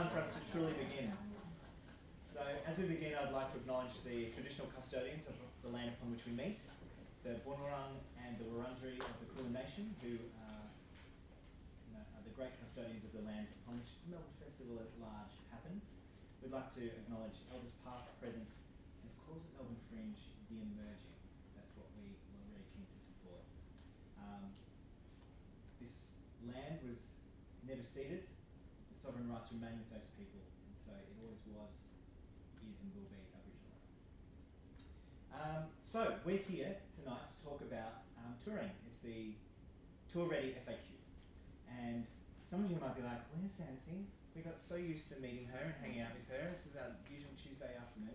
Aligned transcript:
time 0.00 0.08
for 0.16 0.24
us 0.24 0.32
to 0.32 0.40
truly 0.48 0.72
begin. 0.80 1.12
So, 2.16 2.40
as 2.40 2.72
we 2.80 2.88
begin, 2.88 3.20
I'd 3.20 3.36
like 3.36 3.52
to 3.52 3.60
acknowledge 3.60 4.00
the 4.00 4.32
traditional 4.32 4.72
custodians 4.72 5.28
of 5.28 5.36
the 5.60 5.68
land 5.68 5.92
upon 5.92 6.16
which 6.16 6.24
we 6.24 6.32
meet, 6.32 6.56
the 7.20 7.36
Bunurong 7.44 8.00
and 8.16 8.40
the 8.40 8.48
Wurundjeri 8.48 8.96
of 8.96 9.12
the 9.20 9.28
Kulin 9.28 9.52
Nation, 9.52 9.92
who 10.00 10.16
uh, 10.40 10.72
you 11.84 11.92
know, 11.92 12.00
are 12.16 12.24
the 12.24 12.32
great 12.32 12.56
custodians 12.64 13.04
of 13.04 13.12
the 13.12 13.28
land 13.28 13.52
upon 13.60 13.76
which 13.76 13.92
the 14.00 14.16
Melbourne 14.16 14.40
Festival 14.40 14.80
at 14.80 14.88
large 14.96 15.36
happens. 15.52 15.92
We'd 16.40 16.56
like 16.56 16.72
to 16.80 16.84
acknowledge 17.04 17.36
elders 17.52 17.76
past, 17.84 18.08
present, 18.24 18.48
and 19.04 19.04
of 19.04 19.16
course 19.28 19.44
at 19.44 19.52
Melbourne 19.60 19.84
Fringe, 19.92 20.16
the 20.48 20.64
emerging. 20.64 21.12
That's 21.60 21.76
what 21.76 21.92
we 22.00 22.08
were 22.08 22.40
really 22.48 22.64
keen 22.72 22.88
to 22.88 23.00
support. 23.04 23.44
Um, 24.16 24.56
this 25.76 26.16
land 26.48 26.88
was 26.88 27.12
never 27.68 27.84
ceded. 27.84 28.24
Sovereign 29.10 29.26
rights 29.26 29.50
remain 29.50 29.74
with 29.74 29.90
those 29.90 30.06
people, 30.14 30.38
and 30.38 30.70
so 30.78 30.94
it 30.94 31.10
always 31.18 31.42
was, 31.50 31.74
is, 32.62 32.78
and 32.78 32.94
will 32.94 33.10
be 33.10 33.18
Aboriginal. 33.34 33.74
Um, 35.34 35.66
so 35.82 36.14
we're 36.22 36.46
here 36.46 36.78
tonight 36.94 37.26
to 37.26 37.36
talk 37.42 37.58
about 37.58 38.06
um, 38.22 38.38
touring. 38.38 38.70
It's 38.86 39.02
the 39.02 39.34
Tour 40.06 40.30
Ready 40.30 40.54
FAQ, 40.62 40.94
and 41.66 42.06
some 42.38 42.62
of 42.62 42.70
you 42.70 42.78
might 42.78 42.94
be 42.94 43.02
like, 43.02 43.18
"Where's 43.34 43.50
Xanthi? 43.50 44.06
We 44.30 44.46
got 44.46 44.62
so 44.62 44.78
used 44.78 45.10
to 45.10 45.18
meeting 45.18 45.50
her 45.50 45.58
and 45.58 45.74
hanging 45.82 46.06
out 46.06 46.14
with 46.14 46.30
her. 46.30 46.46
This 46.54 46.70
is 46.70 46.78
our 46.78 46.94
usual 47.10 47.34
Tuesday 47.34 47.74
afternoon." 47.74 48.14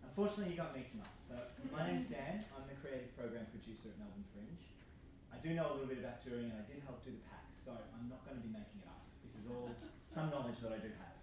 Unfortunately, 0.00 0.56
you 0.56 0.58
got 0.64 0.72
me 0.72 0.88
tonight. 0.88 1.20
So 1.20 1.36
my 1.68 1.84
name's 1.84 2.08
Dan. 2.08 2.48
I'm 2.56 2.64
the 2.64 2.80
creative 2.80 3.12
program 3.12 3.44
producer 3.52 3.92
at 3.92 4.00
Melbourne 4.00 4.24
Fringe. 4.32 4.72
I 5.28 5.36
do 5.44 5.52
know 5.52 5.68
a 5.68 5.72
little 5.76 5.92
bit 5.92 6.00
about 6.00 6.24
touring, 6.24 6.48
and 6.48 6.56
I 6.56 6.64
did 6.64 6.80
help 6.88 7.04
do 7.04 7.12
the 7.12 7.20
pack, 7.28 7.52
so 7.60 7.76
I'm 7.76 8.08
not 8.08 8.24
going 8.24 8.40
to 8.40 8.44
be 8.48 8.48
making 8.48 8.80
it 8.80 8.88
up. 8.88 9.04
This 9.20 9.36
is 9.36 9.44
all 9.52 9.68
some 10.08 10.30
knowledge 10.32 10.58
that 10.64 10.72
I 10.72 10.80
do 10.80 10.88
have. 10.96 11.16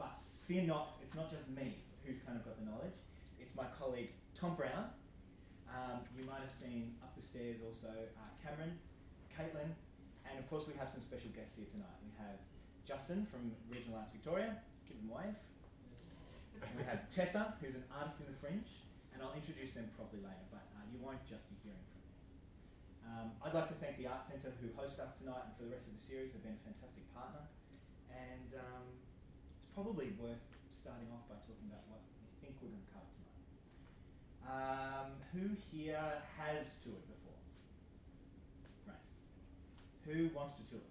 But 0.00 0.16
fear 0.48 0.64
not, 0.64 0.96
it's 1.04 1.14
not 1.14 1.30
just 1.30 1.48
me 1.52 1.84
who's 2.04 2.18
kind 2.24 2.36
of 2.40 2.44
got 2.44 2.56
the 2.56 2.64
knowledge. 2.64 2.96
It's 3.38 3.54
my 3.54 3.68
colleague 3.76 4.16
Tom 4.34 4.56
Brown. 4.56 4.90
Um, 5.70 6.02
you 6.18 6.26
might 6.26 6.42
have 6.42 6.50
seen 6.50 6.98
up 6.98 7.14
the 7.14 7.22
stairs 7.22 7.62
also 7.62 7.92
uh, 7.92 8.30
Cameron, 8.42 8.74
Caitlin, 9.30 9.70
and 10.26 10.34
of 10.34 10.44
course 10.50 10.66
we 10.66 10.74
have 10.74 10.90
some 10.90 10.98
special 10.98 11.30
guests 11.30 11.54
here 11.54 11.68
tonight. 11.70 11.94
We 12.02 12.10
have 12.18 12.42
Justin 12.82 13.22
from 13.30 13.54
Regional 13.70 14.02
Arts 14.02 14.10
Victoria. 14.10 14.58
Give 14.88 14.98
them 14.98 15.14
a 15.14 15.22
wave. 15.22 15.38
We 16.74 16.82
have 16.84 17.06
Tessa, 17.06 17.54
who's 17.62 17.78
an 17.78 17.86
artist 17.88 18.20
in 18.20 18.26
the 18.28 18.36
fringe, 18.36 18.82
and 19.14 19.22
I'll 19.22 19.32
introduce 19.32 19.72
them 19.72 19.88
properly 19.94 20.20
later, 20.20 20.44
but 20.50 20.66
uh, 20.74 20.82
you 20.90 20.98
won't 20.98 21.22
just 21.24 21.46
be 21.48 21.56
hearing 21.62 21.86
from 21.88 22.02
them. 22.02 22.18
Um, 23.06 23.26
I'd 23.40 23.54
like 23.54 23.70
to 23.70 23.78
thank 23.78 23.96
the 23.96 24.10
Art 24.10 24.26
Centre 24.26 24.52
who 24.58 24.68
host 24.74 24.98
us 24.98 25.16
tonight 25.16 25.46
and 25.46 25.54
for 25.54 25.64
the 25.64 25.72
rest 25.72 25.86
of 25.88 25.94
the 25.94 26.02
series. 26.02 26.34
They've 26.34 26.42
been 26.42 26.58
a 26.58 26.64
fantastic 26.66 27.06
partner. 27.14 27.46
And 28.14 28.50
um, 28.58 28.86
it's 29.58 29.70
probably 29.74 30.12
worth 30.18 30.42
starting 30.74 31.08
off 31.14 31.28
by 31.30 31.38
talking 31.46 31.68
about 31.70 31.84
what 31.90 32.02
we 32.22 32.28
think 32.42 32.56
we're 32.58 32.72
going 32.74 32.82
to 32.82 32.92
cover 32.92 33.10
tonight. 33.14 33.46
Um, 34.48 35.08
who 35.32 35.54
here 35.70 36.22
has 36.40 36.80
toured 36.82 37.06
before? 37.06 37.38
Great. 38.84 39.04
Who 40.08 40.32
wants 40.34 40.58
to 40.58 40.64
tour? 40.66 40.86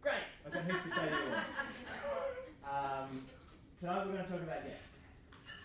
Great! 0.00 0.32
I've 0.46 0.52
got 0.52 0.64
heaps 0.64 0.84
to 0.88 0.90
say 0.96 1.04
to 1.04 1.12
you 1.12 1.28
all. 2.08 2.40
Um, 2.64 3.28
tonight 3.76 4.08
we're 4.08 4.16
going 4.16 4.24
to 4.24 4.32
talk 4.32 4.40
about, 4.40 4.64
yeah, 4.64 4.80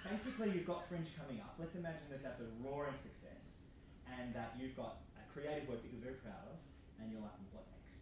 basically 0.03 0.51
you've 0.51 0.67
got 0.67 0.83
Fringe 0.91 1.07
coming 1.16 1.39
up. 1.39 1.55
Let's 1.55 1.79
imagine 1.79 2.11
that 2.11 2.19
that's 2.19 2.43
a 2.43 2.49
roaring 2.59 2.99
success 2.99 3.63
and 4.11 4.35
that 4.35 4.59
you've 4.59 4.75
got 4.75 5.07
a 5.16 5.23
creative 5.31 5.71
work 5.71 5.79
that 5.81 5.89
you're 5.89 6.03
very 6.03 6.19
proud 6.19 6.51
of 6.51 6.59
and 6.99 7.11
you're 7.11 7.23
like, 7.23 7.35
what 7.55 7.63
next? 7.71 7.95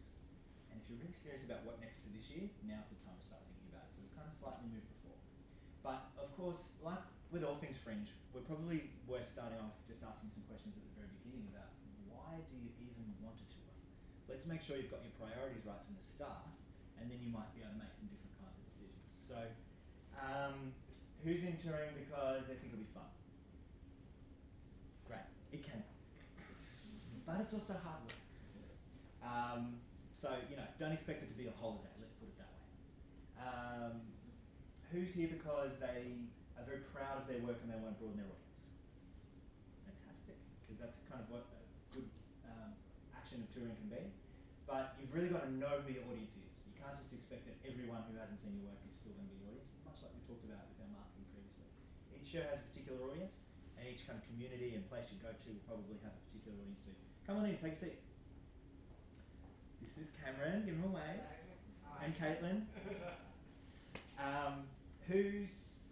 And 0.74 0.82
if 0.82 0.83
you're 0.94 1.02
really 1.10 1.18
serious 1.18 1.42
about 1.42 1.66
what 1.66 1.82
next 1.82 2.06
for 2.06 2.14
this 2.14 2.30
year, 2.30 2.46
now's 2.70 2.86
the 2.94 3.02
time 3.02 3.18
to 3.18 3.26
start 3.26 3.42
thinking 3.50 3.66
about 3.74 3.90
it. 3.90 3.98
So 3.98 4.06
we've 4.06 4.14
kind 4.14 4.30
of 4.30 4.36
slightly 4.38 4.70
moved 4.70 4.86
before. 5.02 5.18
But 5.82 6.14
of 6.22 6.30
course, 6.38 6.70
like 6.86 7.02
with 7.34 7.42
all 7.42 7.58
things 7.58 7.82
Fringe, 7.82 8.14
we're 8.30 8.46
probably 8.46 8.94
worth 9.10 9.26
starting 9.26 9.58
off 9.58 9.74
just 9.90 10.06
asking 10.06 10.30
some 10.30 10.46
questions 10.46 10.78
at 10.78 10.86
the 10.86 10.94
very 10.94 11.10
beginning 11.18 11.50
about 11.50 11.74
why 12.06 12.38
do 12.46 12.54
you 12.54 12.70
even 12.78 13.10
want 13.26 13.42
to 13.42 13.46
tour? 13.50 13.74
Let's 14.30 14.46
make 14.46 14.62
sure 14.62 14.78
you've 14.78 14.94
got 14.94 15.02
your 15.02 15.18
priorities 15.18 15.66
right 15.66 15.82
from 15.82 15.98
the 15.98 16.06
start, 16.06 16.46
and 17.02 17.10
then 17.10 17.18
you 17.26 17.34
might 17.34 17.50
be 17.58 17.66
able 17.66 17.74
to 17.74 17.82
make 17.82 17.94
some 17.98 18.06
different 18.06 18.38
kinds 18.38 18.54
of 18.54 18.64
decisions. 18.70 19.02
So, 19.18 19.40
um, 20.22 20.78
who's 21.26 21.42
in 21.42 21.58
touring 21.58 21.98
because 21.98 22.46
they 22.46 22.54
think 22.62 22.70
it'll 22.70 22.86
be 22.86 22.94
fun? 22.94 23.10
Great, 25.10 25.26
it 25.50 25.66
can, 25.66 25.82
but 27.26 27.42
it's 27.42 27.58
also 27.58 27.82
hard 27.82 28.06
work. 28.06 28.22
Um, 29.26 29.82
so 30.24 30.32
you 30.48 30.56
know, 30.56 30.64
don't 30.80 30.96
expect 30.96 31.20
it 31.20 31.28
to 31.28 31.36
be 31.36 31.52
a 31.52 31.56
holiday. 31.60 31.92
Let's 32.00 32.16
put 32.16 32.32
it 32.32 32.40
that 32.40 32.48
way. 32.56 32.64
Um, 33.44 34.08
who's 34.88 35.12
here 35.12 35.28
because 35.28 35.84
they 35.84 36.32
are 36.56 36.64
very 36.64 36.88
proud 36.96 37.20
of 37.20 37.28
their 37.28 37.44
work 37.44 37.60
and 37.60 37.68
they 37.68 37.76
want 37.76 37.92
to 37.92 38.00
broaden 38.00 38.24
their 38.24 38.32
audience? 38.32 38.64
Fantastic, 39.84 40.40
because 40.64 40.80
that's 40.80 41.04
kind 41.12 41.20
of 41.20 41.28
what 41.28 41.44
a 41.52 41.60
good 41.92 42.08
um, 42.48 42.72
action 43.12 43.44
of 43.44 43.52
touring 43.52 43.76
can 43.76 43.92
be. 43.92 44.16
But 44.64 44.96
you've 44.96 45.12
really 45.12 45.28
got 45.28 45.44
to 45.44 45.52
know 45.52 45.84
who 45.84 45.92
your 45.92 46.08
audience 46.08 46.40
is. 46.40 46.64
You 46.64 46.72
can't 46.80 46.96
just 47.04 47.12
expect 47.12 47.44
that 47.52 47.60
everyone 47.68 48.08
who 48.08 48.16
hasn't 48.16 48.40
seen 48.40 48.56
your 48.56 48.72
work 48.72 48.80
is 48.88 48.96
still 48.96 49.12
going 49.12 49.28
to 49.28 49.34
be 49.36 49.44
your 49.44 49.52
audience, 49.52 49.76
much 49.84 50.00
like 50.08 50.16
we 50.16 50.24
talked 50.24 50.48
about 50.48 50.72
with 50.72 50.88
our 50.88 50.92
marketing 51.04 51.28
previously. 51.36 51.68
Each 52.16 52.32
show 52.32 52.48
has 52.48 52.64
a 52.64 52.68
particular 52.72 53.12
audience, 53.12 53.44
and 53.76 53.92
each 53.92 54.08
kind 54.08 54.16
of 54.16 54.24
community 54.24 54.80
and 54.80 54.88
place 54.88 55.12
you 55.12 55.20
go 55.20 55.36
to 55.36 55.48
will 55.52 55.68
probably 55.68 56.00
have 56.00 56.16
a 56.16 56.22
particular 56.32 56.56
audience 56.64 56.80
too. 56.80 56.96
Come 57.28 57.44
on 57.44 57.52
in, 57.52 57.60
take 57.60 57.76
a 57.76 57.82
seat. 57.92 58.00
This 59.94 60.10
is 60.10 60.12
Cameron, 60.18 60.66
give 60.66 60.74
him 60.74 60.90
a 60.90 60.94
wave. 60.98 61.22
And 62.02 62.18
Caitlin. 62.18 62.66
Um, 64.18 64.66
who's 65.06 65.86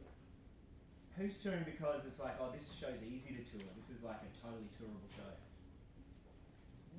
who's 1.14 1.38
touring 1.38 1.62
because 1.70 2.10
it's 2.10 2.18
like, 2.18 2.34
oh, 2.42 2.50
this 2.50 2.74
show's 2.74 3.06
easy 3.06 3.38
to 3.38 3.44
tour. 3.46 3.62
This 3.78 3.94
is 3.94 4.02
like 4.02 4.26
a 4.26 4.32
totally 4.42 4.66
tourable 4.74 5.06
show. 5.14 5.30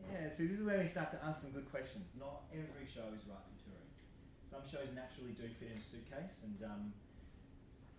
Yeah, 0.07 0.31
so 0.31 0.47
this 0.47 0.63
is 0.63 0.65
where 0.67 0.79
we 0.79 0.87
start 0.87 1.11
to 1.15 1.19
ask 1.27 1.43
some 1.43 1.51
good 1.51 1.67
questions. 1.75 2.07
Not 2.15 2.47
every 2.55 2.87
show 2.87 3.11
is 3.11 3.27
right 3.27 3.43
for 3.51 3.57
touring. 3.67 3.91
Some 4.47 4.63
shows 4.63 4.95
naturally 4.95 5.35
do 5.35 5.51
fit 5.59 5.75
in 5.75 5.79
a 5.79 5.83
suitcase 5.83 6.39
and 6.47 6.59
um, 6.63 6.95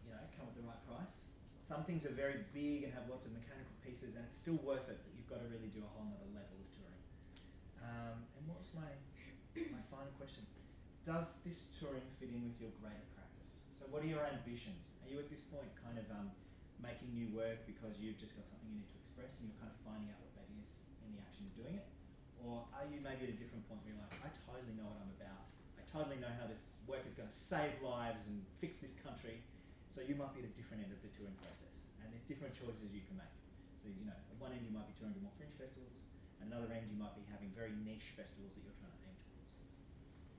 you 0.07 0.15
know 0.15 0.23
come 0.39 0.47
at 0.47 0.55
the 0.55 0.63
right 0.63 0.79
price. 0.87 1.27
Some 1.59 1.83
things 1.83 2.07
are 2.07 2.15
very 2.15 2.47
big 2.55 2.87
and 2.87 2.91
have 2.95 3.11
lots 3.11 3.27
of 3.27 3.35
mechanical 3.35 3.75
pieces, 3.83 4.15
and 4.15 4.23
it's 4.27 4.39
still 4.39 4.59
worth 4.63 4.87
it. 4.87 4.99
But 5.03 5.11
you've 5.15 5.27
got 5.27 5.43
to 5.43 5.47
really 5.51 5.71
do 5.71 5.83
a 5.83 5.91
whole 5.91 6.07
other 6.07 6.31
level. 6.31 6.52
Um, 7.93 8.25
and 8.33 8.41
what 8.49 8.57
was 8.57 8.73
my 8.73 8.89
my 9.53 9.83
final 9.93 10.09
question? 10.17 10.41
Does 11.05 11.45
this 11.45 11.69
touring 11.77 12.07
fit 12.17 12.33
in 12.33 12.41
with 12.41 12.57
your 12.57 12.73
greater 12.81 13.05
practice? 13.13 13.61
So, 13.77 13.85
what 13.93 14.01
are 14.01 14.09
your 14.09 14.25
ambitions? 14.25 14.81
Are 15.05 15.09
you 15.11 15.21
at 15.21 15.29
this 15.29 15.45
point 15.53 15.69
kind 15.77 16.01
of 16.01 16.07
um, 16.09 16.33
making 16.81 17.13
new 17.13 17.29
work 17.35 17.61
because 17.69 17.99
you've 18.01 18.17
just 18.17 18.33
got 18.33 18.49
something 18.49 18.65
you 18.71 18.81
need 18.81 18.89
to 18.89 18.99
express 19.03 19.37
and 19.37 19.51
you're 19.51 19.59
kind 19.61 19.69
of 19.69 19.77
finding 19.85 20.09
out 20.09 20.17
what 20.25 20.33
that 20.41 20.47
is 20.57 20.69
in 21.05 21.13
the 21.13 21.21
action 21.21 21.45
of 21.45 21.53
doing 21.53 21.75
it? 21.77 21.85
Or 22.41 22.65
are 22.73 22.87
you 22.89 22.99
maybe 23.03 23.29
at 23.29 23.31
a 23.35 23.39
different 23.39 23.63
point 23.69 23.83
where 23.85 23.93
you're 23.93 24.03
like, 24.03 24.19
I 24.19 24.29
totally 24.43 24.73
know 24.75 24.89
what 24.89 24.99
I'm 24.99 25.13
about. 25.15 25.47
I 25.79 25.83
totally 25.87 26.17
know 26.17 26.31
how 26.33 26.49
this 26.49 26.73
work 26.89 27.05
is 27.05 27.13
going 27.13 27.29
to 27.29 27.35
save 27.35 27.77
lives 27.79 28.25
and 28.25 28.41
fix 28.57 28.81
this 28.81 28.97
country. 28.99 29.43
So 29.93 30.01
you 30.01 30.17
might 30.17 30.33
be 30.33 30.41
at 30.41 30.49
a 30.49 30.55
different 30.57 30.83
end 30.83 30.91
of 30.91 30.99
the 31.05 31.11
touring 31.13 31.37
process, 31.37 31.77
and 32.01 32.09
there's 32.09 32.25
different 32.25 32.57
choices 32.57 32.89
you 32.89 33.05
can 33.05 33.13
make. 33.21 33.29
So 33.77 33.93
you 33.93 34.09
know, 34.09 34.17
at 34.17 34.35
one 34.41 34.49
end 34.49 34.65
you 34.65 34.73
might 34.73 34.89
be 34.89 34.95
touring 34.97 35.13
to 35.13 35.21
more 35.21 35.35
fringe 35.37 35.53
festivals, 35.53 35.93
and 36.43 36.51
another 36.51 36.67
end 36.75 36.91
you 36.91 36.99
might 36.99 37.15
be 37.15 37.23
having 37.31 37.55
very 37.55 37.71
niche 37.87 38.11
festivals 38.19 38.51
that 38.51 38.67
you're 38.67 38.75
trying 38.75 38.91
to 38.91 39.03
aim 39.07 39.15
towards. 39.23 39.47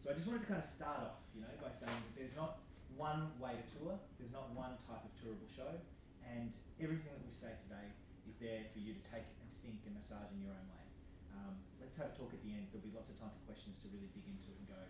So 0.04 0.12
I 0.12 0.14
just 0.20 0.28
wanted 0.28 0.44
to 0.44 0.50
kind 0.52 0.60
of 0.60 0.68
start 0.68 1.00
off, 1.00 1.24
you 1.32 1.40
know, 1.40 1.48
by 1.64 1.72
saying 1.72 1.96
that 1.96 2.12
there's 2.12 2.36
not 2.36 2.60
one 3.00 3.32
way 3.40 3.56
to 3.56 3.64
tour, 3.72 3.96
there's 4.20 4.30
not 4.36 4.52
one 4.52 4.76
type 4.84 5.00
of 5.00 5.10
tourable 5.16 5.48
show, 5.48 5.80
and 6.28 6.52
everything 6.76 7.08
that 7.08 7.24
we 7.24 7.32
say 7.32 7.56
today 7.64 7.88
is 8.28 8.36
there 8.36 8.68
for 8.76 8.84
you 8.84 8.92
to 8.92 9.02
take 9.08 9.24
and 9.40 9.48
think 9.64 9.80
and 9.88 9.96
massage 9.96 10.28
in 10.36 10.44
your 10.44 10.52
own 10.52 10.68
way. 10.76 10.84
Um, 11.32 11.56
let's 11.80 11.96
have 11.96 12.12
a 12.12 12.14
talk 12.14 12.36
at 12.36 12.44
the 12.44 12.52
end. 12.52 12.68
There'll 12.68 12.84
be 12.84 12.92
lots 12.92 13.08
of 13.08 13.16
time 13.16 13.32
for 13.32 13.42
questions 13.48 13.80
to 13.80 13.88
really 13.88 14.12
dig 14.12 14.28
into 14.28 14.52
it 14.52 14.60
and 14.60 14.68
go, 14.68 14.82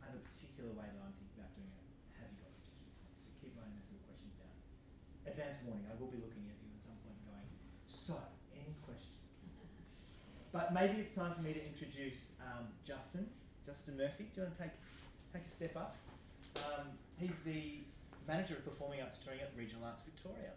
I 0.00 0.08
have 0.08 0.16
a 0.16 0.24
particular 0.24 0.72
way 0.72 0.88
that 0.88 1.00
I'm 1.04 1.12
thinking 1.20 1.36
about 1.36 1.52
doing 1.52 1.68
it. 1.68 1.84
Have 2.16 2.32
you 2.32 2.40
got 2.40 2.56
suggestions? 2.56 3.20
So 3.20 3.28
keep 3.44 3.52
those 3.54 3.68
little 3.68 4.02
questions 4.08 4.34
down. 4.40 4.56
Advance 5.28 5.60
warning, 5.68 5.84
I 5.86 5.94
will 6.00 6.10
be 6.10 6.18
looking 6.18 6.48
at 6.48 6.56
you 6.64 6.72
at 6.72 6.80
some 6.80 6.96
point 7.04 7.20
and 7.20 7.28
going, 7.28 7.48
so, 7.86 8.18
any 8.56 8.74
questions? 8.82 9.22
But 10.52 10.74
maybe 10.74 11.00
it's 11.00 11.14
time 11.14 11.32
for 11.32 11.40
me 11.40 11.56
to 11.56 11.64
introduce 11.64 12.28
um, 12.44 12.68
Justin, 12.84 13.26
Justin 13.64 13.96
Murphy. 13.96 14.28
Do 14.34 14.40
you 14.40 14.42
want 14.44 14.54
to 14.54 14.62
take, 14.68 14.76
take 15.32 15.46
a 15.48 15.50
step 15.50 15.76
up? 15.76 15.96
Um, 16.60 16.92
he's 17.16 17.40
the 17.40 17.80
manager 18.28 18.60
of 18.60 18.64
performing 18.68 19.00
arts 19.00 19.16
touring 19.16 19.40
at 19.40 19.50
Regional 19.56 19.88
Arts 19.88 20.04
Victoria. 20.04 20.52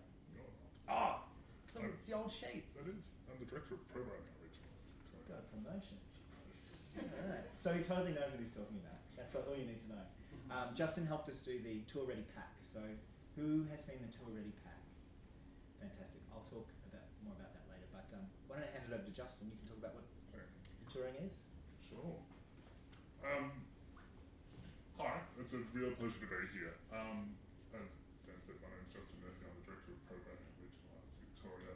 Oh, 0.92 1.24
so 1.64 1.80
it's 1.82 2.06
the 2.06 2.14
old 2.14 2.30
sheep. 2.30 2.68
That 2.76 2.86
is. 2.92 3.16
I'm 3.32 3.40
the 3.40 3.48
director 3.48 3.80
of 3.80 3.88
programming 3.88 4.28
at 4.28 4.38
Regional. 4.44 4.68
Victoria. 5.00 5.32
Got 5.32 5.40
a 5.42 5.48
promotion. 5.56 5.98
Alright, 7.00 7.48
So 7.64 7.72
he 7.72 7.82
totally 7.82 8.12
knows 8.12 8.30
what 8.36 8.44
he's 8.44 8.54
talking 8.54 8.78
about. 8.84 9.00
That's 9.16 9.32
what, 9.34 9.48
all 9.48 9.56
you 9.56 9.66
need 9.66 9.80
to 9.88 9.90
know. 9.96 10.06
Um, 10.52 10.76
Justin 10.76 11.08
helped 11.08 11.32
us 11.32 11.40
do 11.40 11.58
the 11.64 11.82
Tour 11.90 12.06
Ready 12.06 12.28
pack. 12.36 12.54
So 12.68 12.84
who 13.40 13.66
has 13.72 13.82
seen 13.82 14.04
the 14.04 14.12
Tour 14.12 14.30
Ready 14.30 14.54
pack? 14.62 14.78
Fantastic. 15.82 16.22
I'll 16.36 16.46
talk 16.52 16.68
about 16.92 17.08
more 17.26 17.34
about 17.34 17.56
that 17.56 17.66
later. 17.72 17.88
But 17.90 18.06
um, 18.14 18.28
why 18.48 18.62
don't 18.62 18.68
I 18.70 18.72
hand 18.74 18.86
it 18.90 18.94
over 18.94 19.06
to 19.06 19.14
Justin? 19.16 19.50
You 19.52 19.58
can 19.60 19.68
talk 19.70 19.80
about 19.82 19.96
what 19.98 20.06
Okay. 20.32 20.46
touring 20.92 21.18
is. 21.26 21.50
Sure. 21.82 22.20
Um, 23.26 23.66
hi, 24.98 25.26
it's 25.42 25.54
a 25.54 25.62
real 25.74 25.92
pleasure 25.98 26.22
to 26.22 26.30
be 26.30 26.42
here. 26.54 26.74
Um, 26.94 27.34
as 27.74 27.90
Dan 28.28 28.38
said, 28.46 28.62
my 28.62 28.70
name's 28.70 28.94
Justin 28.94 29.18
Murphy. 29.24 29.44
I'm 29.50 29.56
the 29.60 29.66
Director 29.66 29.92
of 29.98 30.02
Programming 30.06 30.46
at 30.46 30.56
Regional 30.62 30.94
Arts 30.94 31.16
Victoria. 31.26 31.76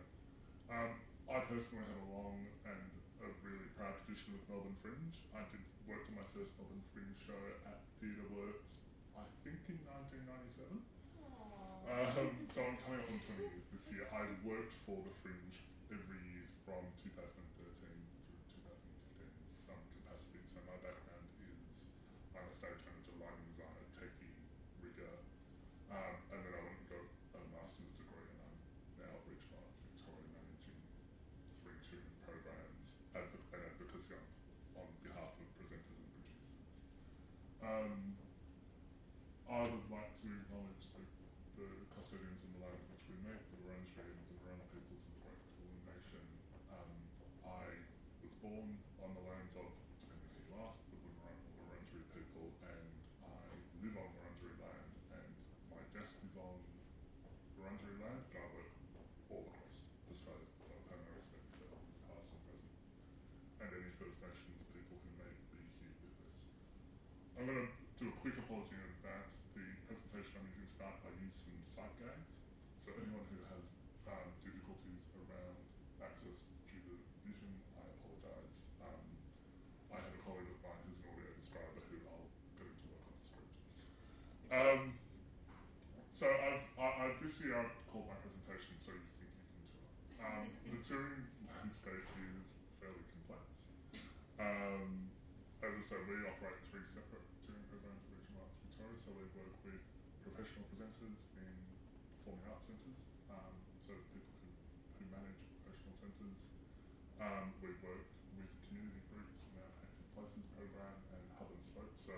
Um, 0.69 0.91
I 1.29 1.37
personally 1.49 1.81
have 1.89 1.99
a 2.05 2.09
long 2.13 2.37
and 2.69 2.85
a 3.25 3.27
really 3.43 3.67
proud 3.75 3.97
tradition 4.05 4.37
with 4.37 4.45
Melbourne 4.47 4.77
Fringe. 4.81 5.17
I 5.33 5.41
did 5.49 5.61
worked 5.89 6.05
on 6.13 6.21
my 6.21 6.27
first 6.37 6.53
Melbourne 6.61 6.85
Fringe 6.93 7.17
show 7.25 7.41
at 7.65 7.81
Theatre 7.97 8.29
Works, 8.29 8.85
I 9.17 9.25
think 9.41 9.57
in 9.73 9.81
1997. 9.89 10.85
Um, 11.89 12.45
so 12.45 12.61
I'm 12.61 12.77
coming 12.85 13.01
up 13.01 13.09
on 13.09 13.17
20 13.17 13.41
years 13.49 13.65
this 13.73 13.89
year. 13.89 14.05
I 14.13 14.29
worked 14.45 14.77
for 14.85 15.01
the 15.01 15.09
Fringe 15.25 15.57
every 15.89 16.21
year 16.29 16.45
from 16.61 16.85
2013 17.01 17.25
through 18.29 18.37
2015 18.61 19.25
in 19.25 19.33
some 19.49 19.81
capacity. 19.97 20.37
So 20.45 20.61
my 20.69 20.77
background 20.85 21.25
is 21.41 21.89
I'm 22.37 22.45
a 22.45 22.53
stage 22.53 22.77
manager, 22.85 23.17
lighting 23.17 23.41
designer, 23.49 23.85
techie, 23.89 24.37
rigger, 24.85 25.09
um, 25.89 26.13
and 26.29 26.39
then 26.45 26.53
I 26.53 26.61
went 26.61 26.77
and 26.77 26.89
got 26.93 27.41
a 27.41 27.49
master's 27.57 27.89
degree 27.97 28.29
and 28.29 28.37
I'm 28.37 28.57
now 29.01 29.09
at 29.17 29.25
Regional 29.25 29.57
Arts 29.65 29.81
Victoria 29.89 30.29
managing 30.29 30.77
three 31.65 31.81
touring 31.89 32.13
programs 32.21 33.01
advo- 33.17 33.49
and 33.57 33.65
advocacy 33.65 34.13
on, 34.13 34.85
on 34.85 34.87
behalf 35.01 35.33
of 35.41 35.47
presenters 35.57 35.97
and 35.97 36.09
producers. 36.13 36.69
Um, 37.69 38.17
I 39.45 39.61
would 39.69 39.85
like 39.93 40.13
to 40.25 40.27
acknowledge 40.41 40.89
the, 40.89 41.05
the 41.53 41.69
custodians 41.93 42.41
in 42.41 42.49
the 42.57 42.65
land 42.65 42.81
in 42.81 42.89
which 42.97 43.05
we 43.05 43.13
meet, 43.21 43.37
the 43.53 43.61
Wurundjeri 43.61 44.09
and 44.09 44.25
the 44.25 44.41
Wurrung 44.41 44.65
peoples 44.73 45.05
of 45.05 45.13
the 45.13 45.21
Great 45.21 45.37
Kulin 45.53 45.77
Nation. 45.85 46.25
Um, 46.73 46.89
I 47.45 47.69
was 48.25 48.33
born 48.41 48.73
on 49.05 49.13
the 49.13 49.21
lands 49.21 49.53
of, 49.53 49.69
depending 50.01 50.33
who 50.33 50.49
you 50.49 50.57
ask, 50.65 50.81
the 50.89 50.97
Wurrung 50.97 51.37
or 51.45 51.69
Wurundjeri 51.69 52.09
people, 52.09 52.49
and 52.65 52.89
I 53.21 53.37
live 53.85 53.95
on 54.01 54.09
Wurundjeri 54.17 54.57
land, 54.65 54.89
and 55.21 55.29
my 55.69 55.81
desk 55.93 56.17
is 56.25 56.33
on 56.41 56.57
Wurundjeri 57.53 58.01
land, 58.01 58.21
but 58.33 58.41
I 58.41 58.49
work 58.49 58.73
all 59.29 59.45
across 59.45 59.77
Australia, 60.09 60.49
so 60.57 60.65
I 60.73 60.81
pay 60.89 60.97
my 61.05 61.13
respects 61.21 61.53
to 61.53 61.61
elders 61.69 62.01
past 62.09 62.33
and 62.33 62.41
present, 62.49 62.73
and 63.61 63.69
any 63.77 63.93
First 64.01 64.17
Nations 64.25 64.57
people 64.73 64.97
who 65.05 65.09
may 65.21 65.33
be 65.53 65.61
here 65.77 65.93
with 66.01 66.17
us. 66.33 66.49
I'm 67.39 67.47
going 67.47 67.71
to 67.71 67.71
do 67.95 68.11
a 68.11 68.15
quick 68.19 68.35
apology 68.35 68.75
in 68.75 68.83
advance. 68.99 69.47
The 69.55 69.63
presentation 69.87 70.43
I'm 70.43 70.47
using 70.51 70.67
tonight, 71.29 71.37
I 71.37 71.37
use 71.37 71.37
some 71.45 71.61
sight 71.61 71.93
gags. 72.01 72.33
So 72.81 72.89
anyone 72.97 73.25
who 73.29 73.39
has 73.53 73.65
um, 74.09 74.29
difficulties 74.41 75.05
around 75.13 75.61
access 76.01 76.41
due 76.65 76.81
to 76.89 76.93
vision, 77.21 77.53
I 77.77 77.85
apologise. 77.85 78.73
Um, 78.81 79.05
I 79.93 80.01
have 80.01 80.13
a 80.13 80.21
colleague 80.25 80.49
of 80.49 80.59
mine 80.65 80.81
who's 80.89 80.97
an 81.05 81.13
audio 81.13 81.29
describer 81.37 81.81
who 81.85 81.97
I'll 82.09 82.33
get 82.57 82.65
him 82.65 82.77
to 82.81 82.87
work 82.89 83.05
on 83.05 83.13
the 83.13 83.25
script. 83.29 83.53
Um, 84.49 84.81
so 86.09 86.25
I've, 86.25 86.65
I, 86.81 86.87
I've 87.05 87.17
this 87.21 87.37
year 87.45 87.61
I've 87.61 87.77
called 87.93 88.09
my 88.09 88.17
presentation 88.25 88.73
so 88.81 88.97
you 88.97 89.05
think 89.21 89.29
you 89.29 89.45
can 89.53 89.63
tour. 89.69 89.85
Um, 90.25 90.45
the 90.65 90.81
touring 90.87 91.29
landscape 91.45 92.09
is 92.25 92.57
fairly 92.81 93.05
complex. 93.13 93.69
Um, 94.41 95.13
as 95.61 95.77
I 95.77 95.83
said, 95.83 96.01
we 96.09 96.25
operate 96.25 96.57
three 96.71 96.87
separate 96.89 97.23
touring 97.43 97.67
programs 97.69 98.01
at 98.07 98.17
Regional 98.17 98.47
Arts 98.47 98.57
Victoria, 98.65 98.97
so 98.97 99.11
we 99.13 99.27
work 99.35 99.55
with 99.67 99.88
professional 100.39 100.71
presenters 100.71 101.19
in 101.35 101.51
performing 102.15 102.47
arts 102.47 102.63
centres, 102.63 102.95
um, 103.27 103.51
so 103.83 103.91
people 104.15 104.31
who, 104.39 104.47
who 104.95 105.03
manage 105.11 105.35
professional 105.59 105.91
centres. 105.99 106.39
Um, 107.19 107.51
we 107.59 107.75
work 107.83 108.07
with 108.39 108.47
community 108.71 109.03
groups 109.11 109.35
in 109.51 109.59
our 109.59 109.67
Active 109.83 110.07
Places 110.15 110.47
program 110.55 110.95
and 111.11 111.23
Hub 111.35 111.51
and 111.51 111.59
Spoke. 111.59 111.91
So 111.99 112.15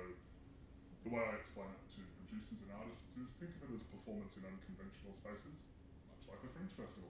the 1.01 1.09
way 1.09 1.17
I 1.17 1.41
explain 1.41 1.73
it 1.73 1.81
to 1.97 2.05
producers 2.21 2.61
and 2.61 2.69
artists 2.77 3.09
is 3.17 3.33
think 3.41 3.57
of 3.57 3.73
it 3.73 3.81
as 3.81 3.89
performance 3.89 4.37
in 4.37 4.45
unconventional 4.45 5.17
spaces, 5.17 5.57
much 6.13 6.21
like 6.29 6.45
a 6.45 6.49
Fringe 6.53 6.77
festival. 6.77 7.09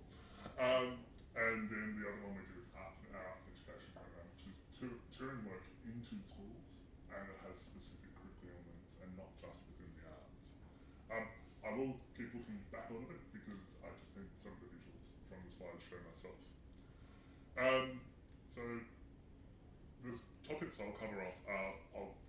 Um, 0.64 0.96
and 1.36 1.68
then 1.68 2.00
the 2.00 2.08
other 2.08 2.24
one 2.24 2.40
we 2.40 2.44
do 2.56 2.64
is 2.64 2.72
arts 2.72 3.04
our 3.12 3.36
arts 3.36 3.52
education 3.52 3.92
program, 4.00 4.32
which 4.32 4.48
is 4.48 4.56
tour, 4.80 4.96
touring 5.12 5.44
work 5.44 5.68
into 5.84 6.24
schools, 6.24 6.72
and 7.12 7.28
it 7.28 7.40
has 7.44 7.60
specific 7.60 8.16
curriculum 8.16 8.64
links 8.64 8.96
and 9.04 9.12
not 9.20 9.28
just 9.44 9.60
within 9.68 9.92
the 10.00 10.08
arts. 10.08 10.56
Um, 11.12 11.28
I 11.72 11.80
will 11.80 11.96
keep 12.20 12.36
looking 12.36 12.60
back 12.68 12.92
a 12.92 13.00
little 13.00 13.08
bit 13.08 13.24
because 13.32 13.80
I 13.80 13.96
just 14.04 14.12
need 14.20 14.28
some 14.36 14.52
of 14.52 14.60
the 14.60 14.76
visuals 14.76 15.16
from 15.32 15.40
the 15.40 15.52
slides 15.56 15.80
show 15.88 15.96
myself. 16.04 16.36
Um, 17.56 18.04
so 18.52 18.60
the 20.04 20.20
topics 20.44 20.84
I'll 20.84 20.92
cover 21.00 21.16
off 21.24 21.40
are 21.48 21.72
I'll 21.96 22.20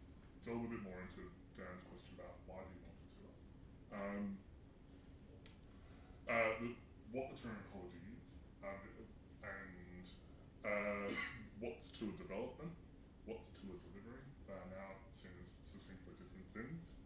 delve 0.47 0.63
a 0.63 0.71
bit 0.71 0.83
more 0.87 0.95
into 1.03 1.27
Dan's 1.59 1.83
question 1.91 2.15
about 2.23 2.39
why 2.47 2.63
do 2.63 2.71
you 2.71 2.83
want 2.87 2.95
to 3.03 3.09
tour. 3.19 3.35
Um, 3.91 4.25
uh, 6.31 6.53
the, 6.63 6.69
what 7.11 7.35
the 7.35 7.37
touring 7.43 7.59
ecology 7.67 7.99
is, 8.15 8.39
um, 8.63 8.79
and 9.43 10.07
uh, 10.63 11.11
what's 11.59 11.91
to 11.99 12.15
what's 13.27 13.51
tour 13.59 13.75
delivery. 13.91 14.23
They 14.47 14.55
are 14.55 14.71
now 14.71 15.03
seen 15.19 15.35
as 15.43 15.51
succinctly 15.67 16.15
different 16.15 16.47
things. 16.55 17.03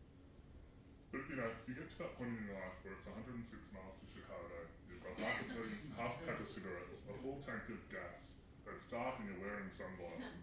But 1.12 1.24
you 1.28 1.35
know, 1.46 1.54
you 1.70 1.74
get 1.78 1.86
to 1.94 1.98
that 2.02 2.12
point 2.18 2.34
in 2.34 2.42
your 2.42 2.58
life 2.58 2.74
where 2.82 2.94
it's 2.98 3.06
106 3.06 3.38
miles 3.70 3.94
to 4.02 4.06
Chicago, 4.10 4.66
you've 4.90 5.02
got 5.02 5.14
half 5.22 5.38
half 6.00 6.12
a 6.18 6.20
pack 6.26 6.38
of 6.42 6.48
cigarettes, 6.48 7.06
a 7.06 7.14
full 7.22 7.38
tank 7.38 7.70
of 7.70 7.78
gas, 7.86 8.42
it's 8.66 8.90
dark 8.92 9.16
and 9.22 9.30
you're 9.30 9.40
wearing 9.40 9.70
sunglasses. 9.72 10.42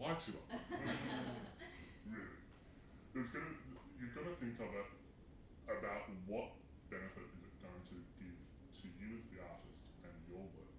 Why 0.00 0.16
tour? 0.16 0.42
really. 2.08 2.40
There's 3.12 3.30
gonna, 3.30 3.52
you've 4.00 4.16
got 4.16 4.26
to 4.26 4.34
think 4.40 4.58
of 4.58 4.70
it 4.74 4.88
about 5.68 6.08
what 6.24 6.56
benefit 6.88 7.28
is 7.36 7.42
it 7.44 7.54
going 7.60 7.84
to 7.90 7.96
give 8.16 8.38
to 8.80 8.86
you 8.96 9.20
as 9.20 9.28
the 9.30 9.38
artist 9.44 9.84
and 10.02 10.14
your 10.24 10.42
work, 10.56 10.74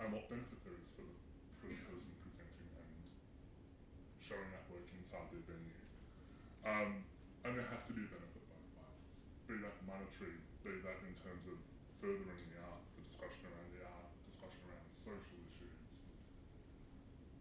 and 0.00 0.16
what 0.16 0.30
benefit 0.30 0.60
there 0.64 0.78
is 0.80 0.88
for 0.96 1.04
the, 1.04 1.16
for 1.58 1.66
the 1.66 1.76
person 1.92 2.14
presenting 2.24 2.70
and 2.78 2.88
showing 4.22 4.48
that 4.54 4.64
work 4.70 4.86
inside 4.96 5.28
their 5.34 5.44
venue. 5.44 5.81
Um, 6.62 7.02
and 7.42 7.58
there 7.58 7.66
has 7.74 7.82
to 7.90 7.92
be 7.92 8.06
a 8.06 8.10
benefit 8.10 8.46
both 8.46 8.70
ways, 8.78 9.02
be 9.50 9.58
that 9.66 9.74
monetary, 9.82 10.38
be 10.62 10.78
that 10.86 10.98
in 11.02 11.14
terms 11.18 11.42
of 11.50 11.58
furthering 11.98 12.38
the 12.54 12.60
art, 12.62 12.82
the 12.94 13.02
discussion 13.02 13.50
around 13.50 13.70
the 13.74 13.82
art, 13.82 14.10
discussion 14.30 14.62
around 14.70 14.86
social 14.94 15.38
issues. 15.42 16.06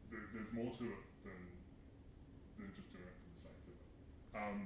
There, 0.09 0.25
there's 0.33 0.49
more 0.57 0.73
to 0.73 0.85
it 0.89 1.05
than, 1.21 1.41
than 2.57 2.69
just 2.73 2.89
doing 2.89 3.05
it 3.05 3.17
for 3.21 3.29
the 3.29 3.39
sake 3.45 3.61
of 3.61 3.77
it. 3.77 3.89
Um, 4.33 4.57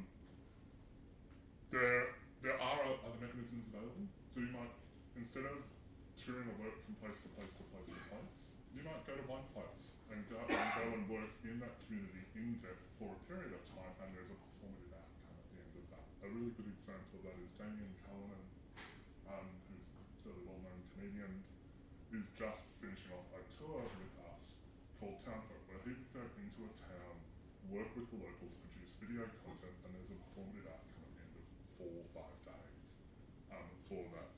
there, 1.75 2.15
there 2.39 2.56
are 2.56 2.79
other 3.03 3.20
mechanisms 3.20 3.68
available. 3.68 4.08
So 4.32 4.39
you 4.39 4.51
might, 4.56 4.72
instead 5.20 5.44
of 5.48 5.60
touring 6.15 6.48
a 6.48 6.56
work 6.63 6.79
from 6.88 6.96
place 7.03 7.20
to 7.24 7.29
place 7.36 7.51
to 7.60 7.63
place 7.75 7.91
to 7.91 8.00
place, 8.08 8.56
you 8.75 8.84
might 8.84 9.03
go 9.08 9.15
to 9.15 9.25
one 9.32 9.44
place 9.56 9.96
and 10.12 10.20
go 10.27 10.36
and 10.44 10.51
go 10.75 10.84
and 10.91 11.03
work 11.08 11.32
in 11.48 11.63
that 11.63 11.79
community 11.88 12.27
in 12.36 12.60
depth 12.60 12.84
for 13.00 13.15
a 13.15 13.20
period 13.32 13.56
of 13.56 13.63
time, 13.72 13.96
and 14.03 14.12
there's 14.12 14.32
a 14.32 14.36
performative 14.36 14.91
outcome 14.91 15.36
at 15.39 15.48
the 15.48 15.58
end 15.63 15.74
of 15.79 15.86
that. 15.96 16.06
A 16.25 16.34
really 16.34 16.58
good 16.58 16.74
example 16.74 17.22
of 17.22 17.29
that 17.29 17.38
is 17.38 17.53
Damian 17.53 17.94
Callinan, 18.01 18.46
um, 19.29 19.46
who's 19.70 19.94
a 19.94 20.01
fairly 20.25 20.41
well-known 20.41 20.82
comedian, 20.98 21.46
is 22.17 22.25
just 22.34 22.65
finishing 22.82 23.13
off 23.13 23.29
a 23.38 23.46
tour 23.62 23.86
with 23.86 24.15
us 24.34 24.58
called 24.98 25.22
Townfolk, 25.22 25.62
where 25.70 25.77
he 25.86 25.94
would 25.94 26.10
go 26.10 26.25
into 26.25 26.65
a 26.65 26.74
town, 26.82 27.13
work 27.70 27.94
with 27.94 28.10
the 28.10 28.17
locals, 28.17 28.58
produce 28.58 28.89
video 28.98 29.29
content, 29.46 29.77
and 29.86 29.94
there's 29.94 30.10
a 30.10 30.17
performative 30.17 30.65
outcome 30.65 31.05
at 31.05 31.13
the 31.13 31.22
end 31.29 31.34
of 31.38 31.46
four 31.77 31.94
or 31.94 32.08
five 32.17 32.38
days 32.41 32.88
um, 33.53 33.70
for 33.86 34.01
that. 34.17 34.34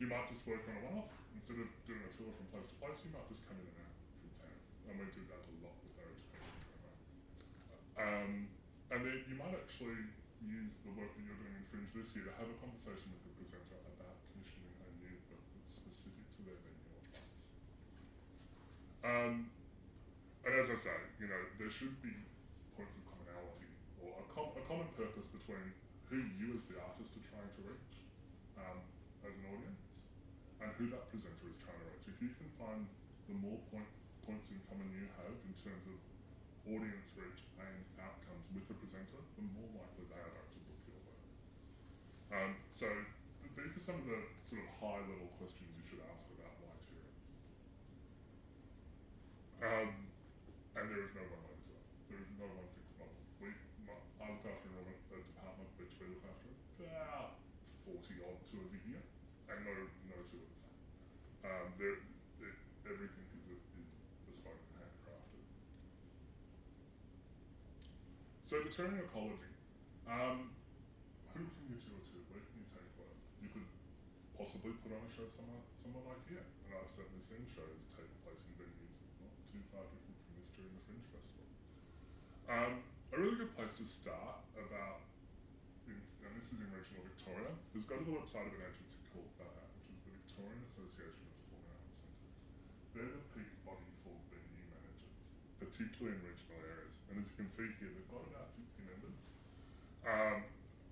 You 0.00 0.08
might 0.08 0.32
just 0.32 0.48
work 0.48 0.64
on 0.64 0.80
a 0.80 0.82
one-off 0.88 1.12
instead 1.36 1.60
of 1.60 1.68
doing 1.84 2.08
a 2.08 2.12
tour 2.16 2.32
from 2.40 2.48
place 2.56 2.72
to 2.72 2.76
place. 2.80 3.04
You 3.04 3.12
might 3.12 3.28
just 3.28 3.44
come 3.44 3.60
in 3.60 3.68
and 3.68 3.84
out 3.84 4.00
from 4.16 4.32
town, 4.32 4.56
and 4.88 4.96
we 4.96 5.04
do 5.12 5.28
that 5.28 5.44
a 5.44 5.52
lot 5.60 5.76
with 5.84 5.92
our 6.00 6.08
education 6.08 6.56
program. 6.72 6.96
Um, 8.00 8.32
and 8.96 9.04
then 9.04 9.20
you 9.28 9.36
might 9.36 9.52
actually 9.52 10.08
use 10.44 10.78
the 10.86 10.92
work 10.94 11.10
that 11.14 11.22
you're 11.24 11.38
doing 11.40 11.56
in 11.58 11.64
Fringe 11.70 11.90
this 11.96 12.14
year 12.14 12.26
to 12.30 12.34
have 12.38 12.46
a 12.46 12.56
conversation 12.62 13.10
with 13.10 13.22
the 13.26 13.34
presenter 13.42 13.78
about 13.98 14.14
commissioning 14.30 14.74
a 14.82 14.88
new 15.02 15.14
work 15.32 15.42
that's 15.58 15.74
specific 15.82 16.26
to 16.38 16.40
their 16.46 16.58
venue 16.62 16.90
or 16.94 17.02
place. 17.10 17.44
Um, 19.02 19.50
and 20.46 20.52
as 20.54 20.70
I 20.70 20.78
say, 20.78 20.96
you 21.18 21.26
know, 21.26 21.42
there 21.58 21.70
should 21.72 21.98
be 22.00 22.14
points 22.78 22.94
of 22.94 23.02
commonality 23.10 23.70
or 23.98 24.14
a, 24.22 24.26
com- 24.30 24.54
a 24.54 24.62
common 24.70 24.88
purpose 24.94 25.26
between 25.28 25.74
who 26.08 26.22
you 26.38 26.54
as 26.56 26.64
the 26.70 26.78
artist 26.78 27.12
are 27.18 27.26
trying 27.28 27.52
to 27.58 27.62
reach 27.68 27.94
um, 28.56 28.78
as 29.26 29.34
an 29.34 29.44
audience 29.52 30.08
and 30.62 30.70
who 30.78 30.88
that 30.90 31.06
presenter 31.10 31.46
is 31.50 31.58
trying 31.60 31.78
to 31.78 31.86
reach. 31.92 32.06
If 32.08 32.18
you 32.22 32.30
can 32.38 32.48
find 32.56 32.86
the 33.28 33.36
more 33.36 33.60
point, 33.68 33.90
points 34.24 34.48
in 34.48 34.58
common 34.70 34.88
you 34.94 35.04
have 35.20 35.34
in 35.44 35.54
terms 35.60 35.84
of 35.84 35.98
audience 36.68 37.08
reach 37.16 37.42
and 37.60 37.76
outcomes 38.00 38.44
with 38.52 38.66
the 38.68 38.76
presenter, 38.76 39.20
the 39.36 39.44
more 39.56 39.70
likely 39.72 40.04
they 40.08 40.20
are 40.20 40.46
to 40.52 40.58
book 40.68 40.80
your 40.88 41.00
work. 41.04 41.24
Um, 42.32 42.50
so 42.72 42.88
these 43.56 43.74
are 43.76 43.84
some 43.84 43.98
of 44.00 44.06
the 44.06 44.20
sort 44.46 44.62
of 44.62 44.68
high 44.78 45.02
level 45.08 45.32
questions 45.40 45.68
you 45.74 45.84
should 45.88 46.02
ask 46.08 46.28
about 46.36 46.54
why. 46.60 46.76
Um, 49.58 49.90
and 50.78 50.84
there 50.86 51.02
is 51.02 51.12
no 51.18 51.26
one 51.26 51.42
way 51.50 51.56
to 51.58 51.70
it. 51.74 51.84
There 52.06 52.22
is 52.22 52.30
no 52.38 52.46
one 52.46 52.68
fixed 52.70 52.94
model. 52.94 53.18
We 53.42 53.50
tours 58.48 58.72
a 58.72 58.80
year, 58.88 59.04
and 59.52 59.60
no 59.60 59.74
no 60.08 60.16
two 60.32 60.40
are 60.40 60.48
the 60.48 60.56
same. 60.56 60.80
Um, 61.44 61.66
there, 61.76 62.00
it, 62.40 62.56
everything 62.88 63.28
is 63.36 63.44
a, 63.52 63.56
is 63.76 63.92
bespoke 64.24 64.56
and 64.56 64.80
handcrafted. 64.80 65.44
So 68.48 68.64
determining 68.64 69.04
ecology. 69.04 69.52
Um, 70.08 70.56
who 71.36 71.44
can 71.44 71.64
you 71.68 71.76
tour 71.84 72.00
to? 72.00 72.16
Where 72.32 72.40
can 72.40 72.56
you 72.56 72.64
take 72.72 72.88
work? 72.96 73.12
You 73.44 73.52
could 73.52 73.68
possibly 74.40 74.72
put 74.80 74.88
on 74.88 75.04
a 75.04 75.10
show 75.12 75.28
somewhere, 75.28 75.60
somewhere 75.76 76.00
like 76.08 76.24
here, 76.32 76.40
and 76.64 76.72
I've 76.72 76.88
certainly 76.88 77.20
seen 77.20 77.44
shows 77.44 77.76
take 77.92 78.08
place 78.24 78.40
in 78.48 78.56
venues 78.56 79.04
not 79.20 79.36
too 79.52 79.60
far 79.68 79.84
different 79.92 80.16
from 80.24 80.40
this 80.40 80.48
during 80.56 80.72
the 80.72 80.80
Fringe 80.88 81.04
Festival. 81.12 81.44
Um, 82.48 82.72
a 83.12 83.20
really 83.20 83.36
good 83.36 83.52
place 83.52 83.76
to 83.76 83.84
start 83.84 84.40
about, 84.56 85.04
in, 85.84 86.00
and 86.24 86.32
this 86.40 86.48
is 86.48 86.64
in 86.64 86.72
regional 86.72 87.04
Victoria, 87.04 87.52
is 87.76 87.84
go 87.84 88.00
to 88.00 88.06
the 88.08 88.16
website 88.16 88.48
of 88.48 88.56
an 88.56 88.64
agency 88.64 89.04
called 89.12 89.28
VAPAC, 89.36 89.68
which 89.76 89.92
is 89.92 90.00
the 90.08 90.12
Victorian 90.24 90.64
Association 90.64 91.20
of 91.20 91.36
Performing 91.36 91.76
Arts 91.84 92.00
Centres. 92.00 92.40
They're 92.96 93.12
the 93.12 93.24
peak 93.36 93.52
body 93.68 93.92
for 94.00 94.16
venue 94.32 94.72
managers, 94.72 95.36
particularly 95.60 96.16
in 96.16 96.24
regional 96.24 96.64
areas. 96.64 96.87
And 97.08 97.24
as 97.24 97.32
you 97.32 97.36
can 97.40 97.48
see 97.48 97.68
here, 97.80 97.88
they've 97.88 98.12
got 98.12 98.24
about 98.28 98.52
60 98.52 98.84
members. 98.84 99.24
Um, 100.04 100.44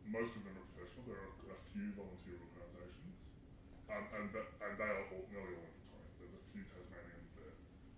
most 0.08 0.32
of 0.38 0.48
them 0.48 0.56
are 0.56 0.68
professional. 0.72 1.04
There 1.04 1.20
are 1.20 1.28
a 1.28 1.62
few 1.74 1.92
volunteer 1.92 2.40
organisations, 2.40 3.18
um, 3.92 4.04
and, 4.16 4.26
and 4.32 4.72
they 4.78 4.90
are 4.90 5.04
all, 5.12 5.26
nearly 5.28 5.58
all 5.60 5.66
in 5.66 5.76
Victoria. 5.76 6.08
There's 6.22 6.36
a 6.36 6.44
few 6.54 6.62
Tasmanians 6.72 7.32
there. 7.36 7.54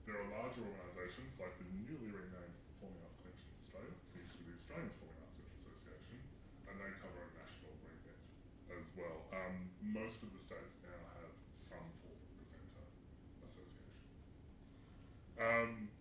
There 0.09 0.17
are 0.19 0.29
larger 0.35 0.65
organisations 0.65 1.37
like 1.37 1.55
the 1.61 1.69
newly 1.85 2.11
renamed 2.11 2.57
Performing 2.75 3.05
Arts 3.07 3.19
Connections 3.23 3.55
Australia, 3.61 3.93
to 3.93 4.37
be 4.41 4.51
the 4.51 4.57
Australian 4.57 4.91
Performing 4.99 5.21
Arts 5.21 5.39
Association, 5.39 6.19
and 6.67 6.75
they 6.81 6.91
cover 6.99 7.21
a 7.23 7.31
national 7.39 7.73
remit 7.87 8.19
as 8.73 8.87
well. 8.99 9.19
Um, 9.31 9.69
most 9.85 10.25
of 10.25 10.33
the 10.35 10.41
states 10.41 10.81
now 10.81 11.01
have 11.23 11.33
some 11.55 11.87
form 12.03 12.19
of 12.19 12.31
presenter 12.41 12.87
association. 13.37 13.89
Um, 15.39 15.93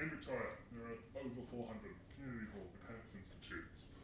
in 0.00 0.08
Victoria, 0.10 0.61
over 1.22 1.42
400 1.54 1.94
community 2.18 2.50
halls, 2.50 2.70
mechanics 2.82 3.14
institutes, 3.14 3.94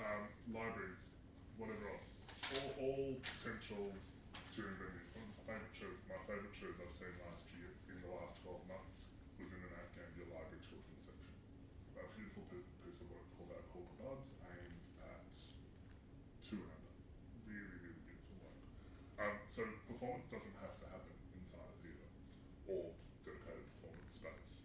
um, 0.00 0.24
libraries, 0.48 1.12
whatever 1.60 1.92
else, 1.92 2.16
all, 2.56 2.72
all 2.80 3.08
potential 3.20 3.92
touring 4.56 4.80
venues. 4.80 5.12
One 5.12 5.28
of 5.28 5.36
the 5.36 5.44
favourite 5.44 5.76
shows, 5.76 5.98
my 6.08 6.16
favourite 6.24 6.56
shows 6.56 6.76
I've 6.80 6.92
seen 6.96 7.12
last 7.28 7.44
year, 7.52 7.68
in 7.92 8.00
the 8.00 8.08
last 8.16 8.40
12 8.48 8.64
months, 8.64 9.12
was 9.36 9.52
in 9.52 9.60
the 9.60 9.68
Mount 9.76 9.92
Gambier 9.92 10.28
Library 10.32 10.64
Children's 10.64 11.04
Section. 11.04 11.32
A 12.00 12.04
beautiful 12.16 12.44
pi- 12.48 12.64
piece 12.80 13.00
of 13.04 13.12
work 13.12 13.28
called 13.36 13.52
Our 13.52 13.64
Corker 13.68 13.96
Buds, 14.00 14.32
aimed 14.48 14.80
at 15.04 15.36
two 16.48 16.64
and 16.64 16.72
under. 16.72 16.92
Really, 17.44 17.76
really 17.84 18.00
beautiful 18.08 18.36
work. 18.40 18.60
Um, 19.20 19.36
so 19.52 19.68
performance 19.84 20.32
doesn't 20.32 20.56
have 20.64 20.80
to 20.80 20.86
happen 20.88 21.12
inside 21.36 21.68
a 21.68 21.76
theatre 21.84 22.10
or 22.72 22.96
dedicated 23.28 23.68
performance 23.76 24.16
space. 24.16 24.64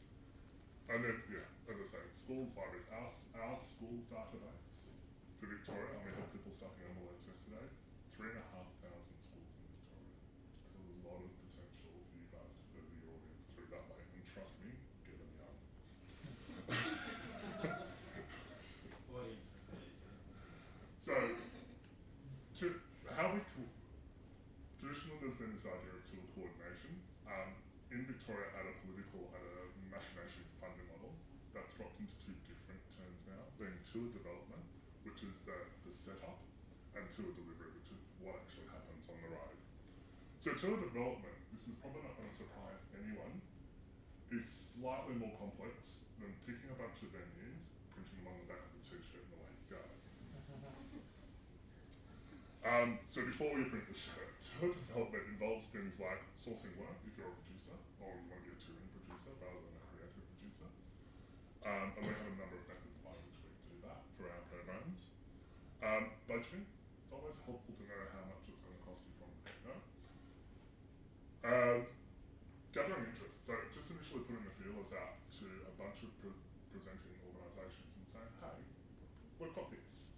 And 0.88 1.04
then, 1.04 1.20
yeah, 1.28 1.44
as 1.68 1.76
I 1.84 1.88
say, 2.00 2.04
schools, 2.28 2.52
libraries, 2.60 2.84
our, 2.92 3.08
our 3.40 3.56
schools 3.56 4.04
database 4.12 4.92
for 5.40 5.48
Victoria, 5.48 5.96
and 5.96 6.04
we 6.04 6.12
had 6.12 6.28
people 6.36 6.52
stuffing 6.52 6.84
envelopes 6.84 7.24
yesterday, 7.24 7.64
three 8.20 8.36
and 8.36 8.44
a 8.44 8.48
half 8.52 8.68
thousand 8.84 9.16
schools 9.16 9.48
in 9.64 9.72
Victoria. 9.72 10.12
There's 10.76 10.92
a 10.92 11.08
lot 11.08 11.24
of 11.24 11.32
potential 11.40 11.88
for 11.88 12.20
you 12.20 12.28
guys 12.28 12.52
to 12.52 12.64
further 12.76 12.92
your 13.00 13.16
audience 13.16 13.48
through 13.56 13.72
that 13.72 13.88
way, 13.88 14.04
and 14.12 14.28
trust 14.28 14.60
me, 14.60 14.76
get 15.08 15.16
them 15.24 15.32
young. 15.40 15.56
Audience 19.08 19.48
capacity. 19.48 19.96
So, 21.00 21.16
to 21.16 22.66
how 23.16 23.32
we 23.32 23.40
co- 23.56 23.72
traditionally 24.84 25.16
there's 25.24 25.40
been 25.40 25.56
this 25.56 25.64
idea 25.64 25.96
of 25.96 26.04
tour 26.12 26.28
coordination. 26.36 26.92
Um, 27.24 27.56
in 27.88 28.04
Victoria, 28.04 28.52
at 28.52 28.68
a 28.68 28.76
political, 28.84 29.32
at 29.32 29.40
a 29.48 29.72
machination 29.88 30.44
funding 30.60 30.92
model, 30.92 31.16
that's 31.58 31.74
dropped 31.74 31.98
into 31.98 32.14
two 32.22 32.38
different 32.46 32.78
terms 32.94 33.18
now, 33.26 33.42
being 33.58 33.74
tour 33.82 34.06
development, 34.14 34.62
which 35.02 35.26
is 35.26 35.34
the, 35.50 35.58
the 35.90 35.94
setup, 35.96 36.38
and 36.94 37.02
tour 37.18 37.34
delivery, 37.34 37.74
which 37.74 37.90
is 37.90 37.98
what 38.22 38.38
actually 38.38 38.70
happens 38.70 39.02
on 39.10 39.18
the 39.26 39.30
road. 39.34 39.58
So 40.48 40.56
tour 40.56 40.80
development, 40.80 41.36
this 41.52 41.68
is 41.68 41.76
probably 41.84 42.08
not 42.08 42.16
going 42.16 42.32
to 42.32 42.40
surprise 42.40 42.80
anyone, 42.96 43.44
is 44.32 44.48
slightly 44.48 45.20
more 45.20 45.36
complex 45.44 46.08
than 46.24 46.32
picking 46.48 46.72
a 46.72 46.78
bunch 46.80 47.04
of 47.04 47.12
venues, 47.12 47.76
printing 47.92 48.24
them 48.24 48.32
on 48.32 48.40
the 48.40 48.48
back 48.48 48.64
of 48.64 48.72
a 48.72 48.80
t-shirt 48.80 49.28
and 49.28 49.44
away 49.44 49.52
you 49.52 49.76
go. 49.76 49.84
Um, 52.64 52.96
so 53.12 53.28
before 53.28 53.52
we 53.60 53.68
print 53.68 53.92
the 53.92 53.96
shirt, 54.00 54.40
tour 54.40 54.72
development 54.72 55.28
involves 55.36 55.68
things 55.68 56.00
like 56.00 56.24
sourcing 56.40 56.80
work 56.80 56.96
if 57.04 57.20
you're 57.20 57.28
a 57.28 57.36
producer 57.44 57.76
or 58.00 58.16
you 58.16 58.28
want 58.32 58.40
to 58.40 58.48
be 58.48 58.56
a 58.56 58.60
touring 58.64 58.88
producer 58.96 59.36
rather 59.44 59.60
than 59.68 59.76
a 59.76 59.84
creative 59.92 60.24
producer. 60.32 60.72
Um, 61.68 61.92
and 62.00 62.08
we 62.08 62.12
have 62.16 62.24
a 62.24 62.40
number 62.40 62.56
of 62.56 62.64
methods 62.72 62.96
by 63.04 63.12
which 63.20 63.36
we 63.44 63.52
do 63.68 63.84
that 63.84 64.00
for 64.16 64.32
our 64.32 64.44
programs. 64.48 65.12
Um, 65.84 66.16
budgeting, 66.24 66.64
it's 67.04 67.12
always 67.12 67.36
helpful 67.44 67.76
to 67.76 67.84
know 67.84 68.04
how 68.16 68.24
much 68.32 68.48
it's 68.48 68.64
going 68.64 68.80
to 68.80 68.84
cost 68.88 69.04
you 69.04 69.12
from 69.20 69.28
the 69.32 69.40
get-go. 69.44 69.76
Um, 71.48 71.88
gathering 72.76 73.08
interest, 73.08 73.40
so 73.48 73.56
just 73.72 73.88
initially 73.88 74.20
putting 74.28 74.44
the 74.44 74.52
feelers 74.60 74.92
out 74.92 75.16
to 75.40 75.48
a 75.48 75.72
bunch 75.80 76.04
of 76.04 76.12
pre- 76.20 76.44
presenting 76.76 77.16
organisations 77.24 77.88
and 77.88 78.04
saying, 78.04 78.34
hey, 78.44 78.60
we've 79.40 79.56
got 79.56 79.72
this. 79.72 80.12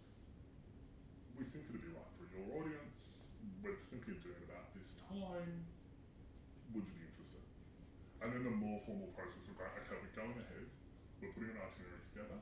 We 1.37 1.45
think 1.53 1.69
it'd 1.69 1.85
be 1.85 1.93
right 1.93 2.09
for 2.17 2.25
your 2.33 2.49
audience, 2.57 3.37
we're 3.61 3.77
thinking 3.93 4.17
of 4.17 4.25
doing 4.25 4.41
about 4.49 4.73
this 4.73 4.97
time, 5.05 5.69
would 6.73 6.89
you 6.89 6.97
be 6.97 7.05
interested? 7.05 7.45
And 8.25 8.33
then 8.33 8.49
the 8.49 8.55
more 8.57 8.81
formal 8.89 9.13
process 9.13 9.45
of 9.53 9.61
going, 9.61 9.69
okay, 9.85 10.01
we're 10.01 10.17
going 10.17 10.33
ahead, 10.33 10.65
we're 11.21 11.29
putting 11.37 11.53
an 11.53 11.61
itinerary 11.61 12.01
together, 12.09 12.41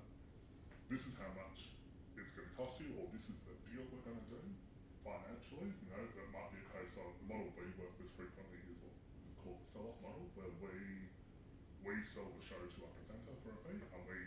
this 0.88 1.04
is 1.04 1.20
how 1.20 1.28
much 1.36 1.76
it's 2.16 2.32
going 2.32 2.48
to 2.48 2.56
cost 2.56 2.80
you, 2.80 2.96
or 3.04 3.12
this 3.12 3.28
is 3.28 3.44
the 3.44 3.56
deal 3.68 3.84
we're 3.92 4.08
going 4.08 4.16
to 4.16 4.30
do 4.32 4.42
financially. 5.08 5.72
You 5.72 5.88
know, 5.92 6.04
that 6.04 6.28
might 6.36 6.52
be 6.52 6.60
a 6.60 6.70
case 6.76 7.00
of 7.00 7.08
the 7.24 7.26
model 7.32 7.48
we 7.56 7.72
work 7.80 7.96
with 7.96 8.12
frequently 8.20 8.60
is 8.68 8.84
what 9.48 9.64
sell-off 9.78 10.02
model, 10.02 10.26
where 10.34 10.50
we 10.58 11.06
we 11.86 12.02
sell 12.02 12.26
the 12.34 12.42
show 12.42 12.58
to 12.58 12.80
a 12.82 12.90
presenter 12.98 13.38
for 13.46 13.54
a 13.54 13.60
fee, 13.62 13.78
and 13.78 14.02
we 14.10 14.18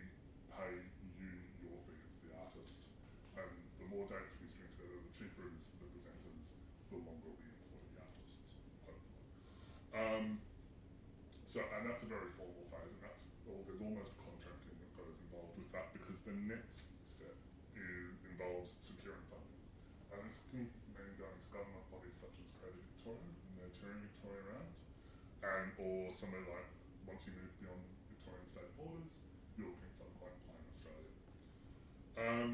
pay 0.47 0.79
you 1.19 1.35
your 1.59 1.75
fee 1.91 1.99
as 2.07 2.15
the 2.23 2.31
artist. 2.39 2.87
And 3.35 3.51
the 3.83 3.91
more 3.91 4.07
dates 4.07 4.39
we 4.39 4.47
string 4.47 4.71
together, 4.79 5.03
the 5.03 5.11
cheaper 5.11 5.51
it 5.51 5.59
is 5.59 5.67
for 5.75 5.83
the 5.83 5.91
presenters, 5.91 6.55
the 6.95 7.03
longer 7.03 7.35
we 7.35 7.51
employ 7.51 7.83
the 7.83 7.99
artists, 7.99 8.55
hopefully. 8.87 9.27
Um, 9.91 10.39
so, 11.51 11.67
and 11.67 11.83
that's 11.83 12.07
a 12.07 12.11
very 12.15 12.31
formal 12.39 12.71
phase, 12.71 12.95
and 12.95 13.03
that's 13.03 13.35
all, 13.51 13.67
there's 13.67 13.83
almost 13.83 14.15
a 14.15 14.19
contracting 14.23 14.79
that 14.79 14.91
goes 14.95 15.19
involved 15.19 15.59
with 15.59 15.67
that 15.75 15.91
because 15.91 16.23
the 16.23 16.39
next 16.47 16.95
step 17.03 17.35
is, 17.75 18.23
involves 18.23 18.79
securing 18.79 19.27
funding. 19.27 19.67
And 20.15 20.23
this 20.23 20.47
can 20.47 20.71
mean 20.71 21.11
going 21.19 21.35
to 21.35 21.47
government 21.51 21.91
bodies 21.91 22.15
such 22.23 22.39
as 22.39 22.47
Creative 22.63 22.87
Victoria 22.95 23.19
and 23.19 23.55
their 23.59 23.75
touring 23.75 23.99
Victoria 24.15 24.55
round, 24.55 24.71
and 25.41 25.73
or 25.81 26.13
somewhere 26.13 26.45
like 26.49 26.69
once 27.09 27.25
you 27.27 27.33
move 27.37 27.53
beyond 27.61 27.81
Victorian 28.13 28.47
state 28.47 28.71
borders, 28.77 29.09
you're 29.57 29.69
looking 29.69 29.89
at 29.89 29.97
something 29.97 30.21
like 30.21 30.37
Playing 30.45 30.67
Australia. 30.69 31.13
Um, 32.21 32.51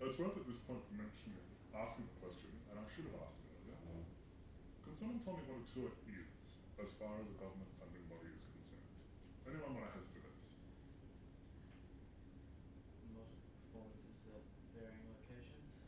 it's 0.00 0.18
worth 0.18 0.38
at 0.38 0.46
this 0.48 0.58
point 0.64 0.82
mentioning, 0.94 1.44
asking 1.76 2.08
the 2.08 2.16
question, 2.24 2.50
and 2.70 2.78
I 2.80 2.86
should 2.88 3.06
have 3.10 3.20
asked 3.20 3.42
it 3.46 3.52
earlier. 3.68 4.02
Can 4.86 4.94
someone 4.96 5.20
tell 5.22 5.36
me 5.38 5.44
what 5.46 5.62
a 5.62 5.68
tour 5.70 5.92
is, 6.08 6.66
as 6.82 6.90
far 6.96 7.14
as 7.20 7.26
a 7.30 7.36
government 7.36 7.70
funding 7.78 8.06
body 8.10 8.32
is 8.32 8.48
concerned? 8.48 8.90
Anyone 9.46 9.76
want 9.76 9.86
to 9.86 9.92
hazard 9.94 10.16
a 10.16 10.22
guess? 10.24 10.46
Multiple 13.12 13.54
performances 13.70 14.18
at 14.34 14.44
varying 14.74 15.04
locations. 15.14 15.84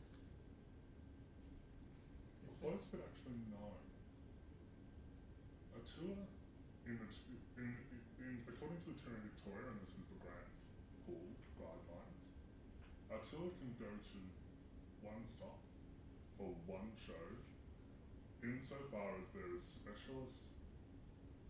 The 2.47 2.53
close 2.61 2.85
but 2.93 3.01
actually 3.07 3.43
no. 3.49 3.81
A 5.73 5.81
tour 5.83 6.15
in 6.87 6.95
the 7.01 7.09
t- 7.11 7.43
in, 7.59 7.75
in, 7.91 7.99
in 8.23 8.33
according 8.47 8.79
to 8.85 8.93
the 8.93 8.97
tour 9.03 9.17
in 9.19 9.25
Victoria, 9.35 9.67
and 9.73 9.79
this 9.83 9.97
is 9.97 10.05
the 10.07 10.19
grant 10.23 10.51
pool 11.03 11.27
guidelines, 11.59 12.23
a 13.11 13.19
tour 13.27 13.51
can 13.59 13.71
go 13.79 13.89
to 13.91 14.19
one 15.03 15.23
stop 15.27 15.59
for 16.37 16.55
one 16.67 16.91
show, 16.95 17.25
insofar 18.63 19.11
as 19.19 19.27
there 19.35 19.51
is 19.59 19.59
specialist 19.59 20.47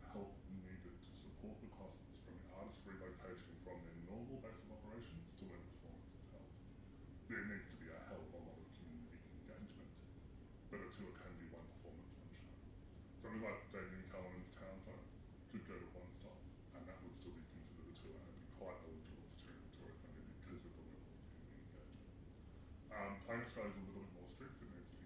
help 0.09 0.33
needed 0.49 0.97
to 0.97 1.11
support 1.13 1.53
the 1.61 1.69
costs 1.77 2.09
from 2.25 2.33
the 2.41 2.49
artist 2.57 2.81
relocation 2.89 3.53
from 3.61 3.77
their 3.85 4.01
normal 4.09 4.41
base 4.41 4.57
of 4.65 4.73
operations 4.81 5.29
to 5.37 5.45
when 5.45 5.61
the 5.61 5.69
performance 5.77 6.09
is 6.09 6.25
held. 6.33 6.49
There 7.29 7.45
needs 7.53 7.69
to 7.69 7.77
be 7.77 7.93
a 7.93 8.01
hell 8.09 8.17
of 8.17 8.33
a 8.33 8.41
lot 8.41 8.57
of 8.57 8.65
community 8.65 9.29
engagement 9.29 9.93
but 10.73 10.81
a 10.81 10.89
tour 10.89 11.13
can 11.13 11.37
be 11.37 11.53
one 11.53 11.61
performance, 11.77 12.17
one 12.17 12.33
show. 12.33 12.57
Something 13.21 13.45
like 13.45 13.61
Damian 13.69 14.09
Callinan's 14.09 14.49
Town 14.57 14.77
Folk 14.81 15.05
could 15.53 15.69
go 15.69 15.77
to 15.77 15.89
one 15.93 16.09
stop, 16.17 16.41
and 16.73 16.81
that 16.81 16.97
would 17.05 17.13
still 17.13 17.37
be 17.37 17.45
considered 17.45 17.93
a 17.93 17.95
tour 18.01 18.17
and 18.17 18.25
it'd 18.25 18.41
be 18.41 18.57
quite 18.57 18.81
eligible 18.89 19.21
for 19.21 19.37
touring 19.37 19.61
Victoria 19.69 20.01
funding 20.01 20.33
because 20.33 20.65
of 20.65 20.73
the 20.81 20.81
level 20.81 21.13
of 21.13 21.21
community 21.29 21.61
engagement. 21.61 22.09
Um, 22.89 23.13
Playing 23.21 23.45
a 23.45 23.85
little 23.85 24.01
bit 24.01 24.17
more 24.17 24.29
strict, 24.33 24.57
it 24.65 24.73
needs 24.73 24.89
to 24.97 25.03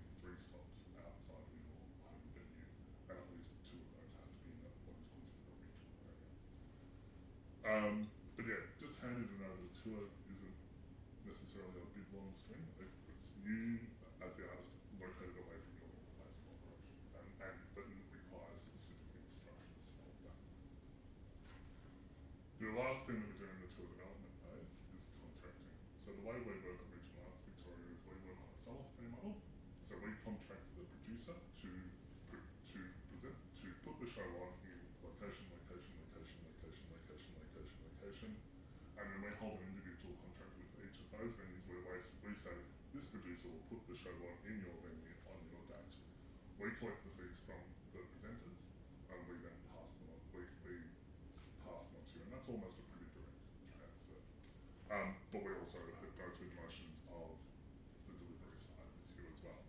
Um, 7.67 8.07
but 8.39 8.47
yeah, 8.47 8.63
just 8.79 8.95
handing 9.03 9.27
it 9.27 9.43
over 9.43 9.59
the 9.59 9.73
tour 9.83 10.07
isn't 10.31 10.57
necessarily 11.27 11.83
a 11.83 11.89
big 11.91 12.07
long 12.15 12.31
string. 12.31 12.63
It, 12.79 12.87
it's 13.11 13.27
you 13.43 13.83
as 14.23 14.31
the 14.39 14.47
artist 14.47 14.71
located 14.95 15.35
away 15.35 15.57
from 15.59 15.75
your 15.83 15.91
place 16.15 16.37
of 16.39 16.47
operations, 16.47 17.03
and, 17.19 17.27
and 17.43 17.55
but 17.75 17.85
it 17.91 17.99
requires 18.07 18.63
specific 18.63 19.03
infrastructure 19.11 19.67
to 19.67 19.81
support 19.83 20.15
that. 20.23 20.37
The 22.63 22.71
last 22.71 23.03
thing 23.03 23.19
that 23.19 23.27
we 23.29 23.35
do 23.35 23.45
in 23.51 23.59
the 23.59 23.69
tour 23.75 23.87
development 23.91 24.33
phase 24.47 24.73
is 24.95 25.03
contracting. 25.19 25.75
So 25.99 26.15
the 26.15 26.23
way 26.23 26.39
we 26.39 26.55
work 26.63 26.79
at 26.79 26.87
Regional 26.87 27.27
Arts 27.27 27.43
Victoria 27.45 27.83
is 27.91 27.99
we 28.07 28.15
work 28.23 28.39
on 28.39 28.49
a 28.49 28.57
sell-off 28.63 28.89
fee 28.95 29.11
model. 29.11 29.35
So 29.91 29.99
we 29.99 30.15
contract 30.23 30.65
the 30.79 30.87
producer 30.87 31.35
to 31.35 31.69
put, 32.31 32.41
to 32.73 32.79
present 33.11 33.35
to 33.61 33.67
put 33.83 33.95
the 33.99 34.07
show 34.09 34.25
on 34.41 34.51
in 34.67 34.79
location, 35.05 35.47
location, 35.53 35.93
location, 36.01 36.37
location, 36.43 36.83
location, 36.91 37.31
location, 37.39 37.77
location, 37.87 38.31
and 38.99 39.05
then 39.07 39.19
we 39.23 39.31
hold 39.39 39.61
an 39.63 39.67
individual 39.71 40.11
contract 40.19 40.51
with 40.59 40.67
each 40.83 40.97
of 40.99 41.07
those 41.15 41.31
venues 41.39 41.63
where 41.71 41.79
we, 41.87 41.97
s- 42.03 42.19
we 42.25 42.33
say 42.35 42.51
this 42.91 43.05
producer 43.07 43.47
will 43.47 43.63
put 43.71 43.81
show 43.97 44.13
on 44.13 44.37
in 44.45 44.61
your 44.61 44.77
venue 44.85 45.17
on 45.33 45.41
your 45.49 45.63
date. 45.65 45.97
We 46.61 46.69
collect 46.77 47.01
the 47.01 47.11
fees 47.17 47.41
from 47.49 47.61
the 47.97 48.05
presenters, 48.05 48.61
and 49.09 49.19
we 49.25 49.41
then 49.41 49.57
pass 49.73 49.89
them 49.97 50.13
on. 50.13 50.21
We, 50.37 50.45
we 50.65 50.73
pass 51.65 51.81
them 51.89 51.97
on 51.97 52.05
to 52.05 52.13
you, 52.13 52.21
and 52.29 52.31
that's 52.33 52.49
almost 52.49 52.77
a 52.77 52.85
pretty 52.93 53.09
direct 53.17 53.41
transfer. 53.73 54.21
Um, 54.93 55.17
but 55.33 55.41
we 55.41 55.51
also 55.57 55.81
go 55.81 55.93
through 55.97 56.53
the 56.53 56.61
motions 56.61 57.01
of 57.09 57.33
the 58.05 58.13
delivery 58.21 58.61
side 58.61 58.85
with 58.85 59.17
you 59.17 59.25
as 59.33 59.39
well. 59.41 59.61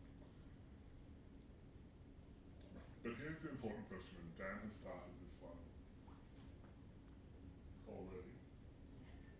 But 3.00 3.12
here's 3.16 3.40
the 3.40 3.50
important 3.56 3.88
question, 3.88 4.20
and 4.20 4.28
Dan 4.36 4.60
has 4.68 4.76
started 4.76 5.16
this 5.24 5.36
one 5.40 5.56
already. 7.88 8.36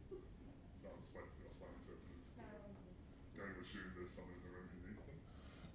So 0.08 0.16
I'll 0.88 0.96
just 0.96 1.12
wait 1.12 1.28
for 1.28 1.36
the 1.44 1.52
Auslan 1.52 1.76
interpreters. 1.76 2.24
Going 3.36 3.52
to 3.52 3.60
assume 3.60 3.92
there's 3.92 4.10
someone 4.16 4.34
in 4.34 4.42
the 4.48 4.52
room 4.56 4.66
who 4.72 4.78
needs 4.88 5.04
them. 5.04 5.20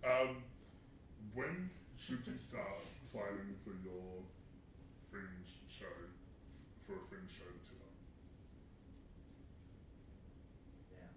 Um, 0.04 0.32
when 1.32 1.70
should 1.96 2.26
you 2.28 2.36
start 2.42 2.84
planning 3.14 3.54
for 3.62 3.78
your 3.86 4.26
fringe 5.14 5.62
show, 5.70 5.86
f- 5.86 6.18
for 6.90 6.98
a 6.98 7.04
fringe 7.14 7.30
show 7.30 7.46
to 7.46 7.62
tour? 7.70 7.86
Yeah. 10.90 11.14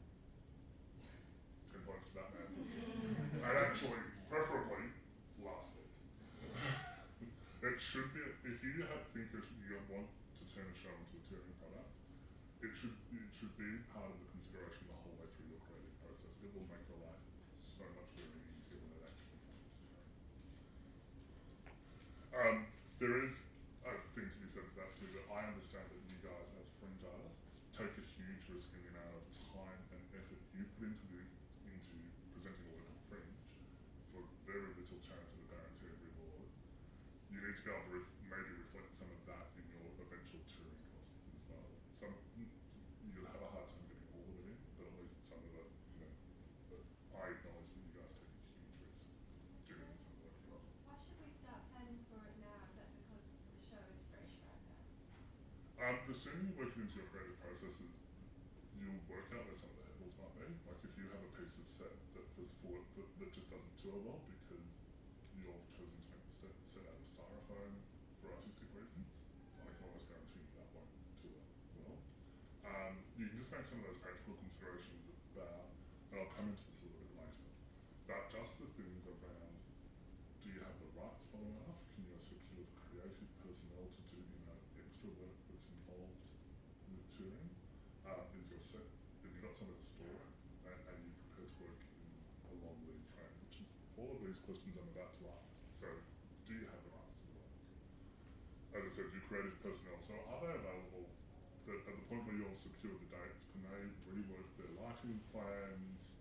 Ten 1.72 1.80
points 1.88 2.12
to 2.12 2.20
that 2.20 2.28
man. 2.36 2.52
and 3.40 3.56
actually, 3.64 4.04
preferably, 4.28 4.92
last 5.40 5.72
week. 5.72 5.88
it 7.64 7.80
should 7.80 8.12
be, 8.12 8.20
if 8.44 8.60
you 8.60 8.84
have, 8.92 9.00
think 9.16 9.32
that 9.32 9.48
you 9.56 9.80
want 9.88 10.04
to 10.36 10.44
turn 10.52 10.68
a 10.68 10.76
show 10.76 10.92
into 10.92 11.16
a 11.16 11.22
touring 11.24 11.56
product, 11.56 11.88
it 12.60 12.76
should, 12.76 12.92
it 13.08 13.32
should 13.40 13.56
be 13.56 13.80
part 13.96 14.12
of 14.12 14.20
the 14.20 14.28
consideration 14.36 14.84
the 14.84 14.96
whole 15.00 15.16
way 15.16 15.24
through 15.32 15.48
your 15.48 15.60
creative 15.64 15.96
process. 16.04 16.36
It 16.44 16.52
will 16.52 16.68
make 16.68 16.84
your 16.92 17.00
life 17.00 17.24
so 17.56 17.88
much 17.96 18.12
very 18.20 18.36
easier 18.52 18.84
when 18.84 18.92
it 19.00 19.04
actually 19.08 19.40
comes 19.48 19.64
to 19.64 19.80
touring. 19.88 20.12
Um, 22.36 22.68
there 23.00 23.16
is 23.24 23.32
a 23.88 23.96
thing 24.12 24.28
to 24.28 24.38
be 24.44 24.48
said 24.52 24.68
for 24.68 24.84
that 24.84 24.92
too, 25.00 25.08
that 25.16 25.24
I 25.32 25.48
understand 25.48 25.88
that 25.88 26.02
you 26.04 26.20
guys 26.20 26.52
as 26.60 26.68
fringe 26.76 27.00
artists 27.00 27.40
take 27.72 27.96
a 27.96 28.04
huge 28.12 28.44
risk 28.52 28.68
in 28.76 28.84
the 28.84 28.92
amount 28.92 29.16
of 29.16 29.24
time 29.56 29.80
and 29.96 30.00
effort 30.12 30.40
you 30.52 30.68
put 30.76 30.84
into 30.92 31.06
the, 31.16 31.24
into 31.64 31.96
presenting 32.36 32.68
a 32.68 32.72
work 32.76 32.88
on 32.92 33.00
fringe 33.08 33.40
for 34.12 34.20
very 34.44 34.68
little 34.76 35.00
chance 35.00 35.28
of 35.32 35.38
a 35.40 35.46
guaranteed 35.48 35.96
reward. 36.12 36.48
You 37.32 37.40
need 37.40 37.56
to 37.56 37.64
be 37.64 37.72
able 37.72 37.88
to 37.88 38.04
ref- 38.04 38.16
maybe 38.28 38.52
reflect 38.68 38.92
some 38.92 39.08
of 39.08 39.20
that 39.32 39.46
in 39.56 39.64
your 39.72 39.88
eventual 39.96 40.44
touring 40.44 40.80
costs 40.92 41.24
as 41.32 41.40
well. 41.48 41.68
Some 41.96 42.12
you'll 43.16 43.32
have 43.32 43.40
a 43.40 43.48
hard 43.48 43.68
time 43.72 43.84
getting 43.88 44.08
all 44.12 44.28
of 44.28 44.36
it 44.36 44.46
in, 44.52 44.58
but 44.76 44.84
at 44.92 44.94
least 45.00 45.24
some 45.24 45.40
of 45.40 45.52
it, 45.56 45.68
you 45.96 45.98
know. 46.04 46.12
But 46.68 46.82
I 47.16 47.32
acknowledge 47.32 47.70
that 47.72 47.80
you 47.80 47.92
guys 47.96 48.12
take 48.12 48.28
a 48.28 48.40
huge 48.60 48.76
risk 48.84 49.08
doing 49.64 49.96
some 50.04 50.16
work 50.20 50.36
for 50.44 50.60
us. 50.60 50.68
Why 50.84 50.96
should 51.00 51.16
we 51.16 51.28
start 51.32 51.60
planning 51.72 52.00
for 52.12 52.20
it 52.28 52.36
now? 52.44 52.60
Is 52.68 52.76
that 52.76 52.88
because 52.92 53.24
the 53.24 53.56
show 53.72 53.82
is 53.88 54.00
fresh 54.12 54.32
right 54.44 54.62
now? 54.68 54.76
Um, 56.16 56.24
the 56.24 56.32
sooner 56.32 56.48
you 56.48 56.56
work 56.56 56.72
it 56.72 56.80
into 56.80 56.96
your 56.96 57.08
creative 57.12 57.36
processes, 57.44 57.92
you'll 58.80 59.04
work 59.04 59.28
out 59.36 59.44
where 59.44 59.60
some 59.60 59.68
of 59.68 59.76
the 59.76 59.84
hurdles 59.84 60.16
might 60.16 60.32
be. 60.32 60.48
Like 60.64 60.80
if 60.80 60.96
you 60.96 61.04
have 61.12 61.20
a 61.20 61.30
piece 61.36 61.60
of 61.60 61.68
set 61.68 61.92
that 62.16 62.24
was 62.40 62.48
for, 62.64 62.72
that, 62.72 63.08
that 63.20 63.30
just 63.36 63.52
doesn't 63.52 63.76
tour 63.84 64.00
well 64.00 64.24
because 64.24 64.64
you've 65.36 65.60
chosen 65.76 65.92
to 65.92 66.08
make 66.08 66.24
the 66.24 66.34
set, 66.40 66.56
set 66.72 66.88
out 66.88 66.96
of 66.96 67.04
styrofoam 67.04 67.68
for 68.24 68.32
artistic 68.32 68.64
reasons, 68.72 69.12
I 69.60 69.68
can 69.68 69.92
almost 69.92 70.08
guarantee 70.08 70.40
you 70.40 70.56
that 70.56 70.68
won't 70.72 70.88
well. 71.84 72.00
Um, 72.64 72.96
you 73.20 73.28
can 73.28 73.36
just 73.36 73.52
make 73.52 73.68
some 73.68 73.84
of 73.84 73.92
those 73.92 74.00
practical 74.00 74.40
considerations 74.40 75.04
about, 75.36 75.68
and 75.68 76.24
I'll 76.24 76.32
come 76.32 76.48
into 76.48 76.64
this 76.64 76.80
a 76.80 76.96
little 76.96 77.12
bit 77.12 77.28
later, 77.28 77.44
about 78.08 78.32
just 78.32 78.56
the 78.56 78.72
things 78.72 79.04
around 79.04 79.52
do 80.46 80.54
you 80.54 80.62
have 80.62 80.78
the 80.78 80.86
rights 80.94 81.26
following 81.34 81.58
enough? 81.58 81.82
Can 81.92 82.06
you 82.06 82.14
secure 82.22 82.62
the 82.62 82.78
creative 82.86 83.30
personnel 83.42 83.82
to 83.82 84.00
do 84.06 84.22
you 84.22 84.38
know 84.46 84.54
extra 84.78 85.10
work 85.18 85.34
that's 85.50 85.66
involved 85.74 86.22
with 86.86 87.02
touring? 87.18 87.50
Uh, 88.06 88.22
is 88.38 88.46
your 88.46 88.62
set 88.62 88.86
have 88.86 89.32
you 89.34 89.42
got 89.42 89.58
somewhere 89.58 89.74
to 89.74 89.88
store 89.90 90.22
it 90.22 90.30
and, 90.70 90.78
and 90.86 90.98
you 91.02 91.10
prepared 91.34 91.50
to 91.50 91.58
work 91.66 91.82
in 91.98 92.06
a 92.46 92.52
long 92.62 92.78
lead 92.86 93.02
frame, 93.10 93.34
which 93.42 93.58
is 93.58 93.66
all 93.98 94.06
of 94.14 94.22
these 94.22 94.38
questions 94.46 94.78
I'm 94.78 94.86
about 94.94 95.18
to 95.18 95.22
ask. 95.34 95.50
So 95.82 95.90
do 96.46 96.50
you 96.54 96.62
have 96.70 96.78
the 96.86 96.94
rights 96.94 97.18
to 97.18 97.24
the 97.26 97.34
work? 97.42 97.58
As 98.78 98.82
I 98.86 98.90
said, 98.94 99.06
do 99.10 99.18
creative 99.26 99.55
personnel 99.66 99.98
so 99.98 100.14
are 100.30 100.38
they 100.46 100.54
available 100.54 101.10
that 101.66 101.82
at 101.90 101.98
the 101.98 102.06
point 102.06 102.22
where 102.22 102.38
you've 102.38 102.54
secured 102.54 103.02
the 103.02 103.10
dates, 103.10 103.50
can 103.50 103.66
they 103.66 103.90
rework 104.06 104.46
their 104.54 104.70
lighting 104.78 105.18
plans, 105.34 106.14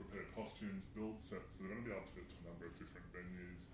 prepare 0.00 0.24
costumes, 0.32 0.88
build 0.96 1.20
sets. 1.20 1.60
They're 1.60 1.68
going 1.68 1.84
to 1.84 1.86
be 1.86 1.92
able 1.92 2.08
to 2.08 2.16
get 2.16 2.24
to 2.32 2.36
a 2.40 2.44
number 2.48 2.64
of 2.64 2.72
different 2.80 3.04
venues. 3.12 3.68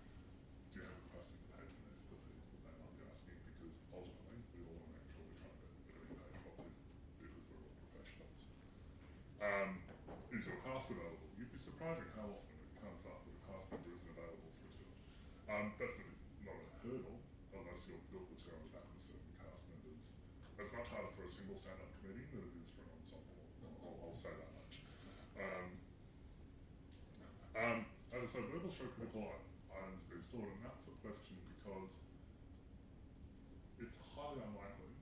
Do 0.75 0.83
you 0.83 0.91
have 0.91 0.99
capacity 1.07 1.39
to 1.39 1.49
pay 1.55 1.63
them 1.63 1.79
the, 2.11 2.19
fees 2.27 2.47
that 2.51 2.61
they 2.67 2.75
might 2.75 2.95
be 2.99 3.07
asking? 3.07 3.39
Because 3.47 3.79
ultimately, 3.95 4.43
we 4.51 4.67
all 4.67 4.83
want 4.83 4.91
to 4.91 4.99
make 4.99 5.09
sure 5.15 5.23
we're 5.23 5.39
trying 5.39 5.55
to 5.63 5.67
getting 5.87 6.11
paid 6.11 6.35
properly 6.43 6.75
because 7.23 7.45
we're 7.47 7.63
all 7.63 7.79
professionals. 7.87 8.41
Um, 9.39 9.71
is 10.35 10.43
your 10.43 10.59
cast 10.67 10.91
available? 10.91 11.31
You'd 11.39 11.55
be 11.55 11.63
surprising 11.63 12.11
how 12.19 12.27
often 12.27 12.59
it 12.59 12.75
comes 12.83 13.07
up 13.07 13.23
that 13.23 13.31
a 13.31 13.43
cast 13.47 13.67
member 13.71 13.95
isn't 13.95 14.11
available 14.11 14.51
for 14.59 14.67
a 14.67 14.75
tour. 14.75 14.95
Um, 15.55 15.67
that's 15.79 15.95
not, 15.95 16.11
not 16.51 16.59
a 16.59 16.69
hurdle 16.83 17.19
unless 17.55 17.87
you've 17.87 18.03
built 18.11 18.27
the 18.35 18.39
tour 18.43 18.59
on 18.59 18.67
the 18.67 18.73
back 18.75 18.91
of 18.91 18.99
certain 18.99 19.31
cast 19.39 19.63
members. 19.71 20.11
It's 20.59 20.75
much 20.75 20.91
single 21.57 21.73
stand-up 21.73 21.89
comedian 22.05 22.29
than 22.37 22.45
it 22.45 22.55
is 22.61 22.69
for 22.77 22.85
an 22.85 22.93
ensemble. 23.01 23.33
I'll, 23.41 23.81
I'll, 23.81 23.99
I'll 24.05 24.19
say 24.19 24.29
that 24.29 24.53
much. 24.53 24.75
Um, 25.41 25.69
um, 27.57 27.79
as 28.13 28.21
I 28.21 28.29
said, 28.29 28.45
verbal 28.53 28.69
show 28.69 28.85
critical 28.93 29.25
items 29.73 30.05
being 30.13 30.21
stored, 30.21 30.53
and 30.53 30.61
that's 30.69 30.85
a 30.85 30.95
question 31.01 31.41
because 31.57 31.97
it's 33.81 33.97
highly 34.13 34.45
unlikely 34.45 34.93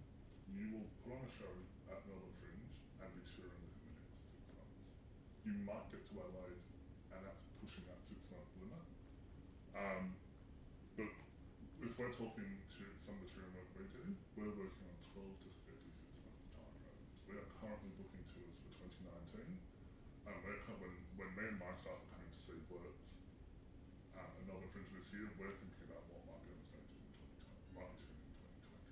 you 0.54 0.78
will 0.78 0.86
put 1.02 1.18
on 1.18 1.26
a 1.26 1.32
show 1.34 1.50
at 1.90 1.98
Melbourne 2.06 2.38
Fringe 2.38 2.70
and 3.02 3.10
be 3.18 3.22
touring 3.34 3.58
within 3.58 3.90
the 3.90 4.06
next 4.06 4.22
six 4.30 4.46
months. 4.54 4.78
You 5.42 5.58
might 5.66 5.90
get 5.90 6.06
to 6.06 6.12
Adelaide, 6.22 6.62
and 7.10 7.20
that's 7.26 7.42
pushing 7.58 7.82
that 7.90 7.98
six 8.06 8.30
month 8.30 8.46
limit. 8.62 8.84
Um, 9.74 10.14
but 10.94 11.10
if 11.82 11.98
we're 11.98 12.14
talking 12.14 12.62
to 12.78 12.84
some 13.02 13.18
of 13.18 13.26
the 13.26 13.30
touring 13.34 13.50
work 13.58 13.66
we 13.74 13.90
do, 13.90 14.14
we're 14.38 14.54
working 14.54 14.86
on 14.86 14.94
12 15.14 15.26
to 15.42 15.48
36 15.66 16.22
months 16.22 16.44
time 16.54 16.74
frames. 16.82 17.10
We 17.34 17.42
are 17.42 17.50
currently 17.58 17.90
booking 17.98 18.22
tours 18.30 18.54
for 18.62 18.86
2019. 19.02 19.42
Um, 20.22 20.38
when, 20.46 20.94
when 21.18 21.30
me 21.34 21.50
and 21.50 21.58
my 21.58 21.74
staff 21.74 21.98
are 21.98 22.10
coming 22.14 22.30
to 22.30 22.38
see 22.38 22.54
works 22.70 23.18
um, 24.14 24.30
at 24.38 24.46
Melbourne 24.46 24.70
Fringe 24.70 24.86
this 24.94 25.10
year, 25.10 25.26
we're 25.34 25.50
thinking 25.58 25.82
about 25.82 26.06
what 26.14 26.22
might 26.30 26.38
be 26.46 26.54
on 26.54 26.62
stages 26.62 26.94
in 26.94 27.10
2020, 27.74 27.74
might 27.74 27.90
be 27.98 28.06
in 28.06 28.22
2020. 28.38 28.86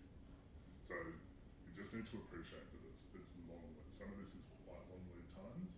So 0.90 0.94
you 1.07 1.70
just 1.78 1.94
need 1.94 2.02
to 2.11 2.18
appreciate 2.18 2.66
that 2.66 2.83
it's, 2.83 3.07
it's 3.14 3.31
long. 3.46 3.62
Some 3.94 4.11
of 4.11 4.18
this 4.18 4.35
is 4.35 4.42
quite 4.66 4.90
long 4.90 5.07
lead 5.14 5.22
times, 5.38 5.70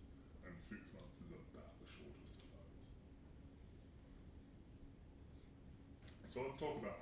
and 0.49 0.57
six 0.57 0.89
months 0.89 1.21
is 1.21 1.37
about 1.53 1.69
the 1.77 1.85
shortest 1.85 2.49
of 2.49 2.49
those. 2.49 2.81
So 6.33 6.49
let's 6.49 6.57
talk 6.57 6.81
about. 6.81 6.97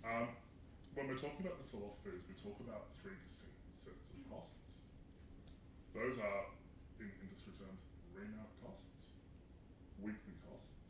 Um, 0.00 0.32
when 0.96 1.12
we're 1.12 1.20
talking 1.20 1.44
about 1.44 1.60
the 1.60 1.68
sell-off 1.68 2.00
we 2.08 2.34
talk 2.40 2.56
about 2.64 2.88
three 3.04 3.20
distinct. 3.20 3.39
Those 5.90 6.22
are, 6.22 6.44
in 7.02 7.10
industry 7.20 7.52
terms, 7.58 7.82
remount 8.14 8.50
costs, 8.62 9.10
weekly 9.98 10.38
costs, 10.46 10.86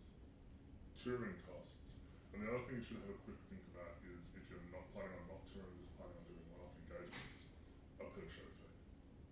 touring 1.00 1.40
costs, 1.48 2.04
and 2.36 2.44
the 2.44 2.48
other 2.52 2.62
thing 2.68 2.78
you 2.78 2.86
should 2.86 3.00
have 3.02 3.16
a 3.16 3.20
quick 3.26 3.40
think 3.48 3.64
about 3.74 3.96
is 4.06 4.20
if 4.38 4.44
you're 4.52 4.60
not 4.70 4.86
planning 4.94 5.16
on 5.24 5.40
not 5.40 5.42
touring, 5.50 5.72
just 5.82 5.96
planning 5.98 6.14
on 6.20 6.24
doing 6.28 6.46
one-off 6.52 6.76
engagements, 6.84 7.50
a 7.98 8.06
per 8.12 8.22
show 8.28 8.48
fee. 8.60 8.76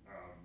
Um, 0.08 0.36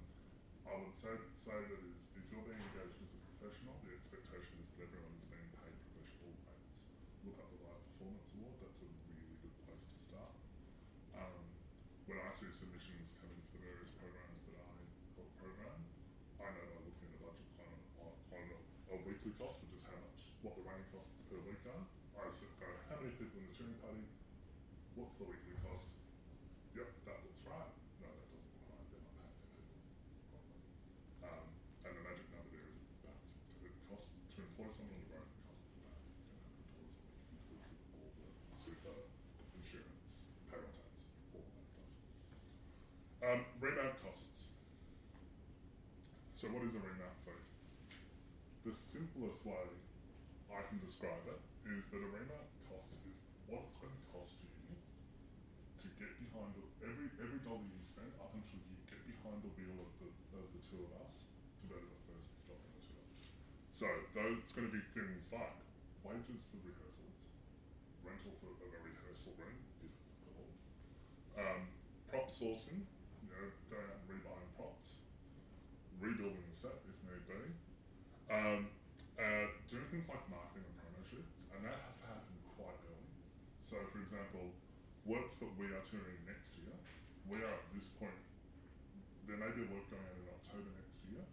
I 0.69 0.73
would 0.83 0.93
say, 0.93 1.15
say 1.39 1.55
that 1.55 1.81
is, 1.81 1.97
if 2.19 2.23
you're 2.29 2.43
being 2.45 2.59
engaged 2.59 2.99
as 2.99 3.09
a 3.09 3.19
professional, 3.33 3.79
the 3.81 3.95
expectation 3.95 4.59
is 4.59 4.69
that 4.75 4.91
everyone 4.91 5.17
is 5.17 5.25
being 5.31 5.49
paid 5.55 5.73
professional 5.87 6.35
rates. 6.45 6.79
Look 7.25 7.39
up 7.41 7.47
the 7.47 7.63
Live 7.63 7.81
Performance 7.95 8.27
Award, 8.37 8.55
that's 8.59 8.79
a 8.83 8.87
really 9.07 9.39
good 9.39 9.55
place 9.65 9.85
to 9.87 9.97
start. 9.97 10.35
Um, 11.17 11.41
when 12.11 12.19
I 12.21 12.29
see 12.35 12.51
submissions 12.51 13.17
come 13.23 13.31
in 13.33 13.39
for 13.49 13.57
the 13.57 13.65
various 13.65 13.91
programs 13.97 14.43
that 14.51 14.59
I 14.61 14.71
help 15.17 15.31
program, 15.41 15.79
I 16.37 16.53
know 16.53 16.65
by 16.69 16.79
looking 16.85 17.07
at 17.09 17.11
the 17.17 17.21
budget 17.23 17.49
plan 17.57 17.73
on, 17.97 18.13
on 18.29 18.43
a, 18.45 18.57
a 18.93 18.95
weekly 19.07 19.33
cost, 19.41 19.57
which 19.65 19.73
is 19.73 19.83
how 19.89 19.97
much, 19.97 20.21
what 20.45 20.53
the 20.53 20.63
running 20.67 20.85
costs 20.93 21.17
per 21.31 21.41
week 21.49 21.65
are. 21.65 21.81
I 22.13 22.31
sit 22.31 22.47
go, 22.61 22.69
how 22.87 22.95
many 23.03 23.11
people 23.19 23.35
in 23.41 23.51
the 23.51 23.55
touring 23.57 23.75
party? 23.83 24.05
What's 24.95 25.17
the 25.19 25.27
weekly 25.27 25.59
cost? 25.59 25.91
Yep, 26.71 26.87
that 27.03 27.19
looks 27.25 27.41
right. 27.43 27.73
No, 27.99 28.07
that 28.07 28.27
doesn't 28.31 28.47
look 28.53 28.63
right. 28.69 28.85
They're 28.93 29.03
not 29.03 29.17
paying 29.17 29.33
their 29.43 29.49
people 29.59 29.75
properly. 30.31 30.63
Um, 31.25 31.45
and 31.83 31.91
the 31.99 32.03
magic 32.05 32.27
number 32.31 32.47
there 32.53 32.69
is 32.69 32.79
about 33.03 33.19
six 33.19 33.43
hundred. 33.43 33.75
It 33.75 33.75
costs 33.91 34.13
to 34.13 34.37
employ 34.39 34.69
someone 34.71 34.93
on 34.93 35.03
the 35.03 35.11
road. 35.19 35.27
It 35.35 35.41
costs 35.51 35.67
about 35.83 35.99
sixteen 35.99 36.37
hundred 36.37 36.63
dollars 36.63 36.63
a 36.63 36.79
week, 36.79 36.95
inclusive 37.33 37.75
of 37.81 37.97
all 37.97 38.11
the 38.13 38.29
super 38.55 38.95
insurance, 39.57 40.31
payroll 40.47 40.71
tax, 40.79 41.11
all 41.35 41.43
that 41.43 41.65
stuff. 41.67 41.91
Um, 43.25 43.39
remount 43.59 43.99
costs. 43.99 44.47
So 46.43 46.51
what 46.51 46.67
is 46.67 46.75
a 46.75 46.83
remount 46.83 47.15
fee? 47.23 47.39
The 48.67 48.75
simplest 48.75 49.47
way 49.47 49.63
I 50.51 50.59
can 50.67 50.75
describe 50.83 51.23
it 51.23 51.39
is 51.71 51.87
that 51.87 52.03
a 52.03 52.09
remount 52.11 52.51
cost 52.67 52.91
is 53.07 53.15
what 53.47 53.63
it's 53.63 53.79
going 53.79 53.95
to 53.95 54.03
cost 54.11 54.35
you 54.43 54.51
to 54.51 55.87
get 55.95 56.11
behind 56.19 56.51
every 56.83 57.07
every 57.15 57.39
dollar 57.47 57.63
you 57.63 57.79
spend 57.87 58.11
up 58.19 58.35
until 58.35 58.59
you 58.59 58.75
get 58.91 58.99
behind 59.07 59.39
the 59.39 59.55
wheel 59.55 59.87
of 59.87 59.91
the 60.03 60.11
of 60.35 60.51
the 60.51 60.59
two 60.67 60.83
of 60.83 60.91
us 61.07 61.31
to 61.63 61.71
go 61.71 61.79
to 61.79 61.87
the 61.87 62.01
first 62.11 62.35
stop 62.35 62.59
on 62.59 62.75
the 62.75 62.83
tour. 62.91 63.07
So 63.71 63.87
those 64.11 64.51
going 64.51 64.67
to 64.67 64.75
be 64.75 64.83
things 64.91 65.31
like 65.31 65.63
wages 66.03 66.43
for 66.51 66.59
rehearsals, 66.59 67.23
rental 68.03 68.35
for 68.43 68.51
a 68.51 68.79
rehearsal 68.83 69.31
room 69.39 69.63
if 69.79 69.95
um, 71.39 71.71
prop 72.11 72.27
sourcing, 72.27 72.83
you 73.23 73.31
know, 73.31 73.47
going 73.71 73.87
out 73.87 74.03
and 74.03 74.11
rebuying 74.11 74.42
rebuilding 76.03 76.43
the 76.51 76.57
set 76.59 76.75
if 76.83 76.99
need 77.07 77.23
be, 77.23 77.55
um, 78.27 78.67
uh, 79.15 79.47
doing 79.71 79.87
things 79.87 80.11
like 80.11 80.19
marketing 80.27 80.67
and 80.67 80.75
promo 80.83 80.99
shoots, 81.07 81.47
and 81.55 81.63
that 81.63 81.79
has 81.87 81.95
to 82.03 82.05
happen 82.11 82.35
quite 82.59 82.75
early. 82.91 83.07
So, 83.63 83.79
for 83.95 84.03
example, 84.03 84.51
works 85.07 85.39
that 85.39 85.51
we 85.55 85.71
are 85.71 85.83
touring 85.87 86.19
next 86.27 86.59
year, 86.59 86.75
we 87.31 87.39
are 87.39 87.55
at 87.55 87.65
this 87.71 87.95
point, 87.95 88.19
there 89.23 89.39
may 89.39 89.47
be 89.55 89.63
a 89.63 89.69
work 89.71 89.87
going 89.87 90.03
on 90.03 90.15
in 90.19 90.27
October 90.27 90.75
next 90.75 90.99
year. 91.07 91.23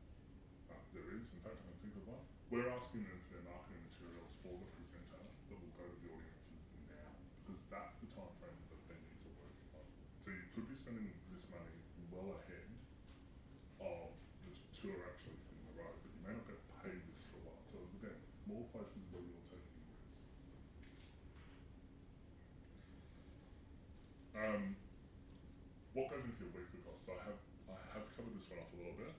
Uh, 0.70 0.78
there 0.94 1.10
is, 1.18 1.34
in 1.34 1.42
fact, 1.42 1.58
I 1.58 1.66
can 1.66 1.78
think 1.82 1.98
of 1.98 2.06
one. 2.06 2.22
We're 2.54 2.70
asking 2.70 3.02
them 3.10 3.18
for 3.26 3.42
their 3.42 3.50
marketing 3.50 3.82
materials 3.90 4.38
for 4.38 4.54
the 4.54 4.70
presenter 4.78 5.18
that 5.50 5.58
will 5.58 5.74
go 5.74 5.82
to 5.82 5.98
the 5.98 6.14
audiences 6.14 6.62
now, 6.86 7.10
because 7.42 7.66
that's 7.66 7.98
the 7.98 8.06
time 8.14 8.30
frame 8.38 8.54
that 8.70 8.78
venues 8.86 9.26
are 9.26 9.34
working 9.34 9.66
on. 9.74 9.86
So 10.22 10.30
you 10.30 10.46
could 10.54 10.70
be 10.70 10.78
spending 10.78 11.10
this 11.34 11.50
money 11.50 11.74
well 12.14 12.38
ahead 12.38 12.70
of 13.82 14.14
the 14.46 14.54
tour 14.78 14.98
actually 15.10 15.38
hitting 15.46 15.62
the 15.70 15.74
road, 15.82 15.94
but 16.02 16.10
you 16.10 16.22
may 16.26 16.34
not 16.34 16.46
get 16.46 16.58
paid 16.82 17.02
this 17.10 17.22
for 17.26 17.38
a 17.38 17.50
while. 17.50 17.62
So 17.70 17.82
it's, 17.86 17.94
again, 17.98 18.18
more 18.46 18.66
places 18.70 19.02
where 19.10 19.22
you're 19.22 19.46
taking 19.50 19.82
risk. 19.90 20.22
Um, 24.40 24.72
what 25.92 26.08
goes 26.08 26.24
into 26.24 26.48
your 26.48 26.52
weekly 26.56 26.80
costs? 26.88 27.12
I 27.12 27.20
have 27.28 27.40
I 27.68 27.76
have 27.92 28.08
covered 28.16 28.32
this 28.32 28.48
one 28.48 28.64
off 28.64 28.72
a 28.72 28.78
little 28.80 28.96
bit, 28.96 29.12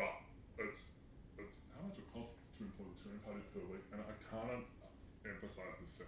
but 0.00 0.24
it's 0.56 0.96
it's 1.36 1.60
how 1.76 1.84
much 1.84 2.00
it 2.00 2.08
costs 2.08 2.48
to 2.56 2.64
employ 2.64 2.88
the 2.88 2.96
touring 3.04 3.20
party 3.20 3.44
per 3.52 3.60
week, 3.68 3.84
and 3.92 4.00
I 4.00 4.16
can't 4.32 4.64
emphasise 5.28 5.76
this 5.84 6.00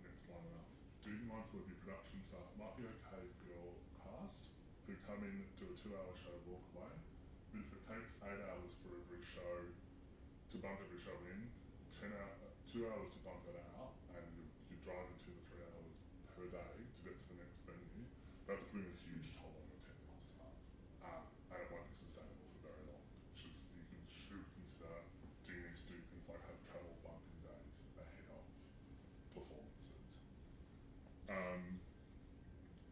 next 0.00 0.24
line 0.32 0.48
enough. 0.48 0.68
Do 1.04 1.12
be 1.12 1.28
mindful 1.28 1.60
of 1.60 1.68
your 1.68 1.76
production 1.84 2.24
staff. 2.24 2.48
It 2.48 2.56
might 2.56 2.72
be 2.80 2.88
okay 2.88 3.20
for 3.20 3.44
your 3.52 3.68
cast 4.00 4.48
who 4.88 4.96
come 5.04 5.20
in, 5.20 5.44
do 5.60 5.68
a 5.68 5.76
two-hour 5.76 6.12
show, 6.16 6.32
walk 6.48 6.64
away, 6.72 6.92
but 7.52 7.60
if 7.60 7.68
it 7.68 7.82
takes 7.84 8.16
eight 8.24 8.40
hours 8.48 8.72
for 8.80 8.96
every 8.96 9.20
show 9.20 9.60
to 9.68 10.56
bump 10.60 10.80
every 10.80 11.00
show 11.04 11.16
in, 11.28 11.52
ten 11.92 12.16
hour, 12.16 12.32
two 12.64 12.88
hours 12.88 13.12
to 13.12 13.20
bump 13.24 13.44
that 13.44 13.60
out, 13.76 13.92
and 14.16 14.24
you, 14.36 14.44
you're 14.72 14.80
driving 14.84 15.16
two 15.20 15.36
to 15.36 15.42
three 15.52 15.60
hours 15.64 15.92
per 16.36 16.44
day 16.52 16.74
to 16.84 16.98
get 17.00 17.16
to 17.16 17.24
the 17.32 17.38
next 17.40 17.64
venue, 17.64 18.04
that's 18.44 18.68
been 18.70 18.84
a 18.84 18.96
huge 19.00 19.32
toll 19.40 19.52
on 19.56 19.64
your 19.72 19.80
technical 19.80 20.20
staff. 20.20 20.56
Um, 21.00 21.24
and 21.48 21.58
it 21.64 21.68
won't 21.72 21.88
be 21.88 21.96
sustainable 21.96 22.44
for 22.52 22.60
very 22.68 22.84
long. 22.92 23.04
Should, 23.32 23.56
you 23.72 23.84
can, 23.88 24.02
should 24.08 24.44
consider, 24.52 24.92
do 25.48 25.50
you 25.56 25.64
need 25.64 25.76
to 25.80 25.86
do 25.88 25.96
things 26.12 26.24
like 26.28 26.40
have 26.44 26.60
travel 26.68 26.92
bumping 27.00 27.40
days 27.40 27.72
ahead 27.96 28.28
of 28.36 28.44
performances? 29.32 30.12
Um, 31.32 31.80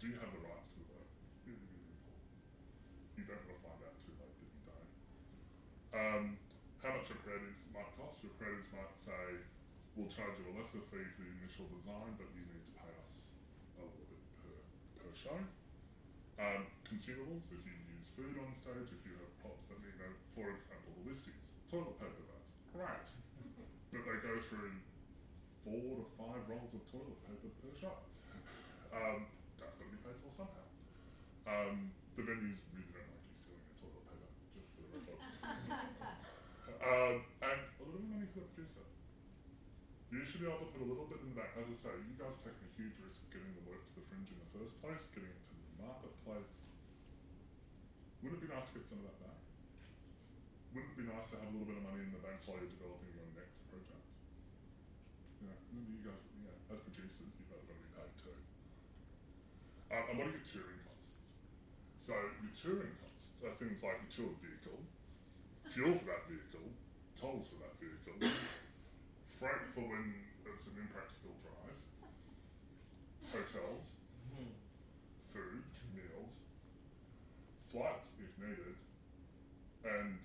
do 0.00 0.08
you 0.08 0.16
have 0.18 0.32
the 0.32 0.42
rights 0.42 0.72
to 0.72 0.82
the 0.82 0.88
work? 0.88 1.12
Really, 1.44 1.68
really 1.68 1.92
important. 2.00 2.32
You 3.20 3.24
don't 3.28 3.44
want 3.44 3.56
to 3.60 3.62
find 3.62 3.80
out 3.86 3.96
too 4.02 4.14
late 4.18 4.34
that 4.34 4.50
you 4.56 4.62
don't. 4.64 4.90
Um, 5.92 6.24
how 6.80 6.96
much 6.96 7.12
your 7.12 7.20
creatives 7.22 7.60
might 7.70 7.92
cost? 8.00 8.24
Your 8.24 8.32
creatives 8.40 8.72
might 8.72 8.96
say, 8.96 9.44
we'll 9.94 10.08
charge 10.08 10.34
you 10.40 10.48
a 10.48 10.54
lesser 10.56 10.82
fee 10.88 11.06
for 11.14 11.22
the 11.22 11.32
initial 11.44 11.68
design, 11.70 12.16
but 12.16 12.26
you 12.32 12.42
need 12.48 12.64
to 12.66 12.74
pay 12.80 12.90
us 13.04 13.30
a 13.78 13.84
little 13.84 14.08
bit 14.08 14.24
per, 14.42 14.56
per 14.98 15.11
show. 15.22 15.38
Um, 16.42 16.66
consumables, 16.82 17.46
if 17.54 17.62
you 17.62 17.76
use 17.94 18.10
food 18.18 18.34
on 18.42 18.50
stage, 18.58 18.90
if 18.90 19.02
you 19.06 19.14
have 19.22 19.30
props 19.38 19.70
that 19.70 19.78
need, 19.78 19.94
for 20.34 20.50
example, 20.50 20.90
the 20.98 21.06
listings, 21.06 21.38
toilet 21.70 21.94
paper 22.02 22.26
bags, 22.26 22.50
great. 22.74 23.08
but 23.94 24.02
they 24.02 24.18
go 24.18 24.34
through 24.50 24.74
four 25.62 26.02
to 26.02 26.04
five 26.18 26.42
rolls 26.50 26.74
of 26.74 26.82
toilet 26.90 27.14
paper 27.22 27.54
per 27.62 27.70
show. 27.78 27.94
Um, 28.90 29.30
that's 29.62 29.78
got 29.78 29.86
to 29.86 29.94
be 29.94 30.02
paid 30.02 30.18
for 30.26 30.32
somehow. 30.34 30.66
Um, 31.46 31.94
the 32.18 32.26
venues 32.26 32.58
really 32.74 32.90
don't 32.90 33.06
like 33.06 33.22
you 33.22 33.38
stealing 33.38 33.62
their 33.62 33.78
toilet 33.78 34.02
paper, 34.10 34.30
just 34.58 34.68
for 34.74 34.82
the 34.82 34.90
record. 34.90 35.22
um, 36.82 37.14
and 37.46 37.60
a 37.62 37.84
little 37.86 38.10
money 38.10 38.26
for 38.34 38.42
the 38.42 38.50
producer. 38.58 38.81
You 40.12 40.20
should 40.28 40.44
be 40.44 40.46
able 40.46 40.60
to 40.60 40.68
put 40.68 40.84
a 40.84 40.88
little 40.92 41.08
bit 41.08 41.24
in 41.24 41.32
the 41.32 41.38
back. 41.40 41.56
As 41.56 41.64
I 41.64 41.72
say, 41.72 41.92
you 42.04 42.12
guys 42.20 42.36
are 42.36 42.52
taking 42.52 42.68
a 42.68 42.72
huge 42.76 42.92
risk 43.00 43.24
of 43.24 43.32
getting 43.32 43.48
the 43.56 43.64
work 43.64 43.80
to 43.80 43.92
the 43.96 44.04
fringe 44.12 44.28
in 44.28 44.36
the 44.36 44.50
first 44.52 44.76
place, 44.84 45.08
getting 45.16 45.32
it 45.32 45.40
to 45.40 45.56
the 45.56 45.88
marketplace. 45.88 46.68
Wouldn't 48.20 48.36
it 48.36 48.44
be 48.44 48.52
nice 48.52 48.68
to 48.68 48.76
get 48.76 48.84
some 48.84 49.00
of 49.00 49.08
that 49.08 49.18
back? 49.24 49.40
Wouldn't 50.76 50.92
it 50.92 50.98
be 51.00 51.08
nice 51.08 51.32
to 51.32 51.40
have 51.40 51.48
a 51.48 51.52
little 51.56 51.64
bit 51.64 51.80
of 51.80 51.84
money 51.88 52.04
in 52.04 52.12
the 52.12 52.20
bank 52.20 52.44
while 52.44 52.60
you're 52.60 52.68
developing 52.68 53.08
your 53.16 53.24
next 53.32 53.56
project? 53.72 54.04
Know, 55.48 55.56
you 55.72 56.04
guys, 56.04 56.22
yeah, 56.44 56.76
as 56.76 56.84
producers, 56.84 57.32
you 57.32 57.48
guys 57.48 57.64
are 57.64 57.72
going 57.72 57.80
to 57.80 57.86
be 57.88 57.92
paid 57.96 58.12
too. 58.20 58.36
Um, 59.96 60.02
and 60.12 60.14
what 60.20 60.28
are 60.28 60.36
your 60.36 60.44
touring 60.44 60.80
costs? 60.84 61.40
So 62.04 62.12
your 62.44 62.52
touring 62.52 62.94
costs 63.00 63.40
are 63.48 63.56
things 63.56 63.80
like 63.80 63.96
your 64.04 64.12
tour 64.12 64.32
vehicle, 64.44 64.76
fuel 65.72 65.96
for 65.96 66.04
that 66.12 66.28
vehicle, 66.28 66.68
tolls 67.16 67.48
for 67.48 67.64
that 67.64 67.80
vehicle, 67.80 68.20
freight 69.42 69.74
for 69.74 69.82
when 69.82 70.14
it's 70.46 70.70
an 70.70 70.78
impractical 70.78 71.34
drive, 71.42 71.74
hotels, 73.26 73.98
food, 75.34 75.66
meals, 75.90 76.46
flights 77.66 78.14
if 78.22 78.30
needed, 78.38 78.78
and 79.82 80.22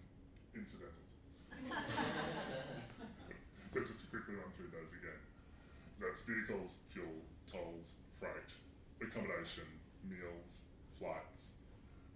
incidentals. 0.53 1.17
so 3.73 3.79
just 3.81 4.01
to 4.01 4.07
quickly 4.13 4.37
run 4.37 4.53
through 4.53 4.69
those 4.69 4.93
again. 4.93 5.17
That's 5.97 6.21
vehicles, 6.21 6.77
fuel, 6.93 7.25
tolls, 7.49 7.97
freight, 8.21 8.53
accommodation, 9.01 9.65
meals, 10.05 10.69
flights, 10.93 11.57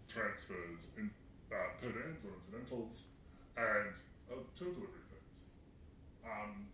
transfers, 0.05 0.93
in, 1.01 1.09
uh, 1.49 1.73
per 1.81 1.89
diems 1.89 2.21
or 2.21 2.37
incidentals, 2.37 3.09
and 3.57 3.97
uh, 4.29 4.45
tour 4.53 4.69
delivery 4.69 5.01
fees. 5.09 5.41
Um, 6.21 6.69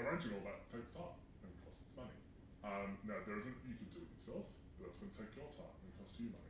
arranging 0.00 0.32
all 0.36 0.44
that 0.48 0.64
takes 0.72 0.90
time 0.96 1.16
and 1.44 1.52
costs 1.64 1.84
its 1.84 1.94
money. 1.96 2.18
Um, 2.64 2.96
now 3.04 3.20
there 3.24 3.36
isn't 3.40 3.56
you 3.64 3.76
can 3.76 3.88
do 3.92 4.00
it 4.00 4.10
yourself, 4.16 4.48
but 4.76 4.88
that's 4.88 5.00
going 5.00 5.12
to 5.12 5.18
take 5.20 5.32
your 5.36 5.48
time 5.56 5.76
and 5.84 5.90
cost 6.00 6.16
you 6.16 6.32
money. 6.32 6.48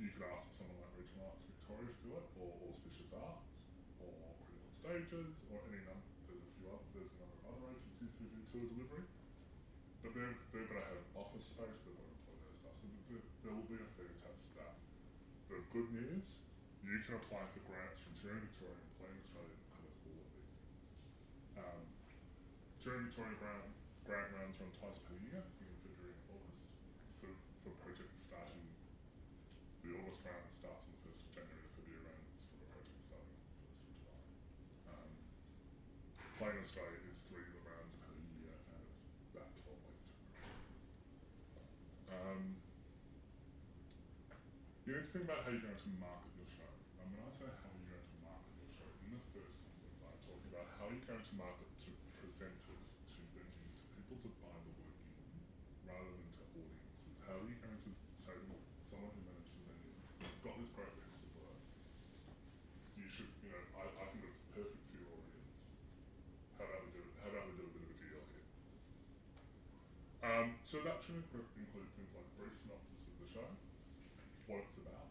You 0.00 0.08
could 0.16 0.24
ask 0.32 0.48
someone 0.56 0.80
like 0.80 0.96
Regional 0.96 1.28
Arts 1.28 1.44
Victoria 1.44 1.92
to 1.92 2.00
do 2.00 2.10
it, 2.16 2.26
or 2.40 2.48
Auspicious 2.72 3.12
Arts, 3.12 3.52
or 4.00 4.08
Critical 4.48 4.72
Stages, 4.72 5.30
or 5.52 5.60
any 5.68 5.84
number. 5.84 6.08
There's 6.24 6.40
a 6.40 6.52
few 6.56 6.66
other. 6.72 6.88
There's 6.96 7.12
a 7.12 7.18
number 7.20 7.36
of 7.36 7.44
other 7.52 7.76
agencies 7.76 8.16
who 8.16 8.26
do 8.32 8.40
tour 8.48 8.64
delivery, 8.64 9.04
but 10.00 10.10
they're 10.16 10.40
they're 10.56 10.66
going 10.66 10.80
to 10.80 10.88
have 10.88 11.04
office 11.20 11.46
space. 11.52 11.84
They're 11.84 11.94
going 12.00 12.08
to 12.08 12.16
employ 12.16 12.36
their 12.40 12.56
staff, 12.56 12.74
so 12.80 12.88
there, 13.12 13.20
there 13.44 13.52
will 13.52 13.68
be 13.68 13.76
a 13.76 13.88
fee 13.94 14.08
attached 14.08 14.40
to 14.40 14.52
that. 14.64 14.74
The 15.52 15.60
good 15.68 15.90
news, 15.92 16.40
you 16.80 16.96
can 17.04 17.20
apply 17.20 17.44
for 17.52 17.60
grants 17.68 18.00
from 18.00 18.16
Touring 18.24 18.40
Victoria 18.40 18.80
and 18.80 18.90
Playing 18.96 19.20
Australia 19.20 19.58
covers 19.68 20.00
all 20.00 20.16
of 20.16 20.28
these 20.32 20.48
things. 20.48 20.80
Um, 21.60 21.82
Touring 22.80 23.12
Victoria 23.12 23.36
grant, 23.36 23.68
grant 24.08 24.32
rounds 24.40 24.56
run 24.56 24.72
twice 24.80 24.96
per 25.04 25.12
year, 25.20 25.44
in 25.60 25.68
February 25.84 26.16
and 26.16 26.32
August, 26.32 26.64
for, 27.20 27.28
for 27.60 27.76
projects 27.84 28.24
starting. 28.24 28.64
The 29.84 30.00
August 30.00 30.24
round 30.24 30.48
starts 30.48 30.88
on 30.88 30.96
the 30.96 31.00
first 31.04 31.28
of 31.28 31.30
January. 31.36 31.60
The 31.60 31.76
February 31.76 32.08
round 32.08 32.24
is 32.32 32.48
for 32.48 32.56
the 32.56 32.68
project 32.72 32.96
starting 33.04 33.36
on 33.36 33.44
the 33.44 33.52
first 33.60 33.84
of 33.84 33.92
July. 34.00 34.24
Um, 34.96 35.12
Playing 36.40 36.60
Australia 36.64 37.04
is 37.04 37.20
three 37.28 37.44
rounds 37.68 38.00
per 38.00 38.16
year, 38.40 38.56
and 38.72 38.80
it's 38.80 39.32
about 39.36 39.52
twelve 39.60 39.84
weeks. 39.84 40.16
Um, 42.08 42.56
you 44.88 44.96
need 44.96 45.04
to 45.04 45.12
think 45.12 45.28
about 45.28 45.44
how 45.44 45.52
you're 45.52 45.68
going 45.68 45.76
to 45.76 45.92
market 46.00 46.32
your 46.32 46.48
show. 46.48 46.72
And 46.96 47.12
when 47.12 47.20
I 47.28 47.30
say 47.36 47.44
how 47.44 47.68
you're 47.76 47.92
going 47.92 48.08
to 48.08 48.18
market 48.24 48.56
your 48.56 48.72
show, 48.72 48.88
in 49.04 49.12
the 49.12 49.20
first 49.36 49.52
instance, 49.68 50.00
I'm 50.00 50.16
talking 50.24 50.48
about 50.48 50.64
how 50.80 50.88
you're 50.88 51.04
going 51.04 51.20
to 51.20 51.36
market 51.36 51.68
to 51.84 51.92
presenters, 52.20 52.84
to 53.16 53.20
venues, 53.36 53.76
to 53.80 53.86
people 53.96 54.16
to 54.24 54.30
buy 54.44 54.52
the 54.64 54.72
work 54.80 54.96
in, 55.20 55.28
rather 55.88 56.08
than 56.08 56.28
to 56.36 56.44
audiences. 56.56 57.16
How 57.24 57.36
are 57.40 57.48
you 57.48 57.56
going 57.60 57.76
to 57.80 57.90
say 58.20 58.36
to 58.36 58.56
someone 58.84 59.12
who 59.12 59.22
manages 59.24 59.56
a 59.56 59.62
venue, 59.68 59.96
you've 60.20 60.42
got 60.44 60.56
this 60.60 60.72
great 60.76 60.92
piece 61.00 61.20
of 61.24 61.30
work, 61.40 61.60
you 62.96 63.06
should, 63.08 63.30
you 63.40 63.50
know, 63.54 63.62
I, 63.76 63.88
I 63.88 64.04
think 64.12 64.28
it's 64.28 64.40
perfect 64.52 64.84
for 64.90 64.96
your 65.00 65.16
audience. 65.16 65.58
How 66.60 66.68
about 66.68 66.84
we 66.84 66.90
do 66.92 67.00
it? 67.08 67.12
How 67.24 67.28
about 67.32 67.44
we 67.48 67.54
do 67.56 67.64
a 67.64 67.72
bit 67.72 67.88
of 67.88 67.92
a 67.92 67.96
deal 67.96 68.24
here? 68.30 68.46
Um, 70.28 70.59
so 70.70 70.78
that 70.86 71.02
should 71.02 71.18
include 71.18 71.42
things 71.98 72.14
like 72.14 72.30
brief 72.38 72.54
synopsis 72.62 73.10
of 73.10 73.18
the 73.18 73.26
show, 73.26 73.48
what 74.46 74.62
it's 74.62 74.78
about. 74.78 75.10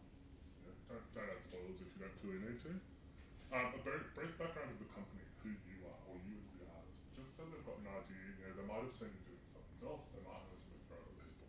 Don't, 0.88 1.04
don't 1.12 1.28
add 1.28 1.44
spoilers 1.44 1.76
if 1.84 1.92
you 1.92 2.00
don't 2.00 2.16
feel 2.24 2.32
you 2.32 2.40
need 2.48 2.60
to. 2.64 2.72
Um, 3.52 3.76
a 3.76 3.80
very 3.84 4.00
brief 4.16 4.32
background 4.40 4.72
of 4.72 4.80
the 4.80 4.88
company, 4.88 5.20
who 5.44 5.52
you 5.68 5.84
are, 5.84 6.00
or 6.08 6.16
you 6.24 6.40
as 6.40 6.48
the 6.56 6.64
artist, 6.64 7.04
just 7.12 7.36
so 7.36 7.44
they've 7.44 7.60
got 7.68 7.76
an 7.76 7.92
idea. 7.92 8.40
You 8.40 8.48
know, 8.48 8.52
they 8.56 8.66
might 8.72 8.88
have 8.88 8.94
seen 8.96 9.12
you 9.12 9.20
doing 9.28 9.44
something 9.52 9.84
else. 9.84 10.08
They 10.16 10.24
might 10.24 10.40
know 10.48 10.56
some 10.56 10.80
for 10.88 10.96
other 10.96 11.12
people. 11.20 11.48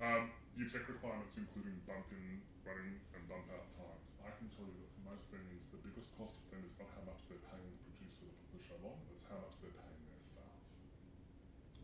Um, 0.00 0.32
your 0.56 0.72
tech 0.72 0.88
requirements, 0.88 1.36
including 1.36 1.76
bump 1.84 2.08
in, 2.08 2.40
running, 2.64 3.04
and 3.12 3.20
bump 3.28 3.52
out 3.52 3.68
times. 3.76 4.08
I 4.24 4.32
can 4.40 4.48
tell 4.56 4.64
you 4.64 4.80
that 4.80 4.88
for 4.96 5.12
most 5.12 5.28
venues, 5.28 5.68
the 5.68 5.80
biggest 5.84 6.16
cost 6.16 6.40
for 6.40 6.56
them 6.56 6.64
is 6.64 6.72
not 6.80 6.88
how 6.96 7.04
much 7.04 7.20
they're 7.28 7.44
paying 7.52 7.68
the 7.68 7.80
producer 7.84 8.24
to 8.24 8.32
put 8.32 8.48
the 8.56 8.62
show 8.64 8.80
on, 8.80 8.96
it's 9.12 9.28
how 9.28 9.36
much 9.44 9.60
they're 9.60 9.76
paying 9.76 10.02
their 10.08 10.24
staff. 10.24 10.56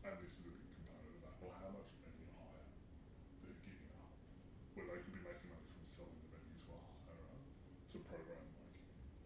And 0.08 0.16
this 0.20 0.40
is 0.40 0.48
a 0.48 0.54
big 0.54 0.68
component 0.76 1.16
of 1.16 1.20
that, 1.24 1.34
or 1.40 1.50
how 1.64 1.70
much 1.72 1.88
venue 2.04 2.28
hire 2.36 2.68
they're 3.40 3.56
giving 3.64 3.88
up, 3.96 4.12
where 4.76 4.86
they 4.86 5.00
could 5.00 5.16
be 5.16 5.24
making 5.24 5.48
money 5.48 5.64
from 5.64 5.86
selling 5.88 6.18
the 6.20 6.28
venue 6.28 6.60
to 6.60 6.76
a 6.76 6.80
hirer 7.08 7.40
to 7.40 7.96
program 8.04 8.44
making. 8.52 8.84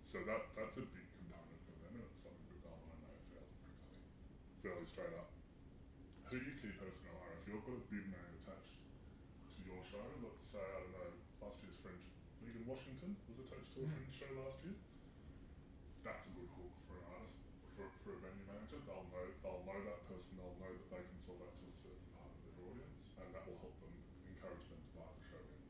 So 0.09 0.25
that 0.25 0.41
that's 0.57 0.81
a 0.81 0.89
big 0.89 1.05
component 1.21 1.61
for 1.69 1.77
them, 1.85 2.01
and 2.01 2.09
it's 2.09 2.25
something 2.25 2.49
want 2.65 2.97
to 2.97 2.97
know 3.05 3.13
fairly 3.29 3.53
quickly, 3.61 4.01
fairly 4.65 4.87
straight 4.89 5.13
up. 5.21 5.29
Who 6.33 6.41
your 6.41 6.57
key 6.65 6.73
personnel 6.81 7.21
are, 7.29 7.37
if 7.37 7.45
you've 7.45 7.61
got 7.61 7.77
a 7.77 7.85
big 7.93 8.09
name 8.09 8.33
attached 8.41 8.81
to 9.53 9.59
your 9.69 9.85
show, 9.85 10.01
let's 10.25 10.49
say, 10.49 10.65
I 10.65 10.81
don't 10.81 10.97
know, 10.97 11.13
last 11.45 11.61
year's 11.61 11.77
Fringe, 11.85 12.09
Megan 12.41 12.65
Washington 12.65 13.21
was 13.29 13.37
attached 13.45 13.69
to 13.77 13.85
a 13.85 13.89
Mm. 13.89 13.93
Fringe 14.01 14.17
show 14.17 14.33
last 14.41 14.65
year. 14.65 14.77
That's 16.09 16.25
a 16.25 16.33
good 16.33 16.49
hook 16.57 16.73
for 16.89 16.97
an 17.01 17.07
artist, 17.13 17.37
for, 17.77 17.93
for 18.01 18.17
a 18.17 18.21
venue 18.25 18.49
manager. 18.49 18.81
They'll 18.89 19.09
know, 19.13 19.29
they'll 19.45 19.65
know 19.69 19.81
that 19.93 20.01
person, 20.09 20.41
they'll 20.41 20.57
know 20.57 20.73
that 20.73 20.89
they 20.89 21.05
can 21.05 21.21
sell 21.21 21.37
that 21.37 21.53
to 21.53 21.65
a 21.69 21.75
certain 21.77 22.09
part 22.17 22.33
of 22.33 22.41
their 22.49 22.65
audience, 22.65 23.13
and 23.21 23.29
that 23.37 23.45
will 23.45 23.61
help 23.61 23.77
them 23.85 23.93
encourage 24.25 24.65
them 24.73 24.81
to 24.81 24.91
buy 24.97 25.05
the 25.05 25.25
show 25.29 25.43
in. 25.45 25.61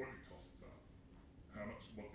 What 0.00 0.08
your 0.08 0.24
costs 0.32 0.56
are, 0.64 0.80
how 1.56 1.68
much, 1.68 1.84
what 1.92 2.08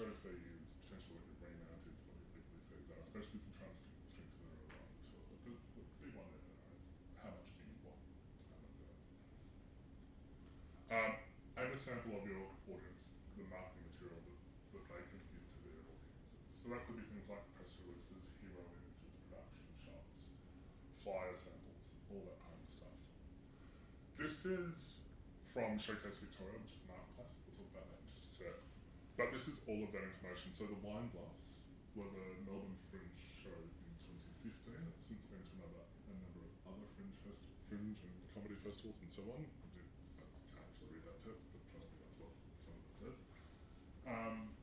show 0.00 0.08
fee 0.24 0.32
is, 0.56 0.72
potentially 0.88 1.20
what 1.20 1.28
your 1.28 1.52
remount 1.60 1.84
is, 1.84 2.00
what 2.08 2.16
your 2.16 2.32
weekly 2.32 2.56
fees 2.72 2.88
are, 2.88 3.04
especially 3.04 3.36
if 3.36 3.44
you're 3.44 3.60
trying 3.60 3.76
to 3.76 3.84
string, 3.84 4.00
string 4.08 4.28
together 4.32 4.64
a 4.64 4.80
running 4.80 4.96
tour. 5.12 5.20
But 5.28 5.40
the, 5.44 5.52
the 5.76 5.84
big 6.00 6.16
one 6.16 6.24
there 6.32 6.40
is 6.40 6.88
how 7.20 7.28
much 7.28 7.52
do 7.52 7.60
you 7.68 7.76
want 7.84 8.00
to 8.00 8.16
and 8.48 8.72
do 8.80 8.84
it? 8.88 8.96
Um, 10.88 11.12
and 11.60 11.68
a 11.68 11.76
sample 11.76 12.16
of 12.16 12.24
your 12.24 12.48
audience, 12.72 13.12
the 13.36 13.44
marketing 13.52 13.92
material 13.92 14.24
that, 14.24 14.40
that 14.72 14.84
they 14.88 15.04
can 15.04 15.20
give 15.36 15.44
to 15.52 15.58
their 15.68 15.76
audiences. 15.84 16.16
So 16.56 16.72
that 16.72 16.80
could 16.88 16.96
be 16.96 17.04
things 17.04 17.28
like 17.28 17.44
press 17.60 17.68
releases, 17.84 18.24
hero 18.40 18.64
images, 18.72 19.20
production 19.28 19.68
shots, 19.84 20.32
flyer 21.04 21.36
samples, 21.36 21.84
all 22.08 22.24
that 22.24 22.40
kind 22.40 22.56
of 22.56 22.72
stuff. 22.72 22.96
This 24.16 24.48
is 24.48 25.04
from 25.52 25.76
Showcase 25.76 26.24
Victoria, 26.24 26.56
which 26.56 26.72
is 26.72 26.88
an 26.88 26.96
art 26.96 27.04
class. 27.20 27.36
We'll 27.44 27.60
talk 27.60 27.68
about 27.76 27.84
that 27.92 28.00
in 28.00 28.08
just 28.08 28.24
a 28.24 28.48
sec. 28.48 28.56
But 29.20 29.36
this 29.36 29.52
is 29.52 29.60
all 29.68 29.84
of 29.84 29.92
that 29.92 30.00
information. 30.00 30.48
So 30.48 30.64
the 30.64 30.80
Wine 30.80 31.12
Bluffs 31.12 31.68
was 31.92 32.08
a 32.16 32.26
Melbourne 32.48 32.80
Fringe 32.88 33.20
show 33.44 33.52
in 33.52 33.92
2015. 34.48 34.72
It's 34.96 35.12
since 35.12 35.28
been 35.28 35.44
to 35.44 35.52
another, 35.60 35.84
a 36.08 36.14
number 36.16 36.40
of 36.40 36.72
other 36.72 36.88
Fringe, 36.96 37.12
fest- 37.20 37.44
fringe 37.68 38.00
and 38.00 38.16
comedy 38.32 38.56
festivals 38.64 38.96
and 39.04 39.12
so 39.12 39.20
on. 39.28 39.44
I 39.44 39.68
did- 39.76 39.92
I 40.16 40.24
can't 40.24 40.64
actually 40.64 40.88
read 40.96 41.04
that 41.04 41.20
text, 41.20 41.52
but 41.52 41.60
trust 41.68 41.92
me, 41.92 42.00
that's 42.00 42.16
what 42.16 42.32
some 42.64 42.72
of 42.72 42.84
it 42.88 42.96
says. 42.96 43.16
Um, 44.08 44.56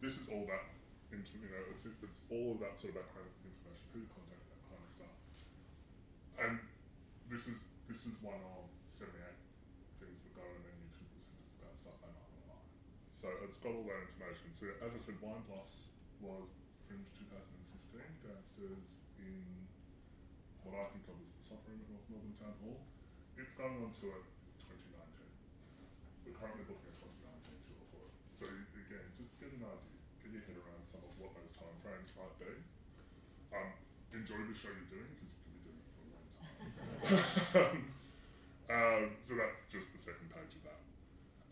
this 0.00 0.16
is 0.16 0.32
all 0.32 0.48
that, 0.48 0.64
into, 1.12 1.36
you 1.36 1.52
know, 1.52 1.60
it's, 1.68 1.84
it's 1.84 2.20
all 2.32 2.56
of 2.56 2.64
that 2.64 2.80
sort 2.80 2.96
of 2.96 3.04
background 3.04 3.28
information, 3.44 3.84
who 3.92 4.08
contact, 4.08 4.40
that 4.48 4.62
kind 4.72 4.80
of 4.80 4.88
stuff. 4.88 5.14
And 6.40 6.64
this 7.28 7.44
is 7.44 7.68
this 7.84 8.08
is 8.08 8.16
one 8.24 8.40
of 8.40 8.72
78 8.88 9.36
things 10.00 10.24
that 10.24 10.32
go 10.32 10.48
in 10.48 10.56
a 10.56 10.62
menu 10.64 10.88
to 10.96 11.04
presenters 11.12 11.52
about 11.60 11.76
stuff 11.76 12.00
they 12.00 12.08
might 12.08 12.24
want 12.24 12.40
to 12.40 12.48
buy. 12.48 12.62
So 13.20 13.28
it's 13.44 13.60
got 13.60 13.76
all 13.76 13.84
that 13.84 14.00
information. 14.08 14.48
So 14.48 14.72
as 14.80 14.96
I 14.96 15.00
said, 15.04 15.20
Wine 15.20 15.44
Bluffs 15.44 15.92
was 16.24 16.48
Fringe 16.88 17.04
2015 17.20 18.00
downstairs 18.24 19.04
in 19.20 19.44
what 20.64 20.80
I 20.80 20.88
think 20.96 21.04
of 21.04 21.20
as 21.20 21.28
the 21.28 21.44
supper 21.44 21.68
room 21.68 21.84
at 21.84 21.92
North 21.92 22.08
Melbourne 22.08 22.32
Town 22.40 22.56
Hall. 22.64 22.80
It's 23.36 23.52
going 23.60 23.76
on 23.76 23.92
to 23.92 24.06
it 24.16 24.24
2019. 24.64 25.04
We're 26.24 26.32
currently 26.32 26.64
booking 26.64 26.88
a 26.88 26.96
2019 26.96 27.60
tour 27.68 27.84
for 27.92 28.08
it. 28.08 28.16
So 28.40 28.48
again, 28.48 29.04
just 29.20 29.36
get 29.36 29.52
an 29.52 29.68
idea, 29.68 30.00
get 30.24 30.40
your 30.40 30.44
head 30.48 30.56
around 30.56 30.88
some 30.88 31.04
of 31.04 31.12
what 31.20 31.36
those 31.36 31.52
time 31.52 31.76
frames 31.84 32.16
might 32.16 32.36
be. 32.40 32.56
Um, 33.52 33.68
enjoy 34.16 34.48
the 34.48 34.56
show 34.56 34.72
you're 34.72 34.96
doing 34.96 35.12
because 35.12 35.28
you 35.28 35.44
can 35.44 35.52
be 35.52 35.60
doing 35.68 35.76
it 35.76 35.92
for 35.92 36.00
a 36.00 36.08
long 36.08 36.24
time. 36.40 37.84
um, 38.72 39.04
so 39.20 39.36
that's 39.36 39.68
just 39.68 39.92
the 39.92 40.00
second 40.00 40.32
page 40.32 40.56
of 40.56 40.64
that. 40.72 40.80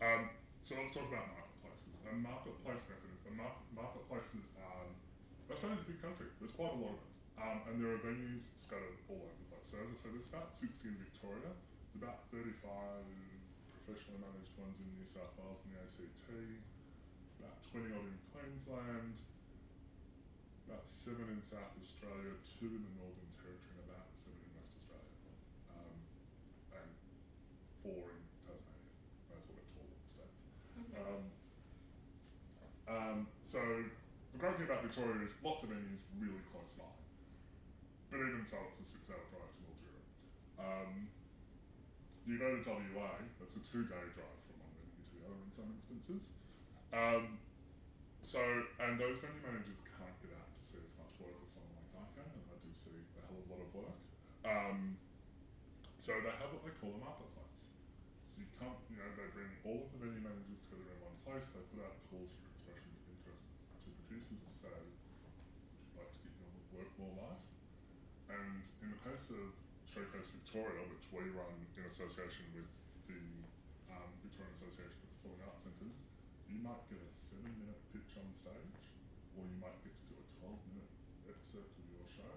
Um, 0.01 0.33
so 0.65 0.73
let's 0.73 0.97
talk 0.97 1.05
about 1.05 1.29
marketplaces. 1.29 1.48
And 2.09 2.25
marketplace 2.25 2.81
mechanism, 2.89 3.37
mar- 3.37 3.61
marketplaces 3.69 4.49
are 4.57 4.89
Australia's 5.49 5.85
a 5.85 5.89
big 5.89 6.01
country. 6.01 6.29
There's 6.41 6.53
quite 6.53 6.73
a 6.73 6.79
lot 6.81 6.97
of 6.97 7.01
it. 7.05 7.13
Um, 7.37 7.57
and 7.69 7.75
there 7.79 7.93
are 7.95 8.01
venues 8.01 8.49
scattered 8.57 8.97
all 9.07 9.21
over 9.21 9.37
the 9.37 9.47
place. 9.53 9.67
So 9.69 9.77
as 9.79 9.89
I 9.93 9.97
said, 9.97 10.11
there's 10.17 10.27
about 10.27 10.51
60 10.57 10.89
in 10.89 10.97
Victoria. 10.99 11.49
There's 11.49 12.01
about 12.01 12.27
35 12.33 12.65
professionally 13.73 14.19
managed 14.21 14.53
ones 14.59 14.77
in 14.81 14.89
New 14.97 15.07
South 15.07 15.31
Wales 15.39 15.61
and 15.65 15.73
the 15.73 15.79
ACT. 15.85 16.29
About 17.41 17.57
20 17.71 17.93
odd 17.93 18.05
in 18.09 18.17
Queensland. 18.33 19.15
About 20.67 20.85
seven 20.85 21.25
in 21.33 21.41
South 21.41 21.73
Australia, 21.81 22.37
two 22.45 22.69
in 22.69 22.81
the 22.85 22.93
Northern 23.01 23.31
Territory, 23.41 23.73
and 23.81 23.89
about 23.89 24.05
seven 24.13 24.37
in 24.37 24.51
West 24.53 24.69
Australia. 24.77 25.13
Um, 25.73 25.97
and 26.77 26.89
four 27.81 28.13
in 28.13 28.21
Tasmania. 28.45 28.93
That's 29.33 29.49
what 29.49 29.57
called 29.73 29.89
in 29.89 29.97
the 29.97 30.09
States. 30.13 30.37
Um, 30.93 31.25
um, 32.89 33.27
so 33.45 33.61
the 34.33 34.39
great 34.41 34.57
thing 34.57 34.65
about 34.65 34.81
Victoria 34.81 35.21
is 35.21 35.31
lots 35.45 35.61
of 35.63 35.69
venues 35.69 36.01
really 36.17 36.41
close 36.49 36.73
by. 36.73 36.89
But 38.09 38.25
even 38.25 38.41
so, 38.41 38.57
it's 38.67 38.81
a 38.81 38.85
six-hour 38.85 39.21
drive 39.29 39.53
to 39.53 39.61
Mildura. 39.61 40.01
Um, 40.57 40.91
you 42.25 42.41
go 42.41 42.57
to 42.57 42.61
WA, 42.65 43.21
that's 43.37 43.53
a 43.53 43.61
two-day 43.61 44.05
drive 44.17 44.39
from 44.49 44.57
one 44.65 44.73
venue 44.77 44.97
to 44.97 45.13
the 45.13 45.21
other 45.29 45.39
in 45.45 45.51
some 45.53 45.69
instances. 45.77 46.33
Um, 46.89 47.37
so, 48.25 48.41
and 48.81 48.97
those 48.97 49.21
venue 49.21 49.41
managers 49.45 49.77
can't 49.85 50.17
get 50.25 50.33
out 50.33 50.49
to 50.49 50.61
see 50.61 50.81
as 50.81 50.93
much 50.97 51.13
work 51.21 51.37
as 51.45 51.53
someone 51.53 51.77
like 51.77 51.93
I 51.93 52.05
can, 52.17 52.29
and 52.33 52.45
I 52.49 52.57
do 52.61 52.69
see 52.73 52.97
a 53.17 53.21
hell 53.29 53.37
of 53.37 53.45
a 53.45 53.49
lot 53.53 53.61
of 53.61 53.69
work. 53.73 53.97
Um, 54.45 54.97
so 56.01 56.17
they 56.21 56.33
have 56.33 56.49
what 56.49 56.65
they 56.65 56.73
call 56.81 56.97
a 56.97 57.01
marketplace. 57.01 57.73
You 58.37 58.49
come, 58.57 58.77
you 58.89 58.97
know, 58.97 59.09
they 59.19 59.29
bring 59.35 59.51
all 59.67 59.85
of 59.85 59.89
the 59.93 59.99
venue 59.99 60.23
managers 60.23 60.63
together 60.65 60.95
in 60.95 60.99
one 61.05 61.17
place. 61.27 61.49
They 61.53 61.61
put 61.75 61.85
out 61.85 61.97
calls 62.07 62.31
for 62.39 62.45
expressions 62.49 62.97
of 63.03 63.05
interest 63.19 63.45
to 63.83 63.89
producers 64.05 64.41
to 64.47 64.53
say, 64.53 64.71
would 64.73 64.95
you 64.95 65.97
like 65.97 66.13
to 66.13 66.19
get 66.23 66.33
your 66.39 66.53
work 66.77 66.88
more 66.99 67.15
life? 67.15 67.43
And 68.29 68.61
in 68.83 68.93
the 68.93 69.01
case 69.01 69.31
of 69.31 69.55
Showcase 69.89 70.29
Victoria, 70.29 70.85
which 70.85 71.07
we 71.09 71.33
run 71.33 71.49
in 71.73 71.83
association 71.89 72.45
with 72.53 72.69
the 73.09 73.17
um, 73.89 74.07
Victorian 74.21 74.53
Association 74.53 74.93
of 75.01 75.09
Performing 75.17 75.41
Arts 75.49 75.65
Centres, 75.65 75.97
you 76.45 76.61
might 76.61 76.85
get 76.85 77.01
a 77.01 77.09
seven 77.09 77.49
minute 77.57 77.81
pitch 77.89 78.13
on 78.21 78.29
stage, 78.37 78.77
or 79.33 79.41
you 79.41 79.57
might 79.57 79.73
get 79.81 79.89
to 79.97 80.05
do 80.13 80.15
a 80.21 80.25
12 80.45 80.69
minute 80.69 80.91
excerpt 81.25 81.73
of 81.73 81.85
your 81.89 82.05
show, 82.13 82.29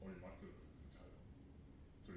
or 0.00 0.08
you 0.08 0.20
might 0.24 0.32
get 0.40 0.48
a 0.48 0.56
booth 0.56 0.80
and 0.80 0.92
table. 0.96 1.22
So, 2.00 2.10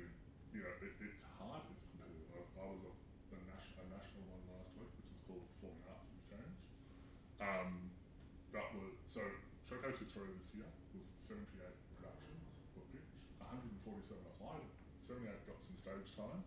you, 0.55 0.63
know, 0.63 0.71
it, 0.79 0.95
it's 1.03 1.23
hard, 1.35 1.67
it's 1.67 1.83
competitive. 1.91 2.31
I, 2.31 2.39
I 2.63 2.65
was 2.71 2.81
at 2.87 2.95
a, 3.35 3.39
nas- 3.43 3.75
a 3.75 3.85
national 3.91 4.23
one 4.31 4.43
last 4.55 4.71
week, 4.79 4.91
which 5.03 5.11
is 5.11 5.19
called 5.27 5.43
Performing 5.59 5.83
Arts 5.91 6.07
Exchange. 6.15 6.55
Um, 7.43 7.91
that 8.55 8.71
was, 8.71 8.95
so 9.11 9.19
Showcase 9.67 9.99
Victoria 9.99 10.31
this 10.39 10.55
year 10.55 10.69
was 10.95 11.11
78 11.27 11.43
productions 11.99 12.39
were 12.71 12.87
pitched, 12.95 13.19
147 13.43 14.23
applied, 15.13 15.45
78 15.45 15.49
got 15.49 15.59
some 15.61 15.77
stage 15.77 16.09
time. 16.17 16.41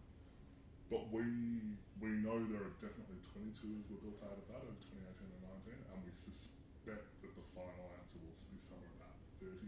But 0.90 1.11
we 1.11 1.79
we 1.98 2.22
know 2.22 2.38
there 2.46 2.62
are 2.62 2.76
definitely 2.79 3.18
22s 3.35 3.90
were 3.90 3.98
built 4.02 4.22
out 4.22 4.38
of 4.38 4.46
that 4.55 4.62
over 4.62 4.79
2018 4.87 5.02
and 5.02 5.42
19, 5.66 5.74
and 5.74 5.98
we 6.07 6.12
suspect 6.14 7.11
that 7.22 7.33
the 7.35 7.46
final 7.55 7.90
answer 7.98 8.22
will 8.22 8.35
be 8.35 8.59
somewhere 8.62 8.94
about 8.94 9.18
30 9.42 9.66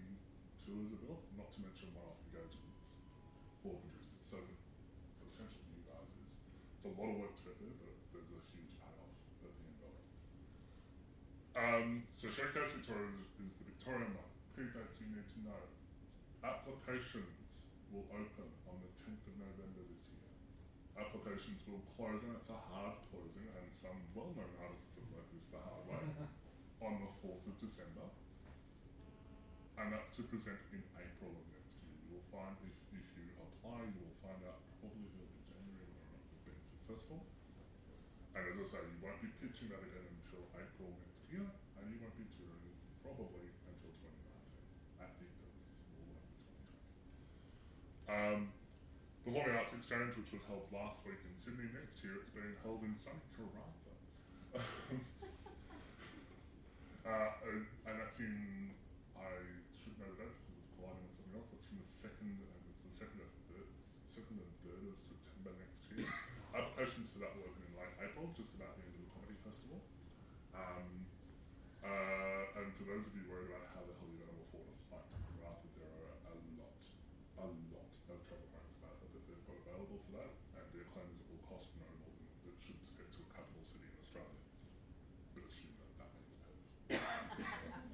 tours 0.63 0.95
are 0.95 1.03
built, 1.03 1.23
not 1.35 1.51
to 1.57 1.59
mention 1.59 1.91
one-off 1.91 2.23
engagements 2.31 3.03
for 3.67 3.75
producers. 3.83 4.23
So 4.31 4.39
the 4.39 5.27
potential 5.35 5.59
for 5.59 5.75
you 5.75 5.83
guys 5.91 6.07
is 6.23 6.39
It's 6.79 6.87
a 6.87 6.95
lot 6.95 7.11
of 7.11 7.19
work 7.19 7.35
to 7.35 7.43
get 7.51 7.57
there, 7.59 7.75
but 7.83 7.95
there's 8.15 8.31
a 8.31 8.43
huge 8.55 8.73
payoff 8.79 9.15
at 9.43 9.51
the 9.59 9.63
end 9.67 9.81
of 9.83 9.91
it. 9.99 10.07
Um, 11.59 11.87
so 12.15 12.31
Showcase 12.31 12.79
Victoria 12.79 13.11
is, 13.19 13.27
is 13.43 13.59
the 13.59 13.67
Victorian 13.67 14.15
one. 14.15 14.31
Key 14.55 14.71
dates 14.71 15.03
you 15.03 15.11
need 15.11 15.27
to 15.35 15.39
know. 15.51 15.63
Applications 16.47 17.68
will 17.93 18.07
open 18.13 18.49
on 18.69 18.77
the 18.85 18.91
10th 19.05 19.25
of 19.29 19.35
November 19.41 19.83
this 19.89 20.05
year. 20.13 20.29
Applications 20.99 21.63
will 21.65 21.81
close, 21.97 22.21
and 22.27 22.37
it's 22.37 22.53
a 22.53 22.61
hard 22.73 23.01
closing, 23.09 23.49
and 23.55 23.67
some 23.73 23.97
well-known 24.13 24.53
artists 24.61 24.93
have 24.99 25.09
learnt 25.09 25.29
this 25.33 25.49
the 25.49 25.61
hard 25.63 25.85
way, 25.89 26.05
on 26.87 27.01
the 27.01 27.11
4th 27.25 27.45
of 27.49 27.57
December. 27.63 28.07
And 29.79 29.95
that's 29.95 30.11
to 30.19 30.27
present 30.27 30.59
in 30.75 30.83
April 30.99 31.31
of 31.33 31.45
next 31.55 31.79
year. 31.87 31.95
You 32.03 32.19
will 32.19 32.29
find, 32.35 32.51
if, 32.67 32.75
if 32.93 33.07
you 33.15 33.31
apply, 33.39 33.87
you 33.87 34.01
will 34.03 34.19
find 34.21 34.43
out 34.43 34.59
probably 34.83 35.07
early 35.17 35.39
January 35.47 35.87
whether 35.87 36.03
or 36.03 36.19
not 36.19 36.23
you've 36.35 36.45
been 36.51 36.63
successful. 36.67 37.23
And 38.35 38.43
as 38.43 38.59
I 38.59 38.67
say, 38.67 38.83
you 38.83 38.99
won't 38.99 39.23
be 39.23 39.31
pitching 39.39 39.71
that 39.71 39.79
again 39.79 40.03
until 40.03 40.43
April 40.59 40.91
next 40.99 41.23
year, 41.31 41.47
and 41.79 41.85
you 41.89 41.99
won't 42.03 42.19
be 42.19 42.27
touring 42.37 42.75
probably 43.07 43.55
until 43.71 43.95
2019 44.03 44.99
at 44.99 45.15
the 45.15 45.27
earliest, 45.31 45.79
more 45.95 46.11
likely 46.11 46.39
2020. 48.09 48.17
Um, 48.17 48.49
Performing 49.25 49.61
Arts 49.61 49.77
Exchange, 49.77 50.17
which 50.17 50.33
was 50.33 50.41
held 50.49 50.65
last 50.73 51.05
week 51.05 51.21
in 51.21 51.37
Sydney, 51.37 51.69
next 51.77 52.01
year 52.01 52.17
it's 52.17 52.33
being 52.33 52.57
held 52.65 52.81
in 52.81 52.97
sunny 52.97 53.21
Karratha. 53.37 53.93
uh, 57.05 57.31
and, 57.45 57.69
and 57.85 57.95
that's 58.01 58.17
in, 58.25 58.73
I 59.13 59.29
should 59.77 60.01
know 60.01 60.09
the 60.17 60.25
dates 60.25 60.41
because 60.41 60.57
it's 60.65 60.73
colliding 60.81 61.05
with 61.05 61.13
something 61.21 61.37
else. 61.37 61.53
That's 61.53 61.69
from 61.69 61.77
the 61.77 61.85
second, 61.85 62.41
and 62.41 62.63
it's 62.73 62.81
the 62.89 62.95
second 62.97 63.21
of 63.21 63.29
third, 63.53 63.69
second 64.09 64.41
and 64.41 64.49
third 64.65 64.81
of 64.89 64.97
September 64.97 65.53
next 65.61 65.85
year. 65.93 66.09
Applications 66.57 67.13
for 67.13 67.21
that 67.21 67.37
will 67.37 67.53
open 67.53 67.61
in 67.69 67.77
late 67.77 67.93
April, 68.01 68.33
just 68.33 68.57
about 68.57 68.81
the 68.81 68.89
end 68.89 68.97
of 68.97 69.05
the 69.05 69.13
comedy 69.13 69.37
festival. 69.45 69.77
Um, 70.57 71.05
uh, 71.85 72.65
and 72.65 72.73
for 72.81 72.89
those 72.89 73.05
of 73.05 73.13
you 73.13 73.29
worried 73.29 73.53
about 73.53 73.69
how 73.77 73.85
the 73.85 73.93
hell 74.01 74.09
you're 74.09 74.25
going 74.25 74.33
to 74.33 74.41
afford 74.49 74.73
a 74.73 74.77
flight 74.89 75.05
to 75.05 75.17
Karratha, 75.21 75.69
there 75.77 75.93
are 75.93 76.33
a 76.33 76.37
lot, 76.57 76.81
a 77.39 77.47
lot 77.77 77.87
of 78.11 78.21
travel 78.27 78.49
grants 78.51 78.73
about 78.83 78.99
it 79.05 79.09
that 79.15 79.23
they've 79.29 79.45
got 79.47 79.57
available 79.63 80.01
for 80.09 80.13
that, 80.19 80.33
and 80.59 80.67
their 80.75 80.89
claim 80.91 81.07
is 81.15 81.23
it 81.23 81.29
will 81.31 81.47
cost 81.47 81.71
no 81.79 81.87
more 82.03 82.11
than 82.11 82.51
it 82.51 82.59
should 82.59 82.75
to 82.83 82.93
get 82.99 83.07
to 83.15 83.21
a 83.23 83.29
capital 83.31 83.63
city 83.63 83.87
in 83.87 83.95
Australia. 84.03 84.43
But 85.37 85.47
assume 85.47 85.73
that 85.79 85.93
that 86.03 86.11
means 86.19 86.35
Perth. 86.43 86.67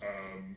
um, 0.00 0.56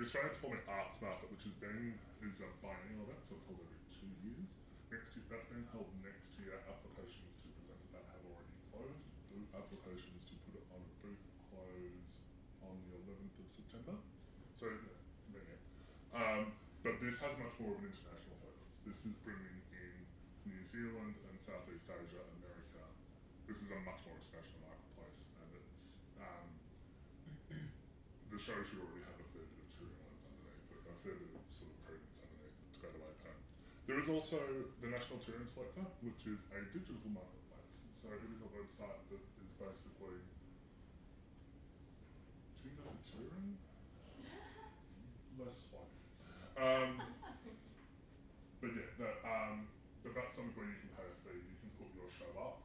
the 0.00 0.08
Australian 0.08 0.32
Performing 0.32 0.64
Arts 0.64 0.96
Market, 1.04 1.28
which 1.28 1.44
has 1.44 1.52
been 1.60 1.92
is 2.24 2.40
a 2.40 2.48
biennial 2.64 3.04
event, 3.04 3.20
so 3.20 3.36
it's 3.36 3.44
held 3.44 3.60
every 3.60 3.84
two 3.92 4.08
years. 4.24 4.48
Next 4.88 5.12
year, 5.12 5.28
that's 5.28 5.44
being 5.52 5.68
held 5.76 5.92
next 6.00 6.32
year. 6.40 6.56
Applications 6.64 7.36
to 7.44 7.52
present 7.52 7.76
at 7.84 8.00
that 8.00 8.04
have 8.16 8.24
already 8.24 8.48
closed. 8.72 9.04
The 9.28 9.44
applications 9.52 10.24
to 10.32 10.40
put 10.48 10.56
it 10.56 10.64
on 10.72 10.80
a 10.80 10.92
booth 11.04 11.20
close 11.52 12.16
on 12.64 12.80
the 12.88 12.96
11th 13.12 13.44
of 13.44 13.48
September. 13.52 14.00
So 14.56 14.72
convenient. 15.28 15.60
Um, 16.16 16.56
but 16.80 16.96
this 17.04 17.20
has 17.20 17.36
much 17.36 17.60
more 17.60 17.76
of 17.76 17.84
an 17.84 17.92
international 17.92 18.40
focus. 18.40 18.80
This 18.88 19.04
is 19.04 19.12
bringing 19.20 19.60
in 19.68 19.92
New 20.48 20.64
Zealand 20.64 21.20
and 21.28 21.36
Southeast 21.36 21.92
Asia, 21.92 22.24
America. 22.40 22.88
This 23.44 23.60
is 23.60 23.68
a 23.68 23.76
much 23.84 24.00
more 24.08 24.16
international 24.16 24.64
marketplace, 24.64 25.28
and 25.44 25.48
it's 25.60 26.00
um, 26.24 26.48
the 28.32 28.40
shows 28.40 28.64
you 28.72 28.80
already 28.80 29.04
have 29.04 29.20
a 29.20 29.28
fair 29.36 29.44
bit 29.44 29.60
of 29.60 29.68
touring 29.74 29.96
loads 30.00 30.22
underneath, 30.22 30.70
it, 30.70 30.80
a 30.86 30.94
fair 31.02 31.16
bit 31.16 31.30
of 31.32 31.42
sort 31.52 31.70
of 31.72 31.78
credence 31.86 32.16
underneath 32.20 32.52
it 32.52 32.68
to 32.74 32.78
go 32.84 32.88
to 32.92 33.00
APAM. 33.00 33.38
There 33.90 33.98
is 33.98 34.06
also 34.06 34.38
the 34.78 34.86
National 34.86 35.18
Touring 35.18 35.50
Selector, 35.50 35.82
which 36.06 36.22
is 36.22 36.38
a 36.54 36.62
digital 36.70 37.10
marketplace. 37.10 37.90
So 37.98 38.06
it 38.14 38.22
is 38.22 38.38
a 38.38 38.46
website 38.54 39.02
that 39.10 39.18
is 39.18 39.50
basically 39.58 40.22
Tinder 42.62 42.86
for 42.86 43.02
touring, 43.02 43.58
less 45.42 45.74
like. 45.74 45.90
Um, 46.54 47.02
but 48.62 48.70
yeah, 48.78 48.94
that, 49.02 49.26
um, 49.26 49.66
but 50.06 50.14
that's 50.14 50.38
something 50.38 50.54
where 50.54 50.70
you 50.70 50.78
can 50.86 50.94
pay 50.94 51.10
a 51.10 51.16
fee, 51.26 51.42
you 51.42 51.58
can 51.58 51.74
put 51.74 51.90
your 51.98 52.06
show 52.14 52.30
up, 52.38 52.62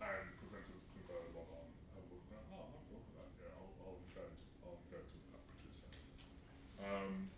and 0.00 0.32
presenters 0.40 0.88
can 0.96 1.04
go 1.04 1.20
log 1.36 1.60
on, 1.60 1.68
have 1.92 2.08
a 2.08 2.08
look 2.08 2.24
at, 2.32 2.40
oh, 2.56 2.72
look 2.88 3.04
at 3.04 3.14
that, 3.20 3.30
yeah, 3.36 3.52
I'll, 3.60 3.68
I'll 3.84 4.00
engage, 4.00 4.40
I'll 4.64 4.80
engage 4.80 5.12
with 5.12 5.28
that 5.28 5.44
producer. 5.44 5.92
Um, 6.80 7.28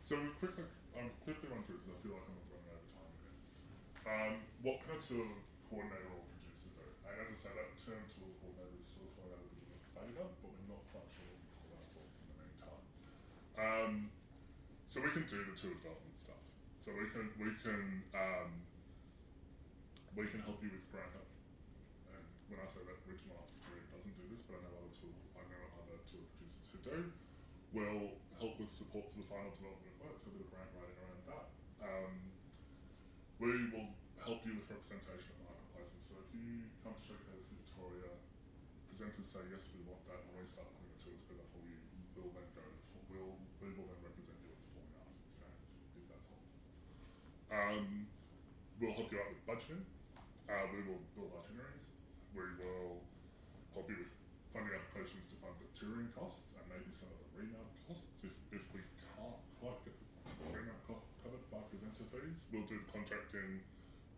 so 0.00 0.16
we'll 0.16 0.32
quickly 0.40 1.50
run 1.50 1.66
through 1.66 1.82
because 1.82 1.90
I 1.90 1.98
feel 2.06 2.14
like 2.14 2.22
I'm 2.30 2.38
running 2.46 2.70
over 2.70 2.86
time 2.94 3.10
again. 3.18 3.36
Um, 4.06 4.38
what 4.62 4.78
can 4.86 4.94
a 4.94 5.00
tour 5.02 5.26
coordinator 5.66 6.14
or 6.14 6.22
producer 6.30 6.70
do? 6.78 6.86
And 7.10 7.14
as 7.18 7.26
I 7.26 7.36
say, 7.36 7.50
that 7.58 7.74
term 7.74 8.06
tour 8.06 8.30
coordinator 8.38 8.78
is 8.78 8.94
of 9.02 9.10
falling 9.18 9.34
out 9.34 9.42
a 9.42 9.50
bit 9.50 9.74
of 9.74 9.82
favour, 9.98 10.26
but 10.30 10.50
we're 10.54 10.70
not 10.70 10.86
quite 10.94 11.10
sure 11.10 11.26
what 11.26 11.42
we 11.42 11.50
call 11.58 11.82
ourselves 11.82 12.14
in 12.22 12.26
the 12.30 12.36
meantime. 12.38 12.84
Um, 13.58 13.92
so 14.86 15.02
we 15.02 15.10
can 15.10 15.26
do 15.26 15.42
the 15.42 15.58
tour 15.58 15.74
development 15.74 16.14
stuff. 16.14 16.38
So 16.86 16.94
we 16.94 17.10
can 17.10 17.34
we 17.34 17.50
can 17.58 18.06
um, 18.14 18.62
we 20.14 20.30
can 20.30 20.38
help 20.46 20.62
you 20.62 20.70
with 20.70 20.86
grant 20.94 21.10
help. 21.10 21.26
And 22.14 22.22
when 22.46 22.62
I 22.62 22.66
say 22.70 22.86
that, 22.86 23.02
Regional 23.10 23.42
Arts 23.42 23.58
doesn't 23.58 24.14
do 24.14 24.24
this, 24.30 24.46
but 24.46 24.62
I 24.62 24.70
know 24.70 24.86
other 24.86 24.94
tool 24.94 25.10
I 25.34 25.42
know 25.50 25.66
other 25.82 25.98
tour 26.06 26.22
producers 26.38 26.70
who 26.70 26.78
do. 26.86 26.98
Will 27.74 28.14
help 28.38 28.54
with 28.62 28.70
support 28.70 29.10
for 29.10 29.18
the 29.18 29.26
final 29.26 29.50
development 29.58 29.98
of 29.98 29.98
work, 29.98 30.16
so 30.22 30.30
a 30.30 30.38
bit 30.38 30.46
of 30.46 30.50
grant 30.54 30.70
writing 30.78 30.94
around 31.02 31.22
that. 31.26 31.46
Um, 31.82 32.35
we 33.36 33.68
will 33.68 33.92
help 34.24 34.40
you 34.48 34.56
with 34.56 34.68
representation 34.72 35.36
at 35.36 35.44
marketplaces. 35.44 36.02
So 36.08 36.14
if 36.24 36.28
you 36.32 36.72
come 36.80 36.96
to 36.96 37.02
Showcase 37.04 37.48
Victoria, 37.52 38.12
presenters 38.88 39.28
say 39.28 39.44
yes, 39.52 39.64
we 39.76 39.84
want 39.84 40.00
that, 40.08 40.24
and 40.24 40.40
we 40.40 40.48
start 40.48 40.72
putting 40.72 40.92
a 40.92 40.98
tour 41.04 41.16
together 41.20 41.46
for 41.52 41.60
you. 41.68 41.76
We'll 42.16 42.32
then 42.32 42.48
go. 42.56 42.64
For, 42.64 43.00
we'll 43.12 43.36
we 43.60 43.76
will 43.76 43.88
then 43.92 44.00
represent 44.00 44.36
you 44.40 44.52
at 44.52 44.60
the 44.60 44.68
Performing 44.72 44.96
Arts 45.04 45.20
Exchange 45.20 45.60
if 46.00 46.04
that's 46.08 46.28
helpful. 46.32 46.60
Um, 47.52 48.08
we'll 48.80 48.96
help 48.96 49.08
you 49.12 49.18
out 49.20 49.28
with 49.32 49.42
budgeting. 49.44 49.84
Uh, 50.48 50.64
we 50.72 50.80
will 50.88 51.02
build 51.12 51.32
itineraries. 51.36 51.88
We 52.32 52.44
will 52.60 53.00
help 53.76 53.88
you 53.88 54.00
with 54.00 54.12
funding 54.52 54.76
applications 54.76 55.28
to 55.28 55.36
fund 55.44 55.56
the 55.60 55.68
touring 55.76 56.08
costs 56.16 56.56
and 56.56 56.64
maybe 56.72 56.88
some 56.96 57.08
of 57.12 57.18
the 57.20 57.28
remount 57.36 57.68
costs 57.84 58.24
if, 58.24 58.32
if 58.52 58.64
we 58.72 58.80
can't 59.12 59.40
quite 59.60 59.76
get 59.84 59.96
the 59.96 60.48
remount 60.52 60.80
costs 60.88 61.12
covered 61.20 61.44
by 61.52 61.60
presenter 61.68 62.04
fees. 62.12 62.35
We'll 62.52 62.66
do 62.66 62.78
the 62.78 62.88
contracting. 62.92 63.60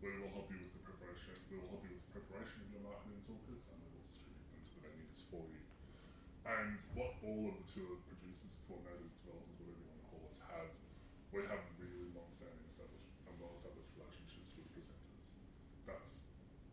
We 0.01 0.15
will 0.21 0.31
help 0.31 0.47
you 0.53 0.61
with 0.63 0.73
the 0.73 0.83
preparation. 0.85 1.35
We 1.51 1.57
will 1.59 1.69
help 1.73 1.83
you 1.83 1.97
with 1.97 2.05
the 2.07 2.13
preparation 2.21 2.61
of 2.63 2.67
your 2.71 2.83
marketing 2.85 3.19
toolkits 3.27 3.67
and 3.67 3.77
we 3.83 3.89
will 3.93 4.05
distribute 4.07 4.47
them 4.53 4.61
to 4.63 4.73
the 4.77 4.81
venues 4.85 5.21
for 5.27 5.43
you. 5.49 5.63
And 6.47 6.79
what 6.95 7.19
all 7.25 7.51
of 7.51 7.55
the 7.59 7.67
tour 7.67 7.99
producers, 8.07 8.53
coordinators, 8.65 9.11
developers, 9.21 9.57
whatever 9.59 9.77
you 9.77 9.85
want 9.91 10.01
to 10.01 10.07
call 10.07 10.23
us, 10.29 10.39
have, 10.49 10.71
we 11.35 11.45
have 11.45 11.61
really 11.77 12.09
long-standing 12.15 12.63
established 12.69 13.11
and 13.27 13.33
well-established 13.37 13.91
relationships 13.97 14.55
with 14.55 14.65
presenters. 14.71 15.25
That's 15.85 16.25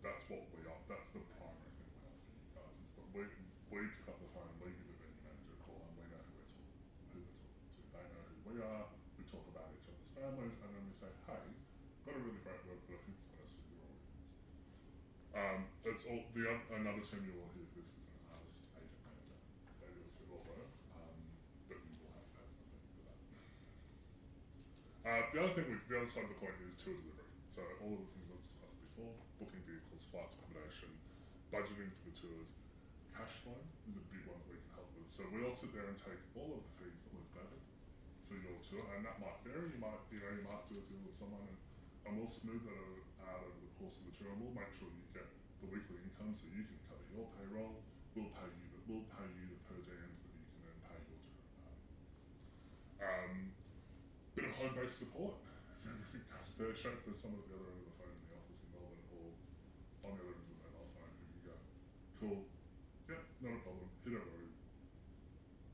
that's 0.04 0.22
what 0.30 0.46
we 0.54 0.62
are. 0.70 0.80
That's 0.86 1.10
the 1.10 1.24
primary 1.34 1.72
thing 1.76 1.88
we 1.98 2.04
offer 2.06 2.30
you 2.30 2.46
guys. 2.54 2.76
Is 2.88 2.94
that 2.94 3.08
we 3.10 3.26
we 3.72 3.90
pick 3.96 4.06
up 4.06 4.16
the 4.22 4.30
phone, 4.32 4.48
we 4.62 4.70
give 4.70 4.86
the 4.86 4.96
venue 5.02 5.20
manager 5.26 5.52
a 5.56 5.60
call, 5.66 5.82
and 5.82 5.92
we 5.98 6.04
know 6.08 6.22
who 6.24 6.36
we're 6.40 6.48
talking 6.56 6.78
who 7.10 7.18
we're 7.26 7.36
talking 7.42 7.66
to. 7.74 7.84
They 7.90 8.04
know 8.06 8.22
who 8.22 8.36
we 8.46 8.56
are. 8.62 8.86
We 9.18 9.24
talk 9.26 9.44
about 9.50 9.68
each 9.74 9.84
other's 9.90 10.12
families, 10.14 10.56
and 10.62 10.70
then 10.72 10.84
we 10.88 10.94
say, 10.94 11.10
hey, 11.26 11.44
got 12.06 12.14
a 12.16 12.22
really 12.22 12.40
great 12.46 12.62
work, 12.70 12.80
but 12.86 12.96
I 12.96 13.00
think 13.02 13.18
it's 13.18 13.28
going 13.28 13.44
to 13.44 13.50
suit 13.50 13.66
your 13.66 13.82
audience. 13.82 14.14
It's 15.96 16.04
all 16.12 16.28
the 16.36 16.44
oth- 16.44 16.68
another 16.76 17.00
term 17.00 17.24
you 17.24 17.32
will 17.40 17.48
hear 17.56 17.64
this 17.72 17.88
is 17.88 18.12
an 18.12 18.28
artist 18.28 18.68
agent 18.76 19.00
manager. 19.00 19.40
They 19.80 19.88
similar 20.04 20.44
work, 20.44 20.68
um, 20.92 21.16
but 21.72 21.80
you 21.80 21.96
will 22.04 22.12
have 22.12 22.28
to 22.36 22.36
have 22.36 22.52
a 22.52 22.68
fee 22.68 22.84
for 23.00 23.08
that. 23.08 23.16
Uh, 25.08 25.24
the 25.32 25.40
other 25.40 25.56
thing, 25.56 25.72
we, 25.72 25.80
the 25.88 25.96
other 25.96 26.04
side 26.04 26.28
of 26.28 26.36
the 26.36 26.40
coin 26.44 26.52
is 26.68 26.76
tour 26.76 27.00
delivery. 27.00 27.32
So 27.48 27.64
all 27.80 27.96
of 27.96 28.04
the 28.04 28.12
things 28.12 28.28
I've 28.28 28.44
discussed 28.44 28.76
before: 28.76 29.08
booking 29.40 29.64
vehicles, 29.64 30.04
flights, 30.12 30.36
accommodation, 30.36 30.92
budgeting 31.48 31.88
for 31.88 32.12
the 32.12 32.12
tours. 32.12 32.52
Cash 33.16 33.40
flow 33.40 33.56
is 33.88 33.96
a 33.96 34.04
big 34.12 34.28
one 34.28 34.36
that 34.36 34.52
we 34.52 34.60
can 34.60 34.76
help 34.76 34.92
with. 35.00 35.08
So 35.08 35.24
we'll 35.32 35.56
sit 35.56 35.72
there 35.72 35.88
and 35.88 35.96
take 35.96 36.20
all 36.36 36.60
of 36.60 36.60
the 36.60 36.72
fees 36.76 37.00
that 37.08 37.16
we've 37.16 37.32
gathered 37.32 37.64
for 38.28 38.36
your 38.36 38.60
tour, 38.68 38.84
and 38.92 39.00
that 39.08 39.16
might 39.16 39.40
vary. 39.48 39.72
You 39.72 39.80
might, 39.80 40.04
you 40.12 40.20
know, 40.20 40.28
you 40.28 40.44
might 40.44 40.60
do 40.68 40.76
a 40.76 40.84
deal 40.92 41.00
with 41.08 41.16
someone, 41.16 41.48
and, 41.48 41.56
and 42.04 42.20
we'll 42.20 42.28
smooth 42.28 42.68
that 42.68 42.84
out 43.32 43.40
over 43.48 43.64
the 43.64 43.72
course 43.80 43.96
of 43.96 44.04
the 44.04 44.12
tour, 44.12 44.36
and 44.36 44.44
we'll 44.44 44.52
make 44.52 44.68
sure 44.76 44.92
you 44.92 45.08
get 45.16 45.24
the 45.60 45.68
weekly 45.72 45.96
income 46.04 46.32
so 46.36 46.44
you 46.52 46.64
can 46.68 46.78
cover 46.88 47.04
your 47.12 47.26
payroll. 47.36 47.80
We'll 48.14 48.32
pay 48.32 48.48
you, 48.48 48.66
the, 48.72 48.80
we'll 48.88 49.04
pay 49.12 49.26
you 49.36 49.44
the 49.52 49.58
per 49.68 49.76
diems 49.84 50.20
that 50.24 50.32
you 50.32 50.44
can 50.48 50.60
then 50.64 50.78
pay 50.84 50.98
your 51.04 51.18
tour. 51.20 51.36
Um, 53.00 53.52
bit 54.34 54.44
of 54.48 54.54
home-based 54.56 54.98
support. 55.04 55.36
If 55.86 55.94
everything 55.94 56.26
goes 56.26 56.50
pear-shaped, 56.58 57.06
there's 57.06 57.20
someone 57.22 57.46
at 57.46 57.48
the 57.52 57.54
other 57.62 57.70
end 57.70 57.78
of 57.78 57.86
the 57.86 57.94
phone 57.94 58.10
in 58.10 58.26
the 58.26 58.34
office 58.34 58.58
in 58.58 58.68
Melbourne, 58.74 59.06
or 59.14 59.26
on 60.02 60.18
the 60.18 60.22
other 60.26 60.34
end 60.34 60.42
of 60.42 60.50
the 60.50 60.58
mobile 60.66 60.90
phone 60.98 61.12
who 61.14 61.24
can 61.30 61.42
go, 61.46 61.54
cool, 62.18 62.38
yeah, 63.06 63.22
not 63.38 63.54
a 63.54 63.60
problem, 63.62 63.86
hit 64.02 64.18
a 64.18 64.22
road. 64.26 64.50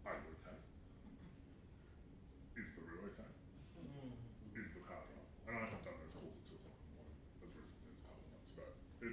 Are 0.05 0.21
you 0.21 0.37
okay? 0.37 0.59
Is 2.61 2.69
the 2.77 2.83
road 2.85 3.09
okay? 3.17 3.31
Is 3.33 4.69
the 4.77 4.85
car 4.85 5.01
dry? 5.09 5.25
And 5.49 5.55
I 5.57 5.65
have 5.73 5.81
done 5.81 5.97
those 5.97 6.13
calls 6.13 6.37
at 6.37 6.45
two 6.45 6.61
o'clock 6.61 6.77
in 6.77 6.93
the 6.93 7.01
morning 7.01 7.17
as 7.41 7.51
recently 7.57 7.89
as 7.89 7.97
a 7.97 8.05
couple 8.05 8.21
of 8.21 8.31
months 8.37 8.53
ago. 8.53 8.69
It 9.01 9.13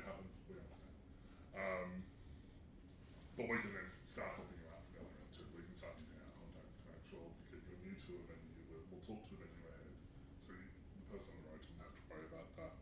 to 8.10 8.18
a 8.18 8.26
venue, 8.26 8.58
we'll, 8.74 8.82
we'll 8.90 9.06
talk 9.06 9.22
to 9.22 9.38
the 9.38 9.46
venue 9.46 9.70
ahead. 9.70 9.94
So 10.42 10.50
you, 10.58 10.66
the 10.98 11.06
person 11.14 11.30
on 11.38 11.46
the 11.46 11.54
road 11.54 11.62
doesn't 11.62 11.78
have 11.78 11.94
to 11.94 12.02
worry 12.10 12.26
about 12.26 12.50
that. 12.58 12.74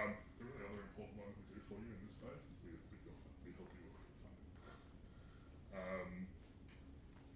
Um, 0.00 0.16
the 0.40 0.48
really 0.48 0.64
other 0.64 0.80
important 0.88 1.20
one 1.20 1.28
we 1.36 1.44
do 1.52 1.60
for 1.68 1.76
you 1.76 1.92
in 1.92 2.00
this 2.08 2.16
space 2.16 2.40
is 2.48 2.56
we, 2.64 2.72
we, 2.88 2.96
your, 3.04 3.12
fu- 3.20 3.36
we 3.44 3.52
help 3.52 3.68
you 3.76 3.84
with 3.92 4.00
your 4.08 4.16
funding. 4.24 4.48
Um, 5.76 6.10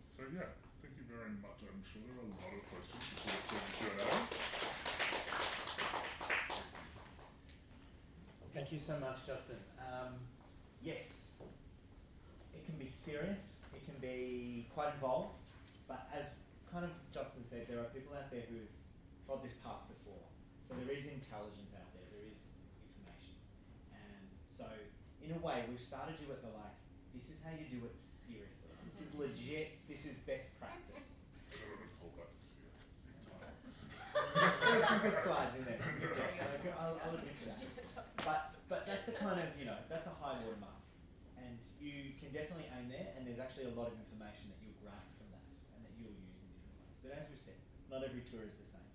so 0.09 0.25
yeah, 0.33 0.57
thank 0.81 0.97
you 0.97 1.05
very 1.13 1.37
much. 1.45 1.61
I'm 1.61 1.85
sure 1.85 2.01
there 2.09 2.17
are 2.17 2.25
a 2.25 2.33
lot 2.41 2.57
of 2.57 2.65
questions 2.73 3.05
before 3.05 3.37
we 3.37 3.41
turn 3.53 3.61
to 3.61 3.73
Q&A. 3.77 5.17
Thank 8.57 8.73
you 8.73 8.76
so 8.87 8.95
much, 9.03 9.27
Justin. 9.27 9.59
Um, 9.83 10.15
yes, 10.79 11.35
it 12.55 12.63
can 12.63 12.79
be 12.79 12.87
serious, 12.87 13.59
it 13.75 13.83
can 13.83 13.99
be 13.99 14.71
quite 14.71 14.95
involved, 14.95 15.43
but 15.91 16.07
as 16.15 16.31
kind 16.71 16.87
of 16.87 16.95
Justin 17.11 17.43
said, 17.43 17.67
there 17.67 17.83
are 17.83 17.91
people 17.91 18.15
out 18.15 18.31
there 18.31 18.47
who 18.47 18.63
have 18.63 18.71
trod 19.27 19.43
this 19.43 19.59
path 19.59 19.91
before. 19.91 20.23
So 20.63 20.79
there 20.79 20.95
is 20.95 21.11
intelligence 21.11 21.75
out 21.75 21.91
there, 21.99 22.07
there 22.15 22.31
is 22.31 22.55
information. 22.79 23.35
And 23.91 24.31
so, 24.55 24.71
in 25.19 25.35
a 25.35 25.41
way, 25.43 25.67
we've 25.67 25.83
started 25.83 26.15
you 26.23 26.31
at 26.31 26.47
the 26.47 26.55
like, 26.55 26.79
this 27.11 27.27
is 27.27 27.43
how 27.43 27.59
you 27.59 27.67
do 27.67 27.83
it 27.91 27.99
seriously. 27.99 28.71
This 28.87 29.03
is 29.03 29.11
legit, 29.19 29.83
this 29.91 30.07
is 30.07 30.15
best 30.23 30.55
practice. 30.63 31.19
I 31.51 31.59
don't 31.59 31.75
know 31.75 31.91
call 31.99 32.15
that 32.23 32.31
serious. 32.39 32.87
Time. 33.35 34.55
There's 34.63 34.87
some 34.87 35.03
good 35.03 35.19
slides 35.19 35.59
in 35.59 35.67
there. 35.67 35.75
some 35.75 35.99
good 35.99 36.15
slides. 36.15 36.39
Okay, 36.63 36.71
I'll, 36.71 36.95
I'll 37.03 37.19
admit 37.19 37.35
to 37.43 37.51
that. 37.51 37.59
But 38.27 38.56
but 38.69 38.87
that's 38.87 39.07
a 39.09 39.15
kind 39.15 39.39
of 39.39 39.49
you 39.59 39.67
know 39.67 39.79
that's 39.89 40.07
a 40.07 40.15
high 40.19 40.39
water 40.43 40.59
mark, 40.59 40.83
and 41.39 41.59
you 41.79 42.19
can 42.19 42.35
definitely 42.35 42.67
aim 42.75 42.91
there. 42.91 43.15
And 43.15 43.27
there's 43.27 43.39
actually 43.39 43.71
a 43.71 43.75
lot 43.75 43.91
of 43.91 43.97
information 43.99 44.51
that 44.51 44.59
you'll 44.63 44.79
grab 44.83 45.07
from 45.19 45.31
that 45.31 45.45
and 45.77 45.81
that 45.87 45.95
you'll 45.95 46.15
use 46.15 46.39
in 46.39 46.51
different 46.51 46.75
ways. 46.83 46.99
But 47.03 47.11
as 47.15 47.25
we've 47.31 47.43
said, 47.43 47.59
not 47.87 48.03
every 48.03 48.27
tour 48.27 48.43
is 48.43 48.59
the 48.59 48.67
same. 48.67 48.87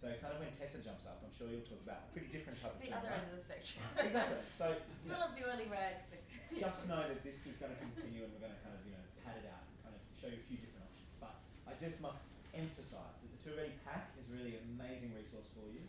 So 0.00 0.08
kind 0.16 0.32
of 0.32 0.40
when 0.40 0.48
Tessa 0.48 0.80
jumps 0.80 1.04
up, 1.04 1.20
I'm 1.20 1.28
sure 1.28 1.52
you'll 1.52 1.68
talk 1.68 1.84
about 1.84 2.08
a 2.08 2.16
pretty 2.16 2.32
different 2.32 2.56
type 2.56 2.72
of 2.72 2.80
the 2.80 2.88
other 2.88 3.12
right? 3.12 3.20
end 3.20 3.28
of 3.28 3.36
the 3.36 3.42
spectrum. 3.44 3.84
Exactly. 4.08 4.40
So 4.48 4.72
you 5.04 5.12
know, 5.12 5.28
of 5.28 5.36
the 5.36 5.44
but 6.08 6.24
just 6.56 6.88
know 6.88 7.04
that 7.04 7.20
this 7.20 7.44
is 7.44 7.60
going 7.60 7.70
to 7.70 7.78
continue, 7.78 8.24
and 8.24 8.32
we're 8.32 8.42
going 8.42 8.56
to 8.56 8.62
kind 8.64 8.74
of 8.74 8.82
you 8.82 8.96
know 8.96 9.04
pad 9.20 9.38
it 9.38 9.46
out 9.46 9.68
and 9.68 9.76
kind 9.84 9.94
of 9.94 10.02
show 10.16 10.32
you 10.32 10.40
a 10.40 10.46
few 10.48 10.56
different 10.56 10.88
options. 10.88 11.12
But 11.20 11.36
I 11.68 11.76
just 11.76 12.00
must 12.00 12.26
emphasise 12.56 13.20
that 13.22 13.28
the 13.28 13.38
Tour 13.44 13.60
Ready 13.60 13.76
pack 13.84 14.16
is 14.16 14.26
really 14.32 14.56
an 14.56 14.64
amazing 14.74 15.14
resource 15.14 15.46
for 15.52 15.68
you. 15.68 15.84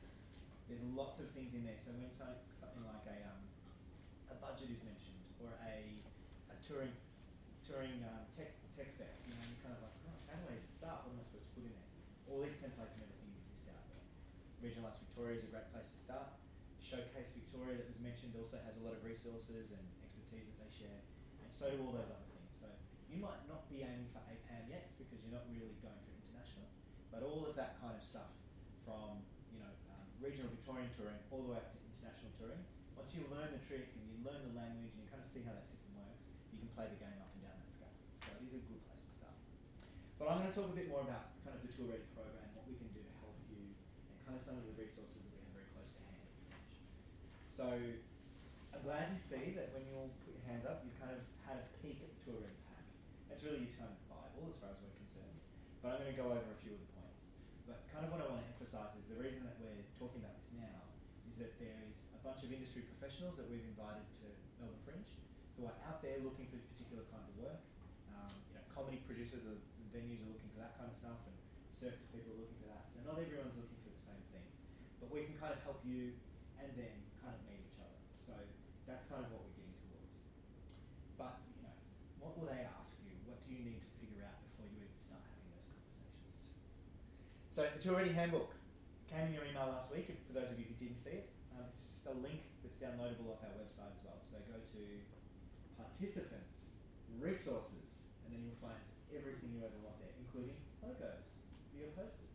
There's 0.68 0.84
lots 0.92 1.24
of 1.24 1.32
things 1.32 1.56
in 1.56 1.64
there. 1.64 1.80
So 1.80 1.96
when 1.96 2.12
something, 2.12 2.44
something 2.60 2.84
like 2.84 3.08
a 3.08 3.18
um, 3.32 3.42
a 4.31 4.31
budget 4.42 4.74
is 4.74 4.82
mentioned 4.82 5.22
or 5.38 5.54
a, 5.62 6.02
a 6.50 6.56
touring 6.66 6.92
touring 7.62 8.02
um, 8.04 8.26
tech 8.36 8.58
tech 8.76 8.90
spec, 8.92 9.14
you 9.24 9.32
know, 9.32 9.42
you're 9.46 9.62
kind 9.62 9.78
of 9.78 9.86
like, 9.86 9.96
oh, 10.10 10.18
how 10.26 10.36
do 10.42 10.50
I 10.50 10.58
start? 10.60 11.06
What 11.06 11.14
am 11.14 11.22
I 11.22 11.26
supposed 11.30 11.48
to 11.48 11.54
put 11.54 11.64
in 11.70 11.74
there? 11.78 11.90
All 12.28 12.42
these 12.42 12.58
templates 12.58 12.98
and 12.98 13.06
everything 13.06 13.32
exist 13.38 13.70
out 13.70 13.86
there. 13.94 14.04
Regional 14.60 14.90
Arts 14.90 14.98
Victoria 14.98 15.38
is 15.38 15.46
a 15.46 15.52
great 15.54 15.70
place 15.70 15.94
to 15.94 16.00
start. 16.00 16.42
Showcase 16.82 17.32
Victoria 17.38 17.78
that 17.78 17.88
was 17.88 18.02
mentioned 18.02 18.34
also 18.34 18.58
has 18.66 18.82
a 18.82 18.84
lot 18.84 18.98
of 18.98 19.06
resources 19.06 19.70
and 19.70 19.84
expertise 20.02 20.50
that 20.50 20.58
they 20.58 20.72
share, 20.74 21.00
and 21.46 21.48
so 21.54 21.70
do 21.70 21.78
all 21.86 21.94
those 21.94 22.10
other 22.10 22.28
things. 22.34 22.50
So 22.58 22.68
you 23.06 23.22
might 23.22 23.46
not 23.46 23.70
be 23.70 23.86
aiming 23.86 24.10
for 24.10 24.20
APAM 24.26 24.66
yet 24.66 24.98
because 24.98 25.22
you're 25.22 25.36
not 25.36 25.46
really 25.54 25.78
going 25.86 26.02
for 26.02 26.12
international, 26.18 26.66
but 27.14 27.22
all 27.22 27.46
of 27.46 27.54
that 27.56 27.78
kind 27.78 27.94
of 27.94 28.02
stuff 28.02 28.34
from 28.82 29.22
you 29.54 29.62
know 29.62 29.72
um, 29.94 30.06
regional 30.18 30.50
Victorian 30.50 30.90
touring 30.98 31.22
all 31.30 31.46
the 31.46 31.54
way 31.54 31.62
up 31.62 31.70
to 31.70 31.78
international 31.78 32.34
touring. 32.42 32.66
Once 32.98 33.14
you 33.14 33.22
learn 33.30 33.54
the 33.54 33.62
trick 33.62 33.94
and 33.94 34.04
you 34.10 34.18
learn 34.26 34.42
the 34.42 34.56
language 34.58 34.90
and 34.98 35.06
you 35.06 35.08
kind 35.14 35.21
of 35.21 35.21
see 35.32 35.48
how 35.48 35.56
that 35.56 35.64
system 35.64 35.96
works, 35.96 36.28
you 36.52 36.60
can 36.60 36.68
play 36.76 36.92
the 36.92 37.00
game 37.00 37.16
up 37.24 37.32
and 37.32 37.48
down 37.48 37.56
that 37.56 37.72
scale. 37.72 37.96
So 38.28 38.36
it 38.36 38.44
is 38.44 38.52
a 38.52 38.62
good 38.68 38.84
place 38.84 39.00
to 39.08 39.12
start. 39.16 39.40
But 40.20 40.28
I'm 40.28 40.44
going 40.44 40.52
to 40.52 40.58
talk 40.60 40.68
a 40.68 40.76
bit 40.76 40.92
more 40.92 41.08
about 41.08 41.40
kind 41.48 41.56
of 41.56 41.64
the 41.64 41.72
Tour 41.72 41.88
Ready 41.88 42.04
program, 42.12 42.52
what 42.52 42.68
we 42.68 42.76
can 42.76 42.92
do 42.92 43.00
to 43.00 43.14
help 43.24 43.40
you, 43.48 43.72
and 44.12 44.20
kind 44.28 44.36
of 44.36 44.44
some 44.44 44.60
of 44.60 44.68
the 44.68 44.76
resources 44.76 45.24
that 45.24 45.32
we 45.32 45.40
have 45.40 45.56
very 45.56 45.72
close 45.72 45.96
to 45.96 46.04
hand. 46.12 46.28
So 47.48 47.72
I'm 48.76 48.84
glad 48.84 49.16
to 49.16 49.20
see 49.24 49.56
that 49.56 49.72
when 49.72 49.88
you 49.88 49.96
all 49.96 50.12
put 50.28 50.36
your 50.36 50.44
hands 50.52 50.68
up, 50.68 50.84
you've 50.84 51.00
kind 51.00 51.16
of 51.16 51.24
had 51.48 51.64
a 51.64 51.66
peek 51.80 52.04
at 52.04 52.12
the 52.12 52.20
Tour 52.28 52.44
Ready 52.44 52.60
pack. 52.68 52.84
It's 53.32 53.48
really 53.48 53.72
your 53.72 53.88
of 53.88 53.96
Bible 54.12 54.52
as 54.52 54.60
far 54.60 54.76
as 54.76 54.84
we're 54.84 55.00
concerned. 55.00 55.40
But 55.80 55.96
I'm 55.96 56.04
going 56.04 56.12
to 56.12 56.20
go 56.20 56.28
over 56.36 56.44
a 56.52 56.60
few 56.60 56.76
of 56.76 56.82
the 56.84 56.92
points. 56.92 57.24
But 57.64 57.88
kind 57.88 58.04
of 58.04 58.12
what 58.12 58.20
I 58.20 58.28
want 58.28 58.44
to 58.44 58.48
emphasise 58.52 59.00
is 59.00 59.08
the 59.08 59.16
reason 59.16 59.48
that 59.48 59.56
we're 59.64 59.88
talking 59.96 60.20
about 60.20 60.36
this 60.44 60.52
now 60.60 60.92
is 61.32 61.40
that 61.40 61.56
there 61.56 61.80
is 61.88 62.12
a 62.12 62.20
bunch 62.20 62.44
of 62.44 62.52
industry 62.52 62.84
professionals 62.84 63.40
that 63.40 63.48
we've 63.48 63.64
invited 63.64 64.04
who 66.12 66.20
are 66.20 66.28
looking 66.28 66.52
for 66.52 66.60
particular 66.76 67.08
kinds 67.08 67.32
of 67.32 67.36
work. 67.40 67.62
Um, 68.12 68.36
you 68.52 68.60
know, 68.60 68.64
comedy 68.68 69.00
producers 69.08 69.48
are, 69.48 69.56
venues 69.96 70.20
are 70.28 70.32
looking 70.36 70.52
for 70.52 70.60
that 70.60 70.76
kind 70.76 70.92
of 70.92 70.96
stuff, 70.96 71.24
and 71.24 71.36
circus 71.80 72.04
people 72.12 72.36
are 72.36 72.40
looking 72.44 72.60
for 72.60 72.68
that. 72.76 72.92
So 72.92 73.00
not 73.08 73.16
everyone's 73.16 73.56
looking 73.56 73.80
for 73.80 73.92
the 73.96 74.04
same 74.04 74.24
thing, 74.36 74.48
but 75.00 75.08
we 75.08 75.24
can 75.24 75.40
kind 75.40 75.56
of 75.56 75.64
help 75.64 75.80
you 75.88 76.20
and 76.60 76.68
them 76.76 76.96
kind 77.24 77.32
of 77.32 77.40
meet 77.48 77.64
each 77.64 77.80
other. 77.80 78.00
So 78.28 78.36
that's 78.88 79.08
kind 79.08 79.24
of 79.24 79.32
what 79.32 79.48
we're 79.48 79.56
getting 79.56 79.76
towards. 79.88 80.12
But 81.16 81.40
you 81.56 81.64
know, 81.64 81.76
what 82.20 82.36
will 82.36 82.48
they 82.52 82.68
ask 82.68 82.92
you? 83.04 83.16
What 83.24 83.40
do 83.48 83.56
you 83.56 83.64
need 83.64 83.80
to 83.80 83.90
figure 84.04 84.28
out 84.28 84.36
before 84.52 84.68
you 84.68 84.84
even 84.84 85.00
start 85.00 85.24
having 85.24 85.48
those 85.48 85.72
conversations? 85.96 86.60
So 87.56 87.72
the 87.72 87.80
Tour 87.80 88.04
Ready 88.04 88.12
Handbook 88.12 88.52
came 89.08 89.32
in 89.32 89.34
your 89.36 89.48
email 89.48 89.72
last 89.72 89.88
week. 89.92 90.12
For 90.28 90.36
those 90.36 90.52
of 90.52 90.60
you 90.60 90.68
who 90.72 90.76
didn't 90.76 91.00
see 91.00 91.24
it, 91.24 91.32
um, 91.56 91.68
it's 91.72 91.84
just 91.84 92.04
a 92.08 92.16
link 92.16 92.48
that's 92.64 92.80
downloadable 92.80 93.32
off 93.36 93.44
our 93.44 93.56
website 93.60 93.92
as 93.92 94.00
well. 94.04 94.20
So 94.28 94.40
go 94.48 94.56
to 94.56 94.82
participants, 96.02 96.82
resources, 97.22 98.10
and 98.26 98.34
then 98.34 98.42
you'll 98.42 98.58
find 98.58 98.82
everything 99.14 99.54
you 99.54 99.62
ever 99.62 99.78
want 99.86 99.94
there, 100.02 100.10
including 100.18 100.58
logos 100.82 101.30
your 101.78 101.94
posters, 101.94 102.34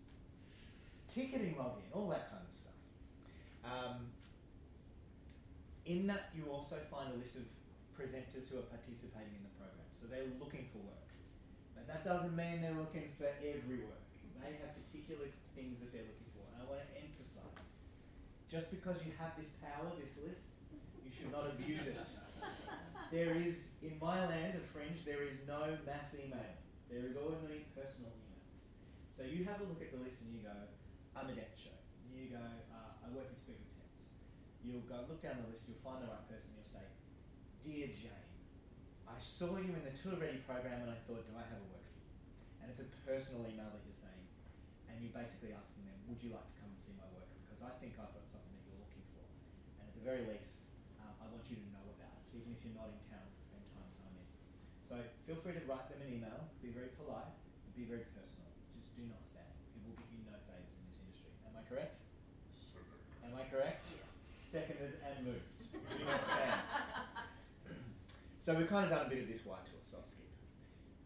ticketing 1.11 1.59
login, 1.59 1.83
all 1.91 2.07
that 2.14 2.31
kind 2.31 2.47
of 2.47 2.55
stuff. 2.55 2.79
Um, 3.67 4.14
in 5.83 6.07
that, 6.07 6.31
you 6.31 6.47
also 6.47 6.79
find 6.87 7.11
a 7.11 7.19
list 7.19 7.35
of 7.43 7.47
presenters 7.91 8.47
who 8.51 8.62
are 8.62 8.71
participating 8.71 9.35
in 9.35 9.43
the 9.43 9.55
program. 9.59 9.87
So 9.99 10.07
they're 10.07 10.31
looking 10.39 10.71
for 10.71 10.83
work. 10.87 11.11
But 11.75 11.91
that 11.91 12.07
doesn't 12.07 12.35
mean 12.39 12.62
they're 12.62 12.79
looking 12.79 13.11
for 13.19 13.27
every 13.43 13.83
work. 13.83 14.07
They 14.43 14.62
have 14.62 14.79
particular 14.79 15.27
things 15.59 15.83
that 15.83 15.91
they're 15.91 16.07
looking 16.07 16.31
for. 16.39 16.47
And 16.55 16.62
I 16.62 16.64
want 16.71 16.87
to 16.87 16.91
emphasize 16.95 17.55
this. 17.55 17.75
Just 18.47 18.71
because 18.71 19.03
you 19.03 19.11
have 19.19 19.35
this 19.35 19.51
power, 19.59 19.91
this 19.99 20.14
list, 20.23 20.55
you 21.03 21.11
should 21.11 21.35
not 21.35 21.51
abuse 21.51 21.87
it. 21.87 22.26
There 23.14 23.39
is, 23.39 23.70
in 23.87 23.95
my 24.03 24.26
land 24.26 24.59
of 24.59 24.66
fringe, 24.74 25.07
there 25.07 25.22
is 25.22 25.39
no 25.47 25.78
mass 25.87 26.18
email. 26.18 26.59
There 26.91 27.07
is 27.07 27.14
only 27.14 27.70
personal 27.70 28.11
emails. 28.11 28.51
So 29.14 29.22
you 29.22 29.47
have 29.47 29.62
a 29.62 29.66
look 29.70 29.78
at 29.78 29.95
the 29.95 30.03
list 30.03 30.26
and 30.26 30.34
you 30.34 30.43
go, 30.43 30.55
I'm 31.14 31.30
a 31.30 31.34
debt 31.34 31.55
show. 31.55 31.74
You 32.11 32.34
go, 32.34 32.43
uh, 32.43 32.93
I 33.01 33.07
work 33.14 33.30
in 33.30 33.39
speaker 33.39 33.62
tents. 33.78 34.03
You'll 34.66 34.84
go 34.91 35.07
look 35.07 35.22
down 35.22 35.39
the 35.47 35.49
list, 35.55 35.70
you'll 35.70 35.80
find 35.87 36.03
the 36.03 36.11
right 36.11 36.26
person, 36.26 36.51
you'll 36.51 36.66
say, 36.66 36.82
Dear 37.62 37.95
Jane, 37.95 38.30
I 39.07 39.16
saw 39.22 39.55
you 39.55 39.70
in 39.70 39.87
the 39.87 39.95
Tour 39.95 40.18
Ready 40.18 40.43
program 40.43 40.82
and 40.82 40.91
I 40.91 40.99
thought, 41.07 41.22
do 41.24 41.32
I 41.39 41.47
have 41.47 41.62
a 41.62 41.68
work 41.70 41.87
for 41.87 42.03
you? 42.03 42.11
And 42.59 42.66
it's 42.74 42.82
a 42.82 42.89
personal 43.07 43.47
email 43.47 43.70
that 43.70 43.87
you're 43.87 43.97
saying. 44.03 44.26
And 44.91 44.99
you're 44.99 45.14
basically 45.14 45.55
asking 45.55 45.87
them, 45.87 45.99
would 46.11 46.18
you 46.18 46.34
like 46.34 46.45
to 46.45 46.57
come 46.59 46.74
and 46.74 46.80
see 46.82 46.93
my 46.99 47.07
work? 47.14 47.30
Because 47.47 47.62
I 47.62 47.70
think 47.78 47.95
I've 48.03 48.11
got 48.11 48.26
something 48.26 48.51
that 48.51 48.66
you're 48.66 48.82
looking 48.82 49.07
for. 49.14 49.24
And 49.78 49.87
at 49.87 49.95
the 49.95 50.03
very 50.03 50.26
least, 50.26 50.66
um, 50.99 51.14
I 51.22 51.30
want 51.30 51.47
you 51.47 51.57
to 51.62 51.66
know 51.70 51.87
about 51.97 52.16
it, 52.67 52.75
even 52.75 52.75
you're 52.75 52.83
not 52.83 52.91
in 52.91 52.99
town 53.07 53.23
at 53.23 53.35
the 53.39 53.47
same 53.47 53.67
time 53.71 53.87
as 53.87 53.99
I'm 54.03 54.14
in. 54.19 54.27
So 54.83 54.95
feel 55.23 55.39
free 55.39 55.55
to 55.55 55.62
write 55.71 55.87
them 55.87 56.03
an 56.03 56.11
email, 56.11 56.51
be 56.59 56.75
very 56.75 56.91
polite, 56.99 57.31
and 57.62 57.71
be 57.79 57.87
very 57.87 58.03
personal. 58.11 58.51
Just 58.75 58.91
do 58.99 59.07
not 59.07 59.23
spam. 59.23 59.47
It 59.79 59.87
will 59.87 59.95
get 59.95 60.11
you 60.11 60.27
no 60.27 60.35
favours 60.51 60.75
in 60.75 60.83
this 60.91 60.99
industry. 60.99 61.31
Am 61.47 61.55
I 61.55 61.62
correct? 61.71 62.03
So 62.51 62.83
very 62.83 63.31
Am 63.31 63.39
I 63.39 63.47
correct? 63.47 63.87
Seconded 64.43 64.99
and 65.03 65.14
moved. 65.23 65.47
Do 65.71 66.03
not 66.03 66.23
spam. 66.23 66.59
so 68.45 68.55
we've 68.59 68.71
kind 68.71 68.87
of 68.87 68.91
done 68.91 69.07
a 69.07 69.11
bit 69.11 69.23
of 69.23 69.29
this 69.31 69.47
white 69.47 69.62
tour, 69.67 69.83
so 69.87 70.03
I'll 70.03 70.07
skip. 70.07 70.27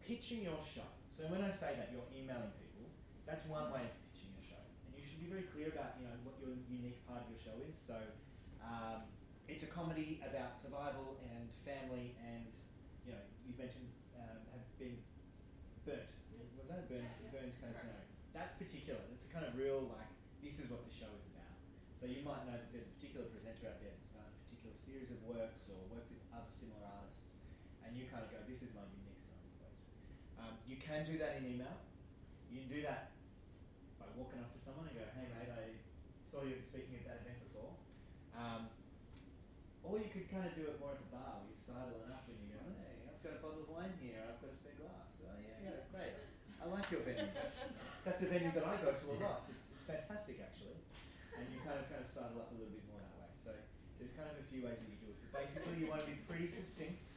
Pitching 0.01 0.45
your 0.45 0.57
show. 0.61 0.89
So 1.09 1.29
when 1.29 1.45
I 1.45 1.53
say 1.53 1.77
that 1.77 1.93
you're 1.93 2.09
emailing 2.09 2.53
people, 2.57 2.89
that's 3.29 3.45
one 3.45 3.69
way 3.69 3.85
of 3.85 3.93
pitching 4.09 4.33
your 4.33 4.45
show. 4.45 4.63
And 4.89 4.97
you 4.97 5.05
should 5.05 5.21
be 5.21 5.29
very 5.29 5.45
clear 5.49 5.69
about, 5.69 5.97
you 6.01 6.09
know, 6.09 6.17
what 6.25 6.41
your 6.41 6.53
unique 6.69 7.01
part 7.05 7.25
of 7.25 7.27
your 7.29 7.41
show 7.41 7.57
is. 7.65 7.77
So 7.77 7.97
um, 8.61 9.10
it's 9.51 9.67
a 9.67 9.71
comedy 9.75 10.23
about 10.23 10.55
survival 10.55 11.19
and 11.27 11.51
family 11.67 12.15
and, 12.23 12.47
you 13.03 13.11
know, 13.11 13.19
you've 13.43 13.59
mentioned 13.59 13.91
um, 14.15 14.39
have 14.55 14.63
been 14.79 15.03
burnt. 15.83 16.07
Was 16.55 16.71
that 16.71 16.79
a 16.79 16.87
burn, 16.87 17.03
Burns 17.35 17.59
kind 17.59 17.75
of 17.75 17.75
scenario? 17.75 18.07
That's 18.31 18.55
particular. 18.55 19.03
It's 19.11 19.27
a 19.27 19.31
kind 19.35 19.43
of 19.43 19.59
real, 19.59 19.91
like, 19.91 20.07
this 20.39 20.63
is 20.63 20.71
what 20.71 20.87
the 20.87 20.93
show 20.95 21.11
is 21.19 21.27
about. 21.35 21.51
So 21.99 22.07
you 22.07 22.23
might 22.23 22.47
know 22.47 22.55
that 22.55 22.71
there's 22.71 22.87
a 22.87 22.95
particular 22.95 23.27
presenter 23.27 23.75
out 23.75 23.83
there 23.83 23.91
that's 23.91 24.15
done 24.15 24.23
a 24.23 24.35
particular 24.47 24.75
series 24.79 25.11
of 25.11 25.19
works 25.27 25.67
or 25.67 25.83
worked 25.91 26.07
with 26.15 26.23
other 26.31 26.47
similar 26.55 26.87
artists, 26.87 27.35
and 27.83 27.91
you 27.91 28.07
kind 28.07 28.23
of 28.23 28.31
go, 28.31 28.39
this 28.47 28.63
is 28.63 28.71
my 28.71 28.87
unique 28.87 29.19
selling 29.19 29.51
point. 29.59 29.79
Um, 30.39 30.53
you 30.63 30.79
can 30.79 31.03
do 31.03 31.19
that 31.19 31.43
in 31.43 31.59
email. 31.59 31.75
You 32.47 32.63
can 32.63 32.71
do 32.71 32.81
that 32.87 33.11
by 33.99 34.07
walking 34.15 34.39
up 34.39 34.55
to 34.55 34.59
someone 34.63 34.87
and 34.87 34.95
go, 34.95 35.05
hey 35.11 35.27
mate, 35.27 35.51
I 35.51 35.75
saw 36.23 36.47
you 36.47 36.55
speaking 36.63 37.03
at 37.03 37.05
that 37.11 37.17
event 37.27 37.43
before. 37.51 37.75
Um, 38.33 38.71
or 39.83 39.97
you 39.97 40.09
could 40.13 40.20
kind 40.31 40.47
of 40.47 40.53
do 40.55 40.63
it 40.71 40.79
more 40.79 40.95
at 40.95 41.01
the 41.03 41.09
bar. 41.11 41.43
You 41.45 41.55
sidle 41.59 42.01
up 42.07 42.23
and 42.31 42.37
you 42.39 42.47
go, 42.55 42.59
hey, 42.79 43.03
I've 43.11 43.19
got 43.21 43.35
a 43.37 43.41
bottle 43.43 43.67
of 43.67 43.69
wine 43.69 43.93
here. 43.99 44.23
I've 44.23 44.39
got 44.39 44.51
a 44.51 44.57
spare 44.57 44.77
glass. 44.79 45.19
Oh 45.27 45.35
yeah, 45.43 45.59
yeah, 45.59 45.83
great. 45.91 46.15
I 46.61 46.65
like 46.71 46.87
your 46.93 47.03
venue. 47.03 47.27
That's, 47.35 47.57
that's 48.07 48.21
a 48.23 48.29
venue 48.31 48.53
that 48.55 48.63
I 48.65 48.79
go 48.79 48.93
to 48.95 49.05
a 49.11 49.17
lot. 49.19 49.43
It's, 49.51 49.73
it's 49.73 49.83
fantastic 49.85 50.39
actually, 50.39 50.77
and 51.35 51.45
you 51.51 51.57
kind 51.65 51.77
of 51.81 51.85
kind 51.91 52.01
of 52.05 52.09
style 52.09 52.31
up 52.37 52.53
a 52.53 52.55
little 52.55 52.71
bit 52.73 52.85
more 52.87 53.01
that 53.01 53.13
way. 53.17 53.29
So 53.35 53.51
there's 53.97 54.13
kind 54.13 54.29
of 54.29 54.37
a 54.39 54.45
few 54.47 54.61
ways 54.65 54.77
that 54.79 54.87
you 54.89 54.97
do 55.01 55.09
it. 55.11 55.17
But 55.25 55.41
basically, 55.45 55.75
you 55.81 55.89
want 55.89 56.05
to 56.05 56.09
be 56.09 56.17
pretty 56.29 56.45
succinct. 56.47 57.11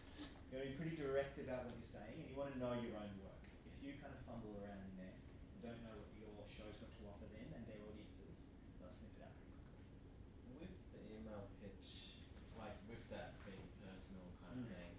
You 0.50 0.58
want 0.58 0.64
to 0.64 0.70
be 0.72 0.78
pretty 0.80 0.96
direct 0.96 1.36
about 1.38 1.68
what 1.68 1.76
you're 1.76 1.86
saying, 1.92 2.18
and 2.18 2.26
you 2.26 2.34
want 2.34 2.56
to 2.56 2.58
know 2.58 2.72
your 2.80 2.96
own 2.96 3.12
work. 3.20 3.36
If 3.68 3.76
you 3.84 3.94
kind 4.00 4.16
of 4.16 4.20
fumble 4.24 4.56
around 4.64 4.80
in 4.80 4.94
there 4.96 5.12
and 5.12 5.58
don't 5.60 5.80
know 5.84 5.92
what 6.00 6.08
your 6.16 6.32
show's 6.48 6.80
got 6.80 6.88
to 6.88 7.00
offer 7.10 7.28
them 7.28 7.48
and 7.52 7.62
their 7.68 7.80
audiences, 7.84 8.32
they'll 8.80 8.92
sniff 8.96 9.12
it 9.20 9.28
out 9.28 9.34
pretty 9.36 9.60
quickly. 9.60 9.92
With 10.56 10.72
the 10.96 11.00
email 11.20 11.52
pitch, 11.60 12.16
like 12.56 12.80
with 12.88 13.02
that 13.12 13.36
being 13.44 13.68
personal 13.84 14.24
kind 14.40 14.56
of 14.56 14.64
Mm. 14.64 14.70
thing, 14.72 14.92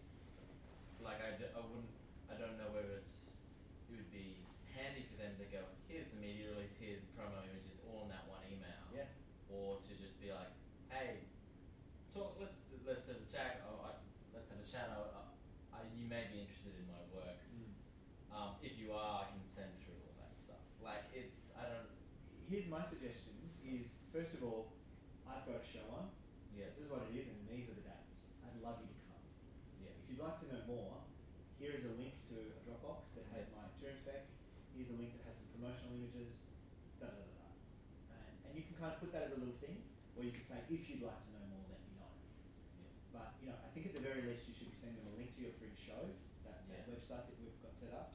like 1.02 1.24
I, 1.24 1.40
d- 1.40 1.50
I 1.56 1.62
wouldn't, 1.64 1.96
I 2.28 2.36
don't 2.36 2.60
know 2.60 2.68
whether 2.76 2.92
it's, 3.00 3.40
it 3.88 3.96
would 3.96 4.12
be 4.12 4.44
handy 4.76 5.08
for 5.08 5.16
them 5.16 5.40
to 5.40 5.48
go, 5.48 5.64
here's 5.88 6.12
the 6.12 6.20
media 6.20 6.52
release, 6.52 6.76
here's 6.76 7.00
the 7.08 7.12
promo 7.16 7.40
images, 7.48 7.80
all 7.88 8.04
in 8.04 8.12
that 8.12 8.28
one 8.28 8.44
email. 8.52 8.84
Yeah. 8.92 9.08
Or 9.48 9.80
to 9.88 9.92
just 9.96 10.20
be 10.20 10.36
like, 10.36 10.52
hey, 10.92 11.24
talk, 12.12 12.36
let's, 12.44 12.60
let's 12.84 13.08
have 13.08 13.24
a 13.24 13.30
chat, 13.32 13.64
oh, 13.72 13.88
I, 13.88 13.96
let's 14.36 14.52
have 14.52 14.60
a 14.60 14.68
chat, 14.68 14.92
I, 14.92 15.00
I, 15.00 15.80
I, 15.80 15.80
you 15.96 16.04
may 16.12 16.28
be 16.28 16.44
interested 16.44 16.76
in 16.76 16.84
my 16.92 17.00
work. 17.16 17.40
Um, 18.36 18.60
if 18.60 18.75
you 18.86 18.94
are, 18.94 19.26
I 19.26 19.34
can 19.34 19.42
send 19.42 19.74
through 19.82 19.98
all 20.06 20.14
that 20.22 20.38
stuff. 20.38 20.62
Like 20.78 21.10
it's, 21.10 21.50
I 21.58 21.66
don't, 21.66 21.90
Here's 22.46 22.70
my 22.70 22.86
suggestion: 22.86 23.34
is 23.66 23.98
first 24.14 24.38
of 24.38 24.46
all, 24.46 24.78
I've 25.26 25.42
got 25.50 25.58
a 25.58 25.66
show 25.66 25.82
on. 25.98 26.14
yes, 26.54 26.78
This 26.78 26.86
is 26.86 26.90
what 26.94 27.02
it 27.10 27.18
is, 27.18 27.26
and 27.26 27.42
these 27.50 27.66
are 27.66 27.74
the 27.74 27.82
dates. 27.82 28.22
I'd 28.46 28.54
love 28.62 28.78
you 28.86 28.94
to 28.94 28.98
come. 29.10 29.26
yeah, 29.82 29.98
If 29.98 30.06
you'd 30.14 30.22
like 30.22 30.38
to 30.46 30.48
know 30.54 30.62
more, 30.70 31.02
here 31.58 31.74
is 31.74 31.90
a 31.90 31.94
link 31.98 32.14
to 32.30 32.38
a 32.38 32.62
Dropbox 32.62 33.18
that 33.18 33.26
has 33.34 33.50
my 33.58 33.66
tour 33.82 33.98
spec. 33.98 34.30
Here's 34.78 34.94
a 34.94 34.98
link 35.02 35.18
that 35.18 35.26
has 35.26 35.42
some 35.42 35.50
promotional 35.58 35.98
images. 35.98 36.38
Da 37.02 37.10
da 37.10 37.18
da 37.18 37.34
da. 37.34 37.50
And, 38.14 38.34
and 38.46 38.52
you 38.54 38.62
can 38.70 38.78
kind 38.78 38.94
of 38.94 39.02
put 39.02 39.10
that 39.18 39.26
as 39.26 39.34
a 39.34 39.42
little 39.42 39.58
thing, 39.58 39.82
or 40.14 40.22
you 40.22 40.30
can 40.30 40.46
say, 40.46 40.62
if 40.70 40.86
you'd 40.86 41.02
like 41.02 41.18
to 41.26 41.30
know 41.34 41.42
more, 41.50 41.66
let 41.74 41.82
me 41.82 41.98
know. 41.98 42.14
yeah. 42.78 42.94
But 43.10 43.42
you 43.42 43.50
know, 43.50 43.58
I 43.58 43.74
think 43.74 43.90
at 43.90 43.98
the 43.98 44.06
very 44.06 44.22
least, 44.22 44.46
you 44.46 44.54
should 44.54 44.70
be 44.70 44.78
sending 44.78 45.02
them 45.02 45.10
a 45.10 45.18
link 45.18 45.34
to 45.34 45.42
your 45.50 45.58
free 45.58 45.74
show, 45.74 46.14
that, 46.46 46.70
that 46.70 46.86
Yeah. 46.86 46.94
website 46.94 47.26
that 47.26 47.36
we've 47.42 47.58
got 47.66 47.74
set 47.74 47.90
up, 47.98 48.14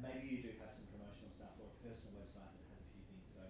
and 0.00 0.08
maybe 0.08 0.24
you 0.32 0.40
do 0.40 0.56
have 0.56 0.72
some 0.72 0.88
promotional 0.88 1.28
stuff 1.28 1.52
or 1.60 1.68
a 1.68 1.76
personal 1.84 2.16
website 2.16 2.48
that 2.56 2.64
has 2.72 2.80
a 2.80 2.88
few 2.88 3.04
things. 3.04 3.28
So. 3.36 3.44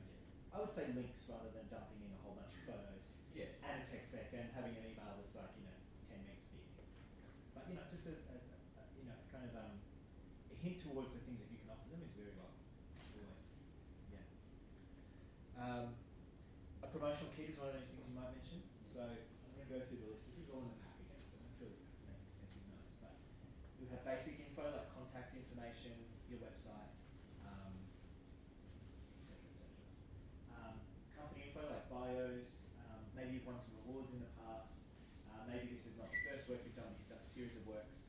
I 0.50 0.58
would 0.58 0.74
say 0.74 0.90
links 0.98 1.22
rather 1.30 1.54
than 1.54 1.70
dumping 1.70 2.02
in 2.02 2.10
a 2.10 2.18
whole 2.26 2.34
bunch 2.34 2.50
of 2.58 2.62
photos 2.66 3.06
Yeah. 3.38 3.54
and 3.62 3.86
a 3.86 3.86
text 3.86 4.10
spec 4.10 4.34
and 4.34 4.50
having 4.50 4.74
an 4.74 4.82
email 4.82 5.14
that's 5.14 5.30
like 5.38 5.54
you 5.54 5.62
know 5.62 5.78
ten 6.10 6.26
megs 6.26 6.42
big. 6.50 6.66
But 7.54 7.70
you 7.70 7.78
know, 7.78 7.86
just 7.86 8.10
a, 8.10 8.18
a, 8.18 8.34
a 8.34 8.82
you 8.98 9.06
know 9.06 9.14
kind 9.30 9.46
of 9.46 9.54
um, 9.54 9.78
a 10.50 10.56
hint 10.58 10.82
towards 10.82 11.14
the 11.14 11.22
things 11.22 11.38
that 11.38 11.46
you 11.54 11.62
can 11.62 11.70
offer 11.70 11.86
them 11.86 12.02
is 12.02 12.10
very 12.18 12.34
welcome. 12.34 12.66
Always, 13.14 13.46
yeah. 14.10 14.26
Um, 15.54 15.94
a 16.82 16.88
promotional 16.90 17.30
kit 17.38 17.54
is 17.54 17.56
one 17.62 17.70
of 17.70 17.78
those 17.78 17.86
things 17.86 18.02
you 18.10 18.18
might 18.18 18.34
mention. 18.34 18.58
So 18.90 19.06
I'm 19.06 19.54
going 19.54 19.62
to 19.62 19.70
go 19.70 19.78
through 19.86 20.02
the 20.02 20.10
list. 20.10 20.26
This 20.34 20.42
is 20.42 20.50
all 20.50 20.66
in 20.66 20.74
the 20.74 20.82
pack 20.82 20.98
again, 20.98 21.22
so 21.30 21.38
I 21.38 21.46
don't 21.46 21.54
feel 21.62 21.70
like 21.70 21.78
I 21.78 21.86
have 21.86 21.94
to 21.94 22.10
make 22.10 22.26
extensive 22.26 22.66
notes. 22.74 22.98
But 22.98 23.14
you 23.78 23.86
have 23.94 24.02
basic 24.02 24.34
info 24.42 24.66
like 24.66 24.90
contact 24.90 25.30
information, 25.38 25.94
your 26.26 26.42
website, 26.42 26.90
um, 27.46 27.74
etc. 29.22 29.38
etc. 29.46 29.70
Um, 30.58 30.74
company 31.14 31.50
info 31.54 31.62
like 31.70 31.86
bios, 31.86 32.50
um, 32.90 33.02
maybe 33.14 33.38
you've 33.38 33.46
won 33.46 33.58
some 33.62 33.78
awards 33.86 34.10
in 34.10 34.20
the 34.24 34.32
past, 34.42 34.74
uh, 35.30 35.42
maybe 35.46 35.70
this 35.70 35.86
is 35.86 35.94
not 36.00 36.10
the 36.10 36.20
first 36.26 36.50
work 36.50 36.62
you've 36.66 36.74
done, 36.78 36.90
you've 36.98 37.10
done 37.10 37.22
a 37.22 37.26
series 37.40 37.56
of 37.56 37.64
works. 37.72 38.04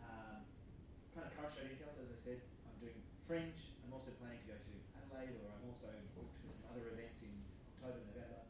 Um, 0.00 0.40
kind 1.12 1.28
of 1.28 1.36
current 1.36 1.52
show 1.52 1.68
details, 1.68 2.00
as 2.00 2.08
I 2.08 2.16
said, 2.16 2.40
I'm 2.64 2.80
doing 2.80 2.96
Fringe, 3.28 3.76
I'm 3.84 3.92
also 3.92 4.08
planning 4.16 4.40
to 4.40 4.48
go 4.48 4.56
to 4.56 4.72
Adelaide, 4.96 5.36
or 5.36 5.52
I'm 5.52 5.68
also 5.68 5.92
booked 6.16 6.32
for 6.40 6.48
some 6.48 6.72
other 6.72 6.88
events 6.96 7.20
in 7.20 7.44
October, 7.76 8.00
November. 8.08 8.40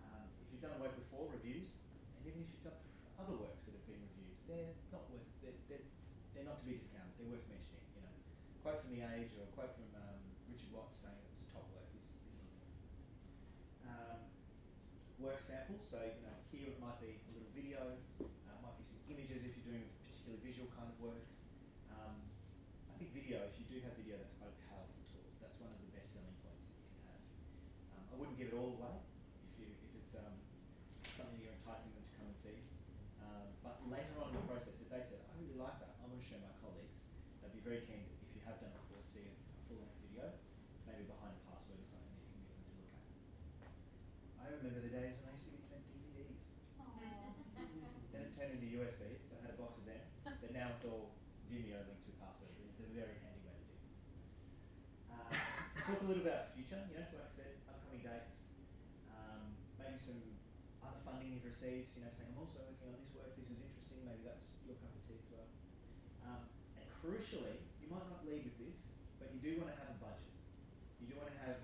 Um, 0.00 0.32
if 0.40 0.48
you've 0.48 0.64
done 0.64 0.72
a 0.72 0.80
work 0.80 0.96
before, 0.96 1.28
reviews, 1.28 1.76
and 2.16 2.24
even 2.24 2.40
if 2.40 2.48
you've 2.56 2.64
done 2.64 2.80
other 3.20 3.36
works 3.36 3.68
that 3.68 3.76
have 3.76 3.84
been 3.84 4.00
reviewed, 4.00 4.32
they're 4.48 4.72
not 4.88 5.04
worth, 5.12 5.28
they're, 5.44 5.60
they're, 5.68 5.84
they're 6.32 6.48
not 6.48 6.64
to 6.64 6.64
be 6.64 6.80
discounted, 6.80 7.12
they're 7.20 7.28
worth 7.28 7.44
mentioning, 7.52 7.84
you 7.92 8.00
know. 8.00 8.16
Quote 8.64 8.80
from 8.80 8.96
The 8.96 9.04
Age 9.12 9.36
or 9.36 9.44
a 9.44 9.52
quote 9.52 9.76
from 9.76 9.92
um, 9.92 10.24
Richard 10.48 10.72
Watts 10.72 11.04
saying 11.04 11.12
it 11.12 11.28
was 11.28 11.44
a 11.44 11.48
top 11.52 11.68
work 11.76 11.92
is, 11.92 12.08
is. 12.32 12.48
Um, 13.92 14.24
work 15.20 15.44
samples, 15.44 15.84
so 15.84 16.00
you 16.00 16.24
know, 16.24 16.32
here 16.48 16.72
it 16.72 16.80
might 16.80 16.96
be 16.96 17.20
a 17.20 17.30
little 17.36 17.52
video, 17.52 17.92
uh, 18.24 18.56
it 18.56 18.62
might 18.64 18.78
be 18.78 18.86
some 18.86 18.98
images 19.10 19.42
if 19.44 19.52
you're 19.56 19.68
doing 19.74 19.84
a 19.84 19.92
particular 20.04 20.36
visual 20.40 20.68
kind 20.76 20.88
of 20.88 20.96
work. 21.02 21.26
Um, 21.92 22.16
I 22.88 22.94
think 23.00 23.12
video, 23.16 23.44
if 23.48 23.56
you 23.58 23.66
do 23.66 23.76
have 23.84 23.96
video, 23.98 24.16
that's 24.20 24.36
quite 24.38 24.52
a 24.52 24.60
powerful 24.68 25.00
tool. 25.08 25.26
That's 25.42 25.56
one 25.58 25.72
of 25.72 25.80
the 25.80 25.90
best 25.90 26.14
selling 26.16 26.36
points 26.44 26.68
that 26.68 26.76
you 26.76 26.86
can 26.88 27.02
have. 27.08 27.22
Um, 27.98 28.04
I 28.08 28.14
wouldn't 28.20 28.38
give 28.38 28.52
it 28.52 28.56
all 28.56 28.78
away 28.78 28.96
if 29.48 29.52
you 29.58 29.68
if 29.74 29.92
it's 29.98 30.14
um, 30.16 30.38
something 31.16 31.40
you're 31.40 31.56
enticing 31.56 31.92
them 31.96 32.04
to 32.04 32.12
come 32.14 32.28
and 32.30 32.38
see. 32.38 32.58
Um, 33.24 33.48
but 33.64 33.76
later 33.88 34.14
on 34.22 34.30
in 34.32 34.36
the 34.38 34.46
process, 34.46 34.78
if 34.78 34.88
they 34.92 35.02
said, 35.02 35.20
I 35.24 35.32
really 35.40 35.56
like 35.58 35.76
that, 35.82 35.98
I 35.98 36.06
want 36.08 36.20
to 36.20 36.26
show 36.28 36.38
my 36.40 36.52
colleagues, 36.62 36.96
they'd 37.42 37.52
be 37.52 37.64
very 37.64 37.84
keen, 37.84 38.08
if 38.24 38.30
you 38.36 38.40
have 38.46 38.60
done 38.62 38.72
it 38.72 38.78
before, 38.86 39.02
to 39.02 39.08
see 39.08 39.24
a, 39.24 39.32
a 39.32 39.60
full 39.68 39.80
length 39.80 39.98
video, 40.04 40.32
maybe 40.88 41.04
behind 41.08 41.32
a 41.36 41.42
password 41.48 41.80
or 41.80 41.88
something 41.88 42.12
that 42.12 42.24
you 42.24 42.32
can 42.32 42.40
give 42.44 42.56
them 42.56 42.64
to 42.64 42.72
look 42.76 42.92
at. 42.92 43.04
I 44.38 44.44
remember 44.56 44.80
the 44.80 44.92
days 44.92 45.20
when 45.20 45.28
I 45.28 45.36
used 45.36 45.44
to 45.48 45.52
get 45.52 45.64
sent 45.64 45.84
DVDs. 45.92 46.48
Then 48.08 48.20
it 48.24 48.32
turned 48.32 48.56
into 48.56 48.68
USB, 48.80 49.20
so 49.28 49.36
I 49.36 49.44
had 49.44 49.52
a 49.52 49.58
box 49.60 49.76
of 49.78 49.84
them. 49.84 50.00
But 50.24 50.50
now 50.56 50.72
it's 50.72 50.88
all 50.88 51.12
Vimeo 51.52 51.84
links 51.84 52.08
with 52.08 52.16
passwords. 52.16 52.56
It's 52.56 52.80
a 52.80 52.88
very 52.96 53.20
handy 53.20 53.44
way 53.44 53.52
to 53.52 53.64
do 53.68 53.76
things. 53.76 54.00
Uh, 55.12 55.30
talk 55.84 56.00
a 56.00 56.08
little 56.08 56.24
about 56.24 56.56
future, 56.56 56.80
you 56.88 56.96
know, 56.96 57.04
so 57.04 57.20
like 57.20 57.28
I 57.28 57.34
said, 57.36 57.52
upcoming 57.68 58.00
dates. 58.00 58.32
Um, 59.12 59.52
maybe 59.76 60.00
some 60.00 60.20
other 60.80 61.00
you've 61.58 61.90
you 61.98 62.02
know, 62.06 62.12
saying 62.14 62.30
I'm 62.30 62.38
also 62.38 62.62
working 62.62 62.94
on 62.94 63.02
this 63.02 63.10
work, 63.18 63.34
this 63.34 63.50
is 63.50 63.58
interesting, 63.58 64.06
maybe 64.06 64.22
that's 64.22 64.46
your 64.62 64.78
cup 64.78 64.94
of 64.94 65.02
tea 65.10 65.18
as 65.18 65.26
well. 65.34 65.48
Um, 66.22 66.42
and 66.78 66.86
crucially, 67.02 67.66
you 67.82 67.90
might 67.90 68.06
not 68.06 68.22
lead 68.22 68.46
with 68.46 68.58
this, 68.62 68.78
but 69.18 69.34
you 69.34 69.42
do 69.42 69.58
want 69.58 69.74
to 69.74 69.78
have 69.82 69.90
a 69.90 69.98
budget. 69.98 70.30
You 71.02 71.10
do 71.10 71.18
want 71.18 71.34
to 71.34 71.38
have 71.42 71.58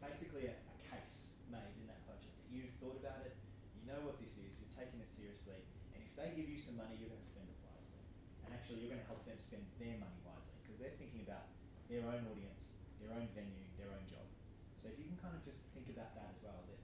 basically 0.00 0.48
a, 0.48 0.56
a 0.56 0.76
case 0.80 1.28
made 1.52 1.76
in 1.76 1.84
that 1.92 2.00
budget 2.08 2.32
that 2.32 2.48
you've 2.48 2.72
thought 2.80 2.96
about 2.96 3.20
it, 3.28 3.36
you 3.76 3.84
know 3.84 4.00
what 4.00 4.16
this 4.16 4.40
is, 4.40 4.56
you're 4.56 4.72
taking 4.72 4.96
it 5.04 5.10
seriously, 5.12 5.60
and 5.92 6.00
if 6.00 6.12
they 6.16 6.32
give 6.32 6.48
you 6.48 6.56
some 6.56 6.80
money, 6.80 6.96
you're 6.96 7.12
going 7.12 7.20
to 7.20 7.28
spend 7.28 7.46
it 7.52 7.58
wisely. 7.60 8.00
And 8.48 8.56
actually, 8.56 8.80
you're 8.80 8.92
going 8.96 9.04
to 9.04 9.10
help 9.12 9.28
them 9.28 9.36
spend 9.36 9.68
their 9.76 10.00
money 10.00 10.18
wisely 10.24 10.56
because 10.64 10.80
they're 10.80 10.96
thinking 10.96 11.28
about 11.28 11.52
their 11.92 12.08
own 12.08 12.24
audience, 12.32 12.72
their 12.96 13.12
own 13.12 13.28
venue, 13.36 13.68
their 13.76 13.92
own 13.92 14.08
job. 14.08 14.24
So 14.80 14.88
if 14.88 14.96
you 14.96 15.06
can 15.06 15.20
kind 15.20 15.36
of 15.36 15.44
just 15.44 15.60
think 15.76 15.92
about 15.92 16.16
that 16.16 16.32
as 16.32 16.40
well, 16.42 16.64
that 16.66 16.80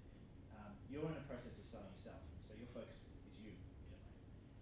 um, 0.55 0.73
you're 0.87 1.07
in 1.09 1.17
a 1.19 1.25
process 1.27 1.59
of 1.59 1.67
selling 1.67 1.91
yourself, 1.91 2.23
so 2.47 2.55
your 2.55 2.71
focus 2.71 2.95
is 3.11 3.19
you, 3.43 3.53
you 3.53 3.91
know. 3.91 4.03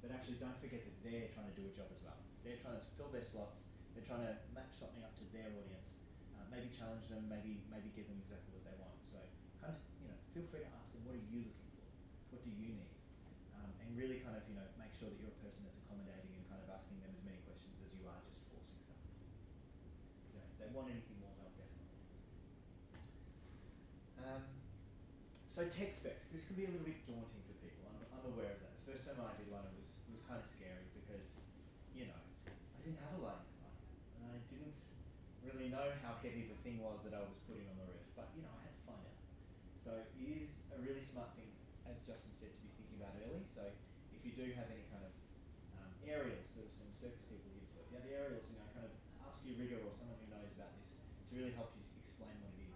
But 0.01 0.17
actually, 0.17 0.41
don't 0.41 0.57
forget 0.57 0.83
that 0.85 0.97
they're 1.05 1.29
trying 1.37 1.53
to 1.53 1.57
do 1.57 1.69
a 1.69 1.73
job 1.73 1.93
as 1.93 2.01
well. 2.01 2.17
They're 2.43 2.61
trying 2.61 2.79
to 2.79 2.85
fill 2.97 3.06
their 3.17 3.25
slots. 3.25 3.65
They're 3.97 4.05
trying 4.05 4.29
to 4.29 4.37
match 4.53 4.77
something 4.77 5.01
up 5.01 5.17
to 5.17 5.25
their 5.33 5.49
audience. 5.49 5.97
Uh, 6.37 6.45
maybe 6.53 6.69
challenge 6.69 7.09
them. 7.09 7.25
Maybe 7.33 7.65
maybe 7.73 7.89
give 7.97 8.05
them 8.13 8.21
exactly 8.21 8.53
what 8.53 8.69
they 8.69 8.77
want. 8.77 9.01
So 9.09 9.17
kind 9.57 9.73
of 9.73 9.81
you 10.05 10.13
know 10.13 10.21
feel 10.37 10.45
free 10.53 10.69
to 10.69 10.71
ask 10.77 10.93
them 10.93 11.01
what 11.09 11.17
are 11.17 11.27
you 11.33 11.49
looking 11.49 11.73
for, 11.73 11.89
what 12.37 12.45
do 12.45 12.53
you 12.53 12.61
need, 12.61 12.93
um, 13.57 13.73
and 13.81 13.97
really 13.97 14.21
kind 14.21 14.37
of 14.37 14.45
you 14.45 14.61
know 14.61 14.69
make 14.77 14.93
sure 14.93 15.09
that 15.09 15.17
you're 15.17 15.33
a 15.33 15.41
person 15.41 15.65
that's 15.65 15.81
accommodating 15.81 16.29
and 16.37 16.45
kind 16.45 16.61
of 16.61 16.69
asking 16.69 17.01
them 17.01 17.09
as 17.17 17.25
many 17.25 17.41
questions 17.49 17.73
as 17.81 17.89
you 17.97 18.05
are 18.05 18.21
just 18.21 18.37
forcing 18.53 18.77
stuff. 18.85 19.01
You 20.37 20.45
know, 20.45 20.47
they 20.61 20.69
want 20.77 20.93
anything 20.93 21.17
more, 21.25 21.33
they'll 21.41 21.57
definitely 21.57 21.89
ask. 21.89 22.05
Um, 24.21 24.45
so 25.49 25.65
tech 25.73 25.89
specs. 25.89 26.29
This 26.29 26.45
can 26.45 26.53
be 26.53 26.69
a 26.69 26.73
little 26.73 26.85
bit 26.85 27.01
daunting 27.09 27.41
for 27.49 27.57
people. 27.65 27.89
I'm, 27.89 27.97
I'm 28.13 28.29
aware 28.29 28.53
of 28.53 28.61
that. 28.61 28.77
The 28.85 28.93
first 28.93 29.09
time 29.09 29.17
I 29.25 29.33
did 29.41 29.49
one, 29.49 29.65
it 29.65 29.73
was 29.73 29.89
was 30.13 30.21
kind 30.29 30.37
of 30.37 30.45
scary 30.45 30.85
because, 30.93 31.41
you 31.97 32.13
know, 32.13 32.21
I 32.49 32.79
didn't 32.85 33.01
have 33.05 33.19
a 33.19 33.23
lighting 33.25 33.49
design, 33.53 33.77
and 34.17 34.23
I 34.33 34.39
didn't 34.49 34.81
really 35.45 35.66
know 35.77 35.93
how 36.01 36.17
heavy 36.25 36.49
the 36.49 36.57
thing 36.65 36.81
was 36.81 37.05
that 37.05 37.13
I 37.13 37.21
was 37.21 37.37
putting 37.45 37.69
on 37.69 37.77
the 37.77 37.85
roof. 37.85 38.09
But 38.17 38.33
you 38.33 38.41
know, 38.41 38.53
I 38.57 38.65
had 38.65 38.73
to 38.73 38.83
find 38.89 39.03
out. 39.05 39.21
So 39.85 39.93
it 40.01 40.25
is 40.25 40.49
a 40.73 40.81
really 40.81 41.05
smart 41.05 41.37
thing, 41.37 41.53
as 41.85 42.01
Justin 42.01 42.33
said, 42.33 42.57
to 42.57 42.61
be 42.65 42.73
thinking 42.81 42.97
about 42.97 43.13
early. 43.21 43.45
So 43.53 43.69
if 44.17 44.21
you 44.25 44.33
do 44.33 44.57
have 44.57 44.73
any 44.73 44.89
kind 44.89 45.05
of 45.05 45.13
um, 45.77 45.93
aerials, 46.09 46.49
there 46.57 46.65
some 46.73 46.89
circus 46.97 47.21
people 47.29 47.45
here 47.53 47.61
before. 47.61 47.85
If 47.85 47.93
you 47.93 47.97
have 48.01 48.09
aerials, 48.09 48.45
you 48.49 48.57
know, 48.57 48.67
kind 48.73 48.89
of 48.89 48.93
ask 49.29 49.45
your 49.45 49.61
rigger 49.61 49.85
or 49.85 49.93
someone 49.93 50.17
who 50.17 50.33
knows 50.33 50.49
about 50.57 50.73
this 50.81 50.97
to 50.97 51.31
really 51.37 51.53
help 51.53 51.77
you 51.77 51.85
explain 52.01 52.35
what 52.41 52.57
it 52.57 52.67
is, 52.67 52.75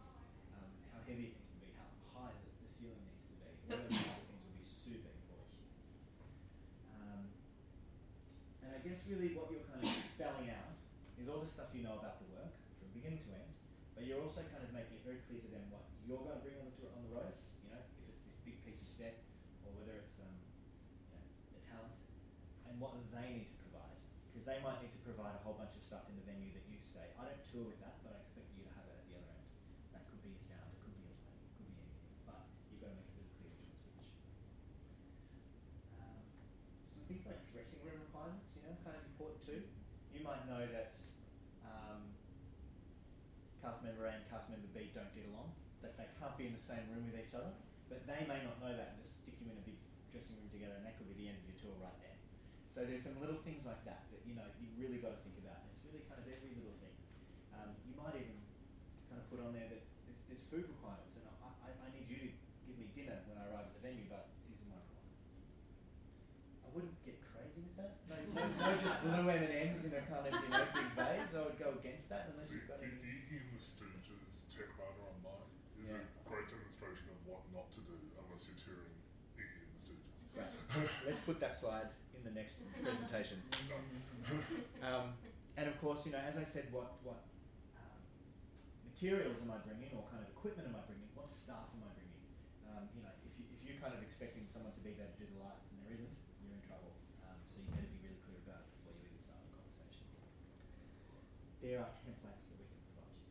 um, 0.60 0.70
how 0.92 1.00
heavy 1.08 1.32
it 1.32 1.40
needs 1.40 1.50
to 1.56 1.58
be, 1.64 1.72
how 1.80 1.88
high 2.12 2.36
the, 2.36 2.48
the 2.62 2.68
ceiling 2.68 3.00
needs 3.00 3.24
to 3.24 3.32
be. 3.32 3.36
All 3.40 3.80
those 3.80 3.96
kinds 3.96 4.22
of 4.22 4.28
things 4.28 4.44
will 4.44 4.54
be 4.60 4.66
super 4.68 5.10
important. 5.10 5.56
Um, 6.94 7.20
and 8.62 8.70
I 8.76 8.78
guess 8.84 9.02
really 9.08 9.34
what 9.34 9.49
you're 16.10 16.26
going 16.26 16.34
to 16.34 16.42
bring 16.42 16.58
onto 16.58 16.82
on 16.90 17.06
the 17.06 17.14
road. 17.14 17.38
You 17.62 17.70
know, 17.70 17.78
if 17.78 18.10
it's 18.10 18.26
this 18.26 18.34
big 18.42 18.58
piece 18.66 18.82
of 18.82 18.90
set, 18.90 19.22
or 19.62 19.70
whether 19.78 19.94
it's 19.94 20.18
um, 20.18 20.34
you 21.06 21.14
know, 21.14 21.22
a 21.54 21.62
talent, 21.62 21.94
and 22.66 22.82
what 22.82 22.98
they 23.14 23.30
need 23.30 23.46
to 23.46 23.54
provide, 23.62 23.94
because 24.26 24.42
they 24.42 24.58
might 24.58 24.82
need 24.82 24.90
to 24.90 24.98
provide 25.06 25.38
a 25.38 25.42
whole 25.46 25.54
bunch 25.54 25.78
of 25.78 25.86
stuff 25.86 26.10
in 26.10 26.18
the 26.18 26.26
venue 26.26 26.50
that 26.50 26.66
you 26.66 26.82
say, 26.82 27.14
I 27.14 27.30
don't 27.30 27.38
tour 27.46 27.62
with 27.62 27.78
that, 27.78 28.02
but 28.02 28.18
I 28.18 28.26
expect 28.26 28.50
you 28.58 28.66
to 28.66 28.74
have 28.74 28.90
it 28.90 28.98
at 28.98 29.06
the 29.06 29.14
other 29.22 29.30
end. 29.38 29.46
That 29.94 30.02
could 30.10 30.18
be 30.26 30.34
a 30.34 30.42
sound, 30.42 30.66
it 30.74 30.82
could 30.82 30.98
be 30.98 31.06
a 31.06 31.14
light, 31.22 31.38
it 31.46 31.54
could 31.54 31.70
be 31.70 31.78
anything, 31.78 32.18
but 32.26 32.42
you've 32.74 32.82
got 32.82 32.90
to 32.90 32.98
make 32.98 33.06
a 33.06 33.14
really 33.14 33.30
clear 33.38 33.54
choice 33.54 33.78
which. 33.86 34.10
Um, 35.94 36.26
so 36.90 37.06
things 37.06 37.22
like 37.22 37.38
dressing 37.54 37.78
room 37.86 38.02
requirements, 38.02 38.50
you 38.58 38.66
know, 38.66 38.74
kind 38.82 38.98
of 38.98 39.06
important 39.14 39.46
too. 39.46 39.62
You 40.10 40.26
might 40.26 40.42
know 40.50 40.66
that. 40.74 40.90
Um, 41.62 42.18
cast 43.62 43.84
member 43.84 44.08
A 44.08 44.16
and 44.16 44.24
cast 44.32 44.48
member 44.48 44.66
B 44.72 44.88
don't 44.96 45.12
get 45.12 45.28
along, 45.28 45.52
same 46.70 46.86
room 46.94 47.02
with 47.10 47.18
each 47.18 47.34
other, 47.34 47.50
but 47.90 48.06
they 48.06 48.22
may 48.30 48.46
not 48.46 48.62
know 48.62 48.70
that 48.70 48.94
and 48.94 49.02
just 49.02 49.26
stick 49.26 49.34
you 49.42 49.50
in 49.50 49.58
a 49.58 49.64
big 49.66 49.74
dressing 50.14 50.38
room 50.38 50.46
together, 50.54 50.78
and 50.78 50.86
that 50.86 50.94
could 50.94 51.10
be 51.10 51.18
the 51.18 51.26
end 51.26 51.42
of 51.42 51.46
your 51.50 51.58
tour 51.58 51.74
right 51.82 51.98
there. 51.98 52.14
So 52.70 52.86
there's 52.86 53.02
some 53.02 53.18
little 53.18 53.42
things 53.42 53.66
like 53.66 53.82
that 53.90 54.06
that 54.14 54.22
you 54.22 54.38
know 54.38 54.46
you 54.62 54.70
really 54.78 55.02
got 55.02 55.18
to 55.18 55.20
think 55.26 55.34
about. 55.42 55.66
It's 55.74 55.82
really 55.82 56.06
kind 56.06 56.22
of 56.22 56.26
every 56.30 56.54
little 56.54 56.78
thing. 56.78 56.94
Um, 57.50 57.74
you 57.82 57.98
might 57.98 58.14
even 58.14 58.38
kind 59.10 59.18
of 59.18 59.26
put 59.26 59.42
on 59.42 59.50
there 59.50 59.66
that 59.66 59.82
there's, 60.06 60.22
there's 60.30 60.44
food 60.46 60.70
requirements, 60.70 61.18
and 61.18 61.26
I, 61.42 61.50
I, 61.66 61.68
I 61.74 61.88
need 61.90 62.06
you 62.06 62.18
to 62.22 62.28
give 62.70 62.78
me 62.78 62.86
dinner 62.94 63.18
when 63.26 63.34
I 63.42 63.50
arrive 63.50 63.66
at 63.66 63.74
the 63.74 63.82
venue, 63.82 64.06
but 64.06 64.30
these 64.46 64.62
are 64.62 64.70
my 64.70 64.78
requirements. 64.78 65.26
I 66.62 66.68
wouldn't 66.70 66.94
get 67.02 67.18
crazy 67.26 67.66
with 67.66 67.74
that. 67.82 67.98
No, 68.06 68.14
no, 68.38 68.46
no 68.46 68.70
just 68.78 68.94
blue 69.02 69.26
M 69.26 69.42
and 69.42 69.54
M's 69.74 69.82
in 69.90 69.98
a 69.98 70.02
kind 70.06 70.22
of 70.22 70.30
you 70.38 70.50
know 70.54 70.62
big 70.70 70.88
vase. 70.94 71.34
I 71.34 71.42
would 71.42 71.58
go 71.58 71.74
against 71.74 72.06
that 72.14 72.30
unless 72.30 72.54
So 72.54 72.62
you've 72.62 72.70
got 72.70 72.78
the, 72.78 72.86
any. 72.86 73.02
the 73.02 73.10
Iggy 73.26 73.36
and 73.42 73.50
the 73.58 73.58
Stooges 73.58 74.46
tech 74.54 74.70
writer 74.78 75.02
online 75.10 75.50
is 75.82 75.90
Yeah. 75.90 76.06
a 76.06 76.22
great 76.30 76.46
demonstration 76.46 77.10
of 77.10 77.18
what 77.26 77.42
not 77.50 77.66
to 77.74 77.80
do 77.82 77.98
unless 78.22 78.46
you're 78.46 78.58
touring 78.62 78.94
Iggy 79.34 79.58
and 79.66 79.72
the 79.74 79.82
Stooges. 79.82 80.14
Right. 80.38 80.54
Let's 81.06 81.19
put 81.30 81.38
that 81.38 81.54
slide 81.54 81.94
in 82.18 82.26
the 82.26 82.34
next 82.34 82.58
presentation. 82.82 83.38
Um, 84.80 85.12
and 85.58 85.68
of 85.68 85.76
course, 85.76 86.08
you 86.08 86.12
know, 86.12 86.22
as 86.24 86.40
I 86.40 86.44
said, 86.46 86.72
what 86.72 86.96
what 87.04 87.20
um, 87.76 88.00
materials 88.88 89.36
am 89.42 89.52
I 89.52 89.60
bringing, 89.60 89.92
or 89.92 90.08
kind 90.08 90.24
of 90.24 90.28
equipment 90.32 90.72
am 90.72 90.76
I 90.78 90.84
bringing? 90.88 91.10
What 91.12 91.28
staff 91.28 91.68
am 91.76 91.84
I 91.84 91.92
bringing? 91.92 92.24
Um, 92.64 92.88
you 92.96 93.04
know, 93.04 93.12
if 93.26 93.36
you 93.36 93.44
if 93.52 93.60
you're 93.60 93.76
kind 93.76 93.92
of 93.92 94.00
expecting 94.00 94.48
someone 94.48 94.72
to 94.72 94.80
be 94.80 94.96
there 94.96 95.10
to 95.12 95.16
do 95.20 95.28
the 95.28 95.36
lights 95.42 95.68
and 95.68 95.84
there 95.84 95.92
isn't, 95.92 96.14
you're 96.40 96.56
in 96.56 96.64
trouble. 96.64 96.96
Um, 97.26 97.36
so 97.44 97.60
you 97.60 97.68
better 97.76 97.90
be 97.92 98.00
really 98.00 98.20
clear 98.24 98.40
about 98.40 98.64
it 98.64 98.72
before 98.80 98.96
you 98.96 99.04
even 99.10 99.20
start 99.20 99.36
the 99.44 99.52
conversation. 99.52 100.06
There 101.60 101.76
are 101.84 101.92
templates 102.00 102.44
that 102.48 102.56
we 102.56 102.64
can 102.70 102.80
provide 102.88 103.12
you. 103.20 103.28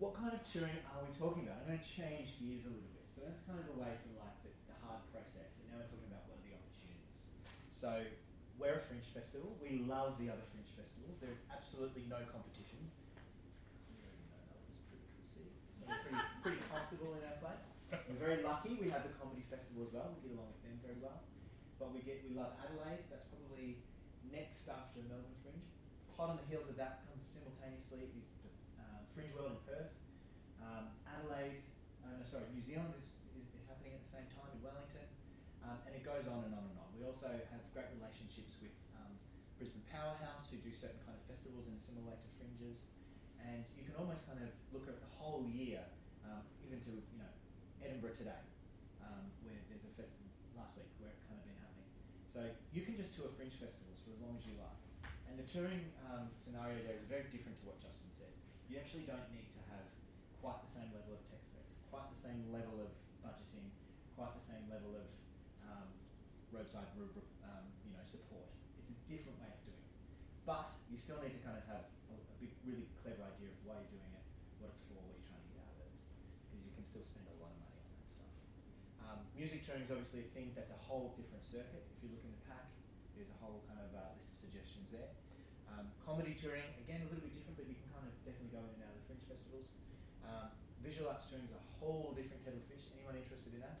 What 0.00 0.12
kind 0.16 0.32
of 0.32 0.40
touring 0.46 0.80
are 0.88 1.04
we 1.04 1.12
talking 1.12 1.44
about? 1.44 1.66
I'm 1.66 1.74
going 1.74 1.82
to 1.82 1.84
change 1.84 2.40
gears 2.40 2.64
a 2.64 2.72
little 2.72 2.92
bit. 2.96 3.02
So 3.12 3.28
that's 3.28 3.44
kind 3.44 3.60
of 3.60 3.68
away 3.76 3.92
from 4.00 4.16
like 4.16 4.40
the, 4.40 4.48
the 4.72 4.76
hard 4.80 5.04
process, 5.12 5.52
and 5.60 5.68
now 5.68 5.84
we're 5.84 5.86
talking 5.92 6.08
about 6.08 6.24
what 6.32 6.40
are 6.40 6.46
the 6.48 6.56
opportunities. 6.56 7.28
So 7.82 7.98
we're 8.62 8.78
a 8.78 8.84
fringe 8.86 9.10
festival. 9.10 9.58
We 9.58 9.82
love 9.90 10.14
the 10.14 10.30
other 10.30 10.46
fringe 10.54 10.70
festivals. 10.70 11.18
There 11.18 11.34
is 11.34 11.42
absolutely 11.50 12.06
no 12.06 12.22
competition. 12.30 12.78
You 13.90 13.98
already 13.98 14.22
know 14.30 14.38
that 14.38 14.62
was 14.70 14.78
pretty. 14.86 15.02
So 15.26 15.42
we're 15.82 15.90
pretty, 15.90 16.22
pretty 16.46 16.62
comfortable 16.70 17.18
in 17.18 17.26
our 17.26 17.42
place. 17.42 17.66
We're 18.06 18.22
very 18.22 18.38
lucky. 18.46 18.78
We 18.78 18.86
have 18.94 19.02
the 19.02 19.10
comedy 19.18 19.42
festival 19.50 19.82
as 19.82 19.90
well. 19.90 20.14
We 20.14 20.30
get 20.30 20.38
along 20.38 20.54
with 20.54 20.62
them 20.62 20.78
very 20.78 20.94
well. 21.02 21.26
But 21.82 21.90
we 21.90 22.06
get 22.06 22.22
we 22.22 22.38
love 22.38 22.54
Adelaide. 22.62 23.02
That's 23.10 23.26
probably 23.26 23.82
next 24.30 24.70
after 24.70 25.02
Melbourne 25.10 25.42
Fringe. 25.42 25.66
Hot 26.14 26.30
on 26.30 26.38
the 26.38 26.46
heels 26.46 26.70
of 26.70 26.78
that 26.78 27.02
comes 27.10 27.26
simultaneously 27.26 28.06
is 28.14 28.30
the 28.46 28.54
um, 28.78 29.02
Fringe 29.10 29.34
World 29.34 29.58
in 29.58 29.60
Perth. 29.66 29.90
Um, 30.62 30.94
Adelaide, 31.02 31.66
uh, 32.06 32.14
no, 32.14 32.22
sorry, 32.22 32.46
New 32.54 32.62
Zealand 32.62 32.94
is, 32.94 33.10
is, 33.34 33.50
is 33.58 33.66
happening 33.66 33.98
at 33.98 34.06
the 34.06 34.12
same 34.14 34.30
time 34.30 34.54
in 34.54 34.62
Wellington, 34.62 35.10
um, 35.66 35.82
and 35.82 35.98
it 35.98 36.06
goes 36.06 36.30
on 36.30 36.46
and 36.46 36.54
on 36.54 36.62
and 36.62 36.70
on. 36.70 36.71
We 37.02 37.10
also 37.10 37.34
have 37.34 37.62
great 37.74 37.90
relationships 37.98 38.54
with 38.62 38.70
um, 38.94 39.10
Brisbane 39.58 39.82
Powerhouse, 39.90 40.46
who 40.54 40.62
do 40.62 40.70
certain 40.70 41.02
kind 41.02 41.18
of 41.18 41.26
festivals 41.26 41.66
in 41.66 41.74
a 41.74 41.82
similar 41.82 42.06
way 42.06 42.14
to 42.14 42.28
Fringes, 42.38 42.86
and 43.42 43.66
you 43.74 43.82
can 43.82 43.98
almost 43.98 44.22
kind 44.22 44.38
of 44.38 44.54
look 44.70 44.86
at 44.86 45.02
the 45.02 45.10
whole 45.18 45.42
year, 45.50 45.82
um, 46.22 46.46
even 46.62 46.78
to 46.86 46.94
you 46.94 47.18
know 47.18 47.26
Edinburgh 47.82 48.14
today, 48.14 48.38
um, 49.02 49.34
where 49.42 49.58
there's 49.66 49.82
a 49.82 49.90
festival 49.98 50.30
last 50.54 50.78
week 50.78 50.86
where 51.02 51.10
it's 51.10 51.26
kind 51.26 51.34
of 51.34 51.42
been 51.42 51.58
happening. 51.58 51.90
So 52.30 52.46
you 52.70 52.86
can 52.86 52.94
just 52.94 53.10
tour 53.18 53.34
Fringe 53.34 53.58
festivals 53.58 53.98
for 54.06 54.14
as 54.14 54.22
long 54.22 54.38
as 54.38 54.46
you 54.46 54.54
like. 54.62 54.78
And 55.26 55.34
the 55.34 55.46
touring 55.50 55.90
um, 56.06 56.30
scenario 56.38 56.86
there 56.86 57.02
is 57.02 57.10
very 57.10 57.26
different 57.34 57.58
to 57.58 57.64
what 57.66 57.82
Justin 57.82 58.14
said. 58.14 58.30
You 58.70 58.78
actually 58.78 59.10
don't 59.10 59.26
need 59.34 59.50
to 59.58 59.60
have 59.74 59.90
quite 60.38 60.62
the 60.62 60.70
same 60.70 60.94
level 60.94 61.18
of 61.18 61.20
tech 61.26 61.42
specs, 61.42 61.82
quite 61.90 62.06
the 62.14 62.20
same 62.22 62.46
level 62.54 62.78
of 62.78 62.94
budgeting, 63.26 63.74
quite 64.14 64.38
the 64.38 64.46
same 64.46 64.70
level 64.70 64.94
of 64.94 65.10
um, 65.66 65.90
roadside 66.52 66.92
um, 66.92 67.64
you 67.82 67.90
know, 67.96 68.04
support. 68.04 68.52
It's 68.76 68.92
a 68.92 68.96
different 69.08 69.40
way 69.40 69.48
of 69.48 69.60
doing 69.64 69.80
it. 69.80 69.92
But 70.44 70.76
you 70.92 71.00
still 71.00 71.18
need 71.24 71.32
to 71.32 71.40
kind 71.40 71.56
of 71.56 71.64
have 71.66 71.88
a, 72.12 72.14
a 72.14 72.36
big, 72.36 72.52
really 72.68 72.92
clever 73.00 73.24
idea 73.24 73.50
of 73.50 73.58
why 73.64 73.80
you're 73.80 73.96
doing 73.96 74.12
it, 74.12 74.24
what 74.60 74.76
it's 74.76 74.84
for, 74.84 75.00
what 75.00 75.16
you're 75.16 75.26
trying 75.26 75.42
to 75.42 75.50
get 75.56 75.64
out 75.64 75.74
of 75.80 75.88
it, 75.88 75.92
because 76.52 76.62
you 76.62 76.72
can 76.76 76.84
still 76.84 77.02
spend 77.02 77.24
a 77.32 77.36
lot 77.40 77.56
of 77.56 77.58
money 77.58 77.80
on 77.80 77.88
that 77.96 78.06
stuff. 78.06 78.32
Um, 79.00 79.18
music 79.32 79.64
touring 79.64 79.82
is 79.82 79.90
obviously 79.90 80.28
a 80.28 80.30
thing 80.36 80.52
that's 80.52 80.70
a 80.70 80.80
whole 80.84 81.16
different 81.16 81.42
circuit. 81.42 81.88
If 81.88 81.98
you 82.04 82.12
look 82.12 82.22
in 82.22 82.36
the 82.36 82.44
pack, 82.44 82.68
there's 83.16 83.32
a 83.32 83.38
whole 83.40 83.64
kind 83.64 83.80
of 83.80 83.90
uh, 83.96 84.12
list 84.12 84.28
of 84.28 84.36
suggestions 84.36 84.92
there. 84.92 85.16
Um, 85.72 85.88
comedy 86.04 86.36
touring, 86.36 86.68
again, 86.84 87.00
a 87.00 87.08
little 87.08 87.24
bit 87.24 87.32
different, 87.32 87.56
but 87.56 87.64
you 87.64 87.80
can 87.80 87.88
kind 87.96 88.04
of 88.04 88.12
definitely 88.28 88.52
go 88.52 88.60
in 88.60 88.76
and 88.76 88.84
out 88.84 88.92
of 88.92 89.00
the 89.00 89.04
fringe 89.08 89.24
festivals. 89.24 89.72
Um, 90.20 90.52
visual 90.84 91.08
arts 91.08 91.32
touring 91.32 91.48
is 91.48 91.54
a 91.56 91.64
whole 91.80 92.12
different 92.12 92.44
kettle 92.44 92.60
of 92.60 92.66
fish. 92.68 92.92
Anyone 92.92 93.16
interested 93.16 93.56
in 93.56 93.62
that? 93.64 93.80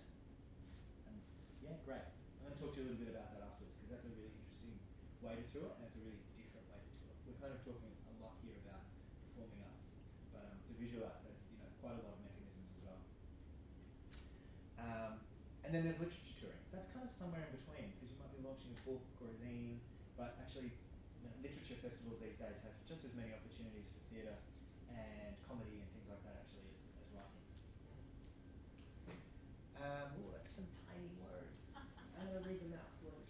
Um, 1.04 1.20
yeah, 1.60 1.76
great. 1.84 2.06
I'm 2.42 2.50
going 2.50 2.56
to 2.56 2.60
talk 2.62 2.72
to 2.74 2.82
you 2.82 2.86
a 2.86 2.88
little 2.90 3.02
bit 3.06 3.14
about 3.14 3.30
that 3.34 3.42
afterwards 3.46 3.78
because 3.78 3.90
that's 3.94 4.06
a 4.06 4.12
really 4.18 4.34
interesting 4.34 4.74
way 5.22 5.38
to 5.38 5.46
tour 5.46 5.70
and 5.78 5.86
it's 5.86 5.94
a 5.94 6.02
really 6.02 6.18
different 6.34 6.66
way 6.66 6.82
to 6.82 6.90
tour. 6.98 7.14
We're 7.22 7.38
kind 7.38 7.54
of 7.54 7.62
talking 7.62 7.86
a 7.86 8.14
lot 8.18 8.34
here 8.42 8.58
about 8.66 8.82
performing 9.30 9.62
arts, 9.62 9.86
but 10.34 10.42
um, 10.42 10.58
the 10.66 10.74
visual 10.74 11.06
arts 11.06 11.22
has 11.22 11.38
you 11.54 11.62
know 11.62 11.70
quite 11.78 11.94
a 11.94 12.02
lot 12.02 12.18
of 12.18 12.20
mechanisms 12.26 12.66
as 12.74 12.80
well. 12.82 13.00
Um, 14.82 15.12
and 15.72 15.80
then 15.80 15.88
there's 15.88 16.04
literature 16.04 16.36
touring. 16.36 16.60
That's 16.68 16.92
kind 16.92 17.00
of 17.00 17.08
somewhere 17.08 17.48
in 17.48 17.56
between 17.56 17.96
because 17.96 18.12
you 18.12 18.20
might 18.20 18.28
be 18.28 18.44
launching 18.44 18.76
a 18.76 18.80
book 18.84 19.00
or 19.24 19.32
a 19.32 19.36
zine, 19.40 19.80
but 20.20 20.36
actually 20.36 20.68
you 20.68 21.24
know, 21.24 21.32
literature 21.40 21.80
festivals 21.80 22.20
these 22.20 22.36
days 22.36 22.60
have 22.60 22.76
just 22.84 23.08
as 23.08 23.16
many 23.16 23.32
opportunities 23.32 23.88
for 23.88 24.04
theatre 24.12 24.36
and 24.92 25.32
comedy 25.48 25.80
and 25.80 25.88
things 25.96 26.12
like 26.12 26.20
that 26.28 26.44
actually 26.44 26.68
as, 26.76 26.76
as 27.00 27.08
writing. 27.16 27.44
Um, 29.80 30.12
oh, 30.12 30.36
that's 30.36 30.52
some 30.52 30.68
tiny 30.84 31.08
words. 31.16 31.72
I'm 32.20 32.28
going 32.28 32.36
to 32.36 32.44
read 32.44 32.60
them 32.60 32.76
out 32.76 32.92
for 33.00 33.08
you. 33.08 33.24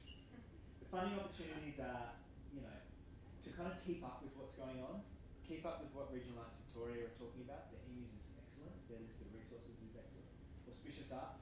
The 0.82 0.90
funding 0.90 1.22
opportunities 1.22 1.78
are, 1.78 2.18
you 2.50 2.66
know, 2.66 2.74
to 2.74 3.48
kind 3.54 3.70
of 3.70 3.78
keep 3.86 4.02
up 4.02 4.18
with 4.18 4.34
what's 4.34 4.58
going 4.58 4.82
on, 4.82 5.06
keep 5.46 5.62
up 5.62 5.78
with 5.78 5.94
what 5.94 6.10
Regional 6.10 6.42
Arts 6.42 6.58
Victoria 6.58 7.06
are 7.06 7.14
talking 7.14 7.46
about. 7.46 7.70
The 7.70 7.78
EMU's 7.86 8.10
is 8.18 8.34
excellence, 8.34 8.82
their 8.90 8.98
list 8.98 9.22
of 9.22 9.30
resources 9.30 9.78
is 9.78 9.94
excellent. 9.94 10.26
Auspicious 10.66 11.14
Arts, 11.14 11.41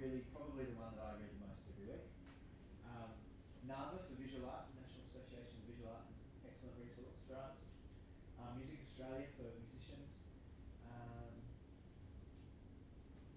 Really, 0.00 0.24
probably 0.32 0.64
the 0.64 0.80
one 0.80 0.96
that 0.96 1.04
I 1.04 1.12
read 1.20 1.28
the 1.28 1.44
most 1.44 1.60
every 1.68 1.84
week. 1.84 2.08
Um, 2.88 3.12
NAVA 3.68 4.00
for 4.08 4.16
Visual 4.16 4.48
Arts, 4.48 4.72
National 4.72 5.04
Association 5.04 5.60
of 5.60 5.68
Visual 5.68 5.92
Arts, 5.92 6.08
is 6.08 6.24
an 6.40 6.48
excellent 6.48 6.80
resource 6.80 7.20
for 7.28 7.36
arts. 7.36 7.60
Um, 8.40 8.56
Music 8.56 8.80
Australia 8.80 9.28
for 9.36 9.52
musicians. 9.60 10.08
Um, 10.88 11.44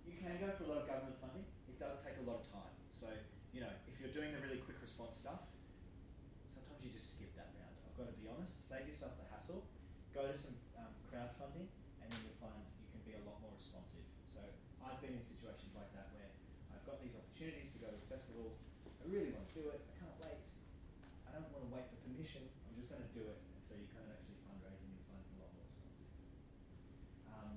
you 0.08 0.16
can 0.16 0.40
go 0.40 0.56
for 0.56 0.64
a 0.64 0.70
lot 0.72 0.80
of 0.80 0.88
government 0.88 1.20
funding. 1.20 1.44
It 1.68 1.76
does 1.84 2.00
take 2.00 2.16
a 2.16 2.24
lot 2.24 2.40
of 2.40 2.48
time. 2.48 2.72
So, 2.96 3.12
you 3.52 3.60
know, 3.60 3.76
if 3.92 4.00
you're 4.00 4.16
doing 4.16 4.32
the 4.32 4.40
really 4.40 4.64
quick 4.64 4.80
response 4.80 5.20
stuff, 5.20 5.44
sometimes 6.48 6.80
you 6.80 6.96
just 6.96 7.20
skip 7.20 7.36
that 7.36 7.52
round. 7.60 7.76
I've 7.84 8.00
got 8.00 8.08
to 8.08 8.16
be 8.16 8.32
honest. 8.32 8.64
Save 8.64 8.88
yourself 8.88 9.20
the 9.20 9.28
hassle. 9.36 9.68
Go 10.16 10.32
to 10.32 10.36
some 10.40 10.56
um, 10.80 10.96
crowdfunding, 11.12 11.68
and 12.00 12.08
then 12.08 12.24
you'll 12.24 12.40
find 12.40 12.56
you 12.80 12.88
can 12.88 13.04
be 13.04 13.20
a 13.20 13.24
lot 13.28 13.44
more 13.44 13.52
responsive. 13.52 14.08
So, 14.24 14.40
I've 14.80 15.04
been 15.04 15.20
in 15.20 15.28
situations 15.28 15.76
like 15.76 15.92
that 15.92 16.08
where 16.16 16.32
I've 16.84 16.92
got 16.92 17.00
these 17.00 17.16
opportunities 17.16 17.72
to 17.72 17.80
go 17.80 17.88
to 17.88 17.96
a 17.96 18.08
festival. 18.12 18.60
I 19.04 19.12
really 19.12 19.36
want 19.36 19.44
to 19.52 19.56
do 19.60 19.68
it. 19.68 19.84
I 19.84 19.94
can't 20.00 20.16
wait. 20.24 20.40
I 21.28 21.36
don't 21.36 21.52
want 21.52 21.68
to 21.68 21.72
wait 21.76 21.92
for 21.92 22.00
permission. 22.08 22.40
I'm 22.72 22.80
just 22.80 22.88
going 22.88 23.04
to 23.04 23.12
do 23.12 23.28
it. 23.28 23.36
And 23.36 23.60
so 23.68 23.76
you 23.76 23.84
kind 23.92 24.08
of 24.08 24.16
actually 24.16 24.40
fundraise, 24.48 24.80
and 24.80 24.96
you'll 24.96 25.08
find 25.12 25.20
it's 25.28 25.36
a 25.36 25.44
lot 25.44 25.52
more 25.52 25.68
responsive. 25.68 26.12
Um, 27.28 27.52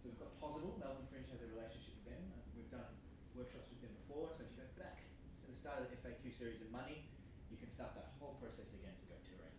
so 0.00 0.08
we've 0.08 0.16
got 0.16 0.32
Pozible. 0.40 0.80
Melbourne 0.80 1.04
Fringe 1.12 1.28
has 1.28 1.44
a 1.44 1.48
relationship 1.52 1.92
with 2.00 2.08
them. 2.08 2.24
We've 2.56 2.72
done 2.72 2.88
workshops 3.36 3.68
with 3.68 3.84
them 3.84 3.92
before. 4.00 4.32
So 4.32 4.48
if 4.48 4.48
you 4.48 4.64
go 4.64 4.68
back 4.80 5.04
to 5.04 5.44
the 5.44 5.58
start 5.60 5.84
of 5.84 5.92
the 5.92 6.00
FAQ 6.00 6.32
series 6.32 6.64
of 6.64 6.72
Money, 6.72 7.04
you 7.52 7.60
can 7.60 7.68
start 7.68 7.92
that 7.92 8.16
whole 8.16 8.40
process 8.40 8.72
again 8.72 8.96
to 8.96 9.04
go 9.12 9.16
touring. 9.28 9.56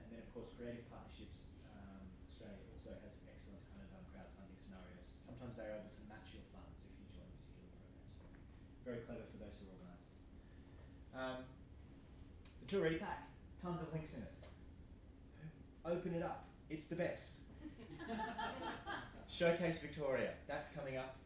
And 0.00 0.08
then 0.08 0.24
of 0.24 0.32
course 0.32 0.48
Creative 0.56 0.88
Partnerships 0.88 1.44
um, 1.76 2.08
Australia 2.24 2.64
also 2.72 2.96
has 3.04 3.20
excellent 3.28 3.60
kind 3.68 3.84
of 3.84 3.92
um, 4.00 4.04
crowdfunding 4.16 4.56
scenarios. 4.56 5.12
Sometimes 5.20 5.60
they're 5.60 5.76
able 5.76 5.92
to 5.92 6.02
match 6.08 6.32
your 6.32 6.44
funds 6.56 6.88
if 6.88 6.92
you 6.96 7.06
join 7.12 7.28
a 7.28 7.36
particular 7.36 7.68
programs. 7.76 8.12
So 8.16 8.24
very 8.84 9.04
clever 9.04 9.28
for 9.28 9.40
those 9.44 9.60
who 9.60 9.68
are. 9.72 9.79
Um, 11.14 11.42
the 12.60 12.66
Tour 12.66 12.82
Ready 12.82 12.96
Pack, 12.96 13.28
tons 13.62 13.80
of 13.82 13.92
links 13.92 14.14
in 14.14 14.22
it. 14.22 14.32
Open 15.84 16.14
it 16.14 16.22
up. 16.22 16.44
It's 16.68 16.86
the 16.86 16.96
best. 16.96 17.40
Showcase 19.28 19.78
Victoria, 19.78 20.30
that's 20.46 20.70
coming 20.70 20.96
up. 20.96 21.16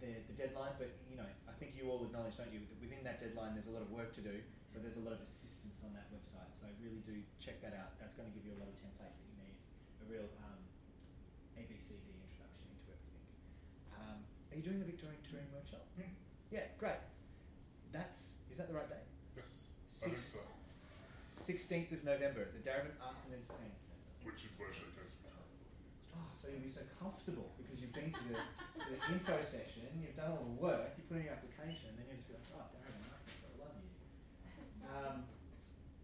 The, 0.00 0.12
the 0.28 0.36
deadline, 0.36 0.76
but 0.76 0.92
you 1.08 1.16
know, 1.16 1.24
I 1.48 1.52
think 1.56 1.72
you 1.72 1.88
all 1.88 2.04
acknowledge, 2.04 2.36
don't 2.36 2.52
you, 2.52 2.60
that 2.60 2.78
within 2.80 3.00
that 3.08 3.16
deadline 3.16 3.56
there's 3.56 3.66
a 3.66 3.72
lot 3.72 3.80
of 3.80 3.88
work 3.88 4.12
to 4.20 4.22
do, 4.22 4.44
so 4.68 4.76
there's 4.76 5.00
a 5.00 5.04
lot 5.04 5.16
of 5.16 5.24
assistance 5.24 5.80
on 5.80 5.96
that 5.96 6.12
website. 6.12 6.52
So 6.52 6.68
really 6.84 7.00
do 7.04 7.16
check 7.40 7.64
that 7.64 7.72
out. 7.72 7.96
That's 7.96 8.12
going 8.12 8.28
to 8.28 8.34
give 8.36 8.44
you 8.44 8.52
a 8.52 8.60
lot 8.60 8.68
of 8.68 8.76
templates 8.76 9.16
that 9.16 9.24
you 9.24 9.36
need, 9.40 9.56
a 10.04 10.06
real 10.06 10.28
um, 10.44 10.60
ABCD 11.56 12.04
introduction 12.28 12.68
into 12.68 12.92
everything. 12.92 13.24
Um, 13.96 14.20
are 14.52 14.56
you 14.60 14.64
doing 14.64 14.80
the 14.80 14.88
Victorian 14.88 15.20
Touring 15.24 15.48
Workshop? 15.56 15.88
Hmm. 15.96 16.12
Yeah, 16.52 16.68
great. 16.76 17.00
That's 17.90 18.35
is 18.56 18.64
that 18.64 18.72
the 18.72 18.80
right 18.80 18.88
date? 18.88 19.04
Yes, 19.36 19.68
I 19.68 20.08
think 20.08 20.16
Six- 20.16 20.32
so. 20.32 20.40
16th 21.36 21.92
of 21.92 22.00
November 22.08 22.40
at 22.48 22.56
the 22.56 22.64
Darebin 22.64 22.96
Arts 23.04 23.28
and 23.28 23.36
Entertainment 23.36 23.76
Centre. 23.84 24.08
Which 24.24 24.48
is 24.48 24.56
where 24.56 24.72
Showcase 24.72 25.12
will 25.20 25.28
currently 25.28 25.60
be. 25.60 25.68
Oh, 26.16 26.24
so 26.32 26.48
you'll 26.48 26.64
be 26.64 26.72
so 26.72 26.80
comfortable 26.96 27.52
because 27.60 27.84
you've 27.84 27.92
been 27.92 28.08
to 28.16 28.24
the, 28.32 28.40
the 28.80 28.98
info 29.12 29.44
session, 29.44 29.92
you've 30.00 30.16
done 30.16 30.32
all 30.32 30.48
the 30.48 30.56
work, 30.56 30.96
you 30.96 31.04
put 31.04 31.20
in 31.20 31.28
your 31.28 31.36
application, 31.36 32.00
and 32.00 32.08
then 32.08 32.16
you'll 32.16 32.24
just 32.24 32.32
be 32.32 32.56
like, 32.56 32.64
oh, 32.64 32.64
Darebin 32.80 33.04
Arts 33.12 33.28
Centre, 33.28 33.52
I 33.52 33.56
love 33.60 33.76
you. 33.76 33.92
Um, 34.88 35.16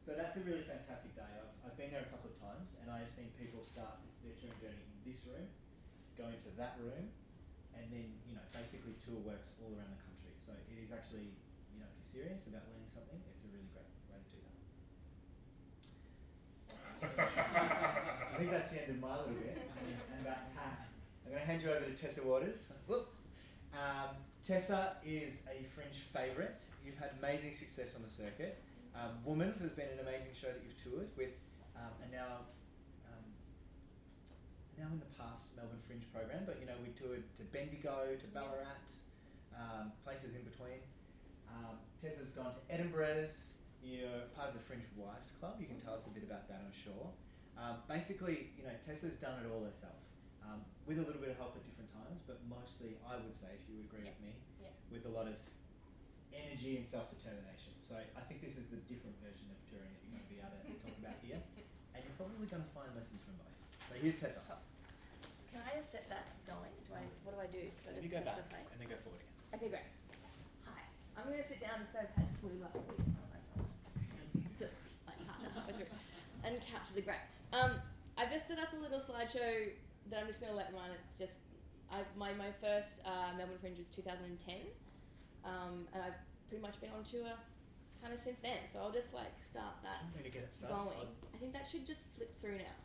so 0.04 0.12
that's 0.12 0.36
a 0.36 0.44
really 0.44 0.68
fantastic 0.68 1.16
day. 1.16 1.32
I've, 1.32 1.72
I've 1.72 1.76
been 1.80 1.88
there 1.88 2.04
a 2.04 2.10
couple 2.12 2.28
of 2.28 2.36
times, 2.36 2.76
and 2.84 2.92
I 2.92 3.00
have 3.00 3.08
seen 3.08 3.32
people 3.40 3.64
start 3.64 3.96
this, 4.04 4.12
their 4.20 4.36
touring 4.36 4.60
journey 4.60 4.84
in 4.84 5.00
this 5.08 5.24
room, 5.24 5.48
go 6.20 6.28
into 6.28 6.52
that 6.60 6.76
room, 6.84 7.08
and 7.72 7.88
then 7.88 8.12
you 8.28 8.36
know 8.36 8.44
basically 8.52 8.92
tour 9.00 9.24
works 9.24 9.56
all 9.64 9.72
around 9.72 9.88
the 9.96 10.02
country. 10.04 10.36
So 10.36 10.52
it 10.52 10.76
is 10.76 10.92
actually 10.92 11.32
you 11.72 11.80
know 11.80 11.88
if 11.88 11.96
you're 11.96 12.01
serious 12.12 12.44
about 12.44 12.68
learning 12.68 12.92
something, 12.92 13.16
it's 13.32 13.40
a 13.40 13.48
really 13.48 13.72
great 13.72 13.88
way 14.12 14.20
to 14.20 14.28
do 14.28 14.44
that. 17.00 17.08
I 17.08 18.36
think 18.36 18.52
that's 18.52 18.68
the 18.68 18.84
end 18.84 18.90
of 18.92 19.00
my 19.00 19.16
little 19.16 19.32
bit. 19.32 19.56
Um, 19.56 19.88
and 20.20 20.28
I'm 20.28 21.32
going 21.32 21.40
to 21.40 21.48
hand 21.48 21.62
you 21.64 21.72
over 21.72 21.88
to 21.88 21.96
Tessa 21.96 22.20
Waters. 22.20 22.68
Um, 23.72 24.12
Tessa 24.44 25.00
is 25.00 25.42
a 25.48 25.64
fringe 25.64 26.04
favourite. 26.12 26.60
You've 26.84 27.00
had 27.00 27.16
amazing 27.18 27.56
success 27.56 27.96
on 27.96 28.02
the 28.04 28.12
circuit. 28.12 28.60
Um, 28.92 29.16
Womanz 29.24 29.64
has 29.64 29.72
been 29.72 29.88
an 29.88 30.04
amazing 30.04 30.36
show 30.36 30.52
that 30.52 30.60
you've 30.60 30.76
toured 30.76 31.08
with, 31.16 31.32
um, 31.72 31.96
and 32.04 32.12
now, 32.12 32.44
um, 33.08 33.24
now 34.76 34.92
in 34.92 35.00
the 35.00 35.08
past 35.16 35.48
Melbourne 35.56 35.80
Fringe 35.88 36.04
program. 36.12 36.44
But 36.44 36.60
you 36.60 36.68
know 36.68 36.76
we 36.84 36.92
toured 36.92 37.24
to 37.40 37.42
Bendigo, 37.48 38.12
to 38.20 38.26
Ballarat, 38.36 39.00
um, 39.56 39.96
places 40.04 40.36
in 40.36 40.44
between. 40.44 40.84
Um, 41.48 41.80
Tessa's 42.02 42.34
gone 42.34 42.50
to 42.50 42.62
Edinburgh's. 42.66 43.54
You're 43.78 44.26
part 44.34 44.50
of 44.50 44.54
the 44.58 44.62
Fringe 44.62 44.82
Wives 44.98 45.30
Club. 45.38 45.58
You 45.62 45.70
can 45.70 45.78
tell 45.78 45.94
us 45.94 46.10
a 46.10 46.12
bit 46.14 46.26
about 46.26 46.50
that, 46.50 46.62
I'm 46.66 46.74
sure. 46.74 47.14
Um, 47.54 47.78
basically, 47.86 48.50
you 48.58 48.66
know, 48.66 48.74
Tessa's 48.82 49.14
done 49.22 49.38
it 49.38 49.46
all 49.46 49.62
herself, 49.62 49.94
um, 50.42 50.66
with 50.86 50.98
a 50.98 51.04
little 51.06 51.22
bit 51.22 51.30
of 51.30 51.38
help 51.38 51.54
at 51.54 51.62
different 51.62 51.90
times, 51.94 52.22
but 52.26 52.42
mostly, 52.50 52.98
I 53.06 53.22
would 53.22 53.34
say, 53.34 53.54
if 53.54 53.62
you 53.70 53.78
would 53.78 53.86
agree 53.86 54.02
Yeah. 54.02 54.14
with 54.18 54.22
me, 54.22 54.32
Yeah. 54.58 54.74
with 54.90 55.06
a 55.06 55.12
lot 55.14 55.30
of 55.30 55.38
energy 56.34 56.74
and 56.78 56.86
self 56.86 57.06
determination. 57.14 57.74
So 57.78 57.98
I 57.98 58.22
think 58.26 58.40
this 58.42 58.58
is 58.58 58.70
the 58.70 58.82
different 58.90 59.14
version 59.22 59.46
of 59.52 59.58
touring 59.70 59.90
that 59.94 60.02
you're 60.02 60.14
going 60.18 60.26
to 60.26 60.30
be 60.32 60.38
able 60.42 60.58
to 60.58 60.74
talk 60.82 60.96
about 60.98 61.18
here, 61.22 61.38
and 61.94 61.98
you're 62.02 62.16
probably 62.18 62.46
going 62.50 62.64
to 62.66 62.72
find 62.74 62.90
lessons 62.98 63.22
from 63.22 63.34
both. 63.38 63.54
So 63.86 63.94
here's 63.94 64.18
Tessa. 64.18 64.42
Can 65.52 65.60
I 65.62 65.76
just 65.78 65.92
set 65.92 66.08
that 66.08 66.34
going? 66.48 66.72
Do 66.88 66.94
I? 66.98 67.04
What 67.22 67.36
do 67.36 67.40
I 67.42 67.46
do? 67.46 67.62
Do 67.62 67.86
I 67.86 67.94
you 67.94 68.00
just 68.00 68.10
go 68.10 68.22
press 68.22 68.34
back 68.34 68.36
the 68.42 68.48
play? 68.50 68.64
and 68.72 68.78
then 68.80 68.88
go 68.88 68.96
forward 68.96 69.20
again. 69.20 69.54
Okay, 69.54 69.68
great. 69.68 69.86
Hi. 71.14 71.22
I'm 71.22 71.28
going 71.28 71.42
to 71.42 71.48
sit 71.48 71.60
down 71.60 71.80
instead 71.80 72.08
of 72.08 72.10
had 72.16 72.28
flu 72.40 72.50
last 72.60 72.76
week. 72.76 73.04
Just 74.58 74.74
like 75.06 75.18
pass 75.28 75.44
it 75.44 75.52
halfway 75.54 75.74
through. 75.74 75.92
And 76.44 76.56
couches 76.60 76.96
are 76.96 77.06
great. 77.06 77.24
Um, 77.52 77.78
I've 78.16 78.32
just 78.32 78.48
set 78.48 78.58
up 78.58 78.72
a 78.72 78.80
little 78.80 79.00
slideshow 79.00 79.70
that 80.10 80.20
I'm 80.20 80.26
just 80.26 80.40
going 80.40 80.50
to 80.50 80.56
let 80.56 80.72
run. 80.72 80.90
It's 80.92 81.18
just 81.18 81.38
I, 81.92 82.02
my 82.16 82.32
my 82.34 82.50
first 82.60 83.04
uh, 83.04 83.36
Melbourne 83.36 83.60
Fringe 83.60 83.78
was 83.78 83.88
2010, 83.92 84.32
um, 85.44 85.84
and 85.92 86.00
I've 86.02 86.16
pretty 86.48 86.64
much 86.64 86.80
been 86.80 86.90
on 86.96 87.04
tour 87.04 87.36
kind 88.00 88.12
of 88.12 88.18
since 88.18 88.40
then. 88.40 88.64
So 88.72 88.80
I'll 88.80 88.92
just 88.92 89.12
like 89.12 89.36
start 89.44 89.76
that 89.84 90.02
I'm 90.02 90.12
going 90.16 90.24
to 90.24 90.32
get 90.32 90.48
it 90.48 90.54
started. 90.56 90.74
going. 90.74 91.08
I 91.32 91.36
think 91.36 91.52
that 91.52 91.68
should 91.68 91.86
just 91.86 92.02
flip 92.16 92.32
through 92.40 92.58
now. 92.58 92.76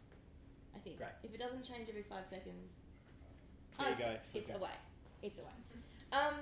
I 0.76 0.80
think. 0.84 1.00
Great. 1.00 1.16
If 1.24 1.34
it 1.34 1.40
doesn't 1.40 1.64
change 1.64 1.90
every 1.90 2.04
five 2.04 2.28
seconds, 2.28 2.76
There 3.80 3.90
you 3.90 3.96
oh, 3.96 4.04
go. 4.04 4.10
It's, 4.14 4.28
It's 4.36 4.50
it's 4.50 4.52
away. 4.52 4.78
It's 5.24 5.40
away. 5.40 5.58
Um, 6.12 6.36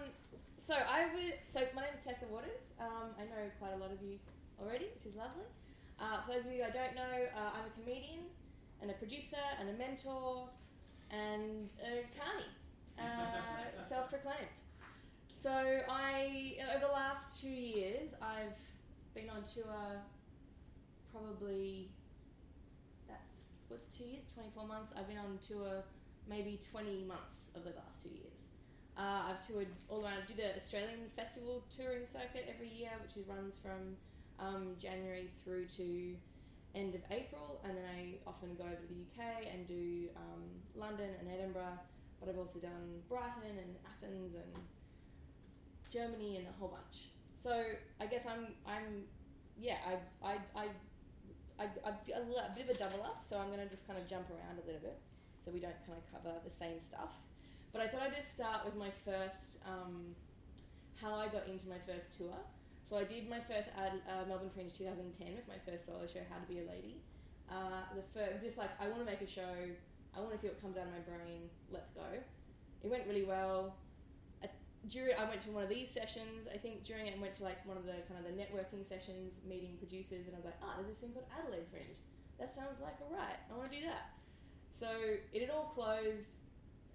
so 0.65 0.73
I 0.73 1.13
was. 1.13 1.33
So 1.47 1.61
my 1.75 1.83
name 1.83 1.93
is 1.97 2.03
Tessa 2.03 2.25
Waters. 2.25 2.65
Um, 2.79 3.13
I 3.19 3.23
know 3.29 3.45
quite 3.59 3.73
a 3.73 3.77
lot 3.77 3.91
of 3.91 4.01
you 4.01 4.17
already, 4.59 4.89
which 4.95 5.05
is 5.05 5.15
lovely. 5.15 5.45
Uh, 5.99 6.25
for 6.25 6.33
those 6.33 6.45
of 6.45 6.51
you 6.51 6.63
I 6.63 6.71
don't 6.71 6.95
know, 6.95 7.15
uh, 7.37 7.51
I'm 7.53 7.69
a 7.69 7.73
comedian 7.77 8.25
and 8.81 8.89
a 8.89 8.95
producer 8.95 9.45
and 9.59 9.69
a 9.69 9.73
mentor 9.73 10.49
and 11.11 11.69
a 11.79 12.03
carny, 12.17 12.49
uh, 12.99 13.83
self-proclaimed. 13.87 14.49
So 15.27 15.51
I, 15.87 16.57
over 16.75 16.87
the 16.87 16.91
last 16.91 17.39
two 17.39 17.47
years, 17.47 18.11
I've 18.19 18.57
been 19.13 19.29
on 19.29 19.43
tour. 19.43 20.01
Probably 21.13 21.91
that's 23.07 23.45
what's 23.69 23.95
two 23.95 24.03
years, 24.03 24.25
twenty-four 24.33 24.67
months. 24.67 24.93
I've 24.97 25.07
been 25.07 25.19
on 25.19 25.37
tour 25.47 25.83
maybe 26.27 26.59
20 26.71 27.03
months 27.05 27.51
of 27.55 27.63
the 27.63 27.69
last 27.69 28.01
two 28.01 28.09
years. 28.09 28.34
Uh, 28.97 29.23
I've 29.29 29.45
toured 29.45 29.67
all 29.89 30.03
around. 30.05 30.23
I 30.23 30.25
do 30.27 30.35
the 30.35 30.55
Australian 30.55 31.09
festival 31.15 31.63
touring 31.75 32.05
circuit 32.05 32.47
every 32.47 32.69
year, 32.69 32.91
which 33.03 33.17
runs 33.27 33.57
from 33.57 33.97
um, 34.39 34.75
January 34.79 35.29
through 35.43 35.65
to 35.77 36.15
end 36.75 36.95
of 36.95 37.01
April, 37.11 37.59
and 37.63 37.75
then 37.77 37.83
I 37.85 38.15
often 38.27 38.55
go 38.55 38.63
over 38.63 38.75
to 38.75 38.87
the 38.87 39.01
UK 39.11 39.47
and 39.51 39.67
do 39.67 40.07
um, 40.15 40.43
London 40.75 41.09
and 41.19 41.27
Edinburgh. 41.29 41.79
But 42.19 42.29
I've 42.29 42.37
also 42.39 42.59
done 42.59 43.01
Brighton 43.09 43.43
and 43.59 43.75
Athens 43.85 44.35
and 44.35 44.63
Germany 45.91 46.37
and 46.37 46.47
a 46.47 46.51
whole 46.59 46.69
bunch. 46.69 47.09
So 47.37 47.63
I 47.99 48.05
guess 48.05 48.25
I'm 48.25 48.47
I'm 48.65 49.03
yeah 49.59 49.77
I 49.85 50.25
I 50.31 50.37
I. 50.55 50.65
I, 51.57 51.63
li- 51.63 52.35
a 52.35 52.51
bit 52.53 52.67
of 52.67 52.75
a 52.75 52.77
double 52.77 53.01
up, 53.01 53.23
so 53.23 53.37
I'm 53.39 53.47
going 53.47 53.63
to 53.63 53.69
just 53.71 53.87
kind 53.87 53.97
of 53.97 54.05
jump 54.09 54.27
around 54.29 54.59
a 54.61 54.65
little 54.67 54.81
bit 54.81 54.99
so 55.39 55.51
we 55.51 55.61
don't 55.61 55.79
kind 55.87 55.95
of 55.95 56.03
cover 56.11 56.35
the 56.43 56.51
same 56.51 56.83
stuff. 56.83 57.15
But 57.75 57.83
I 57.83 57.87
thought 57.91 58.07
I'd 58.07 58.15
just 58.15 58.31
start 58.31 58.63
with 58.63 58.79
my 58.79 58.87
first, 59.03 59.59
um, 59.67 60.15
how 60.95 61.13
I 61.13 61.27
got 61.27 61.43
into 61.51 61.67
my 61.67 61.75
first 61.83 62.15
tour. 62.15 62.31
So 62.87 62.95
I 62.95 63.03
did 63.03 63.27
my 63.29 63.43
first 63.51 63.67
ad, 63.75 63.99
uh, 64.07 64.23
Melbourne 64.31 64.47
Fringe 64.55 64.71
2010 64.71 65.35
with 65.35 65.43
my 65.43 65.59
first 65.67 65.83
solo 65.83 66.07
show, 66.07 66.23
How 66.31 66.39
to 66.39 66.47
Be 66.47 66.63
a 66.63 66.71
Lady. 66.71 67.03
Uh, 67.51 67.83
the 67.91 68.07
first, 68.15 68.31
it 68.31 68.33
was 68.39 68.43
just 68.47 68.57
like, 68.57 68.71
I 68.79 68.87
want 68.87 69.03
to 69.03 69.09
make 69.11 69.19
a 69.19 69.27
show, 69.27 69.51
I 70.15 70.23
want 70.23 70.31
to 70.31 70.39
see 70.39 70.47
what 70.47 70.63
comes 70.63 70.79
out 70.79 70.87
of 70.87 70.95
my 70.95 71.03
brain, 71.03 71.51
let's 71.67 71.91
go. 71.91 72.07
It 72.15 72.87
went 72.87 73.03
really 73.11 73.27
well. 73.27 73.75
I, 74.39 74.47
during, 74.87 75.19
I 75.19 75.27
went 75.27 75.43
to 75.43 75.51
one 75.51 75.67
of 75.67 75.69
these 75.69 75.91
sessions, 75.91 76.47
I 76.47 76.55
think 76.55 76.87
during 76.87 77.11
it 77.11 77.19
I 77.19 77.19
went 77.19 77.35
to 77.35 77.43
like 77.43 77.59
one 77.67 77.75
of 77.75 77.83
the 77.83 77.99
kind 78.07 78.15
of 78.15 78.23
the 78.23 78.39
networking 78.39 78.87
sessions, 78.87 79.35
meeting 79.43 79.75
producers, 79.83 80.31
and 80.31 80.31
I 80.31 80.39
was 80.39 80.47
like, 80.47 80.63
ah, 80.63 80.79
there's 80.79 80.95
this 80.95 81.03
thing 81.03 81.11
called 81.11 81.27
Adelaide 81.27 81.67
Fringe. 81.75 81.99
That 82.39 82.55
sounds 82.55 82.79
like 82.79 82.95
a 83.03 83.07
right, 83.11 83.35
I 83.51 83.59
want 83.59 83.67
to 83.67 83.75
do 83.75 83.83
that. 83.83 84.15
So 84.71 84.87
it 85.35 85.43
had 85.43 85.51
all 85.51 85.75
closed 85.75 86.39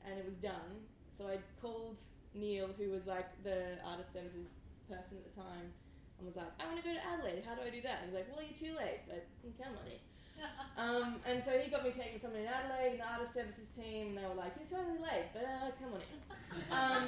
and 0.06 0.18
it 0.18 0.24
was 0.24 0.34
done. 0.36 0.84
So 1.16 1.26
I 1.26 1.38
called 1.60 1.98
Neil, 2.34 2.70
who 2.78 2.90
was 2.90 3.06
like 3.06 3.28
the 3.42 3.76
artist 3.84 4.12
services 4.12 4.48
person 4.88 5.18
at 5.18 5.24
the 5.28 5.40
time, 5.40 5.72
and 6.18 6.26
was 6.26 6.36
like, 6.36 6.50
I 6.58 6.66
want 6.66 6.78
to 6.78 6.86
go 6.86 6.94
to 6.94 7.02
Adelaide. 7.04 7.44
How 7.46 7.54
do 7.54 7.62
I 7.62 7.70
do 7.70 7.80
that? 7.82 8.02
And 8.02 8.10
he's 8.10 8.16
like, 8.16 8.28
Well, 8.32 8.44
you're 8.44 8.56
too 8.56 8.76
late, 8.76 9.04
but 9.06 9.26
you 9.44 9.52
can 9.52 9.64
come 9.64 9.74
on 9.76 9.86
it. 9.86 10.00
Um, 10.78 11.20
and 11.28 11.44
so 11.44 11.50
he 11.58 11.68
got 11.68 11.84
me 11.84 11.90
connected 11.90 12.14
with 12.14 12.22
someone 12.22 12.40
in 12.40 12.46
Adelaide, 12.48 12.92
in 12.96 12.98
the 12.98 13.04
artist 13.04 13.34
services 13.34 13.68
team, 13.76 14.16
and 14.16 14.16
they 14.16 14.24
were 14.24 14.32
like, 14.40 14.56
You're 14.56 14.64
slightly 14.66 14.96
late, 14.96 15.28
but 15.36 15.44
uh, 15.44 15.68
come 15.76 15.92
on 15.92 16.00
in. 16.00 16.20
Um, 16.72 17.04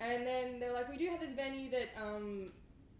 and 0.00 0.26
then 0.26 0.58
they 0.58 0.66
were 0.66 0.72
like, 0.72 0.88
We 0.88 0.96
do 0.96 1.10
have 1.10 1.20
this 1.20 1.32
venue 1.36 1.68
that 1.70 1.92
um, 2.00 2.48